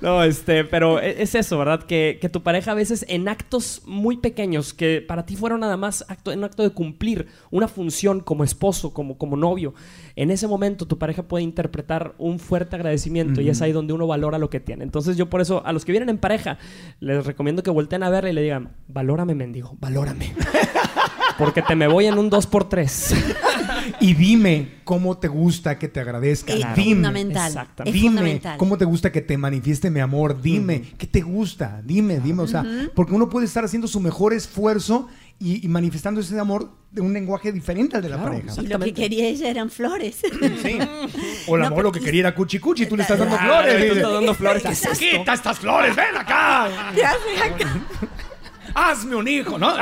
No, 0.00 0.22
este, 0.24 0.64
pero 0.64 0.98
e- 0.98 1.22
es 1.22 1.34
eso, 1.34 1.58
¿verdad? 1.58 1.82
Que, 1.82 2.16
que 2.22 2.30
tu 2.30 2.42
pareja 2.42 2.72
a 2.72 2.74
veces 2.74 3.04
en 3.08 3.28
actos 3.28 3.82
muy 3.84 4.16
pequeños, 4.16 4.72
que 4.72 5.04
para 5.06 5.26
ti 5.26 5.36
fueron 5.36 5.60
nada 5.60 5.76
más 5.76 6.06
acto, 6.08 6.32
un 6.32 6.42
acto 6.42 6.62
de 6.62 6.70
cumplir 6.70 7.26
una 7.50 7.68
función 7.68 8.20
como 8.20 8.42
esposo, 8.42 8.94
como, 8.94 9.18
como 9.18 9.36
novio, 9.36 9.74
en 10.16 10.30
ese 10.30 10.48
momento 10.48 10.86
tu 10.86 10.96
pareja 10.98 11.24
puede 11.24 11.44
interpretar 11.44 12.14
un 12.16 12.38
fuerte 12.38 12.76
agradecimiento 12.76 13.42
y 13.42 13.50
es 13.50 13.60
ahí 13.60 13.72
donde 13.72 13.92
uno 13.92 14.06
valora 14.06 14.38
lo 14.38 14.48
que 14.48 14.58
tiene. 14.60 14.84
Entonces 14.84 15.18
yo 15.18 15.28
por 15.28 15.42
eso 15.42 15.62
a 15.66 15.72
los 15.74 15.84
que 15.84 15.92
vienen 15.92 16.08
en 16.08 16.18
pareja 16.18 16.56
les 17.00 17.24
recomiendo 17.26 17.62
que 17.62 17.70
volteen 17.70 18.02
a 18.02 18.10
verle 18.10 18.30
y 18.30 18.32
le 18.34 18.42
digan, 18.42 18.76
valórame, 18.88 19.34
mendigo, 19.34 19.76
valórame. 19.80 20.34
Porque 21.38 21.62
te 21.62 21.74
me 21.74 21.88
voy 21.88 22.06
en 22.06 22.18
un 22.18 22.30
2x3. 22.30 23.36
Y 23.98 24.14
dime 24.14 24.80
cómo 24.84 25.18
te 25.18 25.28
gusta 25.28 25.78
que 25.78 25.88
te 25.88 26.00
agradezcan. 26.00 26.56
Es 26.56 26.74
Dime. 26.76 26.94
fundamental. 26.96 27.48
Exactamente. 27.48 27.90
Es 27.90 28.02
Dime 28.02 28.16
fundamental. 28.16 28.58
cómo 28.58 28.78
te 28.78 28.84
gusta 28.84 29.10
que 29.10 29.20
te 29.20 29.36
manifieste 29.38 29.90
mi 29.90 30.00
amor. 30.00 30.40
Dime 30.40 30.82
qué 30.98 31.06
te 31.06 31.20
gusta. 31.22 31.80
Dime, 31.84 32.20
dime. 32.20 32.42
O 32.42 32.46
sea, 32.46 32.64
porque 32.94 33.14
uno 33.14 33.28
puede 33.28 33.46
estar 33.46 33.64
haciendo 33.64 33.88
su 33.88 34.00
mejor 34.00 34.32
esfuerzo 34.32 35.08
y, 35.40 35.64
y 35.64 35.68
manifestando 35.68 36.20
ese 36.20 36.38
amor 36.38 36.70
de 36.92 37.00
un 37.00 37.12
lenguaje 37.12 37.50
diferente 37.52 37.96
al 37.96 38.02
de 38.02 38.08
la 38.10 38.22
pareja. 38.22 38.52
Y 38.62 38.66
lo 38.66 38.78
que 38.78 38.92
quería 38.94 39.26
ella 39.26 39.48
eran 39.48 39.70
flores. 39.70 40.18
O 41.46 41.56
la 41.56 41.62
No, 41.62 41.66
amor 41.68 41.76
pero 41.76 41.82
lo 41.84 41.92
que 41.92 42.00
quería 42.00 42.20
era 42.20 42.34
cuchi 42.34 42.58
cuchi, 42.58 42.86
tú 42.86 42.96
le 42.96 43.02
estás 43.02 43.18
dando 43.18 43.36
Claro, 43.36 43.62
flores. 43.62 43.88
tú 43.88 43.94
estás 43.96 44.12
dando 44.12 44.34
flores. 44.34 44.62
¿Qué 44.62 44.68
es 44.72 44.84
esto? 44.84 44.98
Quita 45.18 45.32
estas 45.34 45.58
flores, 45.58 45.96
ven 45.96 46.16
acá. 46.16 46.68
¿Qué 46.94 47.04
haces 47.04 47.42
acá? 47.42 47.80
Hazme 48.74 49.16
un 49.16 49.26
hijo, 49.26 49.58
¿no? 49.58 49.72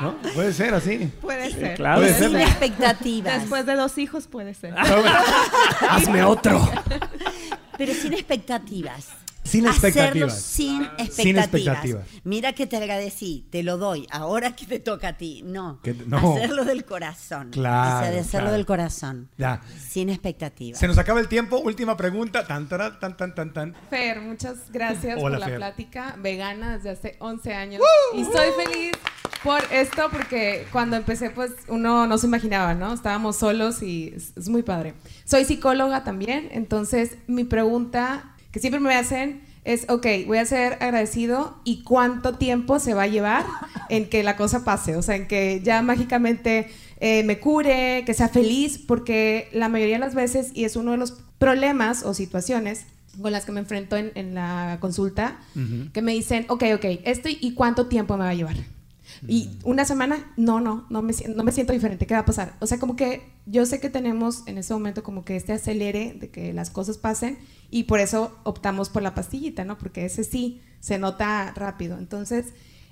¿No? 0.00 0.16
Puede 0.34 0.52
ser 0.52 0.74
así. 0.74 1.10
Puede 1.20 1.52
ser. 1.52 1.76
claro. 1.76 2.00
Puede 2.00 2.14
Sin 2.14 2.30
ser. 2.32 2.40
expectativas. 2.40 3.40
Después 3.40 3.66
de 3.66 3.74
dos 3.76 3.98
hijos 3.98 4.26
puede 4.26 4.54
ser. 4.54 4.74
Hazme 5.88 6.24
otro. 6.24 6.68
Pero 7.78 7.92
sin 7.94 8.12
expectativas. 8.12 9.08
Sin 9.44 9.66
Hacerlo 9.66 9.88
expectativas. 9.88 10.40
sin 10.40 10.82
expectativas. 10.82 11.14
Sin 11.16 11.36
expectativas. 11.38 12.06
Mira 12.24 12.52
que 12.52 12.66
te 12.66 12.76
agradecí, 12.76 13.46
te 13.50 13.62
lo 13.64 13.76
doy, 13.76 14.06
ahora 14.10 14.54
que 14.54 14.66
te 14.66 14.78
toca 14.78 15.08
a 15.08 15.16
ti. 15.16 15.42
No, 15.44 15.80
Que- 15.82 15.94
no. 16.06 16.34
hacerlo 16.36 16.64
del 16.64 16.84
corazón. 16.84 17.50
Claro, 17.50 17.96
O 17.98 18.00
sea, 18.02 18.10
de 18.12 18.20
hacerlo 18.20 18.40
claro. 18.46 18.56
del 18.56 18.66
corazón. 18.66 19.28
Ya. 19.38 19.60
Sin 19.88 20.10
expectativas. 20.10 20.78
Se 20.78 20.86
nos 20.86 20.96
acaba 20.96 21.18
el 21.20 21.28
tiempo. 21.28 21.58
Última 21.58 21.96
pregunta. 21.96 22.46
Tan, 22.46 22.68
tan, 22.68 22.98
tan, 23.00 23.16
tan, 23.34 23.52
tan. 23.52 23.74
Fer, 23.90 24.20
muchas 24.20 24.70
gracias 24.70 25.16
Hola, 25.20 25.38
por 25.38 25.40
la 25.40 25.46
Fer. 25.46 25.56
plática. 25.56 26.16
Vegana 26.18 26.76
desde 26.76 26.90
hace 26.90 27.16
11 27.18 27.52
años. 27.52 27.82
Y 28.14 28.22
estoy 28.22 28.48
feliz 28.64 28.92
por 29.42 29.60
esto 29.72 30.08
porque 30.12 30.66
cuando 30.70 30.94
empecé, 30.96 31.30
pues 31.30 31.50
uno 31.66 32.06
no 32.06 32.16
se 32.16 32.26
imaginaba, 32.28 32.74
¿no? 32.74 32.92
Estábamos 32.94 33.36
solos 33.36 33.82
y 33.82 34.12
es, 34.16 34.32
es 34.36 34.48
muy 34.48 34.62
padre. 34.62 34.94
Soy 35.24 35.44
psicóloga 35.44 36.04
también, 36.04 36.48
entonces 36.52 37.16
mi 37.26 37.42
pregunta 37.42 38.31
que 38.52 38.60
siempre 38.60 38.80
me 38.80 38.94
hacen 38.94 39.42
es, 39.64 39.86
ok, 39.88 40.06
voy 40.26 40.38
a 40.38 40.44
ser 40.44 40.74
agradecido 40.74 41.60
y 41.64 41.82
cuánto 41.82 42.36
tiempo 42.36 42.78
se 42.78 42.94
va 42.94 43.04
a 43.04 43.06
llevar 43.06 43.46
en 43.88 44.08
que 44.08 44.22
la 44.22 44.36
cosa 44.36 44.64
pase, 44.64 44.96
o 44.96 45.02
sea, 45.02 45.16
en 45.16 45.28
que 45.28 45.60
ya 45.62 45.82
mágicamente 45.82 46.68
eh, 47.00 47.22
me 47.24 47.38
cure, 47.38 48.02
que 48.04 48.14
sea 48.14 48.28
feliz, 48.28 48.78
porque 48.78 49.48
la 49.52 49.68
mayoría 49.68 49.96
de 49.96 50.00
las 50.00 50.14
veces, 50.14 50.50
y 50.54 50.64
es 50.64 50.76
uno 50.76 50.92
de 50.92 50.98
los 50.98 51.12
problemas 51.38 52.04
o 52.04 52.14
situaciones 52.14 52.86
con 53.20 53.32
las 53.32 53.44
que 53.44 53.52
me 53.52 53.60
enfrento 53.60 53.96
en, 53.96 54.12
en 54.14 54.34
la 54.34 54.78
consulta, 54.80 55.38
que 55.92 56.02
me 56.02 56.12
dicen, 56.12 56.46
ok, 56.48 56.64
ok, 56.74 56.84
esto 57.04 57.28
y 57.28 57.54
cuánto 57.54 57.86
tiempo 57.86 58.16
me 58.16 58.24
va 58.24 58.30
a 58.30 58.34
llevar. 58.34 58.56
Y 59.28 59.50
una 59.62 59.84
semana, 59.84 60.32
no, 60.36 60.60
no, 60.60 60.84
no 60.90 61.00
me, 61.00 61.14
no 61.34 61.44
me 61.44 61.52
siento 61.52 61.72
diferente. 61.72 62.06
¿Qué 62.06 62.14
va 62.14 62.20
a 62.20 62.24
pasar? 62.24 62.54
O 62.60 62.66
sea, 62.66 62.78
como 62.78 62.96
que 62.96 63.22
yo 63.46 63.64
sé 63.66 63.80
que 63.80 63.88
tenemos 63.88 64.42
en 64.46 64.58
ese 64.58 64.74
momento 64.74 65.02
como 65.02 65.24
que 65.24 65.36
este 65.36 65.52
acelere 65.52 66.16
de 66.18 66.30
que 66.30 66.52
las 66.52 66.70
cosas 66.70 66.98
pasen 66.98 67.38
y 67.70 67.84
por 67.84 68.00
eso 68.00 68.36
optamos 68.42 68.88
por 68.88 69.02
la 69.02 69.14
pastillita, 69.14 69.64
¿no? 69.64 69.78
Porque 69.78 70.04
ese 70.04 70.24
sí 70.24 70.60
se 70.80 70.98
nota 70.98 71.52
rápido. 71.54 71.98
Entonces, 71.98 72.46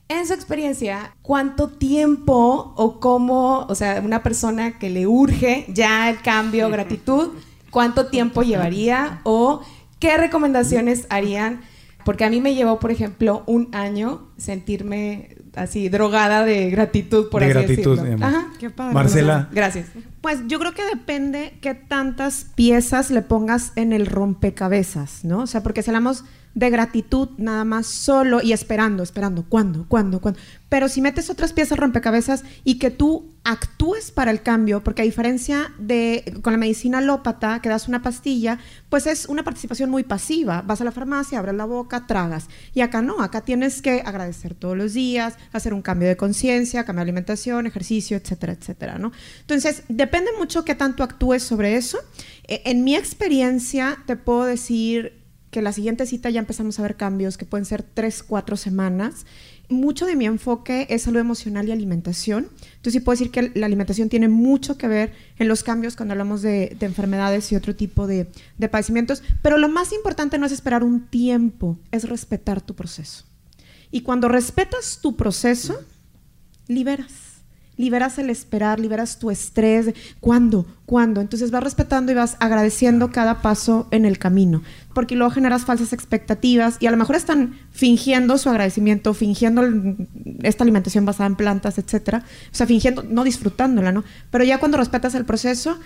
en 0.09 0.27
su 0.27 0.33
experiencia, 0.33 1.15
¿cuánto 1.23 1.69
tiempo 1.69 2.75
o 2.77 3.01
cómo, 3.01 3.67
o 3.69 3.75
sea, 3.75 4.01
una 4.05 4.23
persona 4.23 4.79
que 4.79 4.91
le 4.91 5.07
urge 5.07 5.67
ya 5.69 6.11
el 6.11 6.21
cambio, 6.23 6.69
gratitud, 6.69 7.31
cuánto 7.71 8.07
tiempo 8.07 8.43
llevaría 8.43 9.21
o 9.25 9.63
qué 9.99 10.17
recomendaciones 10.17 11.07
harían? 11.11 11.61
Porque 12.05 12.25
a 12.25 12.31
mí 12.31 12.41
me 12.41 12.55
llevó, 12.55 12.79
por 12.79 12.91
ejemplo, 12.91 13.43
un 13.47 13.69
año 13.73 14.29
sentirme 14.37 15.37
así 15.55 15.89
drogada 15.89 16.45
de 16.45 16.71
gratitud, 16.71 17.29
por 17.29 17.41
De 17.43 17.47
así 17.47 17.55
gratitud, 17.55 17.97
decirlo. 17.99 18.17
mi 18.17 18.25
amor. 18.25 18.29
Ajá. 18.41 18.53
Qué 18.59 18.71
padre. 18.71 18.95
Marcela. 18.95 19.49
Gracias. 19.53 19.87
Pues 20.21 20.41
yo 20.47 20.59
creo 20.59 20.73
que 20.75 20.85
depende 20.85 21.55
qué 21.61 21.75
tantas 21.75 22.47
piezas 22.55 23.11
le 23.11 23.23
pongas 23.23 23.73
en 23.77 23.93
el 23.93 24.07
rompecabezas, 24.07 25.25
¿no? 25.25 25.41
O 25.41 25.47
sea, 25.47 25.63
porque 25.63 25.83
si 25.83 25.91
hablamos 25.91 26.25
de 26.55 26.71
gratitud 26.71 27.29
nada 27.39 27.65
más 27.65 27.87
solo 27.87 28.41
y 28.43 28.53
esperando, 28.53 29.03
esperando, 29.03 29.45
¿cuándo? 29.49 29.85
¿Cuándo? 29.89 30.21
¿Cuándo? 30.21 30.41
Pero 30.69 30.89
si 30.89 31.01
metes 31.01 31.31
otras 31.31 31.53
piezas 31.53 31.79
rompecabezas 31.79 32.45
y 32.65 32.79
que 32.79 32.91
tú 32.91 33.33
actúes 33.43 34.11
para 34.11 34.31
el 34.31 34.43
cambio, 34.43 34.85
porque 34.85 35.03
a 35.03 35.05
diferencia 35.05 35.73
de 35.79 36.39
con 36.43 36.53
la 36.53 36.59
medicina 36.59 36.99
alópata, 36.99 37.61
que 37.61 37.69
das 37.69 37.89
una 37.89 38.03
pastilla, 38.03 38.59
pues 38.89 39.07
es 39.07 39.27
una 39.27 39.43
participación 39.43 39.91
muy 39.91 40.05
pasiva. 40.05 40.63
Vas 40.63 40.81
a 40.81 40.85
la 40.85 40.93
farmacia, 40.93 41.39
abres 41.39 41.55
la 41.55 41.65
boca, 41.65 42.07
tragas. 42.07 42.49
Y 42.75 42.83
acá 42.83 43.03
no, 43.03 43.21
acá 43.21 43.41
tienes 43.41 43.83
que 43.83 44.03
agradecer 44.05 44.55
todos 44.55 44.77
los 44.77 44.93
días, 44.93 45.35
hacer 45.53 45.75
un 45.75 45.83
cambio 45.83 46.09
de 46.09 46.17
conciencia, 46.17 46.85
cambiar 46.85 47.05
alimentación, 47.05 47.67
ejercicio, 47.67 48.17
etcétera, 48.17 48.53
etcétera, 48.53 48.99
¿no? 48.99 49.13
Entonces, 49.41 49.83
depende 49.89 50.31
mucho 50.39 50.65
qué 50.65 50.75
tanto 50.75 51.03
actúes 51.03 51.43
sobre 51.43 51.77
eso. 51.77 51.99
Eh, 52.45 52.63
en 52.67 52.85
mi 52.85 52.95
experiencia, 52.95 53.99
te 54.07 54.17
puedo 54.17 54.45
decir 54.45 55.20
que 55.51 55.63
la 55.63 55.73
siguiente 55.73 56.07
cita 56.07 56.31
ya 56.31 56.41
empezamos 56.41 56.79
a 56.79 56.83
ver 56.83 56.97
cambios 56.97 57.37
que 57.37 57.45
pueden 57.45 57.65
ser 57.65 57.83
tres, 57.83 58.23
cuatro 58.23 58.57
semanas. 58.57 59.27
Mucho 59.69 60.07
de 60.07 60.17
mi 60.17 60.27
enfoque 60.27 60.87
es 60.91 61.03
salud 61.03 61.21
emocional 61.21 61.69
y 61.69 61.73
alimentación. 61.73 62.49
Entonces 62.77 62.93
sí 62.95 63.01
puedo 63.01 63.19
decir 63.19 63.31
que 63.31 63.53
la 63.55 63.67
alimentación 63.67 64.09
tiene 64.09 64.29
mucho 64.29 64.79
que 64.79 64.89
ver 64.89 65.13
en 65.39 65.49
los 65.49 65.63
cambios 65.63 65.97
cuando 65.97 66.13
hablamos 66.13 66.43
de, 66.43 66.77
de 66.79 66.87
enfermedades 66.87 67.51
y 67.53 67.57
otro 67.57 67.75
tipo 67.75 68.07
de, 68.07 68.29
de 68.59 68.69
padecimientos. 68.69 69.23
Pero 69.43 69.59
lo 69.59 69.69
más 69.69 69.93
importante 69.93 70.39
no 70.39 70.47
es 70.47 70.53
esperar 70.53 70.85
un 70.85 71.07
tiempo, 71.07 71.79
es 71.91 72.09
respetar 72.09 72.61
tu 72.61 72.75
proceso. 72.75 73.25
Y 73.91 74.03
cuando 74.03 74.29
respetas 74.29 75.01
tu 75.03 75.17
proceso, 75.17 75.81
liberas. 76.69 77.30
Liberas 77.81 78.19
el 78.19 78.29
esperar, 78.29 78.79
liberas 78.79 79.19
tu 79.19 79.31
estrés. 79.31 79.95
¿Cuándo? 80.21 80.67
¿Cuándo? 80.85 81.21
Entonces 81.23 81.51
vas 81.51 81.65
respetando 81.65 82.13
y 82.13 82.15
vas 82.15 82.37
agradeciendo 82.39 83.11
cada 83.11 83.41
paso 83.41 83.89
en 83.91 84.05
el 84.05 84.19
camino. 84.19 84.63
Porque 84.95 85.17
luego 85.17 85.31
generas 85.33 85.65
falsas 85.65 85.93
expectativas 85.93 86.77
y 86.81 86.87
a 86.87 86.91
lo 86.91 86.97
mejor 86.99 87.17
están 87.17 87.59
fingiendo 87.71 88.37
su 88.37 88.51
agradecimiento, 88.51 89.15
fingiendo 89.15 89.63
el- 89.63 90.09
esta 90.43 90.63
alimentación 90.65 91.07
basada 91.07 91.27
en 91.29 91.37
plantas, 91.37 91.79
etcétera. 91.79 92.23
O 92.53 92.55
sea, 92.55 92.67
fingiendo, 92.67 93.03
no 93.03 93.25
disfrutándola, 93.25 93.93
¿no? 93.93 94.05
Pero 94.31 94.45
ya 94.45 94.59
cuando 94.59 94.77
respetas 94.77 95.15
el 95.15 95.25
proceso, 95.25 95.79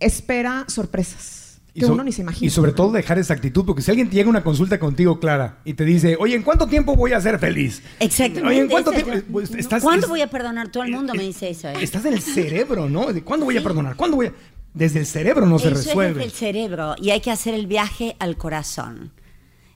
espera 0.00 0.64
sorpresas 0.68 1.45
que 1.80 1.86
so- 1.86 1.92
uno 1.92 2.04
ni 2.04 2.12
se 2.12 2.22
imagina. 2.22 2.46
y 2.46 2.50
sobre 2.50 2.72
todo 2.72 2.92
dejar 2.92 3.18
esa 3.18 3.34
actitud, 3.34 3.64
porque 3.64 3.82
si 3.82 3.90
alguien 3.90 4.08
te 4.08 4.16
llega 4.16 4.26
a 4.26 4.30
una 4.30 4.42
consulta 4.44 4.78
contigo, 4.78 5.18
Clara, 5.20 5.58
y 5.64 5.74
te 5.74 5.84
dice, 5.84 6.16
oye, 6.18 6.34
¿en 6.34 6.42
cuánto 6.42 6.66
tiempo 6.66 6.96
voy 6.96 7.12
a 7.12 7.20
ser 7.20 7.38
feliz? 7.38 7.82
Exactamente. 8.00 8.48
Oye, 8.48 8.60
¿en 8.62 8.68
cuánto 8.68 8.92
tiempo? 8.92 9.12
Pues, 9.30 9.50
estás, 9.54 9.82
¿Cuándo 9.82 10.06
es- 10.06 10.10
voy 10.10 10.20
a 10.22 10.28
perdonar? 10.30 10.68
Todo 10.68 10.82
el 10.84 10.92
mundo 10.92 11.14
me 11.14 11.22
dice 11.22 11.50
eso. 11.50 11.68
¿eh? 11.68 11.74
Estás 11.80 12.04
en 12.04 12.14
el 12.14 12.20
cerebro, 12.22 12.88
¿no? 12.88 13.12
¿De 13.12 13.22
¿Cuándo 13.22 13.46
voy 13.46 13.56
a 13.56 13.62
perdonar? 13.62 13.96
¿Cuándo 13.96 14.16
voy 14.16 14.26
a...? 14.26 14.32
Desde 14.74 14.98
el 15.00 15.06
cerebro 15.06 15.46
no 15.46 15.58
se 15.58 15.68
es 15.68 15.72
resuelve. 15.86 16.14
desde 16.20 16.24
el 16.24 16.32
cerebro 16.32 16.94
y 17.00 17.08
hay 17.10 17.20
que 17.20 17.30
hacer 17.30 17.54
el 17.54 17.66
viaje 17.66 18.14
al 18.18 18.36
corazón. 18.36 19.12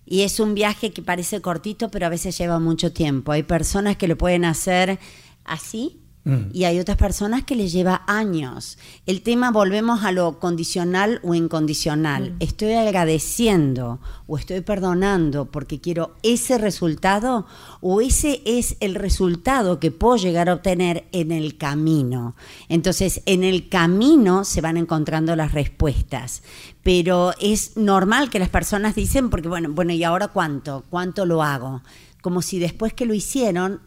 Y 0.05 0.23
es 0.23 0.41
un 0.41 0.55
viaje 0.55 0.91
que 0.93 1.01
parece 1.03 1.41
cortito, 1.41 1.91
pero 1.91 2.05
a 2.07 2.09
veces 2.11 2.37
lleva 2.37 2.59
mucho 2.59 2.93
tiempo. 2.93 3.33
Hay 3.33 3.43
personas 3.45 3.97
que 3.97 4.09
lo 4.09 4.19
pueden 4.19 4.45
hacer 4.45 4.99
así 5.45 6.00
Mm. 6.25 6.51
y 6.53 6.65
hay 6.65 6.79
otras 6.79 6.99
personas 6.99 7.45
que 7.45 7.57
les 7.57 7.73
lleva 7.73 8.03
años. 8.07 8.77
El 9.07 9.23
tema, 9.23 9.51
volvemos 9.51 10.05
a 10.05 10.13
lo 10.13 10.39
condicional 10.39 11.19
o 11.23 11.35
incondicional. 11.35 12.37
¿Estoy 12.41 12.75
agradeciendo 12.75 14.01
o 14.27 14.37
estoy 14.37 14.61
perdonando 14.61 15.47
porque 15.47 15.81
quiero 15.81 16.15
ese 16.23 16.59
resultado 16.59 17.47
o 17.81 18.03
ese 18.03 18.43
es 18.45 18.77
el 18.81 18.97
resultado 18.97 19.81
que 19.81 19.91
puedo 19.91 20.17
llegar 20.17 20.51
a 20.51 20.55
obtener 20.55 21.07
en 21.13 21.33
el 21.33 21.57
camino? 21.57 22.37
Entonces, 22.69 23.23
en 23.25 23.43
el 23.43 23.71
camino 23.71 24.45
se 24.45 24.61
van 24.61 24.77
encontrando 24.77 25.35
las 25.37 25.53
respuestas. 25.53 26.43
Pero 26.83 27.33
es 27.41 27.79
normal 27.79 28.29
que 28.29 28.39
las 28.39 28.51
personas 28.51 28.95
dicen, 28.95 29.31
porque 29.31 29.49
bueno, 29.49 29.71
bueno, 29.71 29.93
¿y 29.93 30.05
ahora 30.05 30.29
cuánto? 30.29 30.85
¿Cuánto 30.91 31.25
lo 31.25 31.43
hago? 31.43 31.83
Como 32.21 32.43
si 32.43 32.59
después 32.59 32.93
que 32.93 33.07
lo 33.07 33.15
hicieron 33.15 33.81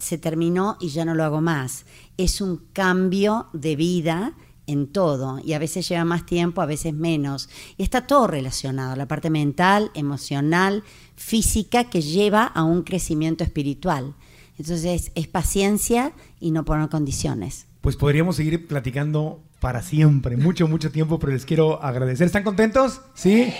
se 0.00 0.18
terminó 0.18 0.76
y 0.80 0.88
ya 0.88 1.04
no 1.04 1.14
lo 1.14 1.24
hago 1.24 1.40
más. 1.40 1.84
Es 2.16 2.40
un 2.40 2.62
cambio 2.72 3.48
de 3.52 3.76
vida 3.76 4.34
en 4.66 4.86
todo 4.86 5.40
y 5.44 5.52
a 5.52 5.58
veces 5.58 5.88
lleva 5.88 6.04
más 6.04 6.26
tiempo, 6.26 6.62
a 6.62 6.66
veces 6.66 6.94
menos. 6.94 7.48
Y 7.76 7.82
está 7.82 8.06
todo 8.06 8.26
relacionado, 8.26 8.96
la 8.96 9.06
parte 9.06 9.30
mental, 9.30 9.90
emocional, 9.94 10.82
física, 11.16 11.84
que 11.84 12.02
lleva 12.02 12.44
a 12.44 12.64
un 12.64 12.82
crecimiento 12.82 13.44
espiritual. 13.44 14.14
Entonces 14.58 15.12
es 15.14 15.28
paciencia 15.28 16.12
y 16.40 16.50
no 16.50 16.64
poner 16.64 16.88
condiciones. 16.88 17.66
Pues 17.80 17.96
podríamos 17.96 18.36
seguir 18.36 18.66
platicando 18.66 19.42
para 19.60 19.82
siempre, 19.82 20.36
mucho, 20.36 20.68
mucho 20.68 20.90
tiempo, 20.90 21.18
pero 21.18 21.32
les 21.32 21.44
quiero 21.44 21.82
agradecer. 21.82 22.26
¿Están 22.26 22.42
contentos? 22.42 23.00
¿Sí? 23.14 23.52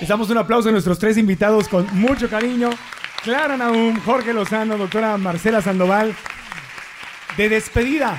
Les 0.00 0.08
damos 0.08 0.30
un 0.30 0.38
aplauso 0.38 0.68
a 0.68 0.72
nuestros 0.72 0.98
tres 0.98 1.16
invitados 1.16 1.68
con 1.68 1.86
mucho 1.98 2.28
cariño. 2.28 2.70
Clara 3.22 3.56
Naum, 3.56 3.96
Jorge 4.00 4.32
Lozano, 4.32 4.76
doctora 4.78 5.16
Marcela 5.18 5.60
Sandoval. 5.60 6.14
De 7.36 7.48
despedida, 7.48 8.18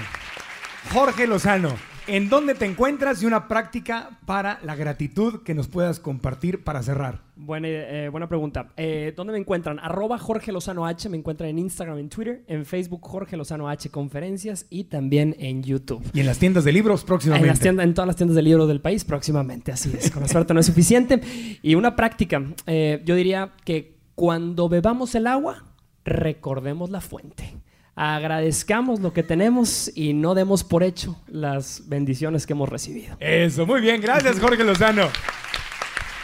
Jorge 0.94 1.28
Lozano, 1.28 1.76
¿en 2.08 2.30
dónde 2.30 2.56
te 2.56 2.66
encuentras 2.66 3.22
y 3.22 3.26
una 3.26 3.50
práctica 3.50 4.12
para 4.26 4.60
la 4.64 4.76
gratitud 4.76 5.44
que 5.44 5.54
nos 5.54 5.68
puedas 5.68 6.00
compartir 6.00 6.64
para 6.64 6.82
cerrar? 6.84 7.20
Buena, 7.36 7.68
eh, 7.70 8.08
buena 8.10 8.30
pregunta. 8.30 8.68
Eh, 8.78 9.14
¿Dónde 9.18 9.34
me 9.34 9.40
encuentran? 9.40 9.78
Arroba 9.80 10.18
Jorge 10.20 10.52
Lozano 10.54 10.86
H. 10.86 11.10
Me 11.10 11.18
encuentran 11.18 11.50
en 11.50 11.60
Instagram, 11.60 11.98
en 11.98 12.08
Twitter, 12.10 12.44
en 12.48 12.66
Facebook 12.66 13.02
Jorge 13.02 13.36
Lozano 13.36 13.68
H 13.68 13.90
Conferencias 13.90 14.68
y 14.70 14.86
también 14.86 15.36
en 15.40 15.64
YouTube. 15.64 16.02
Y 16.14 16.22
en 16.22 16.26
las 16.26 16.38
tiendas 16.40 16.64
de 16.64 16.72
libros 16.72 17.04
próximamente. 17.04 17.48
En, 17.48 17.52
las 17.54 17.60
tiendas- 17.60 17.84
en 17.86 17.94
todas 17.94 18.08
las 18.08 18.16
tiendas 18.16 18.36
de 18.36 18.42
libros 18.44 18.68
del 18.70 18.80
país 18.80 19.04
próximamente, 19.04 19.72
así 19.74 19.92
es. 19.98 20.12
Con 20.12 20.22
la 20.22 20.30
suerte 20.30 20.54
no 20.54 20.60
es 20.62 20.66
suficiente. 20.66 21.20
Y 21.62 21.76
una 21.76 21.96
práctica, 21.98 22.42
eh, 22.68 23.02
yo 23.06 23.16
diría 23.16 23.52
que 23.66 23.99
cuando 24.20 24.68
bebamos 24.68 25.16
el 25.16 25.28
agua, 25.28 25.64
recordemos 26.04 26.90
la 26.90 27.00
fuente. 27.00 27.56
Agradezcamos 27.96 29.00
lo 29.00 29.14
que 29.14 29.24
tenemos 29.24 29.90
y 29.96 30.14
no 30.14 30.36
demos 30.36 30.66
por 30.66 30.84
hecho 30.84 31.16
las 31.28 31.88
bendiciones 31.88 32.46
que 32.46 32.52
hemos 32.52 32.68
recibido. 32.68 33.16
Eso, 33.22 33.66
muy 33.66 33.80
bien, 33.80 34.02
gracias 34.02 34.38
Jorge 34.38 34.62
Lozano. 34.66 35.08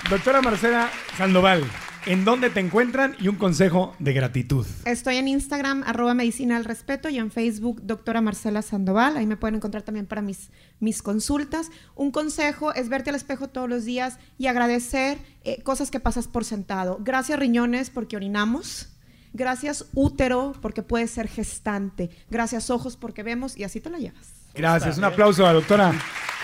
Doctora 0.10 0.42
Marcela 0.42 0.90
Sandoval, 1.18 1.64
en 2.06 2.24
dónde 2.26 2.50
te 2.50 2.60
encuentran 2.60 3.16
y 3.20 3.28
un 3.28 3.36
consejo 3.36 3.96
de 4.00 4.14
gratitud. 4.14 4.66
Estoy 4.86 5.18
en 5.18 5.28
Instagram, 5.28 5.84
arroba 5.86 6.14
medicina 6.14 6.58
al 6.58 6.66
respeto, 6.66 7.10
y 7.10 7.18
en 7.18 7.32
Facebook, 7.32 7.82
doctora 7.84 8.22
Marcela 8.22 8.62
Sandoval. 8.62 9.18
Ahí 9.18 9.26
me 9.26 9.38
pueden 9.38 9.56
encontrar 9.56 9.84
también 9.84 10.06
para 10.06 10.22
mis, 10.22 10.50
mis 10.80 11.02
consultas. 11.02 11.72
Un 11.96 12.12
consejo 12.12 12.74
es 12.74 12.90
verte 12.90 13.10
al 13.10 13.16
espejo 13.16 13.50
todos 13.50 13.70
los 13.70 13.86
días 13.86 14.20
y 14.38 14.48
agradecer 14.48 15.18
eh, 15.44 15.62
cosas 15.64 15.92
que 15.92 16.00
pasas 16.00 16.28
por 16.28 16.46
sentado. 16.46 17.00
Gracias 17.02 17.40
riñones 17.40 17.90
porque 17.90 18.16
orinamos. 18.16 18.90
Gracias 19.34 19.86
útero 19.94 20.54
porque 20.62 20.82
puedes 20.82 21.12
ser 21.12 21.28
gestante. 21.28 22.10
Gracias 22.30 22.70
ojos 22.70 22.96
porque 22.96 23.24
vemos 23.24 23.58
y 23.58 23.64
así 23.64 23.82
te 23.82 23.90
la 23.90 23.98
llevas. 23.98 24.34
Gracias. 24.54 24.98
Un 24.98 25.04
aplauso 25.04 25.44
a 25.44 25.48
la 25.48 25.54
doctora 25.54 25.94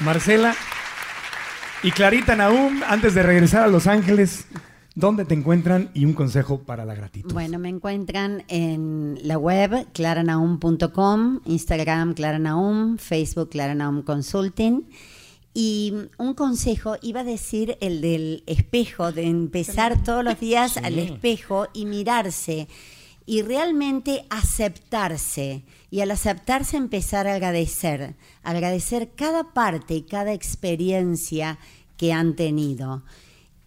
Marcela. 0.02 0.56
Y 1.84 1.92
Clarita 1.92 2.36
Naum, 2.36 2.82
antes 2.88 3.16
de 3.16 3.24
regresar 3.24 3.64
a 3.64 3.68
Los 3.68 3.88
Ángeles, 3.88 4.46
¿dónde 4.96 5.26
te 5.26 5.34
encuentran 5.34 5.92
y 5.94 6.06
un 6.06 6.14
consejo 6.14 6.64
para 6.64 6.86
la 6.86 6.96
gratitud? 6.96 7.34
Bueno, 7.34 7.60
me 7.60 7.70
encuentran 7.70 8.44
en 8.48 9.20
la 9.24 9.38
web 9.38 9.88
claranaum.com, 9.94 11.42
Instagram 11.46 12.14
claranaum, 12.14 12.98
Facebook 12.98 13.50
claranaum 13.50 14.02
consulting. 14.04 14.88
Y 15.54 15.94
un 16.18 16.34
consejo, 16.34 16.96
iba 17.02 17.22
a 17.22 17.26
decir 17.26 17.78
el 17.82 18.00
del 18.00 18.44
espejo, 18.48 19.12
de 19.12 19.24
empezar 19.24 20.02
todos 20.02 20.24
los 20.24 20.40
días 20.40 20.78
al 20.78 20.98
espejo 20.98 21.68
y 21.74 21.86
mirarse 21.86 22.70
y 23.26 23.42
realmente 23.42 24.26
aceptarse. 24.30 25.64
Y 25.90 26.00
al 26.00 26.12
aceptarse 26.12 26.78
empezar 26.78 27.28
a 27.28 27.36
agradecer, 27.36 28.16
agradecer 28.44 29.12
cada 29.16 29.54
parte 29.54 29.96
y 29.96 30.02
cada 30.04 30.32
experiencia 30.34 31.60
que 31.98 32.14
han 32.14 32.36
tenido. 32.36 33.04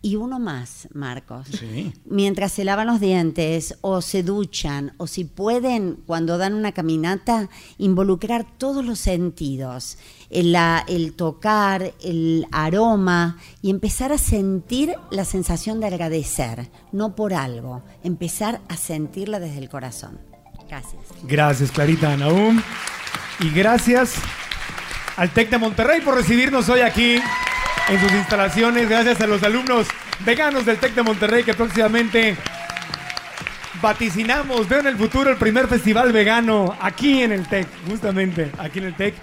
Y 0.05 0.17
uno 0.17 0.39
más, 0.39 0.87
Marcos. 0.93 1.47
Mientras 2.05 2.53
se 2.53 2.63
lavan 2.67 2.89
los 2.89 3.01
dientes 3.01 3.79
o 3.81 4.03
se 4.03 4.23
duchan 4.23 4.93
o 4.99 5.07
si 5.07 5.25
pueden, 5.25 5.95
cuando 6.07 6.37
dan 6.37 6.53
una 6.53 6.73
caminata, 6.73 7.49
involucrar 7.79 8.45
todos 8.59 8.85
los 8.85 8.99
sentidos. 8.99 9.97
El, 10.29 10.55
el, 10.89 11.15
tocar, 11.15 11.95
el 12.03 12.47
aroma 12.53 13.39
y 13.63 13.71
empezar 13.71 14.13
a 14.13 14.19
sentir 14.19 14.95
la 15.11 15.25
sensación 15.25 15.81
de 15.81 15.87
agradecer, 15.87 16.69
no 16.93 17.17
por 17.17 17.33
algo, 17.33 17.83
empezar 18.03 18.61
a 18.69 18.77
sentirla 18.77 19.41
desde 19.41 19.57
el 19.57 19.71
corazón. 19.71 20.19
Gracias. 20.69 21.03
Gracias, 21.23 21.71
Clarita 21.71 22.15
Naum. 22.15 22.61
Y 23.41 23.49
gracias 23.49 24.17
al 25.17 25.33
TEC 25.33 25.49
de 25.49 25.57
Monterrey 25.57 26.03
por 26.03 26.15
recibirnos 26.15 26.69
hoy 26.69 26.81
aquí 26.81 27.17
en 27.89 28.01
sus 28.01 28.13
instalaciones. 28.13 28.89
Gracias 28.89 29.21
a 29.21 29.27
los 29.27 29.43
alumnos 29.43 29.87
veganos 30.21 30.65
del 30.65 30.79
TEC 30.79 30.95
de 30.95 31.03
Monterrey 31.03 31.45
que 31.45 31.55
próximamente 31.55 32.37
vaticinamos, 33.83 34.69
veo 34.69 34.81
en 34.81 34.87
el 34.87 34.97
futuro 34.97 35.31
el 35.31 35.37
primer 35.37 35.69
festival 35.69 36.13
vegano 36.13 36.75
aquí 36.81 37.23
en 37.23 37.33
el 37.33 37.47
TEC, 37.47 37.67
justamente 37.89 38.51
aquí 38.59 38.79
en 38.79 38.85
el 38.87 38.95
TEC. 38.95 39.15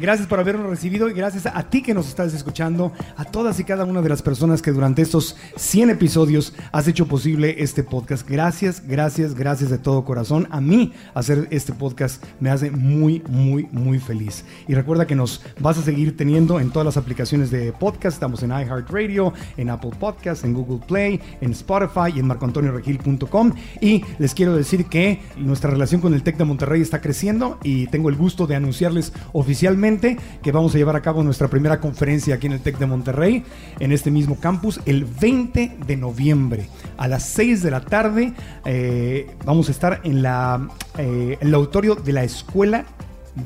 Gracias 0.00 0.26
por 0.26 0.40
habernos 0.40 0.70
recibido 0.70 1.10
y 1.10 1.12
gracias 1.12 1.44
a 1.44 1.62
ti 1.64 1.82
que 1.82 1.92
nos 1.92 2.08
estás 2.08 2.32
escuchando, 2.32 2.90
a 3.18 3.26
todas 3.26 3.60
y 3.60 3.64
cada 3.64 3.84
una 3.84 4.00
de 4.00 4.08
las 4.08 4.22
personas 4.22 4.62
que 4.62 4.72
durante 4.72 5.02
estos 5.02 5.36
100 5.56 5.90
episodios 5.90 6.54
has 6.72 6.88
hecho 6.88 7.06
posible 7.06 7.56
este 7.58 7.82
podcast. 7.82 8.26
Gracias, 8.26 8.82
gracias, 8.86 9.34
gracias 9.34 9.68
de 9.68 9.76
todo 9.76 10.06
corazón. 10.06 10.48
A 10.52 10.62
mí 10.62 10.94
hacer 11.12 11.48
este 11.50 11.74
podcast 11.74 12.24
me 12.40 12.48
hace 12.48 12.70
muy, 12.70 13.22
muy, 13.28 13.68
muy 13.72 13.98
feliz. 13.98 14.46
Y 14.66 14.72
recuerda 14.72 15.06
que 15.06 15.14
nos 15.14 15.42
vas 15.58 15.76
a 15.76 15.82
seguir 15.82 16.16
teniendo 16.16 16.60
en 16.60 16.70
todas 16.70 16.86
las 16.86 16.96
aplicaciones 16.96 17.50
de 17.50 17.70
podcast. 17.74 18.14
Estamos 18.14 18.42
en 18.42 18.52
iHeartRadio, 18.52 19.34
en 19.58 19.68
Apple 19.68 19.92
Podcasts, 20.00 20.44
en 20.44 20.54
Google 20.54 20.80
Play, 20.88 21.20
en 21.42 21.50
Spotify 21.50 22.10
y 22.16 22.20
en 22.20 22.26
marcoantonioregil.com. 22.26 23.52
Y 23.82 24.02
les 24.18 24.32
quiero 24.32 24.56
decir 24.56 24.86
que 24.86 25.20
nuestra 25.36 25.70
relación 25.70 26.00
con 26.00 26.14
el 26.14 26.22
TEC 26.22 26.38
de 26.38 26.44
Monterrey 26.44 26.80
está 26.80 27.02
creciendo 27.02 27.58
y 27.62 27.86
tengo 27.88 28.08
el 28.08 28.16
gusto 28.16 28.46
de 28.46 28.56
anunciarles 28.56 29.12
oficialmente 29.34 29.89
que 29.98 30.52
vamos 30.52 30.74
a 30.74 30.78
llevar 30.78 30.94
a 30.96 31.02
cabo 31.02 31.22
nuestra 31.22 31.48
primera 31.48 31.80
conferencia 31.80 32.36
aquí 32.36 32.46
en 32.46 32.52
el 32.52 32.60
TEC 32.60 32.78
de 32.78 32.86
Monterrey, 32.86 33.44
en 33.78 33.92
este 33.92 34.10
mismo 34.10 34.38
campus, 34.38 34.80
el 34.86 35.04
20 35.04 35.78
de 35.86 35.96
noviembre 35.96 36.68
a 36.96 37.08
las 37.08 37.24
6 37.24 37.62
de 37.62 37.70
la 37.70 37.80
tarde. 37.80 38.32
Eh, 38.64 39.34
vamos 39.44 39.68
a 39.68 39.72
estar 39.72 40.00
en, 40.04 40.22
la, 40.22 40.68
eh, 40.98 41.38
el 41.40 41.52
auditorio 41.54 41.96
de 41.96 42.12
la 42.12 42.22
Escuela 42.22 42.84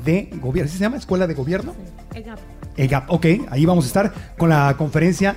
de 0.03 0.29
Gobierno. 0.41 0.71
¿Sí 0.71 0.77
se 0.77 0.83
llama 0.83 0.97
Escuela 0.97 1.25
de 1.25 1.33
Gobierno? 1.33 1.73
EGAP. 2.13 2.39
EGAP, 2.77 3.11
ok. 3.11 3.25
Ahí 3.49 3.65
vamos 3.65 3.85
a 3.85 3.87
estar 3.87 4.13
con 4.37 4.49
la 4.49 4.75
conferencia 4.77 5.35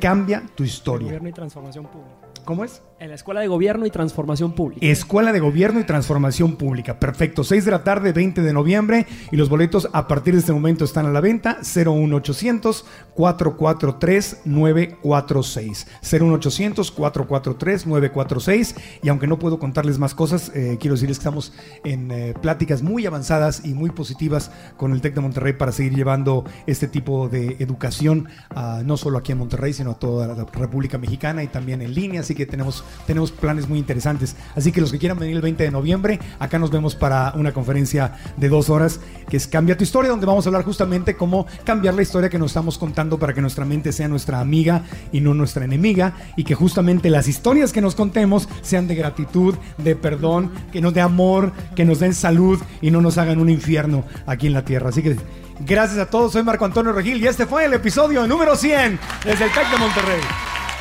Cambia 0.00 0.42
tu 0.54 0.64
historia. 0.64 1.06
Gobierno 1.06 1.28
y 1.28 1.32
transformación 1.32 1.86
pública. 1.86 2.14
¿Cómo 2.44 2.64
es? 2.64 2.82
En 3.00 3.08
la 3.08 3.16
Escuela 3.16 3.40
de 3.40 3.48
Gobierno 3.48 3.86
y 3.86 3.90
Transformación 3.90 4.52
Pública. 4.52 4.86
Escuela 4.86 5.32
de 5.32 5.40
Gobierno 5.40 5.80
y 5.80 5.84
Transformación 5.84 6.56
Pública. 6.56 7.00
Perfecto. 7.00 7.42
6 7.42 7.64
de 7.64 7.70
la 7.72 7.82
tarde, 7.82 8.12
20 8.12 8.40
de 8.40 8.52
noviembre. 8.52 9.06
Y 9.32 9.36
los 9.36 9.48
boletos 9.48 9.88
a 9.92 10.06
partir 10.06 10.34
de 10.34 10.40
este 10.40 10.52
momento 10.52 10.84
están 10.84 11.06
a 11.06 11.10
la 11.10 11.20
venta. 11.20 11.58
01800 11.62 12.86
443 13.14 14.42
946. 14.44 15.86
01800 16.02 16.90
443 16.92 17.86
946. 17.86 18.76
Y 19.02 19.08
aunque 19.08 19.26
no 19.26 19.38
puedo 19.40 19.58
contarles 19.58 19.98
más 19.98 20.14
cosas, 20.14 20.52
eh, 20.54 20.78
quiero 20.80 20.94
decirles 20.94 21.18
que 21.18 21.22
estamos 21.22 21.52
en 21.84 22.10
eh, 22.12 22.34
pláticas 22.40 22.82
muy 22.82 23.06
avanzadas 23.06 23.64
y 23.64 23.74
muy 23.74 23.90
positivas 23.90 24.52
con 24.76 24.92
el 24.92 25.00
TEC 25.00 25.14
de 25.14 25.20
Monterrey 25.20 25.52
para 25.54 25.72
seguir 25.72 25.94
llevando 25.94 26.44
este 26.66 26.86
tipo 26.86 27.28
de 27.28 27.56
educación, 27.58 28.28
uh, 28.54 28.82
no 28.84 28.96
solo 28.96 29.18
aquí 29.18 29.32
en 29.32 29.38
Monterrey, 29.38 29.72
sino 29.72 29.92
a 29.92 29.98
toda 29.98 30.28
la 30.28 30.44
República 30.44 30.96
Mexicana 30.98 31.42
y 31.42 31.48
también 31.48 31.82
en 31.82 31.92
línea. 31.92 32.20
Así 32.20 32.34
que 32.34 32.46
tenemos, 32.46 32.83
tenemos 33.06 33.30
planes 33.30 33.68
muy 33.68 33.78
interesantes. 33.78 34.36
Así 34.54 34.72
que 34.72 34.80
los 34.80 34.92
que 34.92 34.98
quieran 34.98 35.18
venir 35.18 35.36
el 35.36 35.42
20 35.42 35.64
de 35.64 35.70
noviembre, 35.70 36.20
acá 36.38 36.58
nos 36.58 36.70
vemos 36.70 36.94
para 36.94 37.32
una 37.36 37.52
conferencia 37.52 38.12
de 38.36 38.48
dos 38.48 38.70
horas 38.70 39.00
que 39.28 39.36
es 39.36 39.46
Cambia 39.46 39.76
tu 39.76 39.84
historia, 39.84 40.10
donde 40.10 40.26
vamos 40.26 40.46
a 40.46 40.48
hablar 40.48 40.64
justamente 40.64 41.16
cómo 41.16 41.46
cambiar 41.64 41.94
la 41.94 42.02
historia 42.02 42.28
que 42.28 42.38
nos 42.38 42.50
estamos 42.50 42.78
contando 42.78 43.18
para 43.18 43.32
que 43.32 43.40
nuestra 43.40 43.64
mente 43.64 43.92
sea 43.92 44.08
nuestra 44.08 44.40
amiga 44.40 44.82
y 45.12 45.20
no 45.20 45.34
nuestra 45.34 45.64
enemiga 45.64 46.14
y 46.36 46.44
que 46.44 46.54
justamente 46.54 47.10
las 47.10 47.28
historias 47.28 47.72
que 47.72 47.80
nos 47.80 47.94
contemos 47.94 48.48
sean 48.62 48.86
de 48.86 48.94
gratitud, 48.94 49.54
de 49.78 49.96
perdón, 49.96 50.50
que 50.72 50.80
nos 50.80 50.94
dé 50.94 51.00
amor, 51.00 51.52
que 51.76 51.84
nos 51.84 52.00
den 52.00 52.14
salud 52.14 52.60
y 52.80 52.90
no 52.90 53.00
nos 53.00 53.18
hagan 53.18 53.40
un 53.40 53.50
infierno 53.50 54.04
aquí 54.26 54.46
en 54.46 54.52
la 54.54 54.64
tierra. 54.64 54.88
Así 54.88 55.02
que 55.02 55.16
gracias 55.60 55.98
a 55.98 56.06
todos, 56.06 56.32
soy 56.32 56.42
Marco 56.42 56.64
Antonio 56.64 56.92
Regil 56.92 57.22
y 57.22 57.26
este 57.26 57.46
fue 57.46 57.64
el 57.64 57.74
episodio 57.74 58.26
número 58.26 58.56
100 58.56 58.98
desde 59.24 59.44
el 59.44 59.52
TEC 59.52 59.70
de 59.70 59.78
Monterrey. 59.78 60.20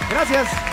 Gracias. 0.10 0.73